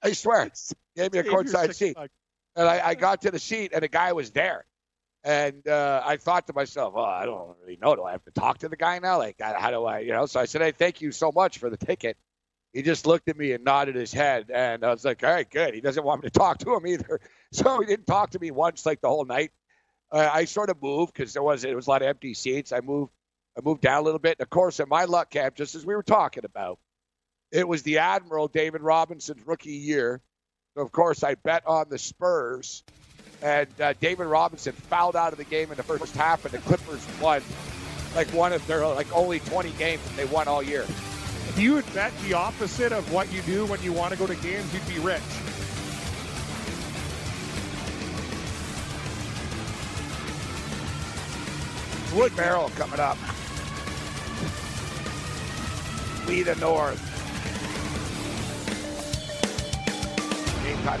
I 0.00 0.12
swear, 0.12 0.50
gave 0.94 1.12
me 1.12 1.18
a 1.18 1.24
Save 1.24 1.32
courtside 1.32 1.74
seat. 1.74 1.96
bucks. 1.96 2.12
And 2.54 2.68
I, 2.68 2.90
I 2.90 2.94
got 2.94 3.22
to 3.22 3.32
the 3.32 3.40
seat, 3.40 3.72
and 3.74 3.82
the 3.82 3.88
guy 3.88 4.12
was 4.12 4.30
there. 4.30 4.64
And 5.24 5.66
uh, 5.68 6.02
I 6.04 6.16
thought 6.16 6.48
to 6.48 6.52
myself, 6.52 6.94
oh, 6.96 7.02
I 7.02 7.24
don't 7.26 7.56
really 7.60 7.78
know. 7.80 7.94
Do 7.94 8.02
I 8.02 8.12
have 8.12 8.24
to 8.24 8.32
talk 8.32 8.58
to 8.58 8.68
the 8.68 8.76
guy 8.76 8.98
now? 8.98 9.18
Like, 9.18 9.36
how 9.40 9.70
do 9.70 9.84
I, 9.84 10.00
you 10.00 10.12
know? 10.12 10.26
So 10.26 10.40
I 10.40 10.46
said, 10.46 10.62
hey, 10.62 10.72
thank 10.72 11.00
you 11.00 11.12
so 11.12 11.30
much 11.32 11.58
for 11.58 11.70
the 11.70 11.76
ticket. 11.76 12.16
He 12.72 12.82
just 12.82 13.06
looked 13.06 13.28
at 13.28 13.36
me 13.36 13.52
and 13.52 13.62
nodded 13.64 13.94
his 13.94 14.12
head. 14.12 14.50
And 14.52 14.84
I 14.84 14.90
was 14.90 15.04
like, 15.04 15.22
all 15.22 15.30
right, 15.30 15.48
good. 15.48 15.74
He 15.74 15.80
doesn't 15.80 16.02
want 16.02 16.22
me 16.22 16.30
to 16.30 16.38
talk 16.38 16.58
to 16.58 16.74
him 16.74 16.86
either. 16.86 17.20
So 17.54 17.80
he 17.80 17.86
didn't 17.86 18.06
talk 18.06 18.30
to 18.30 18.38
me 18.38 18.50
once, 18.50 18.86
like 18.86 19.02
the 19.02 19.10
whole 19.10 19.26
night. 19.26 19.50
Uh, 20.10 20.26
I 20.32 20.46
sort 20.46 20.70
of 20.70 20.80
moved 20.80 21.12
because 21.12 21.34
there 21.34 21.42
was 21.42 21.64
it 21.64 21.76
was 21.76 21.86
a 21.86 21.90
lot 21.90 22.00
of 22.00 22.08
empty 22.08 22.32
seats. 22.32 22.72
I 22.72 22.80
moved, 22.80 23.12
I 23.58 23.60
moved 23.62 23.82
down 23.82 24.00
a 24.00 24.02
little 24.02 24.18
bit. 24.18 24.38
And 24.38 24.46
of 24.46 24.48
course, 24.48 24.80
in 24.80 24.88
my 24.88 25.04
luck 25.04 25.28
camp, 25.28 25.54
just 25.54 25.74
as 25.74 25.84
we 25.84 25.94
were 25.94 26.02
talking 26.02 26.46
about, 26.46 26.78
it 27.50 27.68
was 27.68 27.82
the 27.82 27.98
Admiral 27.98 28.48
David 28.48 28.80
Robinson's 28.80 29.46
rookie 29.46 29.72
year. 29.72 30.22
So 30.74 30.82
of 30.82 30.92
course, 30.92 31.22
I 31.22 31.34
bet 31.34 31.66
on 31.66 31.90
the 31.90 31.98
Spurs, 31.98 32.84
and 33.42 33.68
uh, 33.80 33.94
David 34.00 34.26
Robinson 34.26 34.72
fouled 34.72 35.16
out 35.16 35.32
of 35.32 35.38
the 35.38 35.44
game 35.44 35.70
in 35.70 35.76
the 35.76 35.82
first 35.82 36.16
half, 36.16 36.44
and 36.44 36.54
the 36.54 36.58
Clippers 36.58 37.06
won 37.20 37.42
like 38.14 38.28
one 38.28 38.52
of 38.52 38.64
their 38.66 38.86
like 38.86 39.14
only 39.14 39.40
20 39.40 39.70
games 39.72 40.02
that 40.04 40.16
they 40.16 40.24
won 40.26 40.48
all 40.48 40.62
year. 40.62 40.82
If 40.82 41.58
you 41.58 41.74
would 41.74 41.94
bet 41.94 42.12
the 42.22 42.34
opposite 42.34 42.92
of 42.92 43.12
what 43.12 43.32
you 43.32 43.42
do 43.42 43.66
when 43.66 43.82
you 43.82 43.92
want 43.92 44.12
to 44.12 44.18
go 44.18 44.26
to 44.26 44.36
games, 44.36 44.72
you'd 44.72 44.86
be 44.88 44.98
rich. 45.00 45.20
Wood 52.14 52.36
Barrel 52.36 52.70
coming 52.76 53.00
up. 53.00 53.16
We 56.28 56.42
the 56.42 56.54
North. 56.56 57.00
Game 60.62 60.82
time 60.84 61.00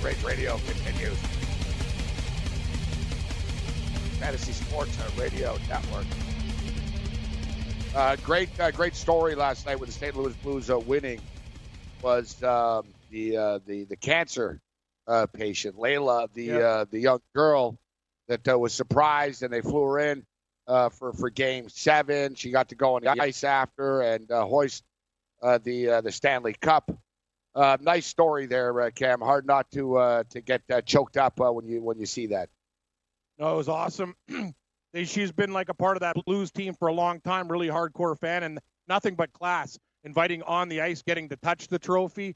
Break 0.00 0.22
Radio 0.24 0.58
continues. 0.58 1.18
Fantasy 4.20 4.52
Sports 4.52 4.96
Radio 5.18 5.56
Network. 5.68 6.06
Uh, 7.94 8.16
great, 8.24 8.48
uh, 8.60 8.70
great 8.70 8.94
story 8.94 9.34
last 9.34 9.66
night 9.66 9.78
with 9.78 9.88
the 9.88 9.92
St. 9.94 10.16
Louis 10.16 10.32
Blues 10.36 10.70
uh, 10.70 10.78
winning 10.78 11.20
was 12.02 12.40
um, 12.42 12.86
the 13.10 13.36
uh, 13.36 13.58
the 13.66 13.84
the 13.84 13.96
cancer 13.96 14.60
uh, 15.06 15.26
patient 15.26 15.78
Laila, 15.78 16.28
the 16.34 16.44
Yeah. 16.44 16.56
uh, 16.58 16.84
the 16.90 17.00
young 17.00 17.20
girl 17.34 17.76
that 18.28 18.46
uh, 18.48 18.58
was 18.58 18.72
surprised, 18.72 19.42
and 19.42 19.52
they 19.52 19.60
flew 19.60 19.82
her 19.82 19.98
in 19.98 20.24
uh, 20.68 20.88
for 20.88 21.12
for 21.12 21.28
Game 21.28 21.68
Seven. 21.68 22.34
She 22.36 22.50
got 22.50 22.68
to 22.68 22.76
go 22.76 22.94
on 22.96 23.02
the 23.02 23.10
ice 23.20 23.42
after 23.44 24.00
and 24.02 24.30
uh, 24.30 24.44
hoist 24.44 24.84
uh, 25.42 25.58
the 25.62 25.88
uh, 25.90 26.00
the 26.00 26.12
Stanley 26.12 26.54
Cup. 26.60 26.90
Uh, 27.54 27.76
nice 27.80 28.06
story 28.06 28.46
there, 28.46 28.80
uh, 28.80 28.90
Cam. 28.90 29.20
Hard 29.20 29.46
not 29.46 29.70
to 29.72 29.96
uh, 29.96 30.24
to 30.30 30.40
get 30.40 30.62
uh, 30.70 30.80
choked 30.80 31.16
up 31.16 31.40
uh, 31.40 31.52
when 31.52 31.66
you 31.66 31.82
when 31.82 31.98
you 31.98 32.06
see 32.06 32.26
that. 32.28 32.48
No, 33.38 33.54
it 33.54 33.56
was 33.56 33.68
awesome. 33.68 34.14
She's 35.04 35.32
been 35.32 35.52
like 35.52 35.68
a 35.68 35.74
part 35.74 35.96
of 35.96 36.00
that 36.00 36.16
Blues 36.26 36.50
team 36.50 36.74
for 36.74 36.88
a 36.88 36.92
long 36.92 37.20
time, 37.20 37.50
really 37.50 37.68
hardcore 37.68 38.18
fan, 38.18 38.42
and 38.42 38.58
nothing 38.88 39.14
but 39.14 39.32
class. 39.32 39.78
Inviting 40.04 40.42
on 40.42 40.68
the 40.68 40.80
ice, 40.80 41.02
getting 41.02 41.28
to 41.28 41.36
touch 41.36 41.68
the 41.68 41.78
trophy, 41.78 42.34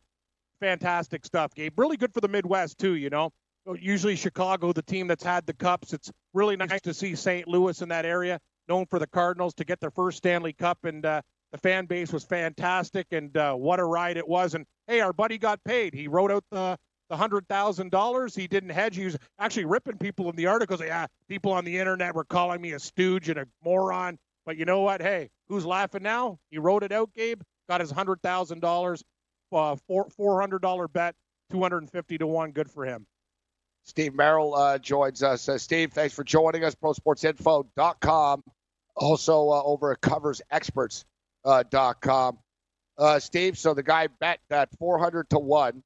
fantastic 0.60 1.24
stuff, 1.24 1.52
Gabe. 1.54 1.76
Really 1.78 1.96
good 1.96 2.14
for 2.14 2.20
the 2.20 2.28
Midwest 2.28 2.78
too. 2.78 2.94
You 2.94 3.10
know, 3.10 3.32
usually 3.80 4.16
Chicago, 4.16 4.72
the 4.72 4.82
team 4.82 5.08
that's 5.08 5.24
had 5.24 5.46
the 5.46 5.52
cups. 5.52 5.92
It's 5.92 6.10
really 6.32 6.56
nice 6.56 6.80
to 6.82 6.94
see 6.94 7.14
St. 7.14 7.48
Louis 7.48 7.80
in 7.82 7.88
that 7.88 8.06
area, 8.06 8.38
known 8.68 8.86
for 8.86 8.98
the 8.98 9.06
Cardinals, 9.06 9.54
to 9.54 9.64
get 9.64 9.80
their 9.80 9.90
first 9.90 10.18
Stanley 10.18 10.52
Cup, 10.52 10.84
and 10.84 11.04
uh, 11.04 11.22
the 11.52 11.58
fan 11.58 11.86
base 11.86 12.12
was 12.12 12.24
fantastic, 12.24 13.06
and 13.12 13.36
uh, 13.36 13.54
what 13.54 13.80
a 13.80 13.84
ride 13.84 14.16
it 14.16 14.28
was. 14.28 14.54
And 14.54 14.64
hey, 14.86 15.00
our 15.00 15.12
buddy 15.12 15.38
got 15.38 15.62
paid. 15.64 15.94
He 15.94 16.08
wrote 16.08 16.30
out 16.30 16.44
the 16.50 16.78
the 17.08 17.16
hundred 17.16 17.48
thousand 17.48 17.90
dollars. 17.90 18.34
He 18.34 18.48
didn't 18.48 18.70
hedge. 18.70 18.96
He 18.96 19.04
was 19.04 19.16
actually 19.38 19.66
ripping 19.66 19.98
people 19.98 20.28
in 20.30 20.36
the 20.36 20.46
articles. 20.46 20.80
Yeah, 20.80 21.06
people 21.28 21.52
on 21.52 21.64
the 21.64 21.78
internet 21.78 22.14
were 22.14 22.24
calling 22.24 22.60
me 22.60 22.72
a 22.72 22.78
stooge 22.78 23.28
and 23.28 23.38
a 23.38 23.46
moron. 23.64 24.18
But 24.44 24.56
you 24.56 24.64
know 24.64 24.80
what? 24.80 25.02
Hey, 25.02 25.28
who's 25.48 25.66
laughing 25.66 26.02
now? 26.02 26.38
He 26.50 26.58
wrote 26.58 26.82
it 26.82 26.92
out, 26.92 27.10
Gabe. 27.14 27.40
Got 27.68 27.80
his 27.80 27.90
hundred 27.90 28.22
thousand 28.22 28.60
dollars, 28.60 29.02
uh, 29.52 29.76
four 29.86 30.08
four 30.16 30.40
hundred 30.40 30.62
dollar 30.62 30.88
bet, 30.88 31.14
two 31.50 31.60
hundred 31.60 31.78
and 31.78 31.90
fifty 31.90 32.18
to 32.18 32.26
one. 32.26 32.52
Good 32.52 32.70
for 32.70 32.84
him. 32.84 33.06
Steve 33.84 34.14
Merrill 34.14 34.54
uh, 34.54 34.78
joins 34.78 35.22
us. 35.22 35.48
Uh, 35.48 35.58
Steve, 35.58 35.92
thanks 35.92 36.12
for 36.12 36.24
joining 36.24 36.64
us. 36.64 36.74
ProSportsInfo.com. 36.74 38.42
Also 38.96 39.50
uh, 39.50 39.62
over 39.62 39.92
at 39.92 40.00
CoversExperts.com. 40.00 42.38
Uh, 42.98 43.18
Steve, 43.18 43.58
so 43.58 43.74
the 43.74 43.82
guy 43.82 44.06
bet 44.20 44.38
that 44.48 44.68
400 44.78 45.28
to 45.30 45.38
1, 45.38 45.82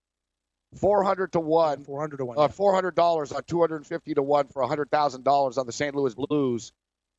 400 0.76 1.32
to 1.32 1.40
1, 1.40 1.84
Four 1.84 2.00
hundred 2.00 2.18
to 2.18 2.24
one. 2.24 2.38
uh, 2.38 2.48
$400 2.48 3.34
on 3.34 3.42
250 3.44 4.14
to 4.14 4.22
1 4.22 4.46
for 4.48 4.62
$100,000 4.62 5.58
on 5.58 5.66
the 5.66 5.72
St. 5.72 5.94
Louis 5.94 6.14
Blues 6.14 6.72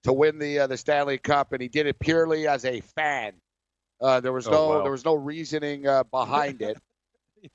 to 0.04 0.14
win 0.14 0.40
the 0.40 0.60
uh, 0.60 0.68
the 0.68 0.78
Stanley 0.78 1.18
Cup, 1.18 1.52
and 1.54 1.62
he 1.62 1.68
did 1.68 1.86
it 1.86 2.00
purely 2.00 2.48
as 2.48 2.64
a 2.66 2.80
fan. 2.82 3.34
Uh, 4.00 4.20
there 4.20 4.32
was 4.34 4.48
Oh, 4.48 4.52
no 4.52 4.70
wow. 4.70 4.82
there 4.84 4.92
was 4.92 5.06
no 5.06 5.14
reasoning 5.14 5.86
uh, 5.88 6.04
behind 6.04 6.62
it. 6.62 6.78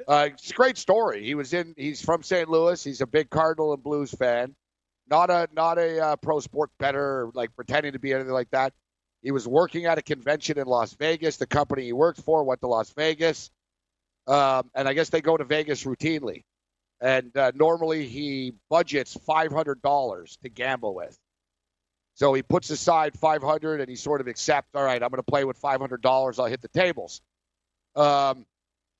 Uh, 0.08 0.30
it's 0.32 0.50
a 0.50 0.54
great 0.54 0.76
story. 0.76 1.22
He 1.24 1.36
was 1.36 1.54
in. 1.54 1.72
He's 1.76 2.02
from 2.04 2.24
St. 2.24 2.48
Louis. 2.48 2.82
He's 2.82 3.00
a 3.02 3.06
big 3.06 3.30
Cardinal 3.30 3.72
and 3.72 3.80
Blues 3.84 4.10
fan. 4.10 4.56
Not 5.08 5.30
a 5.30 5.46
not 5.52 5.78
a 5.78 6.00
uh, 6.00 6.16
pro 6.16 6.40
sport 6.40 6.70
better, 6.80 7.30
like 7.34 7.54
pretending 7.54 7.92
to 7.92 8.00
be 8.00 8.12
anything 8.12 8.32
like 8.32 8.50
that. 8.50 8.72
He 9.26 9.32
was 9.32 9.48
working 9.48 9.86
at 9.86 9.98
a 9.98 10.02
convention 10.02 10.56
in 10.56 10.68
Las 10.68 10.94
Vegas. 10.94 11.36
The 11.36 11.48
company 11.48 11.82
he 11.82 11.92
worked 11.92 12.20
for 12.20 12.44
went 12.44 12.60
to 12.60 12.68
Las 12.68 12.90
Vegas, 12.90 13.50
um, 14.28 14.70
and 14.72 14.86
I 14.86 14.92
guess 14.92 15.08
they 15.08 15.20
go 15.20 15.36
to 15.36 15.42
Vegas 15.42 15.82
routinely. 15.82 16.44
And 17.00 17.36
uh, 17.36 17.50
normally 17.56 18.06
he 18.06 18.52
budgets 18.70 19.18
five 19.26 19.50
hundred 19.50 19.82
dollars 19.82 20.38
to 20.44 20.48
gamble 20.48 20.94
with. 20.94 21.18
So 22.14 22.34
he 22.34 22.44
puts 22.44 22.70
aside 22.70 23.18
five 23.18 23.42
hundred, 23.42 23.80
and 23.80 23.90
he 23.90 23.96
sort 23.96 24.20
of 24.20 24.28
accepts. 24.28 24.76
All 24.76 24.84
right, 24.84 25.02
I'm 25.02 25.10
going 25.10 25.16
to 25.16 25.24
play 25.24 25.42
with 25.42 25.58
five 25.58 25.80
hundred 25.80 26.02
dollars. 26.02 26.38
I'll 26.38 26.46
hit 26.46 26.62
the 26.62 26.68
tables. 26.68 27.20
Um, 27.96 28.46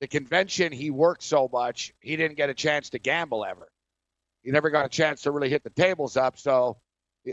the 0.01 0.07
convention 0.09 0.73
he 0.73 0.91
worked 0.91 1.23
so 1.23 1.49
much 1.49 1.93
he 2.01 2.17
didn't 2.17 2.35
get 2.35 2.49
a 2.49 2.53
chance 2.53 2.89
to 2.89 2.99
gamble 2.99 3.45
ever. 3.45 3.69
He 4.43 4.51
never 4.51 4.71
got 4.71 4.85
a 4.85 4.89
chance 4.89 5.21
to 5.21 5.31
really 5.31 5.49
hit 5.49 5.63
the 5.63 5.69
tables 5.69 6.17
up. 6.17 6.37
So 6.37 6.75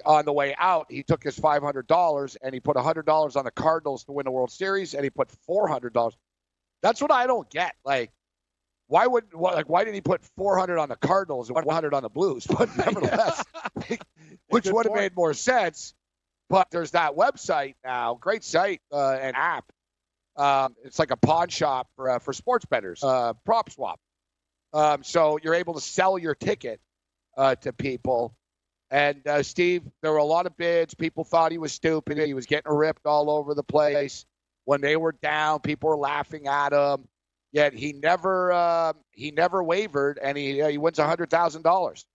on 0.05 0.25
the 0.25 0.33
way 0.33 0.55
out, 0.59 0.87
he 0.91 1.03
took 1.03 1.23
his 1.23 1.39
five 1.39 1.63
hundred 1.63 1.87
dollars 1.87 2.37
and 2.43 2.55
he 2.55 2.61
put 2.61 2.77
hundred 2.77 3.07
dollars 3.07 3.37
on 3.37 3.45
the 3.45 3.51
Cardinals 3.51 4.05
to 4.05 4.13
win 4.13 4.25
the 4.25 4.31
World 4.31 4.51
Series, 4.51 4.95
and 4.95 5.05
he 5.05 5.11
put 5.11 5.31
four 5.47 5.69
hundred 5.69 5.93
dollars. 5.93 6.17
That's 6.83 7.01
what 7.01 7.11
I 7.11 7.27
don't 7.27 7.49
get. 7.51 7.75
Like, 7.85 8.11
why 8.89 9.07
would 9.07 9.33
like 9.35 9.69
why 9.69 9.85
didn't 9.85 9.95
he 9.95 10.01
put 10.01 10.23
four 10.37 10.59
hundred 10.59 10.79
on 10.79 10.89
the 10.89 10.97
Cardinals 10.97 11.49
and 11.49 11.57
one 11.65 11.75
hundred 11.75 11.95
on 11.95 12.03
the 12.03 12.09
Blues? 12.09 12.47
But 12.59 12.77
nevertheless, 12.77 13.45
which 14.49 14.67
would 14.67 14.87
have 14.87 14.95
made 14.95 15.17
more 15.17 15.35
sense. 15.35 15.95
But 16.51 16.71
there's 16.71 16.91
that 16.91 17.17
website 17.17 17.75
now, 17.85 18.15
great 18.21 18.45
site 18.45 18.81
uh, 18.93 19.13
and 19.13 19.35
app. 19.35 19.65
Um, 20.37 20.75
it's 20.85 20.99
like 20.99 21.11
a 21.11 21.17
pawn 21.17 21.49
shop 21.49 21.89
for 21.97 22.11
uh, 22.11 22.19
for 22.19 22.33
sports 22.33 22.65
bettors, 22.67 23.03
uh, 23.03 23.33
PropSwap. 23.47 23.97
Um, 24.73 25.05
so 25.05 25.39
you're 25.43 25.55
able 25.55 25.75
to 25.75 25.81
sell 25.81 26.19
your 26.19 26.35
ticket 26.35 26.81
uh, 27.37 27.55
to 27.57 27.73
people. 27.73 28.35
And 28.95 29.27
uh, 29.27 29.43
Steve, 29.43 29.83
there 30.03 30.13
were 30.13 30.19
a 30.19 30.25
lot 30.25 30.47
of 30.47 30.57
bids. 30.57 30.95
People 30.95 31.25
thought 31.25 31.51
he 31.51 31.59
was 31.59 31.73
stupid. 31.73 32.17
He 32.17 32.33
was 32.33 32.47
getting 32.47 32.73
ripped 32.73 33.07
all 33.07 33.29
over 33.29 33.53
the 33.53 33.65
place. 33.65 34.25
When 34.67 34.81
they 34.81 34.97
were 34.97 35.17
down, 35.21 35.59
people 35.63 35.89
were 35.89 35.97
laughing 35.97 36.47
at 36.47 36.73
him. 36.73 37.09
Yet 37.51 37.75
he 37.75 37.93
never 37.93 38.53
uh, 38.53 38.93
he 39.11 39.33
never 39.33 39.65
wavered, 39.65 40.21
and 40.23 40.39
he 40.39 40.63
uh, 40.63 40.69
he 40.69 40.79
wins 40.79 41.01
hundred 41.01 41.29
thousand 41.29 41.63
dollars. 41.63 42.07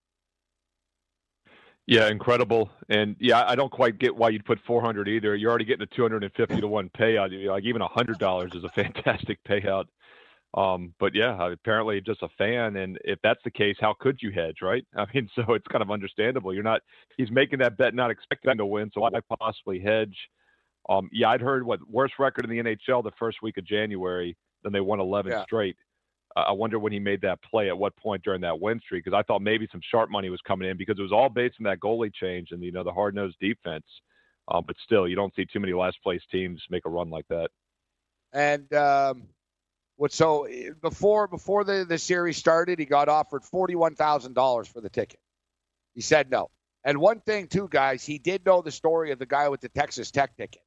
Yeah, 1.86 2.07
incredible. 2.07 2.69
And 2.88 3.17
yeah, 3.19 3.43
I 3.45 3.55
don't 3.55 3.71
quite 3.71 3.99
get 3.99 4.15
why 4.15 4.30
you'd 4.30 4.45
put 4.45 4.59
400 4.61 5.09
either. 5.09 5.36
You're 5.36 5.49
already 5.49 5.65
getting 5.65 5.84
a 5.84 5.88
250 5.88 6.61
to 6.61 6.67
one 6.67 6.88
payout. 6.89 7.47
Like 7.47 7.63
even 7.63 7.82
$100 7.82 8.55
is 8.55 8.63
a 8.63 8.69
fantastic 8.69 9.43
payout. 9.43 9.86
Um, 10.56 10.95
but 11.00 11.14
yeah, 11.14 11.52
apparently 11.52 12.02
just 12.02 12.24
a 12.24 12.30
fan. 12.38 12.78
And 12.78 12.97
if 13.04 13.20
that's 13.22 13.41
the 13.43 13.52
case, 13.52 13.76
how 13.80 13.95
could 14.00 14.18
you 14.22 14.32
hedge, 14.32 14.58
right? 14.62 14.86
I 14.95 15.06
mean, 15.14 15.30
so 15.36 15.54
it's 15.54 15.68
kind 15.68 15.82
of 15.82 15.91
understandable. 15.91 16.54
You're 16.54 16.64
not, 16.64 16.82
he's 17.18 17.32
making 17.32 17.60
that 17.60 17.78
bet, 17.78 17.93
not 17.93 18.12
expecting 18.12 18.58
to 18.58 18.66
win. 18.66 18.89
So 18.93 19.02
why 19.02 19.10
possibly 19.39 19.80
hedge? 19.80 20.16
Um, 20.88 21.10
yeah, 21.14 21.30
I'd 21.30 21.41
heard 21.41 21.66
what 21.66 21.80
worst 21.88 22.16
record 22.18 22.45
in 22.45 22.50
the 22.50 22.64
NHL 22.64 23.04
the 23.04 23.12
first 23.20 23.41
week 23.43 23.58
of 23.58 23.66
January. 23.66 24.36
Then 24.64 24.74
they 24.74 24.82
won 24.82 25.00
11 25.00 25.32
Yeah. 25.32 25.43
straight. 25.43 25.78
Uh, 26.36 26.41
I 26.41 26.52
wonder 26.52 26.80
when 26.80 26.93
he 26.93 27.00
made 27.00 27.22
that 27.22 27.41
play 27.43 27.70
at 27.70 27.78
what 27.78 27.95
point 27.95 28.24
during 28.24 28.41
that 28.41 28.60
win 28.60 28.80
streak 28.80 29.06
because 29.06 29.18
I 29.18 29.24
thought 29.24 29.41
maybe 29.41 29.68
some 29.72 29.82
sharp 29.89 30.10
money 30.10 30.30
was 30.30 30.41
coming 30.41 30.70
in 30.70 30.78
because 30.78 30.97
it 31.00 31.04
was 31.04 31.12
all 31.12 31.30
based 31.30 31.56
on 31.60 31.64
that 31.66 31.80
goalie 31.80 32.14
change 32.14 32.52
and 32.52 32.64
you 32.64 32.72
know 32.72 32.84
the 32.84 32.91
hard 32.91 33.16
nosed 33.16 33.38
defense. 33.39 33.86
Um, 34.47 34.64
but 34.66 34.76
still, 34.84 35.08
you 35.08 35.16
don't 35.16 35.34
see 35.36 35.45
too 35.45 35.60
many 35.60 35.74
last 35.74 36.02
place 36.02 36.22
teams 36.32 36.62
make 36.72 36.86
a 36.86 36.89
run 36.89 37.10
like 37.12 37.28
that. 37.30 37.50
And 38.34 38.72
um, 38.74 39.28
what 40.00 40.14
so 40.14 40.45
eh, 40.45 40.70
before 40.82 41.28
before 41.28 41.66
the, 41.66 41.86
the 41.88 41.97
series 41.97 42.38
started, 42.38 42.80
he 42.80 42.86
got 42.86 43.10
offered 43.10 43.43
forty 43.43 43.76
one 43.76 43.95
thousand 43.95 44.34
dollars 44.34 44.66
for 44.66 44.80
the 44.80 44.89
ticket. 44.89 45.20
He 45.93 46.00
said 46.00 46.32
no. 46.32 46.50
And 46.86 47.00
one 47.00 47.20
thing 47.20 47.47
too, 47.47 47.68
guys, 47.70 48.06
he 48.06 48.18
did 48.18 48.45
know 48.45 48.62
the 48.62 48.72
story 48.72 49.12
of 49.12 49.20
the 49.20 49.26
guy 49.26 49.50
with 49.50 49.60
the 49.60 49.68
Texas 49.68 50.10
Tech 50.10 50.38
ticket. 50.38 50.62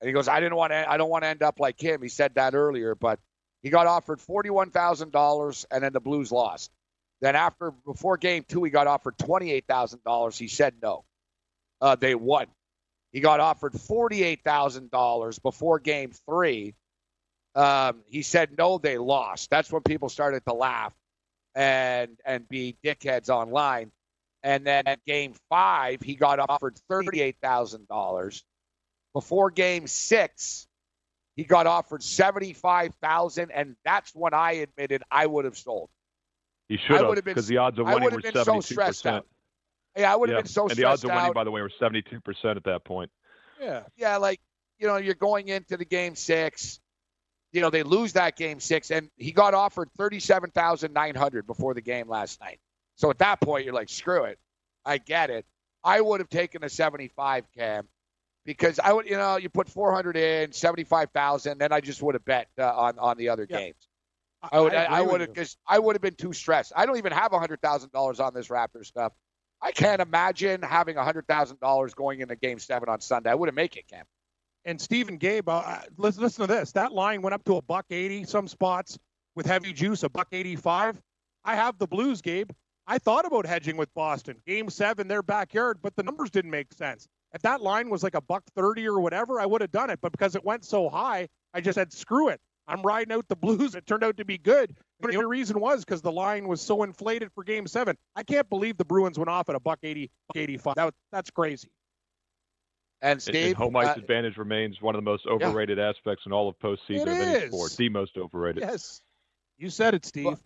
And 0.00 0.08
he 0.08 0.12
goes, 0.12 0.26
I 0.26 0.40
didn't 0.40 0.56
want 0.56 0.72
to 0.72 0.90
I 0.90 0.96
don't 0.96 1.08
want 1.08 1.22
to 1.22 1.28
end 1.28 1.44
up 1.44 1.60
like 1.60 1.80
him. 1.80 2.02
He 2.02 2.08
said 2.08 2.34
that 2.34 2.56
earlier, 2.56 2.96
but 2.96 3.20
he 3.62 3.70
got 3.70 3.86
offered 3.86 4.20
forty 4.20 4.50
one 4.50 4.70
thousand 4.70 5.12
dollars 5.12 5.64
and 5.70 5.84
then 5.84 5.92
the 5.92 6.00
Blues 6.00 6.32
lost. 6.32 6.72
Then 7.20 7.36
after 7.36 7.70
before 7.70 8.16
game 8.16 8.44
two, 8.48 8.64
he 8.64 8.70
got 8.72 8.88
offered 8.88 9.16
twenty 9.16 9.52
eight 9.52 9.66
thousand 9.68 10.02
dollars. 10.02 10.36
He 10.36 10.48
said 10.48 10.74
no. 10.82 11.04
Uh, 11.80 11.94
they 11.94 12.16
won. 12.16 12.46
He 13.12 13.20
got 13.20 13.38
offered 13.38 13.80
forty 13.80 14.24
eight 14.24 14.42
thousand 14.42 14.90
dollars 14.90 15.38
before 15.38 15.78
game 15.78 16.10
three. 16.28 16.74
Um, 17.56 18.02
he 18.06 18.22
said 18.22 18.56
no, 18.56 18.78
they 18.78 18.98
lost. 18.98 19.50
That's 19.50 19.72
when 19.72 19.82
people 19.82 20.08
started 20.08 20.44
to 20.46 20.52
laugh 20.52 20.92
and 21.54 22.16
and 22.24 22.48
be 22.48 22.76
dickheads 22.84 23.28
online. 23.30 23.90
And 24.42 24.64
then 24.66 24.86
at 24.86 25.04
game 25.06 25.34
five, 25.48 26.02
he 26.02 26.14
got 26.14 26.38
offered 26.38 26.78
thirty 26.88 27.20
eight 27.22 27.36
thousand 27.42 27.88
dollars. 27.88 28.44
before 29.14 29.50
game 29.50 29.86
six, 29.86 30.68
he 31.34 31.44
got 31.44 31.66
offered 31.66 32.02
seventy-five 32.02 32.94
thousand, 33.02 33.50
and 33.50 33.74
that's 33.84 34.12
when 34.14 34.34
I 34.34 34.52
admitted 34.52 35.02
I 35.10 35.26
would 35.26 35.46
have 35.46 35.56
sold. 35.56 35.88
He 36.68 36.76
should 36.76 36.96
have 36.98 37.08
would 37.08 37.16
have 37.18 37.24
been- 37.24 37.34
because 37.34 37.46
the 37.48 37.56
odds 37.56 37.78
of 37.78 37.86
winning 37.86 38.02
were 38.10 38.20
so 38.20 38.30
seventy-two 38.44 38.74
stressed 38.74 39.02
percent. 39.04 39.16
out. 39.16 39.26
Yeah, 39.96 40.12
I 40.12 40.16
would 40.16 40.28
have 40.28 40.36
Yeah, 40.36 40.42
been 40.42 40.48
so 40.48 40.68
stressed 40.68 40.70
out. 40.70 40.70
and 40.72 40.78
the 40.78 40.84
odds 40.84 41.04
of 41.04 41.10
winning, 41.10 41.24
out. 41.30 41.34
by 41.34 41.44
the 41.44 41.50
way, 41.50 41.62
were 41.62 41.72
seventy-two 41.78 42.20
percent 42.20 42.58
at 42.58 42.64
that 42.64 42.84
point. 42.84 43.10
Yeah. 43.58 43.84
yeah, 43.96 44.18
like 44.18 44.40
you 44.78 44.86
know, 44.86 44.96
you're 44.98 45.14
going 45.14 45.48
into 45.48 45.78
the 45.78 45.86
game 45.86 46.14
six. 46.14 46.78
You 47.56 47.62
know, 47.62 47.70
they 47.70 47.82
lose 47.82 48.12
that 48.12 48.36
game 48.36 48.60
six, 48.60 48.90
and 48.90 49.08
he 49.16 49.32
got 49.32 49.54
offered 49.54 49.88
thirty-seven 49.96 50.50
thousand 50.50 50.92
nine 50.92 51.14
hundred 51.14 51.46
before 51.46 51.72
the 51.72 51.80
game 51.80 52.06
last 52.06 52.38
night. 52.38 52.60
So 52.96 53.08
at 53.08 53.16
that 53.20 53.40
point, 53.40 53.64
you're 53.64 53.72
like, 53.72 53.88
screw 53.88 54.24
it, 54.24 54.38
I 54.84 54.98
get 54.98 55.30
it. 55.30 55.46
I 55.82 56.02
would 56.02 56.20
have 56.20 56.28
taken 56.28 56.64
a 56.64 56.68
seventy-five 56.68 57.46
cam 57.56 57.88
because 58.44 58.78
I 58.78 58.92
would, 58.92 59.06
you 59.06 59.16
know, 59.16 59.38
you 59.38 59.48
put 59.48 59.70
four 59.70 59.90
hundred 59.90 60.18
in, 60.18 60.52
seventy-five 60.52 61.12
thousand, 61.12 61.56
then 61.56 61.72
I 61.72 61.80
just 61.80 62.02
would 62.02 62.14
have 62.14 62.26
bet 62.26 62.48
uh, 62.58 62.76
on 62.76 62.98
on 62.98 63.16
the 63.16 63.30
other 63.30 63.46
Yeah. 63.48 63.58
games. 63.58 63.88
I 64.52 64.60
would, 64.60 64.74
I, 64.74 64.84
I 64.84 65.00
would 65.00 65.22
have, 65.22 65.30
because 65.32 65.56
I 65.66 65.78
would 65.78 65.96
have 65.96 66.02
been 66.02 66.14
too 66.14 66.34
stressed. 66.34 66.74
I 66.76 66.84
don't 66.84 66.98
even 66.98 67.12
have 67.12 67.32
a 67.32 67.38
hundred 67.38 67.62
thousand 67.62 67.90
dollars 67.90 68.20
on 68.20 68.34
this 68.34 68.48
Raptor 68.48 68.84
stuff. 68.84 69.14
I 69.62 69.72
can't 69.72 70.02
imagine 70.02 70.60
having 70.60 70.98
a 70.98 71.04
hundred 71.04 71.26
thousand 71.26 71.58
dollars 71.58 71.94
going 71.94 72.20
into 72.20 72.36
Game 72.36 72.58
Seven 72.58 72.90
on 72.90 73.00
Sunday. 73.00 73.30
I 73.30 73.34
wouldn't 73.34 73.56
make 73.56 73.78
it, 73.78 73.88
Cam. 73.88 74.04
And 74.66 74.80
Stephen 74.80 75.16
Gabe, 75.16 75.48
uh, 75.48 75.78
listen, 75.96 76.24
listen 76.24 76.46
to 76.46 76.52
this. 76.52 76.72
That 76.72 76.92
line 76.92 77.22
went 77.22 77.34
up 77.34 77.44
to 77.44 77.56
a 77.56 77.62
buck 77.62 77.86
eighty. 77.90 78.24
Some 78.24 78.48
spots 78.48 78.98
with 79.36 79.46
heavy 79.46 79.72
juice, 79.72 80.02
a 80.02 80.08
buck 80.08 80.26
eighty-five. 80.32 81.00
I 81.44 81.54
have 81.54 81.78
the 81.78 81.86
Blues, 81.86 82.20
Gabe. 82.20 82.50
I 82.88 82.98
thought 82.98 83.24
about 83.24 83.46
hedging 83.46 83.76
with 83.76 83.94
Boston. 83.94 84.36
Game 84.44 84.68
seven, 84.68 85.06
their 85.06 85.22
backyard, 85.22 85.78
but 85.82 85.94
the 85.94 86.02
numbers 86.02 86.30
didn't 86.30 86.50
make 86.50 86.72
sense. 86.72 87.06
If 87.32 87.42
that 87.42 87.60
line 87.60 87.90
was 87.90 88.02
like 88.02 88.16
a 88.16 88.20
buck 88.20 88.42
thirty 88.56 88.88
or 88.88 89.00
whatever, 89.00 89.40
I 89.40 89.46
would 89.46 89.60
have 89.60 89.70
done 89.70 89.88
it. 89.88 90.00
But 90.02 90.10
because 90.10 90.34
it 90.34 90.44
went 90.44 90.64
so 90.64 90.88
high, 90.88 91.28
I 91.54 91.60
just 91.60 91.76
said 91.76 91.92
screw 91.92 92.28
it. 92.30 92.40
I'm 92.66 92.82
riding 92.82 93.12
out 93.12 93.28
the 93.28 93.36
Blues. 93.36 93.76
It 93.76 93.86
turned 93.86 94.02
out 94.02 94.16
to 94.16 94.24
be 94.24 94.36
good. 94.36 94.76
But 94.98 95.12
the 95.12 95.16
only 95.16 95.28
reason 95.28 95.60
was 95.60 95.84
because 95.84 96.02
the 96.02 96.10
line 96.10 96.48
was 96.48 96.60
so 96.60 96.82
inflated 96.82 97.30
for 97.32 97.44
Game 97.44 97.68
Seven. 97.68 97.96
I 98.16 98.24
can't 98.24 98.48
believe 98.48 98.78
the 98.78 98.84
Bruins 98.84 99.16
went 99.16 99.28
off 99.28 99.48
at 99.48 99.54
a 99.54 99.60
buck 99.60 99.78
eighty, 99.84 100.10
buck 100.26 100.36
eighty-five. 100.36 100.74
That 100.74 100.92
that's 101.12 101.30
crazy. 101.30 101.68
And 103.02 103.12
And- 103.12 103.22
Steve, 103.22 103.46
and 103.48 103.56
home 103.56 103.76
ice 103.76 103.88
uh, 103.88 103.94
advantage 104.00 104.36
remains 104.36 104.80
one 104.80 104.94
of 104.94 104.98
the 105.04 105.08
most 105.10 105.26
overrated 105.26 105.78
aspects 105.78 106.24
in 106.26 106.32
all 106.32 106.48
of 106.48 106.58
postseason 106.58 107.02
It 107.02 107.08
of 107.08 107.08
any 107.08 107.32
is. 107.44 107.48
sport. 107.50 107.72
The 107.76 107.88
most 107.90 108.16
overrated. 108.16 108.62
Yes, 108.62 109.02
you 109.58 109.68
said 109.70 109.94
it, 109.94 110.04
Steve. 110.04 110.24
But- 110.24 110.38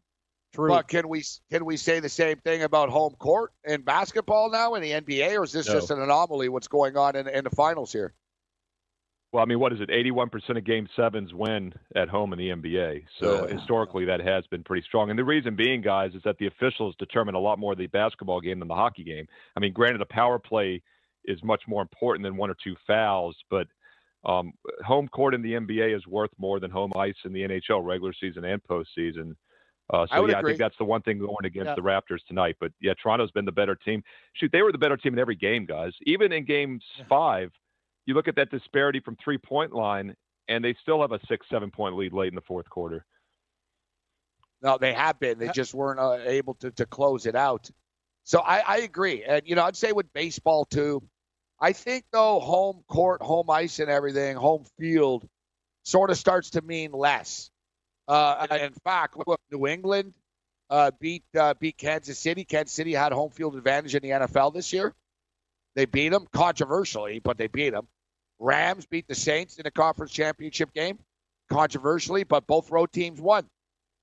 True. 0.53 0.69
but 0.69 0.89
can 0.89 1.09
we 1.09 1.23
can 1.49 1.65
we 1.65 1.77
say 1.77 2.01
the 2.01 2.09
same 2.09 2.39
thing 2.39 2.65
about 2.65 2.89
home 2.89 3.15
court 3.21 3.53
in 3.65 3.83
basketball 3.83 4.51
now 4.51 4.75
in 4.75 4.83
the 4.83 4.91
NBA, 4.91 5.39
or 5.39 5.45
is 5.45 5.53
this 5.53 5.69
No. 5.69 5.75
just 5.75 5.93
an 5.93 6.03
anomaly? 6.03 6.49
What's 6.49 6.67
going 6.67 6.97
on 6.97 7.15
in, 7.15 7.29
in 7.29 7.45
the 7.45 7.51
finals 7.51 7.93
here? 7.93 8.15
Well, 9.33 9.45
I 9.45 9.47
mean, 9.47 9.61
what 9.61 9.73
is 9.73 9.81
it? 9.81 9.91
81% 9.91 10.59
of 10.59 10.65
game 10.65 10.89
sevens 10.97 11.33
win 11.33 11.73
at 11.95 12.09
home 12.09 12.33
in 12.33 12.39
the 12.41 12.49
NBA. 12.51 13.05
So 13.21 13.47
Yeah. 13.47 13.55
historically, 13.59 14.05
that 14.07 14.19
has 14.19 14.45
been 14.49 14.65
pretty 14.65 14.85
strong. 14.85 15.09
And 15.09 15.17
the 15.17 15.23
reason 15.25 15.55
being, 15.55 15.83
guys, 15.83 16.17
is 16.17 16.23
that 16.25 16.39
the 16.39 16.49
officials 16.49 16.97
determine 16.99 17.37
a 17.37 17.39
lot 17.39 17.61
more 17.61 17.71
of 17.71 17.79
the 17.79 17.87
basketball 17.87 18.41
game 18.41 18.59
than 18.59 18.67
the 18.67 18.75
hockey 18.75 19.05
game. 19.05 19.29
I 19.57 19.61
mean, 19.61 19.73
granted, 19.73 20.01
a 20.01 20.07
power 20.07 20.41
play 20.41 20.83
is 21.25 21.43
much 21.43 21.63
more 21.67 21.83
important 21.83 22.25
than 22.25 22.37
one 22.37 22.51
or 22.51 22.57
two 22.63 22.77
fouls, 22.87 23.37
but 23.51 23.67
um, 24.25 24.53
home 24.85 25.09
court 25.09 25.35
in 25.35 25.43
the 25.43 25.53
NBA 25.53 25.97
is 25.97 26.07
worth 26.07 26.31
more 26.39 26.61
than 26.61 26.71
home 26.71 26.93
ice 26.97 27.15
in 27.25 27.33
the 27.33 27.41
NHL, 27.41 27.85
regular 27.85 28.13
season 28.21 28.45
and 28.45 28.63
postseason. 28.63 29.35
Uh, 29.93 30.07
so 30.13 30.23
would 30.23 30.31
yeah, 30.31 30.39
I 30.39 30.43
think 30.43 30.59
that's 30.59 30.77
the 30.79 30.85
one 30.85 31.03
thing 31.03 31.19
going 31.19 31.45
against 31.45 31.69
Yeah. 31.69 31.75
the 31.75 31.81
Raptors 31.81 32.25
tonight. 32.29 32.57
But 32.61 32.73
yeah, 32.81 32.93
Toronto's 33.03 33.33
been 33.33 33.45
the 33.45 33.53
better 33.53 33.75
team. 33.75 34.03
Shoot, 34.35 34.53
they 34.53 34.63
were 34.63 34.73
the 34.73 34.79
better 34.79 34.97
team 34.97 35.15
in 35.15 35.19
every 35.19 35.35
game, 35.35 35.67
guys. 35.67 35.93
Even 36.03 36.33
in 36.33 36.45
Game 36.45 36.81
Five, 37.09 37.51
you 38.07 38.15
look 38.15 38.29
at 38.29 38.37
that 38.37 38.51
disparity 38.51 39.01
from 39.01 39.17
three 39.17 39.39
point 39.39 39.73
line, 39.73 40.15
and 40.49 40.65
they 40.65 40.77
still 40.81 41.01
have 41.01 41.13
a 41.13 41.19
six, 41.27 41.47
seven 41.51 41.71
point 41.71 41.97
lead 41.97 42.13
late 42.13 42.29
in 42.29 42.37
the 42.37 42.41
fourth 42.43 42.69
quarter. 42.71 43.05
No, 44.63 44.79
they 44.79 44.93
have 44.93 45.19
been. 45.19 45.39
They 45.39 45.49
just 45.49 45.75
weren't 45.75 45.99
uh, 45.99 46.19
able 46.25 46.55
to, 46.55 46.71
to 46.73 46.87
close 46.87 47.27
it 47.27 47.35
out. 47.35 47.69
So 48.31 48.39
I, 48.39 48.61
I 48.61 48.77
agree. 48.83 49.25
And, 49.25 49.43
you 49.45 49.57
know, 49.57 49.65
I'd 49.65 49.75
say 49.75 49.91
with 49.91 50.13
baseball, 50.13 50.65
too, 50.65 51.03
I 51.61 51.73
think, 51.73 52.05
though, 52.13 52.39
home 52.39 52.85
court, 52.87 53.21
home 53.21 53.51
ice, 53.51 53.81
and 53.81 53.91
everything, 53.91 54.37
home 54.37 54.63
field 54.79 55.29
sort 55.83 56.11
of 56.11 56.17
starts 56.17 56.51
to 56.51 56.63
mean 56.63 56.93
less. 56.93 57.51
Uh, 58.07 58.47
in 58.53 58.73
fact, 58.85 59.17
look, 59.27 59.41
New 59.51 59.67
England 59.67 60.15
uh, 60.71 60.93
beat 61.01 61.25
uh, 61.37 61.55
beat 61.59 61.77
Kansas 61.77 62.21
City. 62.21 62.45
Kansas 62.45 62.73
City 62.73 62.93
had 62.93 63.11
home 63.11 63.31
field 63.33 63.57
advantage 63.57 63.97
in 63.97 64.03
the 64.03 64.11
NFL 64.11 64.55
this 64.55 64.73
year. 64.73 64.95
They 65.75 65.87
beat 65.87 66.11
them 66.11 66.29
controversially, 66.33 67.19
but 67.19 67.37
they 67.37 67.49
beat 67.49 67.71
them. 67.71 67.89
Rams 68.39 68.87
beat 68.87 69.09
the 69.09 69.17
Saints 69.17 69.59
in 69.59 69.67
a 69.67 69.73
conference 69.73 70.13
championship 70.13 70.73
game, 70.73 71.01
controversially, 71.51 72.23
but 72.23 72.47
both 72.47 72.71
road 72.71 72.93
teams 72.93 73.21
won. 73.21 73.45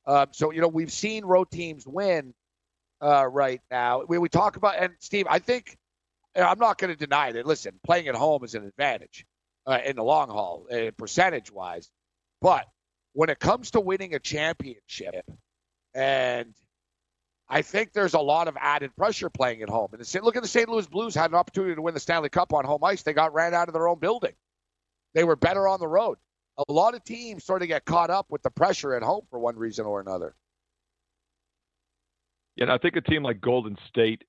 Um, 0.05 0.27
so 0.31 0.51
you 0.51 0.59
know 0.59 0.67
we've 0.67 0.91
seen 0.91 1.23
road 1.23 1.49
teams 1.49 1.87
win 1.87 2.33
uh, 3.01 3.27
right 3.27 3.61
now. 3.69 4.03
We, 4.07 4.17
we 4.17 4.29
talk 4.29 4.55
about 4.55 4.75
and 4.77 4.93
Steve, 4.99 5.27
I 5.29 5.39
think 5.39 5.77
I'm 6.35 6.59
not 6.59 6.77
going 6.77 6.93
to 6.93 6.97
deny 6.97 7.31
that. 7.31 7.45
Listen, 7.45 7.79
playing 7.83 8.07
at 8.07 8.15
home 8.15 8.43
is 8.43 8.55
an 8.55 8.65
advantage 8.65 9.25
uh, 9.65 9.79
in 9.85 9.95
the 9.95 10.03
long 10.03 10.29
haul, 10.29 10.67
uh, 10.71 10.91
percentage 10.97 11.51
wise. 11.51 11.89
But 12.41 12.65
when 13.13 13.29
it 13.29 13.39
comes 13.39 13.71
to 13.71 13.79
winning 13.79 14.13
a 14.13 14.19
championship, 14.19 15.25
and 15.95 16.53
I 17.49 17.61
think 17.61 17.93
there's 17.93 18.13
a 18.13 18.19
lot 18.19 18.47
of 18.47 18.55
added 18.59 18.95
pressure 18.95 19.29
playing 19.29 19.61
at 19.61 19.69
home. 19.69 19.89
And 19.93 20.01
the, 20.01 20.21
look 20.21 20.35
at 20.35 20.43
the 20.43 20.49
St. 20.49 20.69
Louis 20.69 20.85
Blues 20.85 21.15
had 21.15 21.31
an 21.31 21.35
opportunity 21.35 21.75
to 21.75 21.81
win 21.81 21.93
the 21.93 21.99
Stanley 21.99 22.29
Cup 22.29 22.53
on 22.53 22.65
home 22.65 22.83
ice. 22.83 23.03
They 23.03 23.13
got 23.13 23.33
ran 23.33 23.53
out 23.53 23.69
of 23.69 23.73
their 23.73 23.87
own 23.87 23.99
building. 23.99 24.33
They 25.13 25.23
were 25.23 25.35
better 25.35 25.67
on 25.67 25.79
the 25.79 25.87
road. 25.87 26.17
A 26.67 26.71
lot 26.71 26.95
of 26.95 27.03
teams 27.03 27.45
sort 27.45 27.61
of 27.61 27.67
get 27.67 27.85
caught 27.85 28.09
up 28.09 28.27
with 28.29 28.43
the 28.43 28.49
pressure 28.51 28.93
at 28.95 29.03
home 29.03 29.25
for 29.29 29.39
one 29.39 29.55
reason 29.55 29.85
or 29.85 30.01
another. 30.01 30.35
Yeah, 32.57 32.63
and 32.63 32.71
I 32.71 32.77
think 32.77 32.95
a 32.95 33.01
team 33.01 33.23
like 33.23 33.39
Golden 33.39 33.77
State 33.87 34.23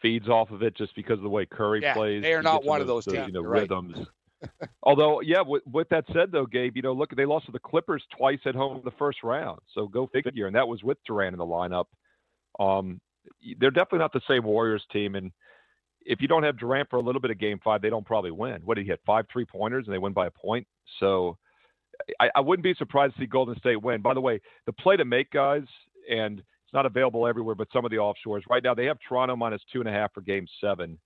feeds 0.00 0.28
off 0.28 0.50
of 0.50 0.62
it 0.62 0.76
just 0.76 0.94
because 0.94 1.18
of 1.18 1.22
the 1.22 1.28
way 1.28 1.44
Curry 1.46 1.82
Yeah, 1.82 1.94
plays. 1.94 2.22
they 2.22 2.32
are 2.32 2.42
not 2.42 2.64
one 2.64 2.80
of 2.80 2.86
those 2.86 3.04
teams, 3.04 3.26
you 3.26 3.32
know, 3.32 3.42
right. 3.42 3.62
rhythms. 3.62 3.96
Although, 4.82 5.20
yeah, 5.20 5.40
with, 5.40 5.62
with 5.66 5.88
that 5.90 6.04
said, 6.12 6.32
though, 6.32 6.46
Gabe, 6.46 6.76
you 6.76 6.82
know, 6.82 6.92
look, 6.92 7.14
they 7.14 7.24
lost 7.24 7.46
to 7.46 7.52
the 7.52 7.58
Clippers 7.58 8.02
twice 8.16 8.40
at 8.46 8.54
home 8.54 8.78
in 8.78 8.82
the 8.84 8.92
first 8.92 9.22
round. 9.22 9.60
So 9.74 9.86
go 9.86 10.08
figure. 10.08 10.46
And 10.46 10.56
that 10.56 10.66
was 10.66 10.82
with 10.82 10.98
Durant 11.06 11.34
in 11.34 11.38
the 11.38 11.44
lineup. 11.44 11.84
Um, 12.58 13.00
they're 13.58 13.70
definitely 13.70 14.00
not 14.00 14.12
the 14.12 14.20
same 14.28 14.44
Warriors 14.44 14.84
team. 14.92 15.14
And 15.14 15.30
if 16.04 16.20
you 16.20 16.26
don't 16.28 16.42
have 16.42 16.58
Durant 16.58 16.90
for 16.90 16.96
a 16.96 17.02
little 17.02 17.20
bit 17.20 17.30
of 17.30 17.38
game 17.38 17.60
five, 17.62 17.82
they 17.82 17.90
don't 17.90 18.06
probably 18.06 18.32
win. 18.32 18.62
What 18.64 18.74
did 18.76 18.84
he 18.84 18.90
hit? 18.90 19.00
Five 19.06 19.26
three 19.32 19.44
pointers 19.44 19.86
and 19.86 19.94
they 19.94 19.98
win 19.98 20.12
by 20.12 20.26
a 20.26 20.30
point. 20.30 20.66
So 20.98 21.38
I, 22.20 22.30
I 22.34 22.40
wouldn't 22.40 22.64
be 22.64 22.74
surprised 22.74 23.14
to 23.14 23.20
see 23.20 23.26
Golden 23.26 23.56
State 23.58 23.80
win. 23.80 24.02
By 24.02 24.14
the 24.14 24.20
way, 24.20 24.40
the 24.66 24.72
play 24.72 24.96
to 24.96 25.04
make, 25.04 25.30
guys, 25.30 25.62
and 26.10 26.42
it's 26.72 26.76
not 26.76 26.86
available 26.86 27.26
everywhere, 27.26 27.54
but 27.54 27.68
some 27.70 27.84
of 27.84 27.90
the 27.90 27.98
offshores 27.98 28.40
right 28.48 28.62
now 28.62 28.72
they 28.74 28.86
have 28.86 28.96
Toronto 29.06 29.36
minus 29.36 29.60
two 29.70 29.80
and 29.80 29.88
a 29.88 29.92
half 29.92 30.10
for 30.14 30.22
game 30.22 30.46
seven. 30.58 30.98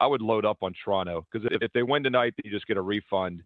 I- 0.00 0.06
would 0.08 0.20
load 0.20 0.44
up 0.44 0.58
on 0.62 0.74
Toronto 0.84 1.24
because 1.30 1.48
if, 1.52 1.72
they 1.72 1.84
win 1.84 2.02
tonight, 2.02 2.34
you 2.42 2.50
just 2.50 2.66
get 2.66 2.76
a 2.76 2.82
refund. 2.82 3.42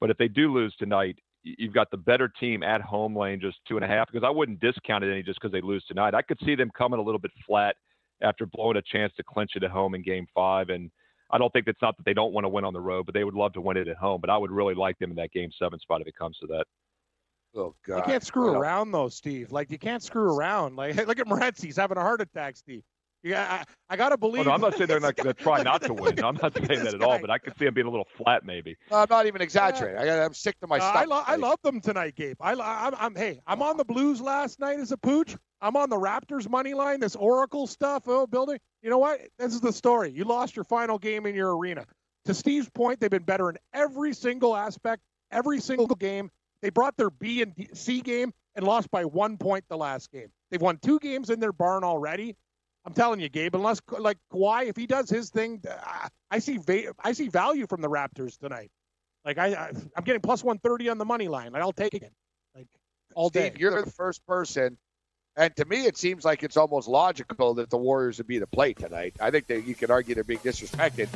But 0.00 0.10
if 0.10 0.18
they 0.18 0.26
do 0.26 0.52
lose 0.52 0.74
tonight, 0.76 1.16
you've 1.44 1.72
got 1.72 1.92
the 1.92 1.96
better 1.96 2.28
team 2.28 2.64
at 2.64 2.80
home 2.80 3.16
lane 3.16 3.40
just 3.40 3.58
two 3.68 3.76
and 3.76 3.84
a 3.84 3.88
half 3.88 4.10
because 4.10 4.26
I 4.26 4.30
wouldn't 4.30 4.58
discount 4.58 5.04
it 5.04 5.12
any 5.12 5.22
just 5.22 5.40
because 5.40 5.52
they 5.52 5.60
lose 5.60 5.84
tonight. 5.86 6.14
I 6.14 6.22
could 6.22 6.38
see 6.44 6.56
them 6.56 6.70
coming 6.76 6.98
a 6.98 7.02
little 7.02 7.20
bit 7.20 7.30
flat 7.46 7.76
after 8.20 8.44
blowing 8.44 8.76
a 8.76 8.82
chance 8.82 9.12
to 9.18 9.22
clinch 9.22 9.52
it 9.54 9.62
at 9.62 9.70
home 9.70 9.94
in 9.94 10.02
game 10.02 10.26
five. 10.34 10.68
And 10.68 10.90
I 11.30 11.38
don't 11.38 11.52
think 11.52 11.68
it's 11.68 11.80
not 11.80 11.96
that 11.96 12.04
they 12.04 12.12
don't 12.12 12.32
want 12.32 12.44
to 12.44 12.48
win 12.48 12.64
on 12.64 12.72
the 12.72 12.80
road, 12.80 13.06
but 13.06 13.14
they 13.14 13.24
would 13.24 13.34
love 13.34 13.52
to 13.52 13.60
win 13.60 13.76
it 13.76 13.86
at 13.86 13.96
home. 13.96 14.20
But 14.20 14.30
I 14.30 14.36
would 14.36 14.50
really 14.50 14.74
like 14.74 14.98
them 14.98 15.10
in 15.10 15.16
that 15.16 15.30
game 15.30 15.50
seven 15.58 15.78
spot 15.78 16.00
if 16.00 16.08
it 16.08 16.16
comes 16.18 16.36
to 16.38 16.48
that. 16.48 16.64
Oh 17.56 17.74
God! 17.86 17.96
You 17.98 18.02
can't 18.04 18.22
screw 18.24 18.50
around 18.50 18.92
though, 18.92 19.08
Steve. 19.08 19.50
Like 19.52 19.70
you 19.70 19.78
can't 19.78 20.02
screw 20.02 20.36
around. 20.36 20.76
Like 20.76 20.96
look 21.06 21.18
at 21.18 21.26
Morency, 21.26 21.64
he's 21.64 21.76
having 21.76 21.96
a 21.96 22.00
heart 22.02 22.20
attack, 22.20 22.56
Steve. 22.56 22.82
Yeah, 23.24 23.42
I, 23.88 23.94
I 23.94 23.96
gotta 23.96 24.14
Oh, 24.14 24.16
believe. 24.18 24.46
no, 24.46 24.52
I'm 24.52 24.60
not 24.60 24.76
saying 24.76 24.86
they're 24.86 25.00
not 25.08 25.16
going 25.16 25.26
to 25.26 25.34
try 25.34 25.60
not 25.64 25.82
to 25.82 25.92
win. 25.92 26.22
I'm 26.22 26.38
not 26.40 26.54
saying 26.54 26.84
that 26.84 26.94
at 26.94 27.02
all, 27.02 27.18
but 27.18 27.30
I 27.30 27.38
could 27.38 27.58
see 27.58 27.64
them 27.64 27.74
being 27.74 27.88
a 27.88 27.90
little 27.90 28.06
flat 28.16 28.44
maybe. 28.44 28.76
No, 28.92 28.98
I'm 28.98 29.08
not 29.10 29.26
even 29.26 29.40
exaggerating. 29.42 29.98
I, 29.98 30.24
I'm 30.24 30.34
sick 30.34 30.56
to 30.60 30.68
my 30.68 30.76
Uh, 30.76 30.80
stomach. 30.82 30.96
I, 30.96 31.04
lo- 31.04 31.22
I 31.26 31.34
love 31.34 31.58
them 31.64 31.80
tonight, 31.80 32.14
Gabe. 32.14 32.36
I, 32.40 32.52
I'm, 32.52 32.94
I'm, 32.96 33.16
hey, 33.16 33.40
I'm 33.44 33.60
on 33.60 33.76
the 33.76 33.84
Blues 33.84 34.20
last 34.20 34.60
night 34.60 34.78
as 34.78 34.92
a 34.92 34.96
pooch. 34.96 35.36
I'm 35.60 35.74
on 35.74 35.90
the 35.90 35.96
Raptors 35.96 36.48
money 36.48 36.74
line. 36.74 37.00
This 37.00 37.16
Oracle 37.16 37.66
stuff, 37.66 38.04
oh, 38.06 38.28
building. 38.28 38.58
You 38.82 38.90
know 38.90 38.98
what? 38.98 39.18
This 39.40 39.52
is 39.52 39.60
the 39.60 39.72
story. 39.72 40.12
You 40.12 40.22
lost 40.22 40.54
your 40.54 40.64
final 40.64 40.96
game 40.96 41.26
in 41.26 41.34
your 41.34 41.56
arena. 41.56 41.86
To 42.26 42.34
Steve's 42.34 42.68
point, 42.70 43.00
they've 43.00 43.10
been 43.10 43.24
better 43.24 43.50
in 43.50 43.56
every 43.74 44.12
single 44.14 44.54
aspect, 44.54 45.02
every 45.32 45.58
single 45.60 45.88
game. 45.88 46.30
They 46.62 46.70
brought 46.70 46.96
their 46.96 47.10
B 47.10 47.42
and 47.42 47.54
C 47.72 48.00
game 48.00 48.32
and 48.54 48.66
lost 48.66 48.90
by 48.90 49.04
one 49.04 49.36
point 49.36 49.64
the 49.68 49.76
last 49.76 50.10
game. 50.10 50.28
They've 50.50 50.60
won 50.60 50.78
two 50.78 50.98
games 50.98 51.30
in 51.30 51.40
their 51.40 51.52
barn 51.52 51.84
already. 51.84 52.36
I'm 52.84 52.94
telling 52.94 53.20
you, 53.20 53.28
Gabe. 53.28 53.54
Unless 53.54 53.80
like 53.98 54.18
Kawhi, 54.32 54.66
if 54.66 54.76
he 54.76 54.86
does 54.86 55.10
his 55.10 55.30
thing, 55.30 55.62
uh, 55.68 56.08
I 56.30 56.38
see 56.38 56.58
va- 56.58 56.94
I 57.04 57.12
see 57.12 57.28
value 57.28 57.66
from 57.66 57.80
the 57.80 57.88
Raptors 57.88 58.38
tonight. 58.38 58.70
Like 59.24 59.38
I, 59.38 59.48
I 59.48 59.72
I'm 59.96 60.04
getting 60.04 60.22
plus 60.22 60.42
130 60.42 60.88
on 60.88 60.98
the 60.98 61.04
money 61.04 61.28
line. 61.28 61.52
Like, 61.52 61.62
I'll 61.62 61.72
take 61.72 61.94
it. 61.94 62.12
Like 62.54 62.66
all 63.14 63.28
day. 63.28 63.52
You're 63.56 63.82
the 63.84 63.90
first 63.90 64.26
person, 64.26 64.78
and 65.36 65.54
to 65.56 65.64
me, 65.66 65.84
it 65.84 65.98
seems 65.98 66.24
like 66.24 66.42
it's 66.42 66.56
almost 66.56 66.88
logical 66.88 67.54
that 67.54 67.68
the 67.68 67.76
Warriors 67.76 68.18
would 68.18 68.26
be 68.26 68.38
the 68.38 68.46
play 68.46 68.72
tonight. 68.72 69.16
I 69.20 69.30
think 69.30 69.48
that 69.48 69.66
you 69.66 69.74
could 69.74 69.90
argue 69.90 70.14
they're 70.14 70.24
being 70.24 70.40
disrespected. 70.40 71.08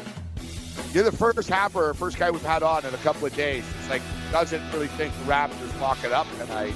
You're 0.93 1.05
the 1.05 1.17
first 1.17 1.49
happer, 1.49 1.95
first 1.95 2.19
guy 2.19 2.31
we've 2.31 2.43
had 2.43 2.63
on 2.63 2.85
in 2.85 2.93
a 2.93 2.99
couple 2.99 3.27
of 3.27 3.35
days. 3.35 3.65
It's 3.79 3.89
like 3.89 4.03
doesn't 4.31 4.63
really 4.73 4.89
think 4.89 5.15
the 5.21 5.33
Raptors 5.33 5.81
lock 5.81 6.05
it 6.05 6.13
up 6.13 6.27
tonight. 6.39 6.75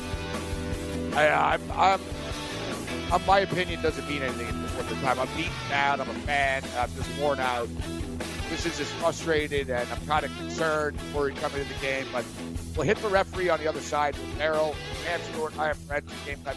I, 1.12 1.28
I'm, 1.28 1.72
I'm, 1.72 2.01
I'm, 3.12 3.26
my 3.26 3.40
opinion 3.40 3.82
doesn't 3.82 4.09
mean 4.09 4.22
anything 4.22 4.47
at 4.47 4.55
this 4.55 4.72
point 4.72 4.90
in 4.90 5.01
time. 5.02 5.20
I'm 5.20 5.28
beaten 5.36 5.52
down. 5.68 6.01
I'm 6.01 6.09
a 6.09 6.14
fan. 6.14 6.62
I'm 6.78 6.90
just 6.97 7.10
worn 7.20 7.40
out. 7.40 7.68
This 8.48 8.64
is 8.64 8.78
just 8.78 8.93
frustrated, 8.94 9.68
and 9.68 9.86
I'm 9.90 10.06
kind 10.06 10.24
of 10.24 10.34
concerned, 10.38 10.98
worried 11.14 11.36
coming 11.36 11.60
into 11.60 11.74
the 11.74 11.80
game. 11.80 12.06
But 12.10 12.24
we'll 12.74 12.86
hit 12.86 12.97
the 12.98 13.09
referee 13.09 13.51
on 13.51 13.59
the 13.60 13.68
other 13.68 13.80
side 13.80 14.16
with 14.16 14.38
Merrill, 14.38 14.74
Cam 15.05 15.20
Stewart, 15.32 15.59
I 15.59 15.66
have 15.66 15.76
friends, 15.76 16.10
game 16.24 16.38
time. 16.43 16.56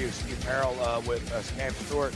Continues. 0.00 0.14
Steve 0.14 0.44
Merrill 0.46 0.80
uh, 0.80 1.02
with 1.06 1.30
uh, 1.30 1.42
Cam 1.58 1.74
Stewart. 1.74 2.14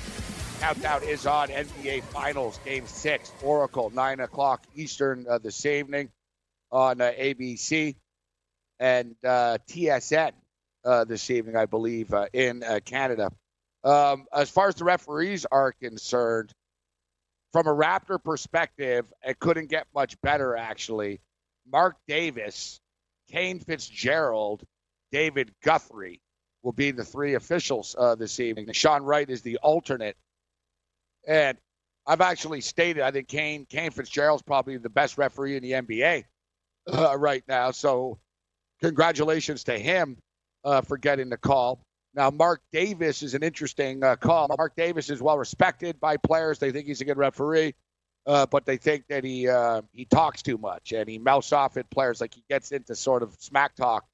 Countdown 0.58 1.02
is 1.02 1.26
on 1.26 1.48
NBA 1.48 2.02
Finals 2.04 2.58
Game 2.64 2.86
6, 2.86 3.32
Oracle, 3.42 3.90
9 3.90 4.20
o'clock 4.20 4.64
Eastern 4.74 5.26
uh, 5.28 5.36
this 5.36 5.66
evening 5.66 6.08
on 6.72 7.02
uh, 7.02 7.10
ABC 7.10 7.96
and 8.80 9.14
uh, 9.22 9.58
TSN 9.68 10.32
uh, 10.86 11.04
this 11.04 11.30
evening, 11.30 11.56
I 11.56 11.66
believe, 11.66 12.14
in 12.32 12.64
Canada. 12.86 13.30
Um, 13.82 14.24
as 14.32 14.48
far 14.48 14.68
as 14.68 14.76
the 14.76 14.84
referees 14.84 15.44
are 15.52 15.72
concerned, 15.72 16.54
from 17.52 17.66
a 17.66 17.74
Raptor 17.74 18.22
perspective, 18.22 19.04
it 19.22 19.38
couldn't 19.38 19.68
get 19.68 19.88
much 19.94 20.18
better, 20.22 20.56
actually. 20.56 21.20
Marc 21.70 21.96
Davis, 22.08 22.80
Kane 23.30 23.60
Fitzgerald, 23.60 24.62
David 25.12 25.52
Guthrie 25.62 26.22
will 26.64 26.72
be 26.72 26.90
the 26.90 27.04
three 27.04 27.34
officials 27.34 27.94
uh, 27.96 28.14
this 28.14 28.40
evening. 28.40 28.72
Sean 28.72 29.02
Wright 29.02 29.28
is 29.28 29.42
the 29.42 29.58
alternate. 29.58 30.16
And 31.28 31.58
I've 32.06 32.22
actually 32.22 32.62
stated 32.62 33.02
I 33.02 33.10
think 33.10 33.28
Kane 33.28 33.66
Kane 33.66 33.90
Fitzgerald's 33.90 34.42
probably 34.42 34.76
the 34.78 34.90
best 34.90 35.16
referee 35.16 35.56
in 35.56 35.62
the 35.62 35.72
NBA 35.72 36.24
uh, 36.92 37.16
right 37.18 37.44
now. 37.46 37.70
So 37.70 38.18
congratulations 38.82 39.64
to 39.64 39.78
him 39.78 40.16
uh, 40.64 40.80
for 40.80 40.98
getting 40.98 41.28
the 41.28 41.36
call. 41.36 41.80
Now 42.14 42.30
Marc 42.30 42.62
Davis 42.72 43.22
is 43.22 43.34
an 43.34 43.42
interesting 43.42 44.02
uh, 44.02 44.16
call. 44.16 44.48
Marc 44.56 44.74
Davis 44.76 45.10
is 45.10 45.22
well 45.22 45.38
respected 45.38 46.00
by 46.00 46.16
players. 46.16 46.58
They 46.58 46.72
think 46.72 46.86
he's 46.86 47.00
a 47.00 47.04
good 47.04 47.18
referee. 47.18 47.74
Uh, 48.26 48.46
but 48.46 48.64
they 48.64 48.78
think 48.78 49.06
that 49.08 49.22
he 49.22 49.46
uh, 49.46 49.82
he 49.92 50.06
talks 50.06 50.40
too 50.40 50.56
much 50.56 50.92
and 50.92 51.06
he 51.10 51.18
mouths 51.18 51.52
off 51.52 51.76
at 51.76 51.90
players 51.90 52.22
like 52.22 52.32
he 52.32 52.42
gets 52.48 52.72
into 52.72 52.94
sort 52.94 53.22
of 53.22 53.36
smack 53.38 53.74
talk 53.74 54.06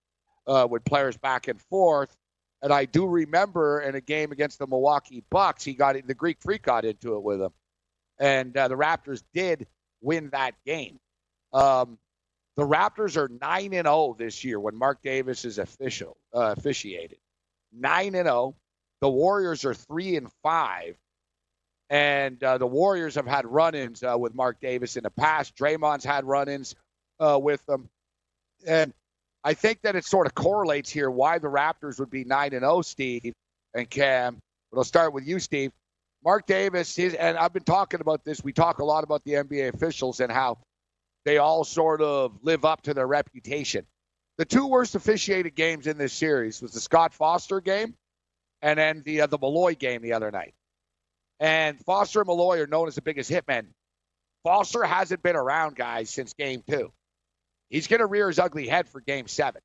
uh, 0.48 0.66
with 0.68 0.84
players 0.84 1.16
back 1.16 1.46
and 1.46 1.60
forth. 1.62 2.16
And 2.62 2.72
I 2.72 2.84
do 2.84 3.06
remember 3.06 3.80
in 3.80 3.94
a 3.94 4.00
game 4.00 4.32
against 4.32 4.58
the 4.58 4.66
Milwaukee 4.66 5.24
Bucks, 5.30 5.64
he 5.64 5.74
got 5.74 5.96
the 6.06 6.14
Greek 6.14 6.38
Freak 6.40 6.62
got 6.62 6.84
into 6.84 7.16
it 7.16 7.22
with 7.22 7.40
him, 7.40 7.52
and 8.18 8.56
uh, 8.56 8.68
the 8.68 8.76
Raptors 8.76 9.22
did 9.32 9.66
win 10.02 10.30
that 10.30 10.54
game. 10.66 10.98
Um, 11.52 11.98
the 12.56 12.66
Raptors 12.66 13.16
are 13.16 13.28
nine 13.28 13.72
and 13.72 13.86
zero 13.86 13.94
oh 13.94 14.16
this 14.18 14.44
year 14.44 14.60
when 14.60 14.76
Marc 14.76 15.02
Davis 15.02 15.44
is 15.44 15.58
official 15.58 16.16
uh, 16.34 16.54
officiated. 16.56 17.18
Nine 17.72 18.14
and 18.14 18.26
zero. 18.26 18.36
Oh. 18.36 18.56
The 19.00 19.08
Warriors 19.08 19.64
are 19.64 19.72
three 19.72 20.16
and 20.16 20.30
five, 20.42 20.96
and 21.88 22.42
uh, 22.44 22.58
the 22.58 22.66
Warriors 22.66 23.14
have 23.14 23.26
had 23.26 23.46
run-ins 23.46 24.02
uh, 24.02 24.16
with 24.18 24.34
Marc 24.34 24.60
Davis 24.60 24.98
in 24.98 25.04
the 25.04 25.10
past. 25.10 25.56
Draymond's 25.56 26.04
had 26.04 26.26
run-ins 26.26 26.74
uh, 27.18 27.38
with 27.40 27.64
them, 27.64 27.88
and 28.66 28.92
I 29.42 29.54
think 29.54 29.80
that 29.82 29.96
it 29.96 30.04
sort 30.04 30.26
of 30.26 30.34
correlates 30.34 30.90
here 30.90 31.10
why 31.10 31.38
the 31.38 31.48
Raptors 31.48 31.98
would 31.98 32.10
be 32.10 32.24
9 32.24 32.52
and 32.52 32.62
0, 32.62 32.82
Steve 32.82 33.32
and 33.74 33.88
Cam. 33.88 34.38
But 34.70 34.78
I'll 34.78 34.84
start 34.84 35.12
with 35.12 35.26
you, 35.26 35.38
Steve. 35.38 35.72
Marc 36.22 36.46
Davis, 36.46 36.94
his, 36.94 37.14
and 37.14 37.38
I've 37.38 37.52
been 37.52 37.64
talking 37.64 38.00
about 38.00 38.24
this. 38.24 38.44
We 38.44 38.52
talk 38.52 38.78
a 38.78 38.84
lot 38.84 39.04
about 39.04 39.24
the 39.24 39.32
NBA 39.32 39.72
officials 39.74 40.20
and 40.20 40.30
how 40.30 40.58
they 41.24 41.38
all 41.38 41.64
sort 41.64 42.02
of 42.02 42.38
live 42.42 42.64
up 42.64 42.82
to 42.82 42.94
their 42.94 43.06
reputation. 43.06 43.86
The 44.36 44.44
two 44.44 44.66
worst 44.66 44.94
officiated 44.94 45.54
games 45.54 45.86
in 45.86 45.96
this 45.96 46.12
series 46.12 46.60
was 46.60 46.72
the 46.72 46.80
Scott 46.80 47.14
Foster 47.14 47.60
game 47.60 47.94
and 48.62 48.78
then 48.78 49.02
the 49.04 49.22
uh, 49.22 49.26
the 49.26 49.38
Malloy 49.38 49.74
game 49.74 50.02
the 50.02 50.12
other 50.12 50.30
night. 50.30 50.54
And 51.38 51.78
Foster 51.84 52.20
and 52.20 52.26
Malloy 52.26 52.60
are 52.60 52.66
known 52.66 52.88
as 52.88 52.94
the 52.94 53.02
biggest 53.02 53.30
hitmen. 53.30 53.66
Foster 54.44 54.84
hasn't 54.84 55.22
been 55.22 55.36
around, 55.36 55.76
guys, 55.76 56.10
since 56.10 56.34
game 56.34 56.62
two. 56.68 56.92
He's 57.70 57.86
going 57.86 58.00
to 58.00 58.06
rear 58.06 58.28
his 58.28 58.38
ugly 58.38 58.66
head 58.66 58.88
for 58.88 59.00
game 59.00 59.28
seven. 59.28 59.62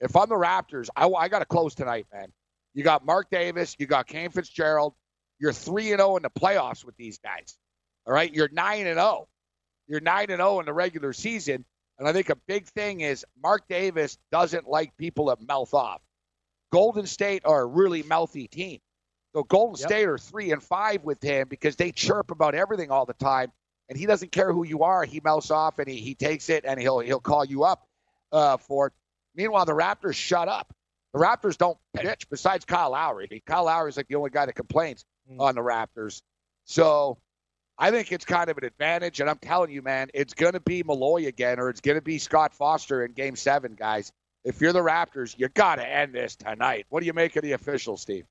If 0.00 0.16
I'm 0.16 0.28
the 0.28 0.36
Raptors, 0.36 0.88
I, 0.96 1.08
I 1.08 1.28
got 1.28 1.40
to 1.40 1.44
close 1.44 1.74
tonight, 1.74 2.06
man. 2.12 2.32
You 2.72 2.84
got 2.84 3.04
Marc 3.04 3.28
Davis, 3.30 3.74
you 3.78 3.86
got 3.86 4.06
Kane 4.06 4.30
Fitzgerald. 4.30 4.94
You're 5.40 5.52
3 5.52 5.92
and 5.92 6.00
0 6.00 6.16
in 6.16 6.22
the 6.22 6.30
playoffs 6.30 6.84
with 6.84 6.96
these 6.96 7.18
guys. 7.18 7.56
All 8.06 8.12
right? 8.12 8.32
You're 8.32 8.48
9 8.50 8.86
and 8.86 8.98
0. 8.98 9.28
You're 9.88 10.00
9 10.00 10.30
and 10.30 10.38
0 10.38 10.60
in 10.60 10.66
the 10.66 10.72
regular 10.72 11.12
season. 11.12 11.64
And 11.98 12.08
I 12.08 12.12
think 12.12 12.30
a 12.30 12.36
big 12.46 12.66
thing 12.66 13.00
is 13.00 13.24
Marc 13.42 13.66
Davis 13.68 14.18
doesn't 14.30 14.68
like 14.68 14.96
people 14.96 15.26
that 15.26 15.46
mouth 15.46 15.74
off. 15.74 16.00
Golden 16.70 17.06
State 17.06 17.42
are 17.44 17.62
a 17.62 17.66
really 17.66 18.02
mouthy 18.04 18.46
team. 18.46 18.78
So 19.34 19.42
Golden 19.42 19.80
yep. 19.80 19.88
State 19.88 20.08
are 20.08 20.18
3 20.18 20.52
and 20.52 20.62
5 20.62 21.04
with 21.04 21.22
him 21.22 21.48
because 21.48 21.76
they 21.76 21.90
chirp 21.90 22.30
about 22.30 22.54
everything 22.54 22.90
all 22.90 23.06
the 23.06 23.14
time 23.14 23.50
and 23.88 23.98
he 23.98 24.06
doesn't 24.06 24.32
care 24.32 24.52
who 24.52 24.64
you 24.64 24.82
are. 24.82 25.04
He 25.04 25.20
mouths 25.20 25.50
off 25.50 25.78
and 25.78 25.88
he, 25.88 25.96
he 25.96 26.14
takes 26.14 26.48
it 26.48 26.64
and 26.66 26.80
he'll 26.80 27.00
he'll 27.00 27.20
call 27.20 27.44
you 27.44 27.64
up 27.64 27.86
uh, 28.32 28.56
for 28.56 28.88
it. 28.88 28.92
Meanwhile, 29.34 29.66
the 29.66 29.72
Raptors 29.72 30.14
shut 30.14 30.48
up. 30.48 30.74
The 31.14 31.20
Raptors 31.20 31.56
don't 31.56 31.78
pitch 31.94 32.28
besides 32.28 32.64
Kyle 32.64 32.90
Lowry. 32.90 33.42
Kyle 33.46 33.64
Lowry 33.64 33.88
is 33.88 33.96
like 33.96 34.08
the 34.08 34.16
only 34.16 34.30
guy 34.30 34.46
that 34.46 34.54
complains 34.54 35.04
mm. 35.30 35.40
on 35.40 35.54
the 35.54 35.62
Raptors. 35.62 36.20
So 36.64 37.18
I 37.78 37.90
think 37.90 38.12
it's 38.12 38.24
kind 38.24 38.50
of 38.50 38.58
an 38.58 38.64
advantage. 38.64 39.20
And 39.20 39.30
I'm 39.30 39.38
telling 39.38 39.70
you, 39.70 39.80
man, 39.80 40.08
it's 40.12 40.34
going 40.34 40.52
to 40.52 40.60
be 40.60 40.82
Malloy 40.82 41.26
again 41.26 41.60
or 41.60 41.70
it's 41.70 41.80
going 41.80 41.96
to 41.96 42.02
be 42.02 42.18
Scott 42.18 42.52
Foster 42.52 43.04
in 43.04 43.12
game 43.12 43.36
seven, 43.36 43.74
guys. 43.74 44.12
If 44.44 44.60
you're 44.60 44.72
the 44.72 44.82
Raptors, 44.82 45.38
you 45.38 45.48
got 45.48 45.76
to 45.76 45.88
end 45.88 46.14
this 46.14 46.36
tonight. 46.36 46.86
What 46.88 47.00
do 47.00 47.06
you 47.06 47.12
make 47.12 47.36
of 47.36 47.42
the 47.42 47.52
officials, 47.52 48.02
Steve? 48.02 48.24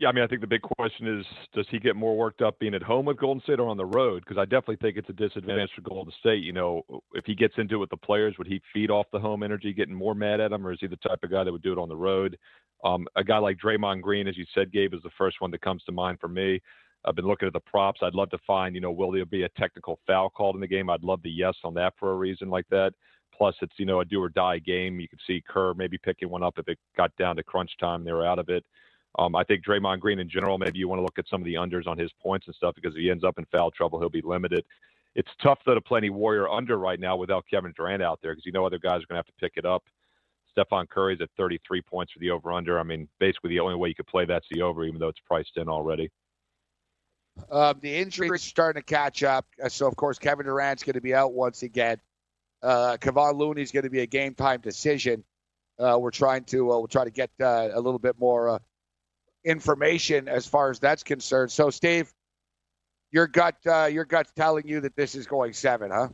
Yeah, 0.00 0.08
I 0.08 0.12
mean, 0.12 0.22
I 0.22 0.28
think 0.28 0.42
the 0.42 0.46
big 0.46 0.62
question 0.62 1.18
is, 1.18 1.26
does 1.52 1.66
he 1.70 1.80
get 1.80 1.96
more 1.96 2.16
worked 2.16 2.40
up 2.40 2.60
being 2.60 2.74
at 2.74 2.84
home 2.84 3.06
with 3.06 3.18
Golden 3.18 3.42
State 3.42 3.58
or 3.58 3.68
on 3.68 3.76
the 3.76 3.84
road? 3.84 4.22
Because 4.24 4.38
I 4.38 4.44
definitely 4.44 4.76
think 4.76 4.96
it's 4.96 5.08
a 5.08 5.12
disadvantage 5.12 5.70
for 5.74 5.80
Golden 5.80 6.12
State. 6.20 6.44
You 6.44 6.52
know, 6.52 6.82
if 7.14 7.24
he 7.24 7.34
gets 7.34 7.54
into 7.58 7.74
it 7.74 7.78
with 7.78 7.90
the 7.90 7.96
players, 7.96 8.36
would 8.38 8.46
he 8.46 8.62
feed 8.72 8.92
off 8.92 9.06
the 9.12 9.18
home 9.18 9.42
energy, 9.42 9.72
getting 9.72 9.94
more 9.94 10.14
mad 10.14 10.40
at 10.40 10.50
them, 10.50 10.64
or 10.64 10.72
is 10.72 10.78
he 10.80 10.86
the 10.86 10.96
type 10.96 11.18
of 11.24 11.32
guy 11.32 11.42
that 11.42 11.50
would 11.50 11.62
do 11.62 11.72
it 11.72 11.80
on 11.80 11.88
the 11.88 11.96
road? 11.96 12.38
Um, 12.84 13.08
a 13.16 13.24
guy 13.24 13.38
like 13.38 13.58
Draymond 13.58 14.02
Green, 14.02 14.28
as 14.28 14.36
you 14.36 14.44
said, 14.54 14.70
Gabe, 14.70 14.94
is 14.94 15.02
the 15.02 15.10
first 15.18 15.40
one 15.40 15.50
that 15.50 15.62
comes 15.62 15.82
to 15.84 15.92
mind 15.92 16.18
for 16.20 16.28
me. 16.28 16.60
I've 17.04 17.16
been 17.16 17.26
looking 17.26 17.48
at 17.48 17.52
the 17.52 17.60
props. 17.60 18.00
I'd 18.00 18.14
love 18.14 18.30
to 18.30 18.38
find, 18.46 18.76
you 18.76 18.80
know, 18.80 18.92
will 18.92 19.10
there 19.10 19.26
be 19.26 19.42
a 19.42 19.48
technical 19.50 19.98
foul 20.06 20.30
called 20.30 20.54
in 20.54 20.60
the 20.60 20.68
game? 20.68 20.90
I'd 20.90 21.02
love 21.02 21.22
the 21.24 21.30
yes 21.30 21.54
on 21.64 21.74
that 21.74 21.94
for 21.98 22.12
a 22.12 22.16
reason 22.16 22.50
like 22.50 22.66
that. 22.70 22.92
Plus, 23.36 23.54
it's 23.62 23.74
you 23.78 23.86
know 23.86 24.00
a 24.00 24.04
do 24.04 24.22
or 24.22 24.28
die 24.28 24.58
game. 24.58 25.00
You 25.00 25.08
could 25.08 25.20
see 25.26 25.42
Kerr 25.48 25.74
maybe 25.74 25.98
picking 25.98 26.28
one 26.28 26.42
up 26.42 26.54
if 26.58 26.68
it 26.68 26.78
got 26.96 27.14
down 27.16 27.36
to 27.36 27.42
crunch 27.42 27.70
time. 27.80 28.04
They 28.04 28.12
were 28.12 28.26
out 28.26 28.38
of 28.38 28.48
it. 28.48 28.64
Um, 29.18 29.34
I 29.34 29.42
think 29.42 29.64
Draymond 29.64 30.00
Green 30.00 30.20
in 30.20 30.28
general, 30.28 30.58
maybe 30.58 30.78
you 30.78 30.88
want 30.88 31.00
to 31.00 31.02
look 31.02 31.18
at 31.18 31.28
some 31.28 31.40
of 31.40 31.44
the 31.44 31.54
unders 31.54 31.86
on 31.86 31.98
his 31.98 32.12
points 32.22 32.46
and 32.46 32.54
stuff 32.54 32.74
because 32.76 32.94
if 32.94 33.00
he 33.00 33.10
ends 33.10 33.24
up 33.24 33.38
in 33.38 33.44
foul 33.46 33.70
trouble, 33.70 33.98
he'll 33.98 34.08
be 34.08 34.22
limited. 34.22 34.64
It's 35.16 35.30
tough 35.42 35.58
though 35.66 35.74
to 35.74 35.80
play 35.80 35.98
any 35.98 36.10
Warrior 36.10 36.48
under 36.48 36.78
right 36.78 37.00
now 37.00 37.16
without 37.16 37.44
Kevin 37.50 37.72
Durant 37.76 38.02
out 38.02 38.20
there 38.22 38.32
because 38.32 38.46
you 38.46 38.52
know 38.52 38.64
other 38.64 38.78
guys 38.78 39.02
are 39.02 39.06
going 39.06 39.14
to 39.14 39.16
have 39.16 39.26
to 39.26 39.32
pick 39.40 39.54
it 39.56 39.64
up. 39.64 39.82
Stephen 40.52 40.86
Curry's 40.86 41.20
at 41.20 41.30
33 41.36 41.82
points 41.82 42.12
for 42.12 42.18
the 42.20 42.30
over 42.30 42.52
under. 42.52 42.78
I 42.78 42.82
mean, 42.82 43.08
basically 43.18 43.50
the 43.50 43.60
only 43.60 43.74
way 43.74 43.88
you 43.88 43.94
could 43.94 44.06
play 44.06 44.24
that's 44.24 44.46
the 44.50 44.62
over, 44.62 44.84
even 44.84 45.00
though 45.00 45.08
it's 45.08 45.20
priced 45.20 45.56
in 45.56 45.68
already. 45.68 46.10
Um, 47.50 47.78
the 47.80 47.94
injuries 47.94 48.30
are 48.30 48.38
starting 48.38 48.82
to 48.82 48.86
catch 48.86 49.22
up. 49.22 49.46
Uh, 49.62 49.68
so, 49.68 49.86
of 49.86 49.94
course, 49.96 50.18
Kevin 50.18 50.46
Durant's 50.46 50.82
going 50.82 50.94
to 50.94 51.00
be 51.00 51.14
out 51.14 51.32
once 51.32 51.62
again. 51.62 51.98
Uh, 52.62 52.96
Kevon 53.00 53.36
Looney's 53.36 53.70
going 53.70 53.84
to 53.84 53.90
be 53.90 54.00
a 54.00 54.06
game 54.06 54.34
time 54.34 54.60
decision. 54.60 55.22
Uh, 55.78 55.96
we're 56.00 56.10
trying 56.10 56.42
to 56.44 56.72
uh, 56.72 56.78
we'll 56.78 56.88
try 56.88 57.04
to 57.04 57.10
get 57.10 57.30
uh, 57.40 57.68
a 57.72 57.80
little 57.80 58.00
bit 58.00 58.18
more 58.18 58.48
uh, 58.48 58.58
information 59.48 60.28
as 60.28 60.46
far 60.46 60.70
as 60.70 60.78
that's 60.78 61.02
concerned. 61.02 61.50
So, 61.50 61.70
Steve, 61.70 62.12
your 63.10 63.26
gut, 63.26 63.56
uh, 63.66 63.86
your 63.86 64.04
gut's 64.04 64.32
telling 64.32 64.68
you 64.68 64.80
that 64.80 64.94
this 64.94 65.14
is 65.14 65.26
going 65.26 65.52
seven, 65.52 65.90
huh? 65.90 66.08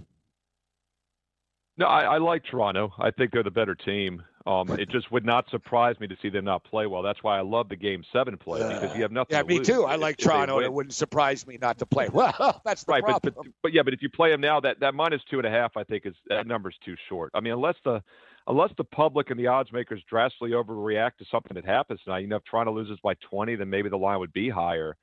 No, 1.77 1.87
I, 1.87 2.03
I 2.03 2.19
like 2.19 2.45
Toronto. 2.45 2.93
I 2.99 3.11
think 3.11 3.33
they're 3.33 3.43
the 3.43 3.51
better 3.51 3.75
team. 3.75 4.23
Um, 4.47 4.71
it 4.79 4.91
just 4.91 5.11
would 5.11 5.25
not 5.25 5.49
surprise 5.51 5.99
me 5.99 6.07
to 6.07 6.17
see 6.21 6.29
them 6.29 6.45
not 6.45 6.63
play 6.65 6.87
well. 6.87 7.03
That's 7.03 7.23
why 7.23 7.39
I 7.39 7.41
love 7.41 7.71
the 7.71 7.77
Game 7.77 8.05
Seven 8.13 8.37
play 8.37 8.61
because 8.61 8.95
you 8.95 9.03
have 9.03 9.11
nothing. 9.11 9.35
Yeah, 9.35 9.43
to 9.43 9.49
me 9.49 9.59
lose 9.59 9.67
too. 9.67 9.85
I 9.85 9.97
like 9.97 10.19
if 10.19 10.27
Toronto. 10.27 10.61
It 10.61 10.71
wouldn't 10.71 10.93
surprise 10.93 11.47
me 11.47 11.59
not 11.61 11.79
to 11.79 11.87
play 11.87 12.09
well. 12.13 12.61
That's 12.65 12.85
the 12.85 12.93
right, 12.93 13.03
but, 13.03 13.23
problem. 13.23 13.35
but 13.37 13.47
but 13.63 13.73
yeah, 13.73 13.83
but 13.83 13.95
if 13.95 14.03
you 14.03 14.11
play 14.11 14.31
them 14.31 14.43
now, 14.43 14.61
that 14.61 14.81
that 14.81 14.95
minus 14.95 15.23
two 15.31 15.39
and 15.39 15.47
a 15.47 15.51
half, 15.51 15.77
I 15.79 15.85
think 15.85 16.05
is 16.05 16.15
that 16.29 16.47
number's 16.47 16.77
too 16.85 16.95
short. 17.09 17.31
I 17.35 17.41
mean, 17.41 17.55
unless 17.55 17.77
the 17.85 18.03
unless 18.47 18.71
the 18.77 18.85
public 18.85 19.31
and 19.31 19.39
the 19.39 19.47
odds 19.47 19.73
makers 19.73 20.03
drastically 20.09 20.51
overreact 20.51 21.17
to 21.19 21.25
something 21.31 21.55
that 21.55 21.65
happens 21.65 22.01
tonight, 22.03 22.21
you 22.21 22.27
know, 22.27 22.37
if 22.37 22.45
Toronto 22.45 22.73
loses 22.73 22.99
by 23.03 23.15
20, 23.31 23.57
then 23.57 23.71
maybe 23.71 23.89
the 23.89 23.97
line 23.97 24.19
would 24.19 24.33
be 24.33 24.49
higher. 24.49 24.97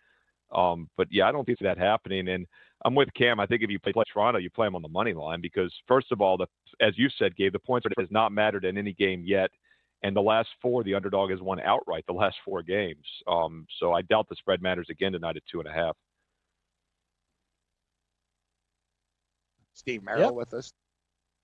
Um, 0.52 0.90
but 0.98 1.08
yeah, 1.10 1.28
I 1.28 1.32
don't 1.32 1.46
think 1.46 1.60
that 1.60 1.78
happening. 1.78 2.28
And 2.28 2.46
I'm 2.84 2.94
with 2.94 3.14
Cam. 3.14 3.40
I 3.40 3.46
think 3.46 3.64
if 3.64 3.70
you 3.70 3.80
play 3.80 3.94
Toronto, 4.12 4.40
you 4.40 4.50
play 4.50 4.68
them 4.68 4.76
on 4.76 4.82
the 4.82 4.90
money 4.90 5.14
line 5.14 5.42
because 5.42 5.74
first 5.88 6.12
of 6.12 6.22
all, 6.22 6.38
the 6.38 6.48
as 6.82 6.94
you 6.98 7.10
said, 7.18 7.36
Gabe, 7.36 7.54
the 7.54 7.60
points 7.60 7.88
has 7.98 8.08
not 8.12 8.32
mattered 8.32 8.66
in 8.66 8.78
any 8.78 8.94
game 8.94 9.24
yet. 9.26 9.50
And 10.04 10.16
the 10.16 10.22
last 10.22 10.50
four, 10.62 10.84
the 10.84 10.96
underdog 10.96 11.30
has 11.30 11.42
won 11.42 11.60
outright 11.60 12.04
the 12.08 12.14
last 12.14 12.36
four 12.44 12.64
games. 12.64 13.06
Um, 13.28 13.68
so 13.80 13.94
I 13.94 14.02
doubt 14.02 14.28
the 14.30 14.36
spread 14.36 14.62
matters 14.62 14.88
again 14.90 15.12
tonight 15.12 15.38
at 15.38 15.44
two 15.52 15.60
and 15.60 15.70
a 15.70 15.72
half. 15.72 15.96
Steve 19.74 20.04
Merrill 20.04 20.30
Yep. 20.30 20.34
with 20.34 20.54
us. 20.54 20.74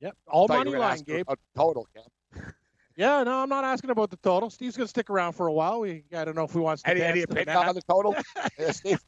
Yep. 0.01 0.15
All 0.27 0.47
money 0.47 0.71
line, 0.71 0.91
ask 0.93 1.05
Gabe. 1.05 1.21
about 1.21 1.39
Total, 1.55 1.87
Cam. 1.95 2.53
Yeah, 2.95 3.23
no, 3.23 3.43
I'm 3.43 3.49
not 3.49 3.63
asking 3.63 3.91
about 3.91 4.09
the 4.09 4.17
total. 4.17 4.49
Steve's 4.49 4.75
gonna 4.75 4.87
stick 4.87 5.09
around 5.09 5.33
for 5.33 5.47
a 5.47 5.53
while. 5.53 5.79
We 5.81 6.03
I 6.15 6.25
don't 6.25 6.35
know 6.35 6.45
if 6.45 6.51
he 6.51 6.57
wants 6.59 6.81
to 6.83 6.89
Any, 6.89 7.01
any 7.01 7.19
to 7.19 7.23
opinion 7.25 7.47
net. 7.55 7.67
on 7.67 7.75
the 7.75 7.81
total? 7.83 8.15
yeah, 8.59 8.71
Steve. 8.71 8.99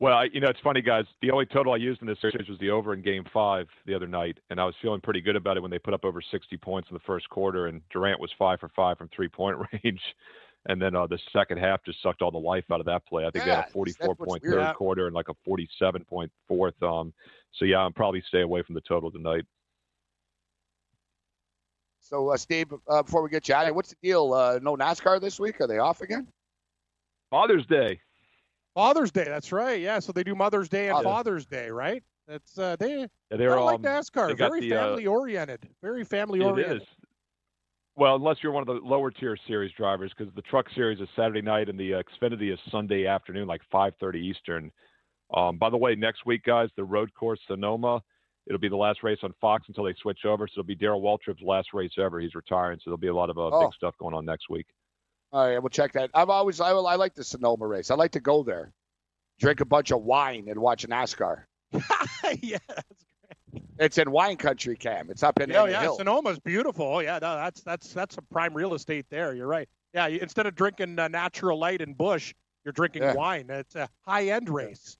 Well, 0.00 0.26
you 0.26 0.40
know, 0.40 0.48
it's 0.48 0.60
funny, 0.60 0.80
guys. 0.80 1.04
The 1.22 1.30
only 1.32 1.46
total 1.46 1.72
I 1.72 1.76
used 1.76 2.00
in 2.02 2.06
this 2.08 2.20
series 2.20 2.48
was 2.48 2.58
the 2.60 2.70
over 2.70 2.94
in 2.94 3.02
Game 3.02 3.24
Five 3.32 3.66
the 3.86 3.94
other 3.94 4.06
night, 4.06 4.38
and 4.50 4.60
I 4.60 4.64
was 4.64 4.74
feeling 4.82 5.00
pretty 5.00 5.20
good 5.20 5.34
about 5.36 5.56
it 5.56 5.60
when 5.60 5.70
they 5.72 5.78
put 5.78 5.94
up 5.94 6.04
over 6.04 6.20
60 6.20 6.56
points 6.58 6.88
in 6.90 6.94
the 6.94 7.00
first 7.00 7.28
quarter, 7.28 7.66
and 7.66 7.80
Durant 7.90 8.20
was 8.20 8.30
five 8.38 8.60
for 8.60 8.68
five 8.76 8.96
from 8.98 9.08
three-point 9.14 9.56
range, 9.84 10.00
and 10.66 10.80
then 10.80 10.94
uh, 10.94 11.06
the 11.08 11.18
second 11.32 11.58
half 11.58 11.84
just 11.84 12.00
sucked 12.02 12.22
all 12.22 12.30
the 12.30 12.38
life 12.38 12.64
out 12.72 12.78
of 12.80 12.86
that 12.86 13.06
play. 13.06 13.24
I 13.26 13.30
think 13.30 13.44
they 13.44 13.50
had 13.50 13.58
a 13.58 13.62
that's 13.62 13.72
44 13.72 14.08
what's 14.08 14.18
point 14.30 14.42
weird. 14.44 14.54
third 14.54 14.74
quarter 14.76 15.06
and 15.06 15.14
like 15.16 15.28
a 15.28 15.34
47 15.44 16.04
point 16.04 16.30
fourth. 16.46 16.80
Um, 16.82 17.12
so 17.54 17.64
yeah, 17.64 17.78
I'm 17.78 17.92
probably 17.92 18.22
stay 18.28 18.42
away 18.42 18.62
from 18.62 18.74
the 18.76 18.80
total 18.82 19.10
tonight. 19.10 19.44
So, 22.08 22.30
uh, 22.30 22.38
Steve, 22.38 22.72
uh, 22.88 23.02
before 23.02 23.22
we 23.22 23.28
get 23.28 23.48
you 23.48 23.54
out 23.54 23.62
of 23.62 23.66
here, 23.66 23.74
what's 23.74 23.90
the 23.90 23.96
deal? 24.02 24.32
Uh, 24.32 24.58
no 24.62 24.76
NASCAR 24.76 25.20
this 25.20 25.38
week? 25.38 25.60
Are 25.60 25.66
they 25.66 25.76
off 25.76 26.00
again? 26.00 26.26
Father's 27.30 27.66
Day. 27.66 28.00
Father's 28.74 29.10
Day. 29.10 29.24
That's 29.24 29.52
right. 29.52 29.78
Yeah. 29.78 29.98
So 29.98 30.12
they 30.12 30.22
do 30.22 30.34
Mother's 30.34 30.70
Day 30.70 30.86
and 30.88 30.94
Father- 30.94 31.04
Father's 31.04 31.46
Day, 31.46 31.68
right? 31.68 32.02
That's 32.26 32.58
uh, 32.58 32.76
they. 32.76 33.00
Yeah, 33.30 33.36
they're 33.36 33.60
like 33.60 33.76
um, 33.76 33.82
NASCAR. 33.82 34.38
Very 34.38 34.60
the, 34.60 34.74
uh, 34.74 34.86
family 34.86 35.06
oriented. 35.06 35.68
Very 35.82 36.02
family 36.02 36.40
It 36.40 36.44
oriented. 36.44 36.82
is. 36.82 36.88
Well, 37.94 38.14
unless 38.16 38.38
you're 38.42 38.52
one 38.52 38.62
of 38.62 38.68
the 38.68 38.80
lower 38.86 39.10
tier 39.10 39.36
series 39.46 39.72
drivers, 39.72 40.12
because 40.16 40.32
the 40.34 40.42
Truck 40.42 40.66
Series 40.74 41.00
is 41.00 41.08
Saturday 41.14 41.42
night 41.42 41.68
and 41.68 41.78
the 41.78 41.94
uh, 41.94 42.02
Xfinity 42.02 42.52
is 42.52 42.58
Sunday 42.70 43.06
afternoon, 43.06 43.46
like 43.46 43.60
5:30 43.72 44.16
Eastern. 44.16 44.70
Um, 45.34 45.58
by 45.58 45.68
the 45.68 45.76
way, 45.76 45.94
next 45.94 46.24
week, 46.24 46.44
guys, 46.44 46.70
the 46.76 46.84
road 46.84 47.12
course 47.12 47.40
Sonoma, 47.46 48.00
it'll 48.48 48.58
be 48.58 48.68
the 48.68 48.76
last 48.76 49.02
race 49.02 49.18
on 49.22 49.32
Fox 49.40 49.64
until 49.68 49.84
they 49.84 49.94
switch 49.94 50.24
over. 50.24 50.48
So 50.48 50.54
it'll 50.60 50.64
be 50.66 50.74
Darrell 50.74 51.00
Waltrip's 51.02 51.42
last 51.42 51.72
race 51.72 51.92
ever. 51.98 52.18
He's 52.18 52.34
retiring, 52.34 52.78
so 52.78 52.84
there'll 52.90 52.96
be 52.98 53.08
a 53.08 53.14
lot 53.14 53.30
of 53.30 53.38
uh, 53.38 53.50
Oh. 53.52 53.66
big 53.66 53.74
stuff 53.74 53.94
going 53.98 54.14
on 54.14 54.24
next 54.24 54.48
week. 54.50 54.66
All 55.32 55.46
right, 55.46 55.58
we'll 55.58 55.68
check 55.68 55.92
that. 55.92 56.10
I've 56.14 56.30
always 56.30 56.58
I, 56.60 56.70
I 56.70 56.94
like 56.96 57.14
the 57.14 57.22
Sonoma 57.22 57.66
race. 57.66 57.90
I 57.90 57.94
like 57.94 58.12
to 58.12 58.20
go 58.20 58.42
there, 58.42 58.72
drink 59.38 59.60
a 59.60 59.66
bunch 59.66 59.90
of 59.92 60.02
wine, 60.02 60.46
and 60.48 60.58
watch 60.58 60.86
NASCAR. 60.88 61.42
yeah. 62.40 62.56
That's 62.68 62.82
great. 63.52 63.62
It's 63.78 63.98
in 63.98 64.10
wine 64.10 64.36
country, 64.36 64.74
Cam. 64.76 65.10
It's 65.10 65.22
up 65.22 65.38
in, 65.40 65.54
Oh 65.54 65.64
in 65.64 65.70
the 65.70 65.72
yeah, 65.76 65.82
hill. 65.82 65.98
Sonoma's 65.98 66.38
beautiful. 66.38 66.86
Oh, 66.86 67.00
yeah, 67.00 67.18
no, 67.20 67.36
that's 67.36 67.60
that's 67.62 67.92
that's 67.92 68.16
a 68.16 68.22
prime 68.22 68.54
real 68.54 68.72
estate 68.74 69.06
there. 69.10 69.34
You're 69.34 69.46
right. 69.46 69.68
Yeah, 69.94 70.06
you, 70.06 70.18
instead 70.20 70.46
of 70.46 70.54
drinking 70.54 70.98
uh, 70.98 71.08
natural 71.08 71.58
light 71.58 71.80
and 71.82 71.96
Busch, 71.96 72.34
you're 72.64 72.72
drinking 72.72 73.02
Yeah. 73.02 73.14
wine. 73.14 73.46
It's 73.50 73.74
a 73.76 73.88
high 74.06 74.28
end 74.28 74.48
race. 74.48 74.96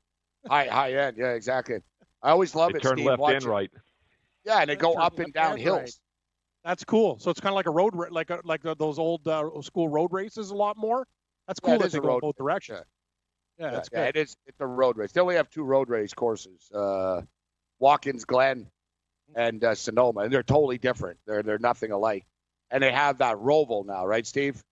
high 0.47 0.67
high 0.67 0.93
end. 0.93 1.17
Yeah, 1.19 1.33
exactly. 1.33 1.79
I 2.23 2.31
always 2.31 2.55
love 2.55 2.73
They 2.73 2.79
it. 2.79 2.83
turn 2.83 2.97
Steve, 2.97 3.07
left 3.07 3.21
watching- 3.21 3.37
and 3.39 3.47
right. 3.47 3.71
Yeah, 4.45 4.59
and 4.61 4.71
they 4.71 4.77
go 4.77 4.95
up 4.95 5.19
and 5.19 5.33
down 5.33 5.53
and 5.53 5.61
hills. 5.61 5.79
right. 5.81 5.95
That's 6.65 6.85
cool. 6.85 7.19
So 7.19 7.31
it's 7.31 7.41
kind 7.41 7.53
of 7.53 7.57
like 7.57 7.67
a 7.67 7.71
road, 7.71 7.95
ra- 7.95 8.09
like 8.11 8.31
a, 8.31 8.41
like 8.45 8.63
the, 8.63 8.75
those 8.75 8.99
old 8.99 9.27
uh, 9.29 9.49
school 9.63 9.89
road 9.89 10.13
races 10.13 10.51
a 10.51 10.55
lot 10.57 10.77
more. 10.77 11.07
That's 11.47 11.61
cool 11.61 11.75
it 11.75 11.79
that 11.79 11.87
is 11.87 11.93
they 11.93 11.99
a 11.99 12.03
go 12.03 12.09
road 12.09 12.21
both 12.23 12.37
directions. 12.37 12.81
Yeah, 13.59 13.67
Yeah, 13.67 13.71
that's 13.73 13.89
yeah, 13.93 14.07
good. 14.07 14.17
it 14.17 14.21
is. 14.23 14.37
It's 14.47 14.61
a 14.61 14.67
road 14.67 14.97
race. 14.97 15.13
They 15.13 15.21
only 15.21 15.37
have 15.37 15.49
two 15.51 15.63
road 15.63 15.89
race 15.89 16.13
courses: 16.15 16.71
uh, 16.73 17.23
Watkins 17.79 18.25
Glen 18.25 18.71
and 19.35 19.63
uh, 19.63 19.75
Sonoma, 19.75 20.21
and 20.21 20.33
they're 20.33 20.43
totally 20.43 20.79
different. 20.79 21.19
They're 21.27 21.43
they're 21.43 21.59
nothing 21.59 21.93
alike. 21.93 22.27
And 22.71 22.83
they 22.83 22.93
have 22.93 23.19
that 23.19 23.37
Roval 23.37 23.87
now, 23.87 24.05
right, 24.07 24.27
Steve? 24.27 24.63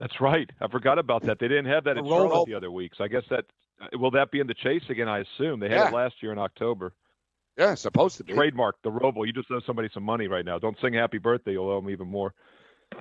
That's 0.00 0.20
right. 0.20 0.50
I 0.60 0.66
forgot 0.68 0.98
about 0.98 1.22
that. 1.24 1.38
They 1.38 1.46
didn't 1.46 1.66
have 1.66 1.84
that 1.84 1.94
The 1.94 2.00
in 2.00 2.08
Charlotte 2.08 2.46
the 2.46 2.54
other 2.54 2.72
week. 2.72 2.92
So 2.96 3.04
I 3.04 3.08
guess 3.08 3.22
that 3.30 3.44
Uh, 3.80 3.98
will 3.98 4.10
that 4.12 4.30
be 4.30 4.40
in 4.40 4.46
the 4.46 4.54
chase 4.54 4.82
again? 4.88 5.08
I 5.08 5.20
assume 5.20 5.60
they 5.60 5.68
had 5.68 5.88
it 5.88 5.94
last 5.94 6.14
year 6.20 6.32
in 6.32 6.38
October. 6.38 6.92
Yeah, 7.58 7.74
supposed 7.74 8.16
to 8.16 8.24
be. 8.24 8.32
Trademark 8.32 8.76
the 8.82 8.90
Roval. 8.90 9.26
You 9.26 9.32
just 9.32 9.50
owe 9.50 9.60
somebody 9.66 9.90
some 9.92 10.02
money 10.02 10.26
right 10.26 10.44
now. 10.44 10.58
Don't 10.58 10.76
sing 10.80 10.94
happy 10.94 11.18
birthday. 11.18 11.52
You'll 11.52 11.68
owe 11.68 11.80
them 11.80 11.90
even 11.90 12.08
more. 12.08 12.34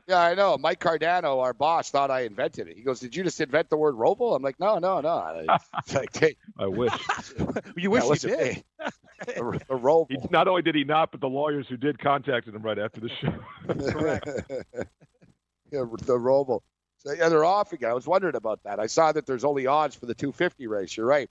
Yeah, 0.08 0.20
I 0.20 0.36
know. 0.36 0.58
Mike 0.58 0.80
Cardano, 0.80 1.42
our 1.42 1.54
boss, 1.54 1.90
thought 1.90 2.12
I 2.12 2.22
invented 2.22 2.68
it. 2.68 2.78
He 2.78 2.84
goes, 2.84 3.00
"Did 3.00 3.16
you 3.16 3.24
just 3.24 3.40
invent 3.42 3.70
the 3.70 3.78
word 3.78 3.96
Roval?" 3.96 4.36
I'm 4.36 4.42
like, 4.42 4.60
"No, 4.60 4.78
no, 4.78 5.02
no." 5.02 5.46
It's 5.80 5.94
like, 5.94 6.16
hey, 6.18 6.36
I 6.58 6.68
wish. 6.68 6.94
you 7.78 7.92
wish 7.92 8.04
that 8.04 8.24
you 8.24 8.32
wasn't 8.32 8.40
did. 8.40 8.64
the, 9.28 9.62
the 9.68 9.76
Roval. 9.76 10.08
He, 10.10 10.18
not 10.30 10.48
only 10.48 10.62
did 10.62 10.76
he 10.76 10.84
not, 10.84 11.12
but 11.12 11.22
the 11.22 11.28
lawyers 11.28 11.66
who 11.70 11.78
did 11.78 12.00
contacted 12.00 12.56
him 12.56 12.62
right 12.62 12.80
after 12.80 13.00
the 13.00 13.10
show. 13.10 13.92
Correct. 13.92 14.28
yeah, 15.72 15.84
the 16.06 16.18
Roval. 16.18 16.62
So, 17.04 17.14
yeah, 17.14 17.30
they're 17.30 17.46
off 17.46 17.74
again. 17.74 17.90
I 17.90 17.94
was 17.94 18.06
wondering 18.06 18.36
about 18.36 18.62
that. 18.64 18.80
I 18.80 18.86
saw 18.86 19.12
that 19.12 19.26
there's 19.26 19.44
only 19.44 19.66
odds 19.66 19.96
for 19.96 20.06
the 20.06 20.14
250 20.14 20.68
race. 20.68 20.96
You're 20.96 21.06
right. 21.08 21.30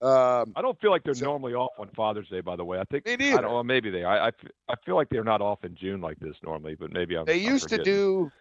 Um, 0.00 0.52
I 0.56 0.62
don't 0.62 0.80
feel 0.80 0.90
like 0.90 1.04
they're 1.04 1.14
So- 1.14 1.26
normally 1.26 1.54
off 1.54 1.70
on 1.78 1.88
Father's 1.90 2.28
Day. 2.28 2.40
By 2.40 2.56
the 2.56 2.64
way, 2.64 2.80
I 2.80 2.84
think 2.84 3.06
Me 3.06 3.12
I 3.12 3.16
neither. 3.16 3.42
don't 3.42 3.52
know. 3.52 3.62
Maybe 3.62 3.90
they. 3.90 4.02
I, 4.02 4.28
I 4.28 4.32
I 4.68 4.74
feel 4.84 4.96
like 4.96 5.08
they're 5.10 5.22
not 5.22 5.40
off 5.40 5.62
in 5.64 5.76
June 5.76 6.00
like 6.00 6.18
this 6.18 6.34
normally, 6.42 6.74
but 6.74 6.90
maybe 6.92 7.16
I'm. 7.16 7.24
they 7.26 7.44
I'm 7.46 7.52
used 7.52 7.68
to 7.68 7.78
do. 7.82 8.32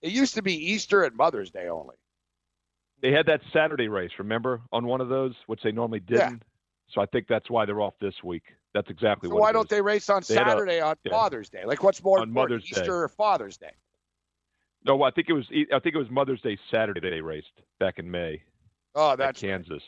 It 0.00 0.12
used 0.12 0.34
to 0.36 0.42
be 0.42 0.54
Easter 0.72 1.04
and 1.04 1.14
Mother's 1.14 1.50
Day 1.50 1.68
only. 1.68 1.96
They 3.02 3.12
had 3.12 3.26
that 3.26 3.42
Saturday 3.52 3.88
race, 3.88 4.12
remember, 4.18 4.62
on 4.72 4.86
one 4.86 5.02
of 5.02 5.10
those, 5.10 5.34
which 5.46 5.60
they 5.62 5.72
normally 5.72 6.00
didn't. 6.00 6.42
So 6.88 7.02
I 7.02 7.06
think 7.06 7.26
that's 7.28 7.50
why 7.50 7.66
they're 7.66 7.82
off 7.82 7.94
this 8.00 8.14
week. 8.24 8.44
That's 8.72 8.88
exactly 8.88 9.28
So 9.28 9.34
what. 9.34 9.42
why 9.42 9.52
don't 9.52 9.64
is. 9.66 9.68
they 9.70 9.82
race 9.82 10.08
on 10.08 10.22
They 10.26 10.34
had 10.34 10.46
a- 10.46 10.50
Saturday 10.50 10.80
on 10.80 10.96
yeah. 11.04 11.12
Father's 11.12 11.50
Day? 11.50 11.64
Like, 11.66 11.82
what's 11.82 12.02
more 12.02 12.20
On 12.20 12.28
important, 12.28 12.52
Mother's 12.62 12.70
Day. 12.70 12.80
Easter 12.80 13.02
or 13.02 13.08
Father's 13.08 13.58
Day? 13.58 13.72
No, 14.84 15.02
I 15.02 15.10
think 15.10 15.28
it 15.28 15.32
was. 15.34 15.46
I 15.50 15.78
think 15.78 15.94
it 15.94 15.98
was 15.98 16.10
Mother's 16.10 16.40
Day 16.40 16.58
Saturday 16.70 17.00
they 17.10 17.20
raced 17.20 17.52
back 17.78 17.98
in 17.98 18.10
May 18.10 18.42
Oh, 18.94 19.12
at 19.12 19.18
that's 19.18 19.40
Kansas. 19.40 19.82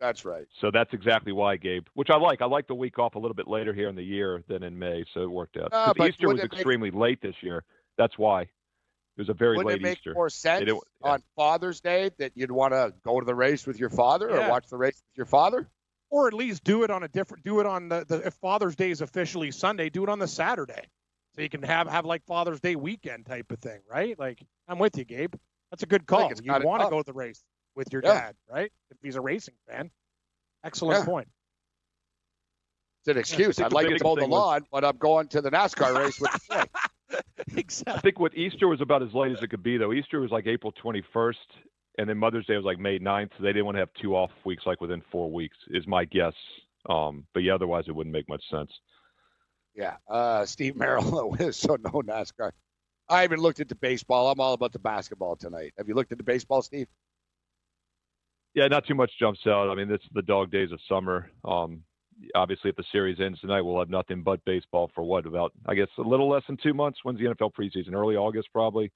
that's 0.00 0.24
right. 0.24 0.46
So 0.60 0.70
that's 0.70 0.92
exactly 0.92 1.32
why, 1.32 1.56
Gabe. 1.56 1.86
Which 1.94 2.08
I 2.10 2.16
like. 2.16 2.40
I 2.40 2.46
like 2.46 2.66
the 2.68 2.74
week 2.74 2.98
off 2.98 3.14
a 3.16 3.18
little 3.18 3.34
bit 3.34 3.48
later 3.48 3.72
here 3.74 3.88
in 3.88 3.94
the 3.96 4.02
year 4.02 4.42
than 4.48 4.62
in 4.62 4.78
May, 4.78 5.04
so 5.12 5.22
it 5.22 5.30
worked 5.30 5.56
out. 5.56 5.70
No, 5.72 5.78
'Cause 5.86 5.94
but 5.98 6.08
Easter 6.10 6.28
was 6.28 6.34
wouldn't 6.36 6.52
make- 6.52 6.58
extremely 6.60 6.90
late 6.90 7.20
this 7.20 7.34
year. 7.42 7.64
That's 7.98 8.16
why. 8.16 8.42
It 8.42 8.48
was 9.18 9.28
a 9.28 9.34
very 9.34 9.56
Wouldn't 9.58 9.68
late 9.68 9.80
it 9.80 9.82
make 9.82 9.98
Easter. 9.98 10.14
more 10.14 10.30
sense 10.30 10.64
yeah. 10.66 10.74
on 11.02 11.22
Father's 11.36 11.80
Day 11.82 12.10
that 12.18 12.32
you'd 12.34 12.50
want 12.50 12.72
to 12.72 12.94
go 13.04 13.20
to 13.20 13.26
the 13.26 13.34
race 13.34 13.66
with 13.66 13.78
your 13.78 13.90
father 13.90 14.30
Yeah. 14.30 14.46
or 14.46 14.50
watch 14.50 14.68
the 14.68 14.78
race 14.78 14.94
with 15.10 15.16
your 15.18 15.26
father? 15.26 15.68
Or 16.10 16.28
at 16.28 16.32
least 16.34 16.64
do 16.64 16.82
it 16.84 16.90
on 16.90 17.02
a 17.02 17.08
different. 17.08 17.44
Do 17.44 17.60
it 17.60 17.66
on 17.66 17.88
the, 17.88 18.04
the 18.08 18.26
if 18.26 18.34
Father's 18.34 18.74
Day 18.76 18.90
is 18.90 19.00
officially 19.02 19.50
Sunday. 19.50 19.90
Do 19.90 20.02
it 20.02 20.08
on 20.08 20.18
the 20.18 20.28
Saturday, 20.28 20.84
so 21.34 21.42
you 21.42 21.48
can 21.48 21.62
have 21.62 21.88
have 21.88 22.04
like 22.04 22.24
Father's 22.26 22.60
Day 22.60 22.76
weekend 22.76 23.26
type 23.26 23.50
of 23.50 23.58
thing, 23.58 23.80
right? 23.90 24.18
Like 24.18 24.42
I'm 24.68 24.78
with 24.78 24.96
you, 24.98 25.04
Gabe. 25.04 25.34
That's 25.70 25.82
a 25.82 25.86
good 25.86 26.06
call. 26.06 26.30
You 26.42 26.52
want 26.62 26.82
to 26.82 26.90
go 26.90 26.98
to 26.98 27.04
the 27.04 27.12
race 27.12 27.42
with 27.74 27.92
your 27.92 28.02
Yeah. 28.04 28.12
dad, 28.14 28.34
right? 28.50 28.70
If 28.90 28.98
he's 29.02 29.16
a 29.16 29.20
racing 29.20 29.54
fan. 29.68 29.90
Excellent 30.64 31.00
Yeah. 31.00 31.04
point. 31.06 31.28
It's 33.00 33.08
an 33.08 33.18
excuse. 33.18 33.56
think 33.56 33.66
I'd 33.66 33.72
like 33.72 33.84
to 33.84 33.88
biggest 33.90 34.04
mow 34.04 34.14
the 34.14 34.20
thing 34.22 34.30
was- 34.30 34.38
lawn, 34.38 34.66
but 34.70 34.84
I'm 34.84 34.96
going 34.98 35.28
to 35.28 35.40
the 35.40 35.50
NASCAR 35.50 35.96
race 35.98 36.20
with 36.20 36.30
the 36.32 36.40
kid. 36.54 36.68
I 37.88 37.98
think 38.00 38.18
what 38.20 38.34
Easter 38.36 38.68
was 38.68 38.80
about 38.80 39.02
as 39.02 39.12
late 39.12 39.32
as 39.32 39.42
it 39.42 39.48
could 39.48 39.62
be, 39.62 39.76
though. 39.76 39.92
Easter 39.92 40.20
was 40.20 40.30
like 40.30 40.46
April 40.46 40.72
21st, 40.72 41.34
and 41.98 42.08
then 42.08 42.16
Mother's 42.16 42.46
Day 42.46 42.56
was 42.56 42.64
like 42.64 42.78
May 42.78 42.98
9th. 42.98 43.30
So 43.36 43.42
they 43.42 43.48
didn't 43.52 43.64
want 43.66 43.74
to 43.74 43.80
have 43.80 43.92
two 44.00 44.14
off 44.14 44.30
weeks 44.44 44.64
like 44.66 44.80
within 44.80 45.02
four 45.10 45.30
weeks, 45.30 45.56
is 45.68 45.86
my 45.86 46.04
guess. 46.04 46.34
Um, 46.88 47.26
but 47.34 47.42
yeah, 47.42 47.54
otherwise 47.54 47.84
it 47.88 47.92
wouldn't 47.94 48.12
make 48.12 48.28
much 48.28 48.42
sense. 48.50 48.70
Yeah, 49.74 49.96
uh, 50.08 50.44
Steve 50.44 50.76
Merrill, 50.76 51.36
so 51.52 51.76
no 51.76 52.02
NASCAR. 52.02 52.50
I 53.08 53.22
haven't 53.22 53.40
looked 53.40 53.60
into 53.60 53.74
baseball. 53.74 54.30
I'm 54.30 54.40
all 54.40 54.52
about 54.54 54.72
the 54.72 54.78
basketball 54.78 55.36
tonight. 55.36 55.72
Have 55.78 55.88
you 55.88 55.94
looked 55.94 56.12
into 56.12 56.24
baseball, 56.24 56.62
Steve? 56.62 56.86
Yeah, 58.54 58.68
not 58.68 58.86
too 58.86 58.94
much 58.94 59.12
jumps 59.18 59.40
out. 59.46 59.70
I 59.70 59.74
mean, 59.74 59.88
this 59.88 60.00
is 60.02 60.08
the 60.12 60.22
dog 60.22 60.50
days 60.50 60.72
of 60.72 60.80
summer. 60.88 61.30
Um, 61.44 61.82
obviously, 62.34 62.70
if 62.70 62.76
the 62.76 62.84
series 62.92 63.18
ends 63.20 63.40
tonight, 63.40 63.62
we'll 63.62 63.78
have 63.78 63.88
nothing 63.88 64.22
but 64.22 64.44
baseball 64.44 64.90
for 64.94 65.02
what 65.04 65.26
about? 65.26 65.52
I 65.66 65.74
guess 65.74 65.88
a 65.98 66.02
little 66.02 66.28
less 66.28 66.42
than 66.46 66.58
two 66.62 66.74
months. 66.74 67.00
When's 67.02 67.18
the 67.18 67.26
NFL 67.26 67.52
preseason? 67.58 67.94
Early 67.94 68.16
August, 68.16 68.48
probably. 68.52 68.92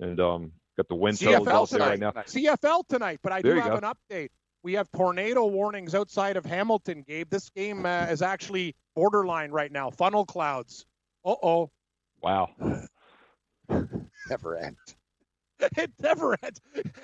And 0.00 0.18
um, 0.18 0.52
got 0.78 0.88
the 0.88 0.94
win 0.94 1.14
totals 1.14 1.46
CFL 1.46 1.68
there 1.70 1.78
tonight. 1.78 1.88
right 1.90 2.00
now. 2.00 2.10
CFL 2.22 2.86
tonight, 2.88 3.20
but 3.22 3.32
I 3.32 3.42
There 3.42 3.54
do 3.54 3.60
have 3.60 3.80
go. 3.80 3.86
an 3.86 3.94
update. 3.94 4.30
We 4.62 4.74
have 4.74 4.90
tornado 4.92 5.46
warnings 5.46 5.94
outside 5.94 6.36
of 6.36 6.44
Hamilton, 6.44 7.04
Gabe. 7.06 7.30
This 7.30 7.50
game 7.50 7.86
uh, 7.86 8.06
is 8.10 8.22
actually 8.22 8.74
borderline 8.94 9.50
right 9.50 9.72
now. 9.72 9.90
Funnel 9.90 10.24
clouds. 10.24 10.86
Uh 11.24 11.34
oh. 11.42 11.70
Wow. 12.22 12.50
Never 14.28 14.56
end. 14.56 14.76
it 15.76 15.90
never 16.00 16.36
ends. 16.42 16.60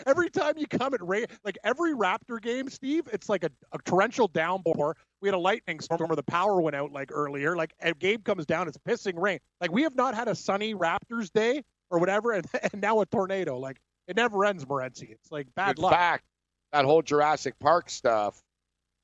Every 0.07 0.31
time 0.31 0.55
you 0.57 0.67
come, 0.67 0.95
at 0.95 1.07
rain. 1.07 1.27
Like 1.45 1.59
every 1.65 1.95
Raptor 1.95 2.41
game, 2.41 2.69
Steve, 2.69 3.09
it's 3.13 3.29
like 3.29 3.45
a, 3.45 3.51
a, 3.73 3.79
torrential 3.85 4.29
downpour. 4.29 4.97
We 5.21 5.29
had 5.29 5.35
a 5.35 5.39
lightning 5.39 5.81
storm 5.81 6.09
where 6.09 6.17
the 6.17 6.23
power 6.23 6.61
went 6.61 6.77
out 6.77 6.93
like 6.93 7.11
earlier. 7.13 7.57
Like 7.57 7.75
a 7.81 7.95
game 7.95 8.23
comes 8.23 8.47
down, 8.47 8.69
it's 8.69 8.79
pissing 8.79 9.21
rain. 9.21 9.39
Like 9.61 9.73
we 9.73 9.83
have 9.83 9.95
not 9.95 10.15
had 10.15 10.29
a 10.29 10.35
sunny 10.35 10.75
Raptors 10.75 11.31
day 11.33 11.63
or 11.91 11.99
whatever, 11.99 12.33
and, 12.33 12.47
and 12.73 12.81
now 12.81 13.01
a 13.01 13.07
tornado. 13.07 13.59
Like 13.59 13.79
it 14.09 14.17
never 14.17 14.45
ends, 14.45 14.65
Morency. 14.65 15.11
It's 15.11 15.31
like 15.31 15.49
bad 15.55 15.79
In 15.79 15.83
luck. 15.83 15.93
fact, 15.93 16.25
that 16.73 16.85
whole 16.85 17.03
Jurassic 17.03 17.59
Park 17.59 17.91
stuff. 17.91 18.43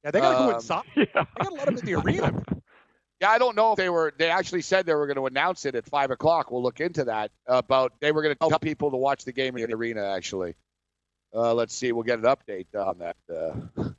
Yeah, 0.05 0.10
they 0.10 0.20
got 0.20 0.32
to 0.32 0.36
go 0.39 0.48
Um, 0.51 0.55
inside. 0.56 0.82
Yeah. 0.97 1.05
They 1.14 1.44
got 1.44 1.48
to 1.48 1.55
let 1.55 1.66
them 1.66 1.76
in 1.78 1.84
the 1.86 1.94
arena. 1.94 2.43
Yeah, 3.20 3.30
I 3.30 3.39
don't 3.39 3.55
know 3.55 3.70
if 3.70 3.76
they 3.76 3.89
were. 3.89 4.12
They 4.18 4.30
actually 4.30 4.62
said 4.62 4.84
they 4.84 4.97
were 4.97 5.06
going 5.06 5.16
to 5.16 5.26
announce 5.26 5.64
it 5.64 5.76
at 5.76 5.86
five 5.86 6.10
o'clock. 6.10 6.51
We'll 6.51 6.60
look 6.60 6.80
into 6.80 7.05
that. 7.05 7.30
About 7.47 7.93
they 8.01 8.10
were 8.10 8.20
going 8.20 8.34
to 8.34 8.48
tell 8.48 8.59
people 8.59 8.90
to 8.90 8.97
watch 8.97 9.24
the 9.24 9.30
game 9.30 9.56
in 9.56 9.64
the 9.70 9.76
arena. 9.76 10.02
Actually, 10.05 10.56
uh, 11.32 11.55
let's 11.55 11.72
see. 11.72 11.93
We'll 11.93 12.02
get 12.02 12.18
an 12.18 12.24
update 12.24 12.66
on 12.74 12.98
that. 12.98 13.16
Uh, 13.32 13.90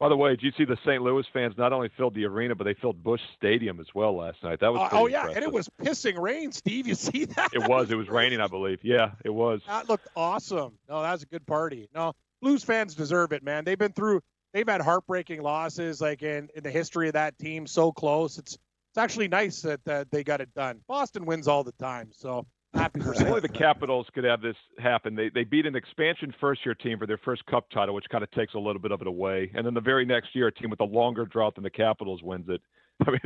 By 0.00 0.08
the 0.08 0.16
way, 0.16 0.30
did 0.30 0.42
you 0.42 0.50
see 0.58 0.64
the 0.64 0.78
St. 0.84 1.00
Louis 1.00 1.24
fans 1.32 1.54
not 1.56 1.72
only 1.72 1.90
filled 1.96 2.16
the 2.16 2.24
arena, 2.24 2.56
but 2.56 2.64
they 2.64 2.74
filled 2.74 3.00
Busch 3.04 3.20
Stadium 3.36 3.78
as 3.78 3.86
well 3.94 4.16
last 4.16 4.42
night? 4.42 4.58
That 4.58 4.72
was 4.72 4.80
Uh, 4.92 4.96
oh 4.98 5.06
yeah, 5.06 5.28
and 5.28 5.44
it 5.44 5.52
was 5.52 5.68
pissing 5.80 6.18
rain, 6.18 6.50
Steve. 6.50 6.88
You 6.88 6.96
see 6.96 7.26
that? 7.26 7.50
It 7.54 7.68
was. 7.68 7.92
It 7.92 7.94
was 7.94 8.08
raining, 8.08 8.40
I 8.40 8.48
believe. 8.48 8.80
Yeah, 8.82 9.12
it 9.24 9.30
was. 9.30 9.60
That 9.68 9.88
looked 9.88 10.08
awesome. 10.16 10.72
No, 10.88 11.02
that 11.02 11.12
was 11.12 11.22
a 11.22 11.26
good 11.26 11.46
party. 11.46 11.88
No, 11.94 12.14
Blues 12.42 12.64
fans 12.64 12.94
deserve 12.94 13.32
it, 13.32 13.42
man. 13.42 13.64
They've 13.64 13.78
been 13.78 13.92
through. 13.92 14.20
They've 14.52 14.68
had 14.68 14.80
heartbreaking 14.80 15.42
losses, 15.42 16.00
like 16.00 16.22
in, 16.22 16.48
in 16.56 16.62
the 16.62 16.70
history 16.70 17.08
of 17.08 17.14
that 17.14 17.38
team. 17.38 17.66
So 17.66 17.92
close. 17.92 18.38
It's 18.38 18.54
it's 18.90 18.98
actually 18.98 19.28
nice 19.28 19.62
that, 19.62 19.84
that 19.84 20.10
they 20.10 20.24
got 20.24 20.40
it 20.40 20.52
done. 20.54 20.80
Boston 20.88 21.24
wins 21.24 21.46
all 21.46 21.62
the 21.62 21.72
time, 21.72 22.10
so 22.12 22.44
happy 22.74 22.98
for 22.98 23.14
Only 23.24 23.40
the 23.40 23.48
Capitals 23.48 24.08
could 24.12 24.24
have 24.24 24.40
this 24.40 24.56
happen. 24.78 25.14
They 25.14 25.28
they 25.28 25.44
beat 25.44 25.66
an 25.66 25.76
expansion 25.76 26.34
first 26.40 26.64
year 26.64 26.74
team 26.74 26.98
for 26.98 27.06
their 27.06 27.18
first 27.18 27.46
cup 27.46 27.70
title, 27.70 27.94
which 27.94 28.06
kind 28.10 28.24
of 28.24 28.30
takes 28.32 28.54
a 28.54 28.58
little 28.58 28.82
bit 28.82 28.90
of 28.90 29.00
it 29.00 29.06
away. 29.06 29.50
And 29.54 29.64
then 29.64 29.74
the 29.74 29.80
very 29.80 30.04
next 30.04 30.34
year, 30.34 30.48
a 30.48 30.52
team 30.52 30.70
with 30.70 30.80
a 30.80 30.84
longer 30.84 31.24
drought 31.24 31.54
than 31.54 31.62
the 31.62 31.70
Capitals 31.70 32.22
wins 32.22 32.48
it. 32.48 32.60
I 33.06 33.10
mean, 33.12 33.20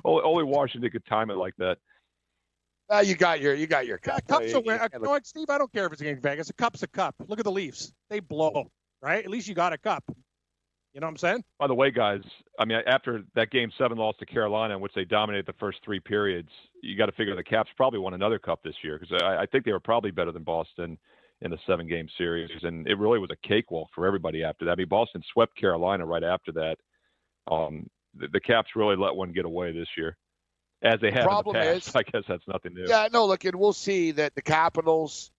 only, 0.04 0.22
only 0.24 0.44
Washington 0.44 0.90
could 0.90 1.04
time 1.04 1.30
it 1.30 1.36
like 1.36 1.54
that. 1.58 1.78
Uh, 2.90 2.98
you 3.00 3.14
got 3.14 3.40
your 3.40 3.54
you 3.54 3.66
got 3.66 3.86
your 3.86 4.00
Yeah, 4.06 4.14
cup. 4.14 4.28
cup's 4.28 4.52
You- 4.52 4.58
a 4.58 4.60
win. 4.60 4.76
you 4.76 4.82
Uh, 4.82 4.88
you 4.92 4.98
know 5.00 5.10
what, 5.10 5.26
Steve? 5.26 5.50
I 5.50 5.58
don't 5.58 5.72
care 5.72 5.86
if 5.86 5.92
it's 5.92 6.00
against 6.00 6.22
Vegas. 6.22 6.50
A 6.50 6.54
cup's 6.54 6.82
a 6.82 6.88
cup. 6.88 7.14
Look 7.28 7.38
at 7.38 7.44
the 7.44 7.52
Leafs. 7.52 7.92
They 8.08 8.20
blow, 8.20 8.70
right? 9.02 9.24
At 9.24 9.30
least 9.30 9.48
you 9.48 9.54
got 9.54 9.72
a 9.72 9.78
cup. 9.78 10.04
You 10.92 11.00
know 11.00 11.06
what 11.06 11.12
I'm 11.12 11.16
saying? 11.18 11.44
By 11.60 11.68
the 11.68 11.74
way, 11.74 11.92
guys, 11.92 12.20
I 12.58 12.64
mean 12.64 12.82
after 12.86 13.22
that 13.36 13.50
game 13.50 13.70
seven 13.78 13.96
loss 13.96 14.16
to 14.18 14.26
Carolina, 14.26 14.74
in 14.74 14.80
which 14.80 14.92
they 14.94 15.04
dominated 15.04 15.46
the 15.46 15.52
first 15.60 15.78
three 15.84 16.00
periods, 16.00 16.48
you 16.82 16.96
got 16.96 17.06
to 17.06 17.12
figure 17.12 17.36
the 17.36 17.44
Caps 17.44 17.70
probably 17.76 18.00
won 18.00 18.14
another 18.14 18.38
cup 18.40 18.60
this 18.64 18.74
year 18.82 18.98
because 18.98 19.22
I, 19.22 19.42
I 19.42 19.46
think 19.46 19.64
they 19.64 19.72
were 19.72 19.78
probably 19.80 20.10
better 20.10 20.32
than 20.32 20.42
Boston 20.42 20.98
in 21.42 21.50
the 21.50 21.58
seven 21.66 21.86
game 21.86 22.06
series, 22.18 22.50
and 22.64 22.86
it 22.88 22.98
really 22.98 23.18
was 23.18 23.30
a 23.30 23.48
cakewalk 23.48 23.88
for 23.94 24.04
everybody 24.06 24.42
after 24.44 24.64
that. 24.64 24.72
I 24.72 24.74
mean, 24.74 24.88
Boston 24.88 25.22
swept 25.32 25.56
Carolina 25.56 26.04
right 26.04 26.24
after 26.24 26.52
that. 26.52 26.76
Um, 27.50 27.88
the, 28.14 28.28
the 28.28 28.40
Caps 28.40 28.70
really 28.76 28.96
let 28.96 29.14
one 29.14 29.32
get 29.32 29.44
away 29.46 29.72
this 29.72 29.88
year, 29.96 30.16
as 30.82 31.00
they 31.00 31.10
have 31.10 31.24
Problem 31.24 31.56
in 31.56 31.62
the 31.66 31.72
past. 31.74 31.88
is- 31.88 31.96
I 31.96 32.02
guess 32.02 32.22
that's 32.28 32.46
nothing 32.48 32.74
new. 32.74 32.86
Yeah, 32.88 33.08
no, 33.12 33.26
look, 33.26 33.44
and 33.44 33.56
we'll 33.56 33.72
see 33.72 34.12
that 34.12 34.34
the 34.34 34.42
Capitals. 34.42 35.30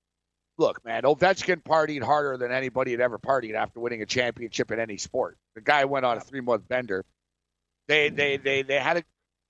Look, 0.58 0.84
man, 0.86 1.04
Ovechkin 1.04 1.64
partied 1.64 2.04
harder 2.04 2.38
than 2.38 2.52
anybody 2.52 2.92
had 2.92 3.00
ever 3.00 3.18
partied 3.18 3.56
after 3.56 3.80
winning 3.80 4.02
a 4.04 4.06
championship 4.06 4.70
in 4.72 4.80
any 4.80 4.98
sport. 4.98 5.38
The 5.56 5.62
guy 5.62 5.86
went 5.86 6.06
on 6.06 6.18
a 6.18 6.20
three 6.20 6.42
month 6.42 6.68
bender. 6.68 7.04
They, 7.88 8.10
they, 8.10 8.38
they, 8.38 8.62
they 8.62 8.80
had 8.80 8.98
it. 8.98 9.06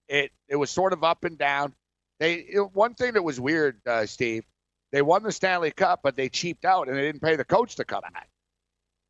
It, 0.08 0.32
it 0.48 0.56
was 0.56 0.70
sort 0.70 0.94
of 0.94 1.04
up 1.04 1.26
and 1.26 1.38
down. 1.38 1.74
They 2.20 2.36
it- 2.36 2.74
one 2.74 2.94
thing 2.94 3.14
that 3.14 3.24
was 3.24 3.40
weird, 3.40 3.82
uh, 3.86 4.06
Steve. 4.06 4.44
They 4.94 5.02
won 5.02 5.24
the 5.24 5.32
Stanley 5.32 5.72
Cup, 5.72 6.02
but 6.04 6.16
they 6.16 6.30
cheaped 6.30 6.66
out 6.66 6.88
and 6.88 6.96
they 6.98 7.02
didn't 7.04 7.22
pay 7.22 7.36
the 7.36 7.46
coach 7.46 7.76
to 7.78 7.84
come 7.86 8.02
back. 8.02 8.30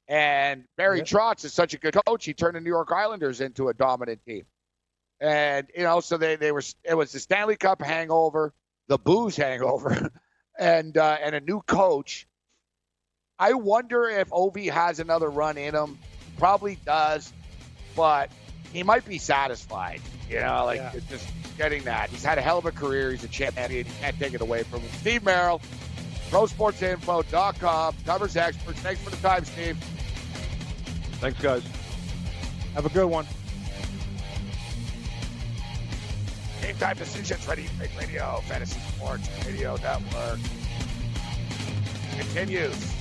And 0.08 0.64
Barry 0.78 1.00
Yeah. 1.00 1.04
Trotz 1.06 1.44
is 1.46 1.54
such 1.54 1.74
a 1.74 1.78
good 1.78 1.96
coach. 2.08 2.26
He 2.26 2.34
turned 2.34 2.56
the 2.56 2.62
New 2.62 2.70
York 2.70 2.92
Islanders 2.92 3.42
into 3.42 3.70
a 3.70 3.74
dominant 3.74 4.22
team. 4.26 4.46
And 5.22 5.68
you 5.78 5.84
know, 5.84 6.00
so 6.00 6.18
they 6.18 6.36
they 6.36 6.52
were 6.52 6.64
it 6.84 6.96
was 6.96 7.12
the 7.12 7.20
Stanley 7.20 7.56
Cup 7.56 7.82
hangover, 7.82 8.54
the 8.88 8.98
booze 8.98 9.36
hangover, 9.38 10.12
and 10.60 10.98
uh, 10.98 11.18
and 11.22 11.36
a 11.36 11.40
new 11.40 11.62
coach. 11.62 12.28
I 13.38 13.54
wonder 13.54 14.10
if 14.10 14.34
Ov 14.34 14.56
has 14.56 15.00
another 15.00 15.30
run 15.30 15.58
in 15.58 15.76
him. 15.76 16.00
Probably 16.38 16.78
does, 16.86 17.32
but 17.96 18.32
he 18.74 18.82
might 18.84 19.06
be 19.06 19.20
satisfied. 19.20 20.02
You 20.30 20.40
know, 20.40 20.66
like 20.66 20.80
Yeah. 20.80 20.94
just 21.10 21.28
getting 21.58 21.84
that. 21.84 22.10
He's 22.10 22.24
had 22.24 22.38
a 22.40 22.42
hell 22.42 22.58
of 22.58 22.66
a 22.66 22.72
career. 22.72 23.12
He's 23.12 23.24
a 23.24 23.28
champion. 23.28 23.86
You 23.86 23.92
can't 24.02 24.18
take 24.18 24.34
it 24.34 24.42
away 24.42 24.64
from 24.64 24.80
him. 24.82 24.90
Steve 25.02 25.24
Merrill, 25.24 25.62
ProSportsInfo.com, 26.32 27.96
covers 28.06 28.38
experts. 28.38 28.80
Thanks 28.80 29.02
for 29.02 29.10
the 29.12 29.18
time, 29.18 29.46
Steve. 29.46 29.78
Thanks, 31.20 31.40
guys. 31.42 31.64
Have 32.74 32.86
a 32.86 32.90
good 32.90 33.06
one. 33.08 33.28
Game 36.62 36.76
time 36.76 36.96
decisions, 36.96 37.48
Ready 37.48 37.68
Break 37.78 37.90
Radio, 38.00 38.40
Fantasy 38.48 38.80
Sports 38.80 39.30
Radio 39.46 39.76
Network. 39.78 40.40
Continues. 42.18 43.01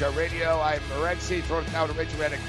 Radio. 0.00 0.58
I'm 0.58 0.80
Morency. 0.90 1.42
Throwing 1.42 1.66
down 1.66 1.86
to 1.86 1.94
Rich 1.94 2.08
Reddick. 2.18 2.40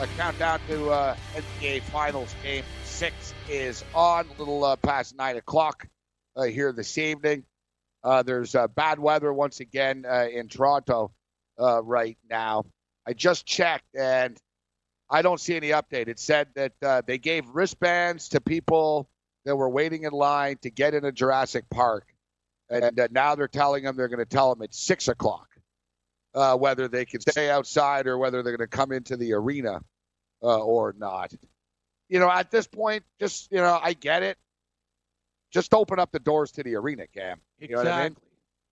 A 0.00 0.06
countdown 0.18 0.60
to 0.68 0.90
uh, 0.90 1.16
NBA 1.34 1.82
Finals 1.84 2.34
Game 2.42 2.64
Six 2.84 3.32
is 3.48 3.82
on. 3.94 4.26
A 4.26 4.38
little 4.38 4.64
uh, 4.64 4.76
past 4.76 5.16
nine 5.16 5.36
o'clock 5.36 5.86
uh, 6.36 6.42
here 6.42 6.72
this 6.72 6.98
evening. 6.98 7.44
Uh, 8.04 8.22
there's 8.22 8.54
uh, 8.54 8.66
bad 8.68 8.98
weather 8.98 9.32
once 9.32 9.60
again 9.60 10.04
uh, 10.06 10.26
in 10.30 10.48
Toronto 10.48 11.12
right 11.58 12.18
now. 12.28 12.64
I 13.06 13.14
just 13.14 13.46
checked 13.46 13.94
and 13.94 14.36
I 15.08 15.22
don't 15.22 15.40
see 15.40 15.56
any 15.56 15.68
update. 15.68 16.08
It 16.08 16.18
said 16.18 16.48
that 16.54 17.06
they 17.06 17.18
gave 17.18 17.48
wristbands 17.48 18.30
to 18.30 18.40
people 18.40 19.08
that 19.46 19.56
were 19.56 19.70
waiting 19.70 20.02
in 20.02 20.12
line 20.12 20.58
to 20.62 20.70
get 20.70 20.92
into 20.92 21.12
Jurassic 21.12 21.64
Park, 21.70 22.09
and 22.70 22.98
uh, 22.98 23.08
now 23.10 23.34
they're 23.34 23.48
telling 23.48 23.84
them 23.84 23.96
they're 23.96 24.08
going 24.08 24.18
to 24.18 24.24
tell 24.24 24.54
them 24.54 24.62
at 24.62 24.74
six 24.74 25.08
o'clock 25.08 25.48
uh, 26.34 26.56
whether 26.56 26.88
they 26.88 27.04
can 27.04 27.20
stay 27.20 27.50
outside 27.50 28.06
or 28.06 28.16
whether 28.18 28.42
they're 28.42 28.56
going 28.56 28.68
to 28.68 28.76
come 28.76 28.92
into 28.92 29.16
the 29.16 29.32
arena 29.32 29.80
uh, 30.42 30.58
or 30.58 30.94
not. 30.96 31.32
You 32.08 32.18
know, 32.18 32.30
at 32.30 32.50
this 32.50 32.66
point, 32.66 33.04
just 33.18 33.50
you 33.50 33.58
know, 33.58 33.78
I 33.80 33.92
get 33.92 34.22
it. 34.22 34.38
Just 35.52 35.74
open 35.74 35.98
up 35.98 36.12
the 36.12 36.20
doors 36.20 36.52
to 36.52 36.62
the 36.62 36.76
arena, 36.76 37.06
Cam. 37.08 37.40
You 37.58 37.68
know 37.68 37.78
what 37.78 37.88
I 37.88 38.04
mean? 38.04 38.16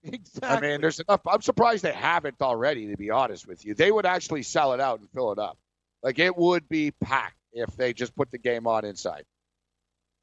Exactly. 0.01 0.47
I 0.47 0.61
mean, 0.71 0.81
there's 0.81 0.99
enough. 1.01 1.21
I'm 1.27 1.41
surprised 1.41 1.83
they 1.83 1.91
haven't 1.91 2.41
already. 2.41 2.87
To 2.87 2.97
be 2.97 3.09
honest 3.09 3.47
with 3.47 3.65
you, 3.65 3.73
they 3.73 3.91
would 3.91 4.05
actually 4.05 4.43
sell 4.43 4.73
it 4.73 4.79
out 4.79 4.99
and 4.99 5.09
fill 5.09 5.33
it 5.33 5.39
up. 5.39 5.57
Like 6.01 6.19
it 6.19 6.37
would 6.37 6.69
be 6.69 6.91
packed 6.91 7.35
if 7.51 7.75
they 7.75 7.93
just 7.93 8.15
put 8.15 8.31
the 8.31 8.37
game 8.37 8.65
on 8.67 8.85
inside. 8.85 9.25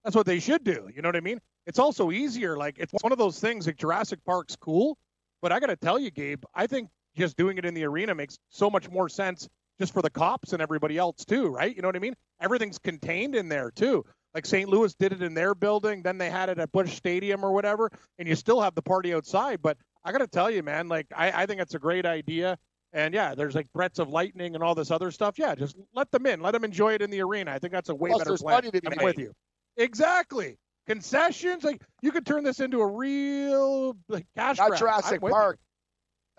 That's 0.07 0.15
what 0.15 0.25
they 0.25 0.39
should 0.39 0.63
do. 0.63 0.89
You 0.95 1.03
know 1.03 1.09
what 1.09 1.17
I 1.17 1.21
mean? 1.21 1.41
It's 1.67 1.81
also 1.81 2.13
easier. 2.13 2.57
Like 2.57 2.79
it's 2.79 2.93
one 3.03 3.11
of 3.11 3.19
those 3.19 3.41
things. 3.41 3.67
Like 3.67 3.77
Jurassic 3.77 4.21
Park's 4.25 4.55
cool, 4.55 4.97
but 5.43 5.51
I 5.51 5.59
got 5.59 5.67
to 5.67 5.75
tell 5.75 5.99
you, 5.99 6.13
Gabe, 6.13 6.45
I 6.55 6.69
think 6.69 6.91
just 7.17 7.37
doing 7.37 7.59
it 7.59 7.65
in 7.65 7.75
the 7.75 7.83
arena 7.83 8.15
makes 8.15 8.39
so 8.49 8.71
much 8.71 8.89
more 8.89 9.09
sense 9.09 9.49
just 9.81 9.93
for 9.93 10.03
the 10.03 10.11
cops 10.11 10.53
and 10.53 10.63
everybody 10.63 10.97
else 10.97 11.25
too, 11.25 11.49
right? 11.49 11.75
You 11.75 11.83
know 11.83 11.89
what 11.89 11.97
I 11.97 11.99
mean? 11.99 12.15
Everything's 12.41 12.79
contained 12.79 13.35
in 13.35 13.49
there 13.49 13.73
too. 13.73 14.05
Like 14.33 14.47
St. 14.47 14.69
Louis 14.69 14.95
did 14.95 15.13
it 15.13 15.23
in 15.23 15.35
their 15.35 15.57
building, 15.57 16.05
then 16.05 16.19
they 16.19 16.31
had 16.31 16.51
it 16.51 16.61
at 16.61 16.71
Busch 16.71 16.95
Stadium 16.95 17.45
or 17.45 17.51
whatever, 17.51 17.91
and 18.21 18.29
you 18.29 18.37
still 18.37 18.61
have 18.61 18.77
the 18.77 18.83
party 18.83 19.13
outside. 19.13 19.61
But 19.61 19.77
I 20.05 20.13
got 20.13 20.19
to 20.19 20.29
tell 20.29 20.53
you, 20.53 20.63
man, 20.63 20.87
like 20.87 21.09
I, 21.17 21.43
I 21.43 21.47
think 21.47 21.61
it's 21.61 21.75
a 21.75 21.81
great 21.81 22.07
idea. 22.07 22.57
And 22.93 23.13
yeah, 23.13 23.35
there's 23.35 23.57
like 23.57 23.67
threats 23.73 23.99
of 23.99 24.09
lightning 24.09 24.55
and 24.55 24.63
all 24.63 24.77
this 24.77 24.93
other 24.93 25.11
stuff. 25.11 25.37
Yeah, 25.37 25.57
just 25.57 25.75
let 25.95 26.13
them 26.13 26.27
in. 26.27 26.41
Let 26.41 26.53
them 26.53 26.63
enjoy 26.63 26.95
it 26.95 27.03
in 27.03 27.11
the 27.11 27.23
arena. 27.23 27.51
I 27.51 27.59
think 27.59 27.73
that's 27.73 27.89
a 27.89 27.95
way 27.95 28.11
Plus, 28.11 28.23
better 28.23 28.37
plan. 28.37 28.55
money 28.55 28.71
to 28.71 28.81
be 28.81 28.97
I'm 28.97 29.05
with 29.05 29.19
you. 29.19 29.33
Exactly. 29.77 30.59
Concessions, 30.87 31.65
like 31.65 31.83
you 32.01 32.13
could 32.13 32.25
turn 32.25 32.45
this 32.45 32.61
into 32.61 32.81
a 32.81 32.87
real 32.87 33.97
like 34.09 34.27
cash 34.37 34.59
Not 34.59 34.69
grab. 34.69 34.79
Jurassic 34.79 35.21
Park. 35.21 35.59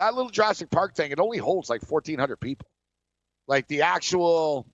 That 0.00 0.14
little 0.14 0.30
Jurassic 0.30 0.70
Park 0.70 0.94
thing, 0.94 1.10
it 1.10 1.20
only 1.20 1.38
holds 1.38 1.68
like 1.68 1.82
1,400 1.82 2.36
people. 2.36 2.68
Like 3.46 3.66
the 3.68 3.82
actual 3.82 4.66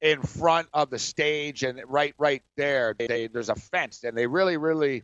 in 0.00 0.22
front 0.22 0.68
of 0.72 0.90
the 0.90 0.98
stage 0.98 1.64
and 1.64 1.80
right 1.86 2.14
right 2.18 2.42
there, 2.56 2.94
they, 2.98 3.28
there's 3.28 3.48
a 3.48 3.54
fence, 3.56 4.04
and 4.04 4.16
they 4.16 4.26
really, 4.26 4.56
really, 4.56 5.02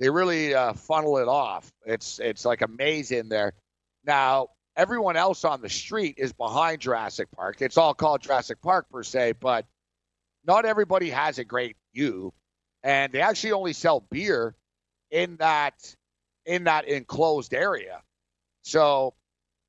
they 0.00 0.10
really 0.10 0.54
uh, 0.54 0.72
funnel 0.72 1.18
it 1.18 1.28
off. 1.28 1.70
It's 1.84 2.18
it's 2.18 2.44
like 2.44 2.62
a 2.62 2.68
maze 2.68 3.12
in 3.12 3.28
there. 3.28 3.52
Now 4.04 4.48
everyone 4.76 5.16
else 5.16 5.44
on 5.44 5.62
the 5.62 5.68
street 5.68 6.16
is 6.18 6.32
behind 6.32 6.80
Jurassic 6.80 7.28
Park. 7.30 7.62
It's 7.62 7.78
all 7.78 7.94
called 7.94 8.22
Jurassic 8.22 8.60
Park 8.60 8.86
per 8.90 9.02
se, 9.02 9.34
but 9.40 9.66
not 10.44 10.64
everybody 10.64 11.10
has 11.10 11.38
a 11.38 11.44
great 11.44 11.76
view, 11.96 12.32
and 12.82 13.12
they 13.12 13.20
actually 13.20 13.52
only 13.52 13.72
sell 13.72 14.00
beer 14.00 14.54
in 15.10 15.36
that 15.36 15.74
in 16.44 16.64
that 16.64 16.86
enclosed 16.86 17.54
area. 17.54 18.02
So 18.62 19.14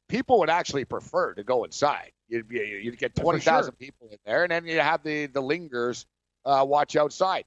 people 0.09 0.39
would 0.39 0.49
actually 0.49 0.85
prefer 0.85 1.33
to 1.33 1.43
go 1.43 1.63
inside. 1.63 2.11
You'd 2.27 2.47
be 2.47 2.57
you'd 2.83 2.97
get 2.97 3.15
For 3.15 3.21
twenty 3.21 3.39
thousand 3.39 3.73
sure. 3.73 3.77
people 3.77 4.09
in 4.11 4.17
there, 4.25 4.43
and 4.43 4.51
then 4.51 4.65
you 4.65 4.79
have 4.79 5.03
the 5.03 5.27
the 5.27 5.41
lingers 5.41 6.05
uh, 6.45 6.65
watch 6.67 6.95
outside 6.95 7.45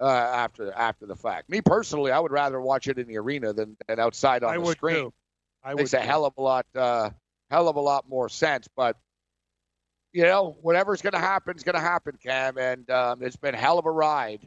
uh, 0.00 0.06
after 0.06 0.72
after 0.72 1.06
the 1.06 1.16
fact. 1.16 1.50
Me 1.50 1.60
personally, 1.60 2.10
I 2.12 2.18
would 2.18 2.32
rather 2.32 2.60
watch 2.60 2.88
it 2.88 2.98
in 2.98 3.06
the 3.06 3.18
arena 3.18 3.52
than, 3.52 3.76
than 3.86 4.00
outside 4.00 4.42
on 4.42 4.50
I 4.50 4.54
the 4.54 4.60
would 4.60 4.76
screen. 4.76 4.96
too. 4.96 5.12
I 5.62 5.74
Makes 5.74 5.92
would 5.92 5.98
a 5.98 6.02
too. 6.02 6.08
hell 6.08 6.24
of 6.24 6.34
a 6.38 6.42
lot 6.42 6.66
uh, 6.74 7.10
hell 7.50 7.68
of 7.68 7.76
a 7.76 7.80
lot 7.80 8.08
more 8.08 8.28
sense. 8.28 8.68
But 8.74 8.96
you 10.12 10.24
know, 10.24 10.56
whatever's 10.62 11.02
going 11.02 11.12
to 11.14 11.18
happen 11.18 11.56
is 11.56 11.62
going 11.62 11.74
to 11.74 11.80
happen, 11.80 12.18
Cam, 12.22 12.58
and 12.58 12.88
um, 12.90 13.22
it's 13.22 13.36
been 13.36 13.54
hell 13.54 13.78
of 13.78 13.86
a 13.86 13.90
ride. 13.90 14.46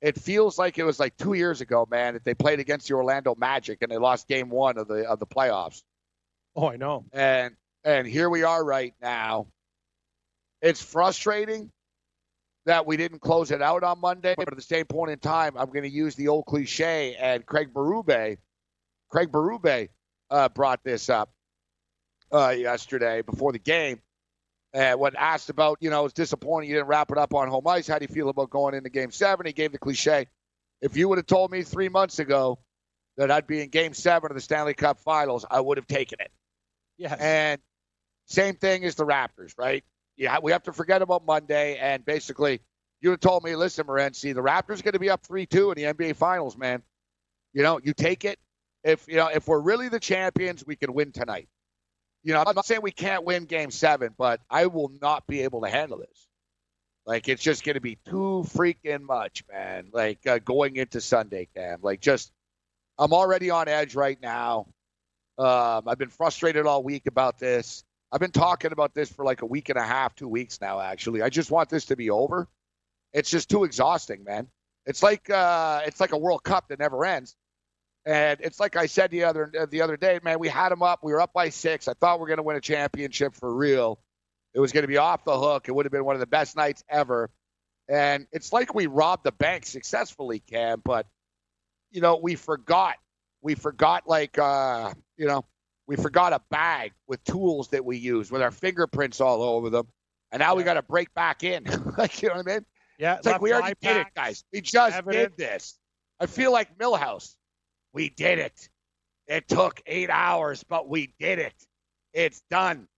It 0.00 0.18
feels 0.18 0.58
like 0.58 0.78
it 0.78 0.84
was 0.84 0.98
like 0.98 1.16
two 1.16 1.34
years 1.34 1.60
ago, 1.60 1.86
man, 1.88 2.14
that 2.14 2.24
they 2.24 2.34
played 2.34 2.58
against 2.58 2.88
the 2.88 2.94
Orlando 2.94 3.36
Magic 3.36 3.78
and 3.82 3.90
they 3.92 3.98
lost 3.98 4.26
Game 4.26 4.50
One 4.50 4.76
of 4.76 4.88
the 4.88 5.08
of 5.08 5.20
the 5.20 5.26
playoffs, 5.26 5.82
Oh, 6.56 6.68
I 6.68 6.76
know. 6.76 7.04
and 7.12 7.54
and 7.84 8.06
here 8.06 8.28
we 8.28 8.42
are 8.42 8.64
right 8.64 8.94
now. 9.00 9.46
It's 10.60 10.82
frustrating 10.82 11.70
that 12.66 12.86
we 12.86 12.96
didn't 12.96 13.20
close 13.20 13.50
it 13.50 13.62
out 13.62 13.82
on 13.84 14.00
Monday, 14.00 14.34
but 14.36 14.48
at 14.48 14.54
the 14.56 14.62
same 14.62 14.86
point 14.86 15.10
in 15.12 15.18
time, 15.18 15.54
I'm 15.56 15.66
going 15.66 15.82
to 15.82 15.90
use 15.90 16.14
the 16.14 16.28
old 16.28 16.46
cliche, 16.46 17.16
and 17.16 17.44
Craig 17.44 17.72
Berube, 17.74 18.38
Craig 19.08 19.32
Berube 19.32 19.88
uh, 20.30 20.48
brought 20.48 20.82
this 20.84 21.10
up 21.10 21.30
uh, 22.32 22.50
yesterday 22.56 23.22
before 23.22 23.52
the 23.52 23.58
game. 23.58 24.00
And 24.74 24.98
when 24.98 25.16
asked 25.16 25.50
about, 25.50 25.78
you 25.80 25.90
know, 25.90 26.04
it's 26.06 26.14
disappointing 26.14 26.70
you 26.70 26.76
didn't 26.76 26.88
wrap 26.88 27.10
it 27.10 27.18
up 27.18 27.34
on 27.34 27.48
home 27.48 27.66
ice. 27.66 27.86
How 27.86 27.98
do 27.98 28.06
you 28.08 28.14
feel 28.14 28.28
about 28.28 28.50
going 28.50 28.74
into 28.74 28.88
game 28.88 29.10
seven? 29.10 29.46
He 29.46 29.52
gave 29.52 29.72
the 29.72 29.78
cliche. 29.78 30.28
If 30.80 30.96
you 30.96 31.08
would 31.08 31.18
have 31.18 31.26
told 31.26 31.50
me 31.50 31.62
three 31.62 31.88
months 31.88 32.18
ago 32.18 32.58
that 33.16 33.30
I'd 33.30 33.46
be 33.46 33.60
in 33.60 33.68
game 33.68 33.92
seven 33.92 34.30
of 34.30 34.34
the 34.34 34.40
Stanley 34.40 34.74
Cup 34.74 34.98
finals, 34.98 35.44
I 35.50 35.60
would 35.60 35.76
have 35.76 35.86
taken 35.86 36.18
it. 36.20 36.30
Yes. 36.96 37.18
And 37.20 37.60
same 38.26 38.56
thing 38.56 38.84
as 38.84 38.94
the 38.94 39.04
Raptors, 39.04 39.52
right? 39.58 39.84
Yeah, 40.16 40.38
we 40.42 40.52
have 40.52 40.62
to 40.64 40.72
forget 40.72 41.02
about 41.02 41.26
Monday. 41.26 41.76
And 41.76 42.04
basically, 42.04 42.60
you 43.00 43.10
would 43.10 43.22
have 43.22 43.30
told 43.30 43.44
me, 43.44 43.54
listen, 43.56 43.86
Morency, 43.86 44.34
the 44.34 44.42
Raptors 44.42 44.80
are 44.80 44.84
going 44.84 44.92
to 44.92 44.98
be 44.98 45.10
up 45.10 45.24
3 45.24 45.44
2 45.46 45.72
in 45.72 45.76
the 45.76 45.92
NBA 45.92 46.16
Finals, 46.16 46.56
man. 46.56 46.82
You 47.52 47.62
know, 47.62 47.80
you 47.82 47.92
take 47.92 48.24
it. 48.24 48.38
If 48.84 49.06
you 49.06 49.16
know, 49.16 49.28
if 49.28 49.46
we're 49.46 49.60
really 49.60 49.88
the 49.88 50.00
champions, 50.00 50.64
we 50.66 50.76
can 50.76 50.92
win 50.94 51.12
tonight. 51.12 51.48
You 52.22 52.34
know, 52.34 52.44
I'm 52.46 52.54
not 52.54 52.66
saying 52.66 52.82
we 52.82 52.92
can't 52.92 53.24
win 53.24 53.44
game 53.46 53.70
seven, 53.70 54.14
but 54.16 54.40
I 54.48 54.66
will 54.66 54.92
not 55.00 55.26
be 55.26 55.42
able 55.42 55.62
to 55.62 55.68
handle 55.68 55.98
this. 55.98 56.28
Like, 57.04 57.28
it's 57.28 57.42
just 57.42 57.64
going 57.64 57.74
to 57.74 57.80
be 57.80 57.98
too 58.06 58.44
freaking 58.48 59.02
much, 59.02 59.42
man. 59.50 59.88
Like, 59.92 60.24
uh, 60.26 60.38
going 60.38 60.76
into 60.76 61.00
Sunday, 61.00 61.48
Cam. 61.54 61.80
Like, 61.82 62.00
just, 62.00 62.30
I'm 62.96 63.12
already 63.12 63.50
on 63.50 63.66
edge 63.66 63.96
right 63.96 64.20
now. 64.22 64.68
Um, 65.36 65.82
I've 65.88 65.98
been 65.98 66.10
frustrated 66.10 66.66
all 66.66 66.84
week 66.84 67.06
about 67.06 67.38
this. 67.38 67.82
I've 68.12 68.20
been 68.20 68.30
talking 68.30 68.72
about 68.72 68.94
this 68.94 69.10
for 69.10 69.24
like 69.24 69.42
a 69.42 69.46
week 69.46 69.70
and 69.70 69.78
a 69.78 69.82
half, 69.82 70.14
two 70.14 70.28
weeks 70.28 70.60
now, 70.60 70.80
actually. 70.80 71.22
I 71.22 71.30
just 71.30 71.50
want 71.50 71.70
this 71.70 71.86
to 71.86 71.96
be 71.96 72.10
over. 72.10 72.46
It's 73.12 73.30
just 73.30 73.48
too 73.48 73.64
exhausting, 73.64 74.22
man. 74.24 74.48
It's 74.84 75.02
like 75.02 75.30
uh, 75.30 75.80
it's 75.86 76.00
like 76.00 76.12
a 76.12 76.18
World 76.18 76.42
Cup 76.42 76.68
that 76.68 76.78
never 76.78 77.04
ends. 77.04 77.34
And 78.04 78.40
it's 78.40 78.58
like 78.58 78.76
I 78.76 78.86
said 78.86 79.10
the 79.10 79.24
other 79.24 79.50
the 79.70 79.82
other 79.82 79.96
day, 79.96 80.18
man. 80.22 80.38
We 80.38 80.48
had 80.48 80.70
them 80.70 80.82
up. 80.82 81.00
We 81.02 81.12
were 81.12 81.20
up 81.20 81.32
by 81.32 81.50
six. 81.50 81.86
I 81.86 81.94
thought 81.94 82.18
we 82.18 82.24
are 82.24 82.26
going 82.26 82.38
to 82.38 82.42
win 82.42 82.56
a 82.56 82.60
championship 82.60 83.34
for 83.34 83.54
real. 83.54 84.00
It 84.54 84.60
was 84.60 84.72
going 84.72 84.82
to 84.82 84.88
be 84.88 84.96
off 84.96 85.24
the 85.24 85.38
hook. 85.38 85.68
It 85.68 85.72
would 85.72 85.86
have 85.86 85.92
been 85.92 86.04
one 86.04 86.16
of 86.16 86.20
the 86.20 86.26
best 86.26 86.56
nights 86.56 86.82
ever. 86.88 87.30
And 87.88 88.26
it's 88.32 88.52
like 88.52 88.74
we 88.74 88.86
robbed 88.86 89.24
the 89.24 89.32
bank 89.32 89.66
successfully, 89.66 90.40
Cam. 90.40 90.82
But 90.84 91.06
you 91.90 92.00
know, 92.00 92.16
we 92.16 92.34
forgot. 92.34 92.96
We 93.40 93.54
forgot, 93.54 94.08
like 94.08 94.38
uh, 94.38 94.94
you 95.16 95.26
know, 95.26 95.44
we 95.86 95.96
forgot 95.96 96.32
a 96.32 96.40
bag 96.50 96.92
with 97.06 97.22
tools 97.24 97.68
that 97.68 97.84
we 97.84 97.98
use 97.98 98.30
with 98.30 98.42
our 98.42 98.50
fingerprints 98.50 99.20
all 99.20 99.42
over 99.42 99.70
them. 99.70 99.86
And 100.32 100.40
now 100.40 100.54
we 100.54 100.64
got 100.64 100.74
to 100.74 100.82
break 100.82 101.12
back 101.14 101.44
in. 101.44 101.64
like 101.98 102.22
you 102.22 102.28
know 102.28 102.36
what 102.36 102.48
I 102.48 102.52
mean? 102.54 102.66
yeah. 102.98 103.16
It's 103.16 103.26
like 103.26 103.40
we 103.40 103.52
already 103.52 103.74
did 103.80 103.96
it, 103.98 104.06
guys. 104.16 104.44
We 104.52 104.60
just 104.60 104.96
evidence. 104.96 105.36
did 105.36 105.36
this. 105.36 105.78
I 106.18 106.26
feel 106.26 106.52
like 106.52 106.78
Millhouse. 106.78 107.34
We 107.92 108.08
did 108.08 108.38
it. 108.38 108.68
It 109.26 109.48
took 109.48 109.80
eight 109.86 110.10
hours, 110.10 110.64
but 110.64 110.88
we 110.88 111.14
did 111.18 111.38
it. 111.38 111.54
It's 112.12 112.42
done. 112.50 112.88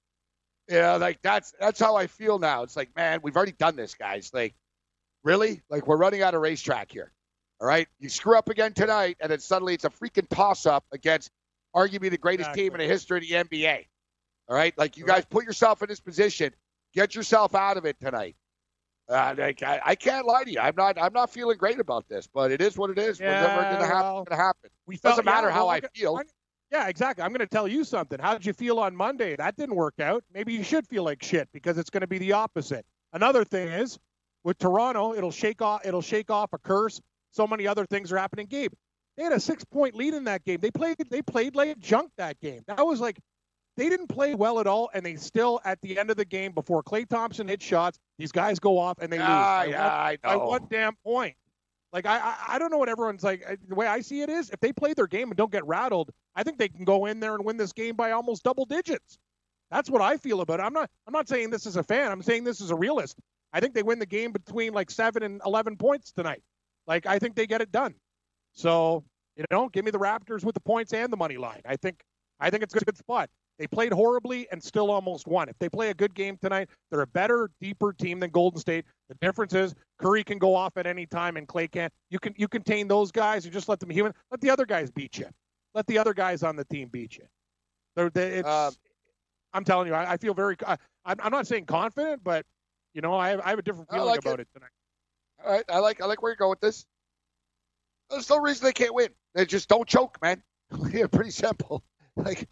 You 0.69 0.81
know, 0.81 0.97
like 0.97 1.21
that's 1.23 1.53
that's 1.61 1.79
how 1.79 1.97
I 1.97 2.07
feel 2.07 2.39
now. 2.39 2.63
It's 2.63 2.77
like, 2.77 2.95
man, 2.97 3.21
we've 3.23 3.37
already 3.37 3.53
done 3.53 3.77
this, 3.77 3.95
guys. 3.95 4.31
Like, 4.33 4.55
really? 5.23 5.61
Like 5.69 5.87
we're 5.87 5.97
running 5.97 6.23
out 6.23 6.35
of 6.35 6.41
racetrack 6.41 6.91
here. 6.91 7.13
All 7.61 7.69
right. 7.69 7.87
You 7.99 8.09
screw 8.09 8.37
up 8.37 8.49
again 8.49 8.73
tonight, 8.73 9.17
and 9.21 9.31
then 9.31 9.41
suddenly 9.41 9.75
it's 9.75 9.85
a 9.85 9.91
freaking 9.91 10.29
toss 10.29 10.67
up 10.67 10.85
against 10.93 11.31
arguably 11.75 12.11
the 12.11 12.19
greatest 12.19 12.53
team 12.55 12.73
in 12.73 12.79
the 12.79 12.87
history 12.87 13.19
of 13.19 13.51
the 13.51 13.59
NBA. 13.59 13.87
All 14.49 14.57
right. 14.57 14.77
Like 14.79 14.97
you 14.97 15.05
guys 15.05 15.25
put 15.25 15.45
yourself 15.45 15.83
in 15.83 15.89
this 15.89 16.01
position. 16.01 16.53
Get 16.95 17.15
yourself 17.15 17.55
out 17.55 17.77
of 17.77 17.85
it 17.85 17.99
tonight. 18.01 18.37
Uh, 19.09 19.35
like, 19.37 19.63
I, 19.63 19.81
I 19.85 19.95
can't 19.95 20.27
lie 20.27 20.45
to 20.45 20.51
you. 20.51 20.61
I'm 20.61 20.75
not. 20.77 20.97
I'm 21.01 21.13
not 21.13 21.31
feeling 21.31 21.59
great 21.59 21.79
about 21.79 22.09
this, 22.09 22.27
but 22.27 22.51
it 22.51 22.63
is 22.63 22.77
what 22.79 22.91
it 22.91 22.99
is. 22.99 23.21
Whatever 23.21 23.45
Yeah, 23.47 23.71
going 23.71 23.81
to 23.81 23.87
happen, 23.87 24.01
well, 24.03 24.27
happen. 24.31 24.71
We 24.87 24.97
Doesn't 24.97 25.25
matter 25.25 25.49
yeah, 25.49 25.53
how 25.55 25.67
well, 25.67 25.77
I 25.77 25.81
feel. 25.95 26.17
I'm- 26.17 26.27
Yeah, 26.73 26.89
exactly. 26.89 27.23
I'm 27.23 27.31
going 27.31 27.41
to 27.41 27.47
tell 27.47 27.69
you 27.69 27.85
something. 27.85 28.19
How 28.19 28.33
did 28.33 28.47
you 28.47 28.53
feel 28.55 28.79
on 28.79 28.97
Monday? 28.97 29.37
That 29.37 29.57
didn't 29.57 29.75
work 29.75 30.01
out. 30.01 30.25
Maybe 30.33 30.55
you 30.55 30.63
should 30.63 30.87
feel 30.89 31.05
like 31.05 31.23
shit 31.23 31.49
because 31.53 31.77
it's 31.77 31.91
going 31.91 32.01
to 32.01 32.07
be 32.07 32.19
the 32.19 32.33
opposite. 32.33 32.87
Another 33.13 33.45
thing 33.45 33.69
is 33.69 33.99
with 34.43 34.59
Toronto, 34.59 35.15
it'll 35.15 35.31
shake 35.31 35.61
off. 35.61 35.85
It'll 35.85 36.03
shake 36.03 36.31
off 36.31 36.53
a 36.53 36.59
curse. 36.59 37.01
So 37.31 37.47
many 37.47 37.67
other 37.67 37.85
things 37.87 38.11
are 38.11 38.17
happening. 38.17 38.47
Gabe, 38.47 38.73
they 39.17 39.23
had 39.25 39.33
a 39.33 39.41
six 39.41 39.65
point 39.65 39.95
lead 39.95 40.15
in 40.15 40.25
that 40.25 40.45
game. 40.45 40.61
They 40.61 40.71
played. 40.71 40.97
They 41.11 41.21
played 41.23 41.55
like 41.55 41.79
junk 41.79 42.11
that 42.17 42.41
game. 42.41 42.63
That 42.67 42.85
was 42.85 43.01
like 43.01 43.19
they 43.77 43.89
didn't 43.89 44.09
play 44.09 44.35
well 44.35 44.61
at 44.61 44.67
all, 44.67 44.89
and 44.95 45.05
they 45.05 45.17
still 45.17 45.61
at 45.65 45.81
the 45.83 45.99
end 45.99 46.11
of 46.11 46.17
the 46.17 46.25
game 46.25 46.53
before 46.53 46.83
Klay 46.83 47.09
Thompson 47.09 47.49
hit 47.49 47.61
shots, 47.63 47.99
these 48.19 48.33
guys 48.33 48.59
go 48.59 48.79
off 48.79 48.99
and 49.01 49.13
they 49.13 49.17
Yeah, 49.19 49.29
lose. 49.29 49.45
By 49.47 49.65
yeah, 49.67 49.83
one- 49.83 50.19
I 50.25 50.35
know. 50.37 50.47
one 50.47 50.67
damn 50.71 50.95
point. 51.05 51.35
Like 51.93 52.07
I, 52.07 52.19
I, 52.19 52.37
I 52.49 52.59
don't 52.59 52.71
know 52.71 52.79
what 52.79 52.89
everyone's 52.89 53.23
like. 53.23 53.45
I- 53.49 53.57
The 53.69 53.75
way 53.75 53.87
I 53.87 54.01
see 54.01 54.23
it 54.23 54.29
is, 54.29 54.51
if 54.51 54.61
they 54.61 54.73
play 54.73 54.95
their 54.95 55.07
game 55.07 55.29
and 55.29 55.37
don't 55.37 55.53
get 55.53 55.65
rattled, 55.67 56.11
I 56.35 56.43
think 56.43 56.59
they 56.59 56.69
can 56.69 56.85
go 56.85 57.07
in 57.07 57.21
there 57.21 57.35
and 57.35 57.45
win 57.45 57.57
this 57.57 57.73
game 57.73 57.95
by 57.97 58.11
almost 58.13 58.43
double 58.43 58.65
digits. 58.65 59.19
That's 59.71 59.89
what 59.91 60.03
I 60.03 60.17
feel 60.17 60.41
about 60.41 60.61
it. 60.61 60.63
I'm 60.65 60.73
not, 60.73 60.91
I'm 61.07 61.13
not 61.13 61.29
saying 61.29 61.51
this 61.51 61.67
as 61.67 61.77
a 61.77 61.83
fan. 61.83 62.11
I'm 62.13 62.23
saying 62.23 62.45
this 62.45 62.61
as 62.61 62.71
a 62.71 62.77
realist. 62.77 63.19
I 63.53 63.61
think 63.61 63.75
they 63.75 63.83
win 63.83 63.99
the 63.99 64.07
game 64.07 64.33
between 64.33 64.73
like 64.73 64.91
seven 64.91 65.23
and 65.23 65.41
eleven 65.47 65.77
points 65.77 66.13
tonight. 66.13 66.43
Like 66.87 67.07
I 67.07 67.19
think 67.19 67.35
they 67.37 67.47
get 67.47 67.61
it 67.61 67.71
done. 67.73 67.95
So 68.53 69.05
you 69.37 69.45
know, 69.51 69.69
give 69.69 69.85
me 69.85 69.91
the 69.91 69.99
Raptors 69.99 70.45
with 70.45 70.55
the 70.55 70.61
points 70.61 70.93
and 70.93 71.13
the 71.13 71.17
money 71.17 71.37
line. 71.37 71.61
I 71.65 71.75
think, 71.77 72.03
I 72.39 72.51
think 72.51 72.63
it's 72.63 72.73
a 72.75 72.79
good 72.81 72.97
spot. 72.97 73.29
They 73.59 73.67
played 73.67 73.93
horribly 73.93 74.49
and 74.51 74.63
still 74.63 74.91
almost 74.91 75.29
won. 75.29 75.49
If 75.49 75.57
they 75.59 75.69
play 75.69 75.91
a 75.91 75.95
good 75.95 76.15
game 76.15 76.37
tonight, 76.43 76.69
they're 76.91 77.03
a 77.03 77.07
better, 77.07 77.51
deeper 77.61 77.93
team 77.93 78.19
than 78.21 78.31
Golden 78.31 78.59
State. 78.59 78.85
The 79.09 79.15
difference 79.21 79.55
is 79.55 79.75
Curry 79.99 80.25
can 80.25 80.39
go 80.39 80.55
off 80.57 80.77
at 80.77 80.87
any 80.87 81.07
time 81.07 81.37
and 81.37 81.47
Klay 81.47 81.71
can't. 81.71 81.93
You 82.11 82.19
can 82.19 82.35
you 82.37 82.49
contain 82.49 82.89
those 82.89 83.13
guys. 83.13 83.45
You 83.45 83.53
just 83.53 83.69
let 83.69 83.79
them 83.79 83.91
human. 83.91 84.13
Let 84.31 84.41
the 84.41 84.51
other 84.51 84.67
guys 84.67 84.91
beat 84.91 85.19
you. 85.19 85.27
Let 85.75 85.87
the 85.87 85.99
other 85.99 86.15
guys 86.15 86.43
on 86.43 86.57
the 86.57 86.65
team 86.65 86.89
beat 86.89 87.17
you. 87.17 87.25
They're, 87.97 88.11
they, 88.11 88.39
it's, 88.39 88.49
Um, 88.49 88.73
I'm 89.53 89.65
telling 89.65 89.87
you, 89.87 89.95
I, 89.95 90.13
I 90.13 90.17
feel 90.17 90.35
very. 90.35 90.57
I, 90.67 90.77
I'm, 91.05 91.17
I'm 91.23 91.31
not 91.31 91.47
saying 91.47 91.67
confident, 91.67 92.23
but 92.25 92.45
you 92.93 93.03
know, 93.03 93.15
I 93.15 93.31
have, 93.31 93.41
I 93.41 93.51
have 93.51 93.59
a 93.59 93.63
different 93.63 93.91
feeling 93.91 94.07
like 94.07 94.21
about 94.21 94.41
it. 94.41 94.43
it. 94.43 94.49
tonight. 94.53 94.71
All 95.45 95.53
right, 95.53 95.65
I 95.69 95.79
like 95.79 96.01
I 96.01 96.07
like 96.07 96.23
where 96.23 96.33
you're 96.33 96.37
going 96.37 96.51
with 96.51 96.61
this. 96.61 96.87
There's 98.11 98.29
no 98.29 98.39
reason 98.39 98.65
they 98.65 98.73
can't 98.73 98.95
win. 98.95 99.11
They 99.35 99.47
just 99.47 99.69
don't 99.69 99.89
choke, 99.89 100.19
man. 100.23 100.43
yeah, 100.91 101.07
pretty 101.13 101.31
simple. 101.31 101.85
Like, 102.17 102.49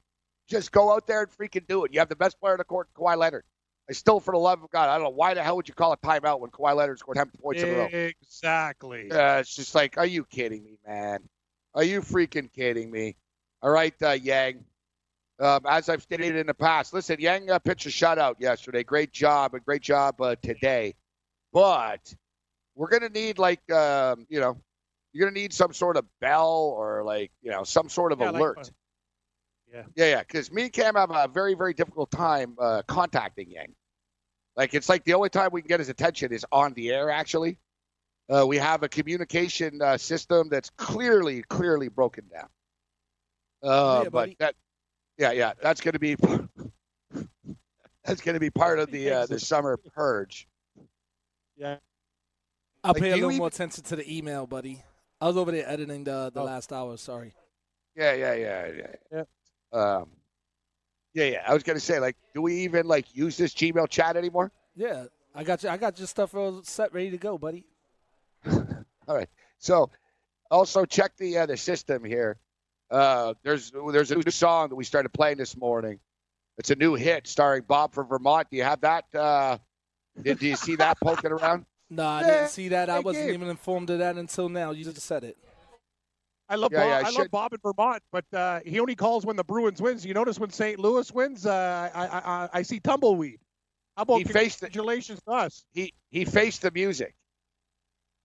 just 0.53 0.71
go 0.71 0.93
out 0.93 1.07
there 1.07 1.23
and 1.23 1.31
freaking 1.31 1.67
do 1.67 1.85
it. 1.85 1.93
You 1.93 1.99
have 2.01 2.09
the 2.09 2.17
best 2.17 2.39
player 2.41 2.53
on 2.53 2.59
the 2.59 2.65
court, 2.65 2.89
Kawhi 2.95 3.17
Leonard. 3.17 3.45
I 3.91 3.95
still, 3.95 4.21
for 4.21 4.33
the 4.33 4.39
love 4.39 4.63
of 4.63 4.71
God, 4.71 4.89
I 4.89 4.95
don't 4.95 5.03
know 5.05 5.11
why 5.11 5.35
the 5.35 5.43
hell 5.43 5.57
would 5.57 5.67
you 5.67 5.75
call 5.75 5.93
a 5.93 5.97
timeout 5.97 6.39
when 6.39 6.51
Kawhi 6.51 6.77
Leonard 6.77 6.99
scored 7.01 7.17
10 7.17 7.31
points 7.43 7.63
in 7.63 7.71
a 7.71 7.73
row. 7.73 7.89
Exactly. 7.91 9.11
Uh, 9.11 9.39
it's 9.41 9.57
just 9.57 9.75
like, 9.75 9.99
are 9.99 10.07
you 10.07 10.25
kidding 10.25 10.63
me, 10.63 10.79
man? 10.87 11.19
Are 11.75 11.83
you 11.83 12.01
freaking 12.01 12.53
kidding 12.53 12.91
me? 12.91 13.17
All 13.61 13.71
right, 13.71 13.95
uh, 14.03 14.11
Yang. 14.11 14.65
Um, 15.41 15.63
as 15.69 15.89
I've 15.89 16.03
stated 16.03 16.37
in 16.37 16.47
the 16.47 16.55
past, 16.55 16.93
listen, 16.95 17.17
Yang 17.19 17.51
uh, 17.51 17.59
pitched 17.59 17.87
a 17.87 17.89
shutout 17.89 18.37
yesterday. 18.39 18.85
Great 18.85 19.11
job, 19.11 19.55
and 19.55 19.65
great 19.65 19.83
job 19.83 20.21
uh, 20.21 20.37
today. 20.43 20.95
But 21.53 22.15
we're 22.77 22.89
going 22.89 23.03
to 23.03 23.09
need, 23.09 23.39
like, 23.39 23.69
um, 23.73 24.27
you 24.29 24.39
know, 24.41 24.57
you're 25.13 25.27
going 25.27 25.35
to 25.35 25.41
need 25.41 25.53
some 25.53 25.73
sort 25.73 25.97
of 25.97 26.05
bell 26.21 26.73
or, 26.77 27.03
like, 27.05 27.33
you 27.43 27.51
know, 27.51 27.65
some 27.65 27.89
sort 27.89 28.13
of 28.13 28.21
Yeah, 28.21 28.31
like, 28.31 28.41
alert. 28.41 28.59
uh, 28.59 28.65
yeah. 29.73 29.83
Yeah, 29.97 30.07
yeah, 30.07 30.19
because 30.21 30.51
me 30.53 30.65
and 30.65 30.73
Cam 30.73 30.95
have 30.97 31.11
a 31.11 31.29
very, 31.29 31.55
very 31.55 31.75
difficult 31.75 32.11
time 32.11 32.57
uh, 32.61 32.83
contacting 32.87 33.51
Yang. 33.51 33.75
Like, 34.57 34.75
it's 34.75 34.89
like 34.89 35.05
the 35.05 35.15
only 35.15 35.31
time 35.31 35.51
we 35.53 35.63
can 35.63 35.69
get 35.69 35.81
his 35.81 35.89
attention 35.89 36.33
is 36.33 36.45
on 36.53 36.75
the 36.75 36.91
air, 36.91 37.11
actually. 37.11 37.59
Uh, 38.29 38.47
we 38.47 38.59
have 38.59 38.83
a 38.83 38.89
communication 38.89 39.81
uh, 39.83 39.97
system 39.97 40.49
that's 40.49 40.71
clearly, 40.71 41.43
clearly 41.43 41.89
broken 41.89 42.25
down. 42.31 42.49
Uh, 43.63 44.01
Yeah, 44.05 44.05
but 44.05 44.13
buddy. 44.13 44.37
that, 44.41 44.55
yeah, 45.19 45.33
yeah, 45.33 45.53
that's 45.63 45.81
going 45.81 45.93
to 45.93 45.99
be 45.99 46.17
that's 48.05 48.21
going 48.21 48.35
to 48.35 48.41
be 48.41 48.51
part 48.51 48.79
of 48.79 48.91
the 48.91 49.11
uh, 49.11 49.27
the 49.27 49.39
summer 49.39 49.77
purge. 49.77 50.49
Yeah. 51.57 51.77
I'll 52.85 52.93
Like, 52.93 53.03
pay 53.03 53.11
a 53.13 53.15
little 53.15 53.31
even- 53.31 53.39
more 53.39 53.49
attention 53.49 53.85
to 53.85 53.97
the 53.97 54.17
email, 54.17 54.47
buddy. 54.47 54.83
I 55.21 55.27
was 55.29 55.37
over 55.37 55.53
there 55.53 55.69
editing 55.69 56.05
the 56.05 56.31
the 56.35 56.41
Oh. 56.41 56.45
last 56.45 56.73
hour. 56.73 56.97
Sorry. 56.97 57.33
Yeah, 57.97 58.15
Yeah, 58.15 58.35
yeah, 58.35 58.67
yeah, 58.67 58.87
yeah. 59.13 59.25
Um, 59.73 60.09
yeah, 61.15 61.25
yeah. 61.25 61.43
I 61.47 61.55
was 61.55 61.63
going 61.63 61.77
to 61.77 61.85
say, 61.85 61.99
like, 61.99 62.17
do 62.35 62.43
we 62.43 62.57
even 62.63 62.87
like 62.87 63.15
use 63.15 63.37
this 63.37 63.55
Gmail 63.55 63.89
chat 63.89 64.17
anymore? 64.17 64.51
Yeah, 64.75 65.05
I 65.35 65.45
got 65.45 65.63
you. 65.63 65.69
I 65.69 65.77
got 65.77 65.99
your 65.99 66.07
stuff 66.09 66.35
all 66.35 66.63
set, 66.63 66.93
ready 66.93 67.11
to 67.11 67.19
go, 67.19 67.39
buddy. 67.39 67.65
All 68.47 69.15
right. 69.17 69.29
So, 69.59 69.91
also 70.51 70.85
check 70.85 71.17
the 71.17 71.39
uh, 71.39 71.47
the 71.47 71.57
system 71.57 72.05
here. 72.05 72.39
Uh, 72.91 73.35
there's 73.43 73.73
there's 73.93 74.11
a 74.11 74.17
new 74.17 74.31
song 74.31 74.69
that 74.71 74.77
we 74.77 74.85
started 74.85 75.11
playing 75.13 75.39
this 75.39 75.57
morning. 75.57 75.99
It's 76.59 76.71
a 76.71 76.75
new 76.77 76.95
hit 76.95 77.27
starring 77.27 77.63
Bob 77.67 77.95
from 77.95 78.09
Vermont. 78.09 78.49
Do 78.51 78.57
you 78.57 78.63
have 78.65 78.81
that? 78.83 79.05
Uh, 79.15 79.59
did, 80.23 80.39
do 80.39 80.47
you 80.47 80.57
see 80.57 80.77
that 80.77 80.99
poking 81.01 81.33
around? 81.33 81.65
No, 81.91 82.07
I 82.07 82.23
Yeah, 82.23 82.27
didn't 82.29 82.49
see 82.49 82.69
that. 82.69 82.89
I 82.89 83.01
wasn't 83.01 83.27
Gabe. 83.27 83.35
even 83.35 83.49
informed 83.51 83.91
of 83.91 83.99
that 83.99 84.17
until 84.17 84.49
now. 84.49 84.71
You 84.71 84.83
just 84.83 85.03
said 85.03 85.25
it. 85.25 85.37
I 86.53 86.57
love 86.57 86.71
Yeah, 86.71 86.81
Bob. 86.81 86.89
yeah, 86.89 86.97
I 86.97 87.09
I, 87.09 87.11
love 87.19 87.31
Bob 87.31 87.53
in 87.55 87.59
Vermont, 87.63 88.03
but 88.13 88.25
uh, 88.35 88.61
he 88.67 88.79
only 88.79 88.95
calls 88.95 89.25
when 89.25 89.37
the 89.37 89.45
Bruins 89.45 89.81
wins. 89.81 90.05
You 90.05 90.13
notice 90.13 90.39
when 90.39 90.51
St. 90.51 90.79
Louis 90.79 91.11
wins, 91.13 91.47
uh, 91.47 91.91
I, 91.95 92.07
I 92.07 92.19
I 92.45 92.49
I 92.53 92.63
see 92.63 92.79
tumbleweed. 92.79 93.41
How 93.97 94.03
about 94.03 94.19
He 94.19 94.25
faced 94.25 94.61
the- 94.61 94.67
congratulations 94.67 95.21
to 95.23 95.33
us? 95.33 95.65
He 95.73 95.95
he 96.11 96.27
faced 96.27 96.61
the 96.61 96.71
music. 96.71 97.15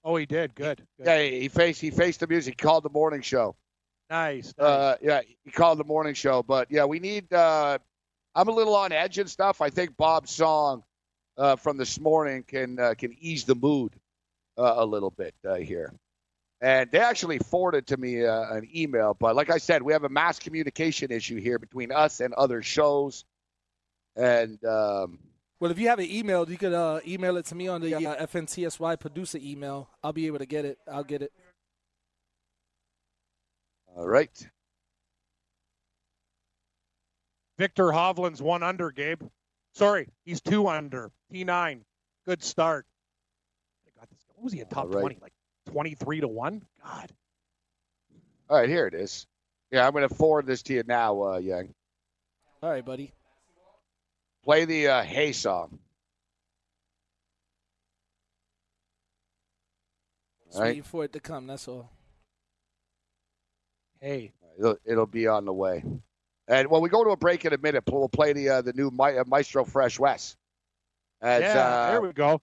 Oh, 0.04 0.18
he 0.18 0.26
did. 0.26 0.56
Good. 0.56 0.86
Good. 0.98 1.08
Yeah, 1.08 1.24
he 1.24 1.48
faced 1.48 1.80
he 1.80 1.90
faced 1.90 2.20
the 2.20 2.28
music. 2.28 2.60
He 2.60 2.64
called 2.68 2.84
the 2.84 2.90
morning 2.90 3.22
show. 3.22 3.56
Nice. 4.10 4.54
nice. 4.58 4.66
Uh, 4.68 4.98
yeah, 5.02 5.22
he 5.46 5.52
called 5.52 5.80
the 5.80 5.86
morning 5.86 6.14
show. 6.14 6.44
But 6.44 6.70
yeah, 6.70 6.84
we 6.84 7.00
need. 7.00 7.32
Uh, 7.32 7.78
I'm 8.36 8.50
a 8.50 8.52
little 8.52 8.76
on 8.76 8.92
edge 8.92 9.18
and 9.20 9.30
stuff. 9.30 9.62
I 9.62 9.70
think 9.70 9.96
Bob's 9.98 10.32
song 10.32 10.84
uh, 11.38 11.56
from 11.56 11.78
this 11.78 11.98
morning 12.00 12.44
can 12.44 12.78
uh, 12.78 12.94
can 12.98 13.16
ease 13.20 13.46
the 13.46 13.56
mood 13.56 13.94
uh, 14.58 14.76
a 14.78 14.86
little 14.86 15.12
bit 15.12 15.34
uh, 15.48 15.56
here. 15.56 15.94
And 16.60 16.90
they 16.92 17.00
actually 17.00 17.38
forwarded 17.38 17.88
to 17.88 17.98
me 17.98 18.26
uh, 18.26 18.54
an 18.54 18.68
email. 18.74 19.16
But 19.20 19.36
like 19.36 19.50
I 19.52 19.58
said, 19.58 19.84
we 19.84 19.94
have 19.94 20.04
a 20.04 20.10
mass 20.10 20.40
communication 20.40 21.12
issue 21.12 21.40
here 21.40 21.60
between 21.60 21.92
us 21.92 22.20
and 22.20 22.34
other 22.34 22.64
shows. 22.64 23.26
And 24.16 24.64
um, 24.66 25.20
Well, 25.60 25.70
if 25.70 25.78
you 25.78 25.88
have 25.90 26.00
an 26.00 26.10
email, 26.10 26.50
you 26.50 26.58
could 26.58 26.74
uh, 26.74 27.00
email 27.08 27.38
it 27.38 27.46
to 27.48 27.56
me 27.56 27.68
on 27.68 27.82
the 27.82 27.94
uh, 27.96 28.26
FNTSY 28.26 29.00
producer 29.00 29.38
email. 29.40 29.90
I'll 30.04 30.14
be 30.14 30.26
able 30.26 30.40
to 30.40 30.48
get 30.48 30.66
it. 30.66 30.80
I'll 30.92 31.04
get 31.04 31.22
it. 31.22 31.32
all 33.96 34.08
right, 34.08 34.50
Viktor 37.58 37.86
Hovland's 37.86 38.42
one 38.42 38.64
under, 38.64 38.92
Gabe. 38.92 39.22
Sorry, 39.74 40.08
he's 40.26 40.42
two 40.42 40.68
under. 40.68 41.12
T9. 41.34 41.82
Good 42.26 42.44
start. 42.44 42.86
I 43.86 44.00
got 44.00 44.10
this. 44.10 44.20
What 44.36 44.44
was 44.44 44.54
he 44.54 44.60
in 44.60 44.68
top 44.68 44.86
All 44.86 44.92
right. 44.92 45.02
20? 45.02 45.18
Like 45.22 45.34
23 45.68 46.22
to 46.22 46.28
1? 46.28 46.62
God. 46.84 47.12
all 48.50 48.58
right, 48.58 48.70
here 48.70 48.88
it 48.88 48.94
is. 48.94 49.28
Yeah, 49.72 49.86
I'm 49.86 49.94
going 49.94 50.08
to 50.08 50.14
forward 50.14 50.46
this 50.46 50.64
to 50.64 50.74
you 50.74 50.84
now, 50.88 51.22
uh, 51.22 51.38
Yang. 51.38 51.74
All 52.64 52.70
right, 52.70 52.86
buddy. 52.86 53.14
Play 54.44 54.66
the 54.66 54.88
uh, 54.88 55.04
Hey 55.04 55.34
song. 55.34 55.80
Just 60.46 60.56
All 60.56 60.62
right. 60.62 60.68
waiting 60.70 60.84
for 60.84 61.04
it 61.04 61.14
to 61.14 61.20
come. 61.20 61.48
That's 61.48 61.68
all. 61.68 61.92
Hey. 64.00 64.32
It'll, 64.58 64.78
it'll 64.86 65.06
be 65.06 65.28
on 65.28 65.44
the 65.46 65.54
way. 65.54 65.84
And 66.48 66.70
when 66.70 66.82
we 66.82 66.88
go 66.88 67.04
to 67.04 67.10
a 67.10 67.18
break 67.18 67.44
in 67.44 67.54
a 67.54 67.58
minute, 67.58 67.84
we'll 67.92 68.08
play 68.08 68.32
the 68.32 68.50
uh, 68.50 68.62
the 68.62 68.72
new 68.72 68.90
Mi- 68.90 69.18
uh, 69.18 69.26
Maestro 69.28 69.66
Fresh 69.66 70.00
Wes. 70.00 70.38
As, 71.22 71.42
yeah, 71.42 71.60
uh, 71.60 71.92
there 71.92 72.02
we 72.02 72.14
go. 72.14 72.42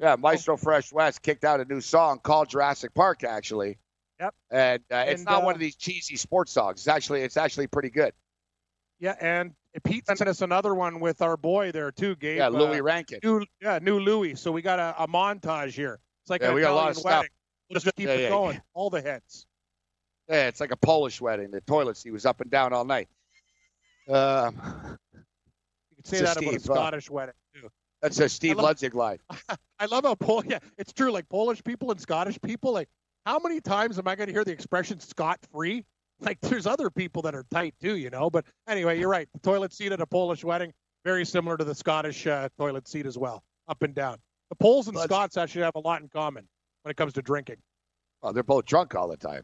Yeah. 0.00 0.16
Maestro 0.18 0.56
Fresh 0.56 0.92
Wes 0.92 1.18
kicked 1.18 1.44
out 1.44 1.60
a 1.60 1.64
new 1.64 1.80
song 1.80 2.20
called 2.22 2.48
Jurassic 2.48 2.94
Park, 2.94 3.24
actually. 3.24 3.78
Yep. 4.20 4.34
And 4.50 4.82
uh, 4.90 5.04
it's 5.06 5.20
And, 5.20 5.24
not 5.26 5.42
uh, 5.42 5.46
one 5.46 5.54
of 5.54 5.60
these 5.60 5.76
cheesy 5.76 6.16
sports 6.16 6.52
songs. 6.52 6.80
It's 6.80 6.88
actually 6.88 7.22
it's 7.22 7.36
actually 7.36 7.66
pretty 7.68 7.90
good. 7.90 8.12
Yeah, 9.00 9.14
and 9.20 9.52
Pete 9.84 10.06
sent 10.06 10.20
us 10.22 10.42
another 10.42 10.74
one 10.74 10.98
with 10.98 11.22
our 11.22 11.36
boy 11.36 11.70
there 11.70 11.92
too, 11.92 12.16
Gabe. 12.16 12.38
Yeah, 12.38 12.48
Louie 12.48 12.80
uh, 12.80 12.82
Rankin. 12.82 13.20
New, 13.22 13.44
yeah, 13.62 13.78
new 13.80 14.00
Louie. 14.00 14.34
So 14.34 14.50
we 14.50 14.60
got 14.60 14.80
a, 14.80 14.94
a 15.02 15.06
montage 15.06 15.72
here. 15.74 16.00
It's 16.22 16.30
like 16.30 16.42
Yeah, 16.42 16.52
we 16.52 16.62
got 16.62 16.72
a 16.72 16.74
lot 16.74 16.90
of 16.90 16.96
Italian 16.98 17.22
stuff. 17.22 17.26
We'll 17.70 17.80
just 17.80 17.94
keep 17.96 18.08
Yeah, 18.08 18.14
it 18.14 18.20
yeah. 18.22 18.28
going. 18.30 18.60
All 18.74 18.90
the 18.90 19.00
hits. 19.00 19.46
Yeah, 20.28 20.48
it's 20.48 20.60
like 20.60 20.72
a 20.72 20.76
Polish 20.76 21.20
wedding. 21.20 21.50
The 21.50 21.60
toilet 21.60 21.96
seat 21.96 22.10
was 22.10 22.26
up 22.26 22.40
and 22.40 22.50
down 22.50 22.72
all 22.72 22.84
night. 22.84 23.08
Um, 24.08 24.56
You 25.14 25.96
could 25.96 26.06
say 26.06 26.20
that 26.22 26.36
about 26.38 26.54
a 26.54 26.58
Steve, 26.58 26.70
uh, 26.70 26.74
Scottish 26.74 27.10
wedding 27.10 27.34
too. 27.54 27.68
That's 28.02 28.18
a 28.20 28.28
Steve 28.28 28.56
love- 28.58 28.76
Ludzik 28.76 28.94
line. 28.94 29.18
I 29.78 29.86
love 29.86 30.04
how 30.04 30.14
Pol- 30.14 30.44
yeah, 30.46 30.58
it's 30.76 30.92
true. 30.92 31.10
Like 31.10 31.28
Polish 31.28 31.62
people 31.64 31.90
and 31.90 32.00
Scottish 32.00 32.38
people, 32.42 32.72
like 32.72 32.88
how 33.26 33.38
many 33.38 33.60
times 33.60 33.98
am 33.98 34.06
I 34.08 34.14
going 34.16 34.28
to 34.28 34.32
hear 34.32 34.44
the 34.44 34.52
expression 34.52 35.00
"scot 35.00 35.38
free"? 35.52 35.84
Like 36.20 36.40
there's 36.40 36.66
other 36.66 36.90
people 36.90 37.22
that 37.22 37.36
are 37.36 37.44
tight 37.48 37.76
too, 37.80 37.94
you 37.96 38.10
know. 38.10 38.28
But 38.28 38.44
anyway, 38.66 38.98
you're 38.98 39.08
right. 39.08 39.28
The 39.34 39.38
toilet 39.38 39.72
seat 39.72 39.92
at 39.92 40.00
a 40.00 40.06
Polish 40.06 40.42
wedding, 40.42 40.72
very 41.04 41.24
similar 41.24 41.56
to 41.56 41.62
the 41.62 41.76
Scottish 41.76 42.26
uh, 42.26 42.48
toilet 42.58 42.88
seat 42.88 43.06
as 43.06 43.16
well, 43.16 43.44
up 43.68 43.82
and 43.84 43.94
down. 43.94 44.16
The 44.50 44.56
Poles 44.56 44.88
and 44.88 44.96
Let's- 44.96 45.06
Scots 45.06 45.36
actually 45.36 45.62
have 45.62 45.76
a 45.76 45.78
lot 45.78 46.02
in 46.02 46.08
common 46.08 46.48
when 46.82 46.90
it 46.90 46.96
comes 46.96 47.12
to 47.12 47.22
drinking. 47.22 47.58
Oh, 48.20 48.32
they're 48.32 48.42
both 48.42 48.64
drunk 48.64 48.96
all 48.96 49.06
the 49.06 49.16
time. 49.16 49.42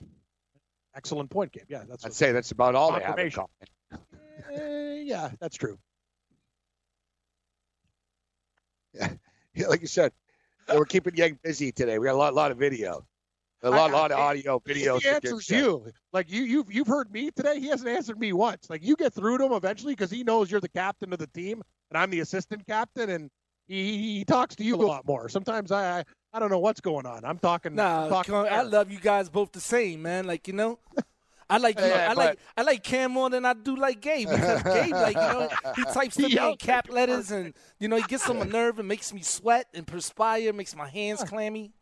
Excellent 0.97 1.31
point, 1.31 1.53
Gabe. 1.53 1.63
Yeah, 1.69 1.85
that's 1.89 2.05
I'd 2.05 2.13
say 2.13 2.33
that's 2.33 2.51
about 2.51 2.75
all 2.75 2.93
they 2.93 3.05
have 3.05 3.21
in 3.21 3.31
common. 3.31 3.51
Eh, 4.53 5.03
yeah, 5.05 5.31
that's 5.41 5.57
true. 5.57 5.79
Yeah, 9.57 9.69
like 9.69 9.81
you 9.83 9.87
said, 9.87 10.11
we're 10.75 10.85
keeping 10.85 11.15
Yang 11.15 11.39
busy 11.45 11.71
today. 11.71 11.99
We 12.01 12.07
got 12.07 12.15
a 12.15 12.19
lot, 12.19 12.35
lot 12.35 12.51
of 12.51 12.59
video, 12.59 13.07
a 13.63 13.71
lot, 13.71 13.91
I- 13.91 13.93
lot 13.93 14.11
of 14.11 14.19
I- 14.19 14.23
audio, 14.23 14.61
video. 14.67 14.99
He 14.99 15.09
answers 15.09 15.49
you. 15.49 15.87
Like 16.13 16.29
you, 16.31 16.43
you've 16.43 16.73
you've 16.73 16.89
heard 16.89 17.13
me 17.13 17.31
today. 17.31 17.61
He 17.61 17.69
hasn't 17.69 17.89
answered 17.89 18.19
me 18.19 18.33
once. 18.33 18.69
Like 18.69 18.83
you 18.85 18.97
get 18.97 19.13
through 19.15 19.39
to 19.39 19.45
him 19.45 19.53
eventually 19.53 19.93
because 19.95 20.11
he 20.11 20.25
knows 20.25 20.51
you're 20.51 20.61
the 20.61 20.69
captain 20.69 21.13
of 21.13 21.21
the 21.21 21.29
team 21.29 21.63
and 21.91 21.99
I'm 21.99 22.11
the 22.11 22.19
assistant 22.21 22.67
captain, 22.67 23.11
and 23.11 23.31
he, 23.69 24.17
he 24.19 24.25
talks 24.25 24.57
to 24.57 24.65
you 24.65 24.75
a 24.75 24.83
lot 24.85 25.07
more. 25.07 25.29
Sometimes 25.29 25.71
I, 25.71 26.01
I 26.01 26.05
I 26.33 26.39
don't 26.41 26.51
know 26.51 26.59
what's 26.59 26.81
going 26.81 27.07
on. 27.07 27.25
I'm 27.25 27.39
talking. 27.39 27.77
Nah, 27.77 28.09
talking 28.09 28.35
I 28.35 28.63
love 28.63 28.91
you 28.91 28.99
guys 28.99 29.29
both 29.31 29.53
the 29.53 29.61
same, 29.61 30.03
man. 30.03 30.27
Like 30.27 30.49
you 30.49 30.55
know, 30.55 30.81
I 31.49 31.59
like 31.59 31.77
you 31.79 31.83
know, 31.83 31.89
Yeah, 31.89 32.11
I 32.11 32.13
like 32.15 32.39
I 32.57 32.63
like 32.63 32.83
Cam 32.83 33.13
more 33.13 33.31
than 33.31 33.45
I 33.45 33.53
do 33.53 33.77
like 33.77 34.01
Gabe 34.01 34.29
because 34.29 34.63
Gabe, 34.63 34.93
like 34.93 35.17
you 35.17 35.21
know, 35.21 35.49
he 35.77 35.85
types 35.93 36.17
to 36.17 36.29
me 36.29 36.39
in 36.39 36.57
cap 36.57 36.89
letters 36.91 37.31
and 37.31 37.55
you 37.79 37.89
know 37.89 37.97
he 37.97 38.03
gets 38.03 38.29
on 38.29 38.39
my 38.39 38.45
nerve 38.45 38.79
and 38.79 38.89
makes 38.89 39.13
me 39.13 39.23
sweat 39.23 39.67
and 39.75 39.87
perspire, 39.87 40.53
makes 40.53 40.75
my 40.75 40.89
hands 40.89 41.23
clammy. 41.25 41.73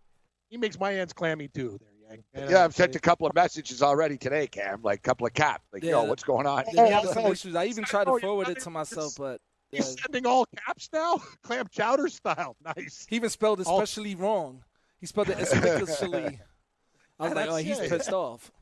He 0.49 0.57
makes 0.57 0.79
my 0.79 0.93
hands 0.93 1.13
clammy 1.13 1.49
too. 1.49 1.79
There, 1.81 2.11
Yang. 2.11 2.25
And, 2.35 2.51
Yeah, 2.51 2.65
I've 2.65 2.75
sent 2.75 2.95
a 2.97 3.01
couple 3.01 3.27
of 3.27 3.35
messages 3.35 3.83
already 3.83 4.19
today, 4.19 4.47
Cam. 4.47 4.83
Like 4.83 4.99
a 4.99 5.03
couple 5.03 5.27
of 5.27 5.33
cap. 5.33 5.63
Like, 5.73 5.83
yo, 5.83 6.05
what's 6.05 6.25
going 6.25 6.47
on? 6.47 6.65
Yeah, 6.73 7.03
some 7.03 7.25
oh, 7.25 7.33
issues. 7.33 7.55
I 7.55 7.67
even 7.67 7.85
tried 7.85 8.09
oh, 8.09 8.19
to 8.19 8.27
forward 8.27 8.49
it 8.49 8.59
it. 8.59 8.65
to 8.65 8.71
myself, 8.71 9.15
but 9.17 9.41
yeah. 9.73 9.79
He's 9.79 9.97
sending 10.01 10.27
all 10.27 10.47
caps 10.67 10.91
now. 10.93 11.17
Clam 11.43 11.67
chowder 11.71 12.09
style. 12.09 12.57
Nice. 12.77 13.07
he 13.09 13.17
even 13.17 13.31
spelled 13.31 13.61
it 13.61 13.67
All- 13.67 13.81
especially 13.81 14.15
wrong. 14.15 14.63
He 15.01 15.07
spelled 15.07 15.31
it 15.31 15.39
especially. 15.41 16.39
I 17.19 17.25
was 17.25 17.35
like, 17.35 17.49
oh, 17.49 17.57
That's- 17.57 17.59
he's 17.65 17.79
yeah, 17.79 17.85
yeah. 17.85 17.89
pissed 17.89 18.13
off. 18.13 18.53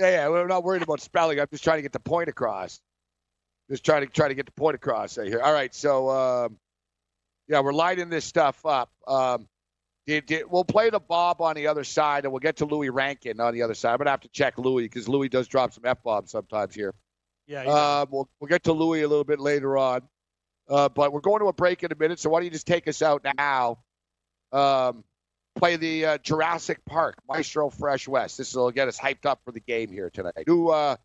Yeah, 0.00 0.10
yeah. 0.10 0.28
We're 0.28 0.46
not 0.46 0.64
worried 0.64 0.82
about 0.82 1.00
spelling. 1.00 1.38
I'm 1.38 1.46
just 1.52 1.62
trying 1.62 1.78
to 1.78 1.82
get 1.82 1.92
the 1.92 2.00
point 2.00 2.28
across. 2.28 2.80
Just 3.70 3.84
trying 3.84 4.00
to 4.00 4.08
try 4.08 4.28
to 4.28 4.34
get 4.34 4.46
the 4.46 4.52
point 4.52 4.74
across 4.74 5.18
right 5.18 5.28
here. 5.28 5.40
All 5.40 5.52
right, 5.52 5.72
so 5.74 6.08
um, 6.10 6.58
yeah, 7.46 7.60
we're 7.60 7.72
lighting 7.72 8.08
this 8.08 8.24
stuff 8.24 8.64
up. 8.64 8.90
Um, 9.06 9.46
did, 10.06 10.26
did, 10.26 10.44
we'll 10.50 10.64
play 10.64 10.90
the 10.90 10.98
Bob 10.98 11.40
on 11.40 11.54
the 11.54 11.66
other 11.68 11.84
side, 11.84 12.24
and 12.24 12.32
we'll 12.32 12.40
get 12.40 12.56
to 12.56 12.64
Louie 12.64 12.88
Rankin 12.88 13.38
on 13.38 13.54
the 13.54 13.62
other 13.62 13.74
side. 13.74 13.92
I'm 13.92 13.98
gonna 13.98 14.10
have 14.10 14.22
to 14.22 14.28
check 14.28 14.58
Louie 14.58 14.84
because 14.84 15.08
Louie 15.08 15.28
does 15.28 15.46
drop 15.46 15.72
some 15.72 15.84
f 15.84 16.02
bombs 16.02 16.30
sometimes 16.30 16.74
here. 16.74 16.94
Yeah. 17.46 17.62
Uh, 17.62 18.06
we'll 18.10 18.28
we'll 18.40 18.48
get 18.48 18.64
to 18.64 18.72
Louie 18.72 19.02
a 19.02 19.08
little 19.08 19.24
bit 19.24 19.38
later 19.38 19.76
on, 19.76 20.02
uh, 20.68 20.88
but 20.88 21.12
we're 21.12 21.20
going 21.20 21.40
to 21.40 21.46
a 21.46 21.52
break 21.52 21.82
in 21.82 21.92
a 21.92 21.96
minute. 21.96 22.18
So 22.18 22.30
why 22.30 22.38
don't 22.38 22.46
you 22.46 22.50
just 22.50 22.66
take 22.66 22.88
us 22.88 23.02
out 23.02 23.24
now? 23.36 23.78
Um, 24.52 25.04
play 25.54 25.76
the 25.76 26.06
uh, 26.06 26.18
Jurassic 26.18 26.84
Park 26.84 27.16
Maestro 27.28 27.70
Fresh 27.70 28.08
Wes. 28.08 28.36
This 28.36 28.54
will 28.54 28.70
get 28.70 28.88
us 28.88 28.98
hyped 28.98 29.26
up 29.26 29.40
for 29.44 29.52
the 29.52 29.60
game 29.60 29.90
here 29.90 30.10
tonight. 30.10 30.44
New 30.46 30.68
uh, 30.68 30.96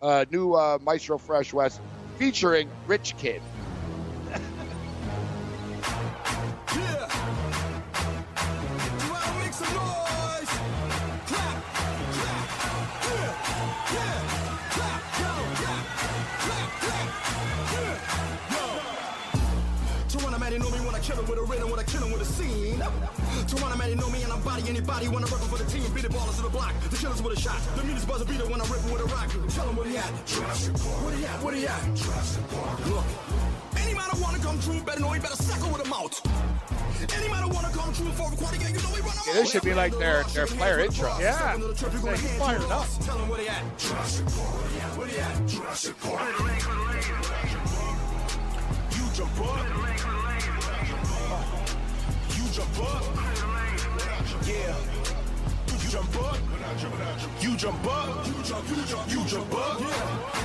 uh, 0.00 0.24
new 0.30 0.54
uh, 0.54 0.78
Maestro 0.82 1.18
Fresh 1.18 1.52
Wes 1.52 1.80
featuring 2.18 2.68
Rich 2.86 3.16
Kid. 3.18 3.42
With 21.34 21.48
a 21.48 21.52
rhythm, 21.52 21.70
when 21.70 21.80
I 21.80 21.82
kill 21.84 22.02
him 22.02 22.12
with 22.12 22.22
a 22.22 22.24
scene. 22.24 22.78
Toronto 23.48 23.76
man, 23.76 23.90
they 23.90 23.94
know 23.96 24.10
me 24.10 24.22
and 24.22 24.32
I'm 24.32 24.40
body 24.42 24.62
anybody 24.68 25.08
when 25.08 25.22
I'm 25.22 25.28
repping 25.30 25.50
for 25.50 25.58
the 25.58 25.68
team. 25.70 25.82
Beat 25.92 26.02
the 26.02 26.08
ballers 26.08 26.36
to 26.36 26.42
the 26.42 26.48
block, 26.48 26.72
the 26.90 26.96
killers 26.96 27.22
with 27.22 27.36
a 27.36 27.40
shot. 27.40 27.60
The 27.76 27.84
meanest 27.84 28.06
buzzer 28.06 28.24
beater 28.24 28.46
when 28.46 28.60
I'm 28.60 28.70
ripping 28.70 28.92
with 28.92 29.02
a 29.02 29.08
rock. 29.10 29.30
Tell 29.50 29.68
him 29.68 29.76
where 29.76 29.88
he 29.88 29.96
at. 29.96 30.04
Where 30.04 31.16
he 31.16 31.24
at? 31.26 31.42
Where 31.42 31.54
he 31.54 31.66
at? 31.66 31.82
Look, 32.86 33.04
any 33.82 33.94
man 33.94 34.06
that 34.10 34.20
wanna 34.22 34.38
come 34.38 34.58
true 34.60 34.80
better 34.82 35.00
know 35.00 35.10
he 35.10 35.20
better 35.20 35.36
suckle 35.36 35.70
with 35.72 35.84
a 35.84 35.88
mouth. 35.88 36.14
Any 37.14 37.28
man 37.28 37.42
that 37.44 37.52
wanna 37.52 37.70
come 37.74 37.92
true 37.92 38.12
for 38.12 38.32
a 38.32 38.36
quarter 38.36 38.58
game, 38.58 38.74
you 38.74 38.82
know 38.82 38.94
he 38.94 39.00
run 39.02 39.16
a 39.18 39.22
Yeah, 39.26 39.34
this 39.34 39.50
should 39.50 39.64
be 39.64 39.74
like 39.74 39.96
their, 39.98 40.22
their 40.34 40.46
player 40.46 40.80
intro. 40.80 41.10
Yeah. 41.18 41.58
Say 41.74 41.90
he's 42.16 42.38
fired 42.38 42.62
up. 42.70 42.86
Tell 43.02 43.18
him 43.18 43.28
where 43.28 43.40
he 43.40 43.48
at. 43.48 43.62
Where 44.96 45.08
he 45.08 45.18
at? 45.18 45.52
You 48.94 49.04
jump 49.12 49.40
up. 49.40 50.23
Jump 52.54 52.78
up. 52.82 53.02
Yeah. 54.46 54.76
You 55.66 55.88
jump 55.90 56.16
up. 56.22 56.38
You 57.40 57.56
jump 57.56 57.84
up. 57.84 58.26
You 58.28 58.42
jump, 58.44 58.68
you 58.68 58.76
jump, 58.84 59.10
you 59.10 59.24
jump 59.26 59.54
up. 59.54 59.80
Yeah. 59.80 60.44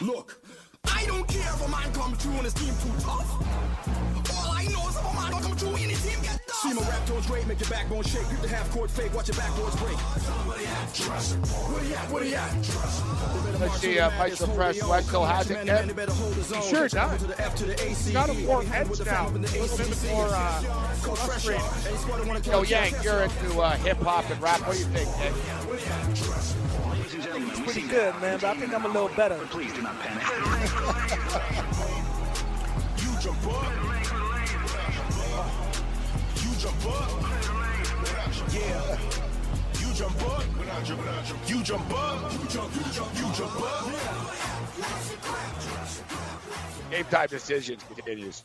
Look, 0.00 0.40
I 0.86 1.04
don't 1.06 1.28
care 1.28 1.40
if 1.40 1.64
a 1.64 1.68
man 1.70 1.92
come 1.92 2.14
through 2.16 2.32
and 2.32 2.42
his 2.42 2.54
team 2.54 2.74
too 2.82 3.00
tough. 3.04 3.83
See 6.64 6.72
my 6.72 6.80
rap 6.88 7.04
tones 7.06 7.26
great, 7.26 7.46
make 7.46 7.60
your 7.60 7.68
backbone 7.68 8.02
shake. 8.04 8.26
Grip 8.28 8.40
the 8.40 8.48
half 8.48 8.70
court 8.70 8.90
fake, 8.90 9.12
watch 9.12 9.28
your 9.28 9.36
backboards 9.36 9.78
break. 9.78 9.98
He 10.94 11.02
he 12.24 12.30
he? 12.30 12.36
Let's 13.60 13.80
see, 13.80 13.98
uh, 13.98 14.08
Maestro 14.12 14.46
Fresh 14.46 14.82
Wes 14.82 15.06
still 15.06 15.26
has 15.26 15.50
it, 15.50 15.58
Kev? 15.66 16.70
Sure 16.70 16.88
does. 16.88 17.20
He's 17.82 18.12
got 18.12 18.30
a 18.30 18.34
more 18.46 18.64
edge 18.72 19.04
now. 19.04 19.28
A 19.28 19.30
little 19.32 19.76
bit 19.76 20.04
more 20.10 20.28
uh, 20.30 20.62
frustrated. 21.16 22.46
Yo, 22.46 22.62
Yang, 22.62 22.94
you're 23.02 23.24
into 23.24 23.60
uh, 23.60 23.76
hip 23.76 23.98
hop 23.98 24.30
and 24.30 24.40
rap. 24.40 24.66
What 24.66 24.72
do 24.72 24.78
you 24.78 24.86
think, 24.86 25.10
Nick? 25.18 25.34
It's 27.50 27.60
pretty 27.60 27.82
good, 27.88 28.18
man, 28.22 28.38
but 28.40 28.44
I 28.44 28.54
think 28.54 28.72
I'm 28.72 28.86
a 28.86 28.88
little 28.88 29.10
better. 29.10 29.36
Please 29.50 29.74
do 29.74 29.82
not 29.82 30.00
panic. 30.00 30.24
jump 36.64 36.86
up. 36.86 37.10
Yeah. 38.50 38.98
You 39.80 39.92
jump 39.92 40.22
up. 40.22 40.44
You 41.46 41.62
jump 41.62 41.92
up. 41.92 42.32
You 42.32 42.38
jump, 42.48 42.74
you 42.74 42.82
jump, 42.90 43.14
you 43.18 43.32
jump 43.34 43.60
up. 43.60 43.84
Game 46.90 47.04
time 47.10 47.26
decisions 47.28 47.82
continues. 47.94 48.44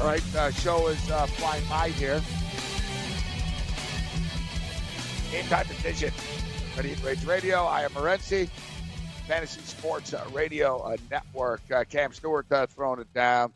All 0.00 0.06
right, 0.06 0.34
uh, 0.34 0.50
show 0.50 0.88
is 0.88 1.10
uh, 1.10 1.26
flying 1.26 1.62
by 1.68 1.90
here. 1.90 2.22
Game 5.30 5.44
time 5.50 5.66
decision. 5.66 6.10
Ready 6.74 6.94
Rage 7.04 7.22
Radio. 7.26 7.66
I 7.66 7.82
am 7.82 7.90
Morency. 7.90 8.48
Fantasy 9.28 9.60
Sports 9.60 10.14
uh, 10.14 10.24
Radio 10.32 10.78
uh, 10.78 10.96
Network. 11.10 11.60
Uh, 11.70 11.84
Cam 11.84 12.14
Stewart 12.14 12.46
throwing 12.70 13.00
it 13.00 13.12
down. 13.12 13.52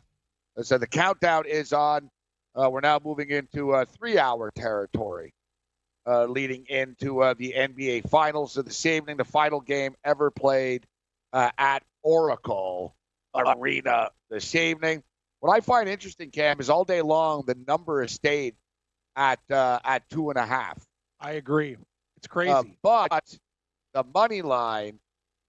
So 0.61 0.77
the 0.77 0.85
countdown 0.85 1.47
is 1.47 1.73
on. 1.73 2.11
We're 2.53 2.79
now 2.79 2.99
moving 3.03 3.31
into 3.31 3.83
three-hour 3.97 4.51
territory, 4.55 5.33
uh, 6.05 6.25
leading 6.25 6.67
into 6.69 7.23
uh, 7.23 7.33
the 7.33 7.55
NBA 7.57 8.07
Finals. 8.07 8.55
of 8.55 8.65
this 8.65 8.85
evening, 8.85 9.17
the 9.17 9.25
final 9.25 9.61
game 9.61 9.95
ever 10.03 10.29
played 10.29 10.85
uh, 11.33 11.49
at 11.57 11.81
Oracle 12.03 12.95
Arena 13.33 14.11
this 14.29 14.53
evening. 14.53 15.01
What 15.45 15.55
I 15.55 15.59
find 15.59 15.87
interesting, 15.87 16.31
Cam, 16.31 16.59
is 16.59 16.71
all 16.71 16.85
day 16.85 17.03
long 17.03 17.43
the 17.45 17.55
number 17.67 18.01
has 18.01 18.11
stayed 18.11 18.55
at 19.15 19.37
uh, 19.51 19.77
at 19.85 20.09
two 20.09 20.31
and 20.31 20.39
a 20.39 20.45
half. 20.45 20.83
I 21.19 21.33
agree. 21.33 21.77
It's 22.17 22.25
crazy. 22.25 22.51
Uh, 22.51 22.63
but 22.81 23.37
the 23.93 24.03
money 24.11 24.41
line 24.41 24.97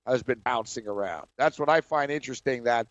has 0.06 0.22
been 0.22 0.40
bouncing 0.40 0.86
around. 0.86 1.28
That's 1.38 1.58
what 1.58 1.70
I 1.70 1.80
find 1.80 2.12
interesting. 2.12 2.64
That 2.64 2.86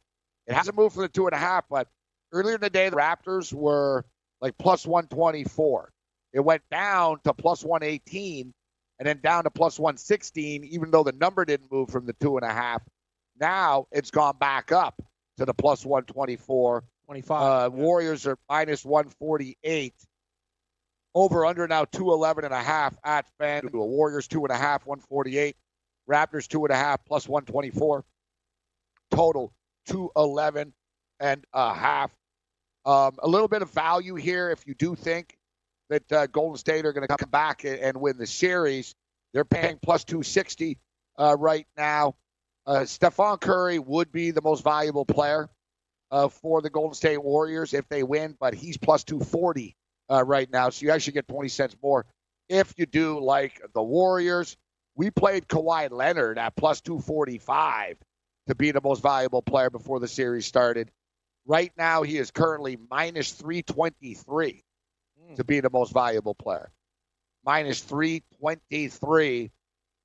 it 0.48 0.56
hasn't 0.56 0.76
moved 0.76 0.96
from 0.96 1.04
the 1.04 1.10
two 1.10 1.28
and 1.28 1.36
a 1.36 1.38
half, 1.38 1.66
but 1.70 1.88
earlier 2.32 2.56
in 2.56 2.62
the 2.62 2.72
day 2.72 2.90
the 2.90 2.96
Raptors 2.96 3.54
were 3.54 4.04
like 4.42 4.58
plus 4.58 4.88
one 4.88 5.06
twenty 5.06 5.44
four. 5.44 5.92
It 6.34 6.40
went 6.40 6.64
down 6.72 7.20
to 7.26 7.36
plus 7.36 7.64
one 7.64 7.84
eighteen, 7.84 8.52
and 8.98 9.08
then 9.08 9.20
down 9.22 9.44
to 9.44 9.52
plus 9.52 9.78
one 9.78 9.98
sixteen. 9.98 10.64
Even 10.64 10.90
though 10.90 11.04
the 11.04 11.12
number 11.12 11.46
didn't 11.46 11.72
move 11.72 11.92
from 11.92 12.08
the 12.08 12.14
two 12.14 12.36
and 12.36 12.44
a 12.44 12.52
half, 12.52 12.82
now 13.40 13.86
it's 13.92 14.10
gone 14.10 14.38
back 14.40 14.72
up 14.72 15.00
to 15.38 15.46
the 15.46 15.54
plus 15.54 15.86
one 15.86 16.06
twenty 16.06 16.36
four. 16.36 16.84
25. 17.06 17.42
Uh, 17.42 17.70
Warriors 17.76 18.26
are 18.26 18.38
minus 18.50 18.84
148. 18.84 19.94
Over 21.14 21.46
under 21.46 21.68
now 21.68 21.86
211 21.86 22.44
and 22.46 22.54
a 22.54 22.62
half 22.62 22.98
at 23.04 23.26
FanDuel. 23.40 23.88
Warriors 23.88 24.28
two 24.28 24.44
and 24.44 24.52
a 24.52 24.58
half, 24.58 24.86
148. 24.86 25.56
Raptors 26.10 26.48
two 26.48 26.66
and 26.66 26.74
a 26.74 26.76
half 26.76 27.06
plus 27.06 27.28
124. 27.28 28.04
Total 29.12 29.54
211 29.88 30.74
and 31.20 31.46
a 31.54 31.74
half. 31.74 32.12
Um, 32.86 33.16
a 33.20 33.28
little 33.28 33.48
bit 33.48 33.62
of 33.62 33.72
value 33.72 34.16
here 34.16 34.52
if 34.52 34.68
you 34.68 34.76
do 34.76 34.96
think 34.96 35.38
that 35.90 36.12
uh, 36.12 36.28
Golden 36.28 36.58
State 36.58 36.86
are 36.86 36.94
going 36.94 37.08
to 37.08 37.16
come 37.16 37.30
back 37.30 37.64
and, 37.64 37.80
and 37.80 37.98
win 37.98 38.18
the 38.18 38.28
series. 38.28 38.94
They're 39.34 39.46
paying 39.46 39.80
plus 39.82 40.04
260 40.04 40.78
uh, 41.18 41.36
right 41.40 41.68
now. 41.78 42.16
Uh, 42.66 42.86
Stephen 42.86 43.38
Curry 43.38 43.80
would 43.80 44.12
be 44.12 44.32
the 44.32 44.42
most 44.42 44.64
valuable 44.64 45.06
player 45.06 45.50
uh, 46.12 46.30
for 46.30 46.62
the 46.62 46.70
Golden 46.70 46.94
State 46.94 47.22
Warriors 47.24 47.74
if 47.74 47.88
they 47.90 48.04
win, 48.04 48.36
but 48.40 48.54
he's 48.54 48.78
plus 48.78 49.04
240 49.04 49.76
uh, 50.10 50.24
right 50.24 50.50
now. 50.52 50.70
So 50.70 50.86
you 50.86 50.92
actually 50.92 51.14
get 51.14 51.28
20 51.28 51.50
cents 51.50 51.76
more 51.82 52.06
if 52.50 52.74
you 52.78 52.86
do 52.86 53.20
like 53.20 53.62
the 53.74 53.84
Warriors. 53.84 54.58
We 54.96 55.12
played 55.12 55.48
Kawhi 55.48 55.92
Leonard 55.92 56.38
at 56.38 56.56
plus 56.56 56.82
245 56.82 57.98
to 58.48 58.56
be 58.56 58.72
the 58.72 58.82
most 58.82 59.02
valuable 59.02 59.42
player 59.42 59.70
before 59.70 60.00
the 60.00 60.08
series 60.08 60.46
started. 60.46 60.90
Right 61.46 61.72
now, 61.78 62.04
he 62.04 62.18
is 62.18 62.32
currently 62.32 62.78
minus 62.90 63.32
323 63.34 64.64
to 65.36 65.44
be 65.44 65.60
the 65.60 65.70
most 65.70 65.94
valuable 65.94 66.34
player. 66.34 66.72
Minus 67.46 67.82
323. 67.82 69.52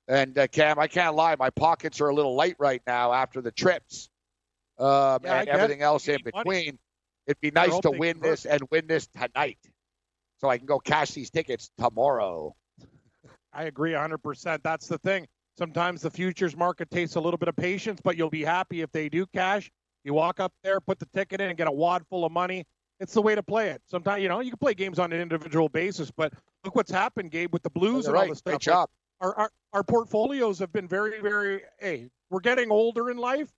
And 0.07 0.37
uh, 0.37 0.47
Cam, 0.47 0.77
I 0.77 0.87
can't 0.87 1.15
lie, 1.15 1.35
my 1.37 1.51
pockets 1.51 2.01
are 2.01 2.09
a 2.09 2.13
little 2.13 2.35
light 2.35 2.55
right 2.59 2.81
now 2.85 3.13
after 3.13 3.41
the 3.41 3.51
trips 3.51 4.09
um, 4.81 5.21
Yeah, 5.23 5.39
and 5.41 5.49
everything 5.49 5.81
else 5.81 6.07
in 6.07 6.15
need 6.15 6.33
money. 6.33 6.43
between. 6.43 6.79
It'd 7.27 7.39
be 7.39 7.51
nice 7.51 7.79
to 7.81 7.91
win 7.91 8.19
this 8.19 8.45
and 8.45 8.61
win 8.71 8.87
this 8.87 9.07
tonight, 9.07 9.59
so 10.39 10.49
I 10.49 10.57
can 10.57 10.65
go 10.65 10.79
cash 10.79 11.11
these 11.11 11.29
tickets 11.29 11.69
tomorrow. 11.77 12.55
I 13.53 13.63
agree 13.63 13.91
100%. 13.91 14.63
That's 14.63 14.87
the 14.87 14.97
thing. 14.97 15.27
Sometimes 15.57 16.01
the 16.01 16.09
futures 16.09 16.55
market 16.55 16.89
takes 16.89 17.15
a 17.15 17.19
little 17.21 17.37
bit 17.37 17.49
of 17.49 17.55
patience, 17.55 17.99
but 18.03 18.17
you'll 18.17 18.29
be 18.29 18.43
happy 18.43 18.81
if 18.81 18.91
they 18.91 19.09
do 19.09 19.25
cash. 19.27 19.69
You 20.03 20.13
walk 20.13 20.39
up 20.39 20.53
there, 20.63 20.79
put 20.79 20.99
the 20.99 21.05
ticket 21.13 21.41
in, 21.41 21.49
and 21.49 21.57
get 21.57 21.67
a 21.67 21.71
wad 21.71 22.03
full 22.09 22.25
of 22.25 22.31
money. 22.31 22.65
It's 22.99 23.13
the 23.13 23.21
way 23.21 23.35
to 23.35 23.43
play 23.43 23.69
it. 23.69 23.81
Sometimes, 23.87 24.23
you 24.23 24.29
know, 24.29 24.39
you 24.39 24.51
can 24.51 24.57
play 24.57 24.73
games 24.73 24.99
on 24.99 25.11
an 25.11 25.19
individual 25.19 25.69
basis, 25.69 26.09
but 26.11 26.33
look 26.63 26.75
what's 26.75 26.91
happened, 26.91 27.31
Gabe, 27.31 27.51
with 27.53 27.63
the 27.63 27.69
Blues 27.69 28.05
You're 28.05 28.15
and 28.15 28.15
all 28.15 28.21
right. 28.23 28.29
this 28.29 28.39
stuff. 28.39 28.51
Great 28.53 28.61
job. 28.61 28.89
Our, 29.19 29.35
our 29.37 29.51
our 29.73 29.83
portfolios 29.83 30.59
have 30.59 30.73
been 30.73 30.87
very, 30.87 31.21
very. 31.21 31.61
Hey, 31.79 32.09
we're 32.29 32.39
getting 32.39 32.71
older 32.71 33.11
in 33.11 33.17
life. 33.17 33.49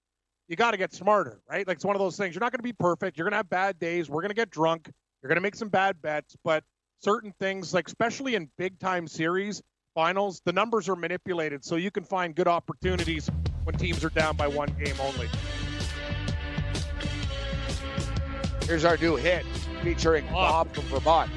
You 0.47 0.55
got 0.55 0.71
to 0.71 0.77
get 0.77 0.93
smarter, 0.93 1.41
right? 1.49 1.67
Like 1.67 1.75
it's 1.75 1.85
one 1.85 1.95
of 1.95 2.01
those 2.01 2.17
things. 2.17 2.35
You're 2.35 2.41
not 2.41 2.51
going 2.51 2.59
to 2.59 2.63
be 2.63 2.73
perfect. 2.73 3.17
You're 3.17 3.25
going 3.25 3.31
to 3.31 3.37
have 3.37 3.49
bad 3.49 3.79
days. 3.79 4.09
We're 4.09 4.21
going 4.21 4.29
to 4.29 4.35
get 4.35 4.49
drunk. 4.49 4.91
You're 5.21 5.29
going 5.29 5.37
to 5.37 5.41
make 5.41 5.55
some 5.55 5.69
bad 5.69 6.01
bets, 6.01 6.35
but 6.43 6.63
certain 6.99 7.33
things, 7.39 7.73
like 7.73 7.87
especially 7.87 8.35
in 8.35 8.49
big 8.57 8.77
time 8.79 9.07
series 9.07 9.61
finals, 9.95 10.41
the 10.45 10.51
numbers 10.51 10.89
are 10.89 10.95
manipulated, 10.95 11.63
so 11.63 11.75
you 11.75 11.91
can 11.91 12.03
find 12.03 12.35
good 12.35 12.47
opportunities 12.47 13.29
when 13.63 13.75
teams 13.77 14.03
are 14.03 14.09
down 14.09 14.35
by 14.35 14.47
one 14.47 14.69
game 14.83 14.95
only. 14.99 15.29
Here's 18.65 18.85
our 18.85 18.97
new 18.97 19.15
hit 19.15 19.45
featuring 19.83 20.25
Bob 20.27 20.73
from 20.73 20.83
Vermont. 20.85 21.29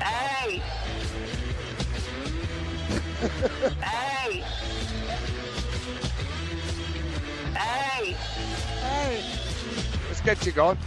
Hey! 0.00 0.62
Hey! 3.18 4.44
Hey! 7.54 8.12
Hey! 8.12 9.24
Let's 10.06 10.20
get 10.20 10.46
you 10.46 10.52
going. 10.52 10.78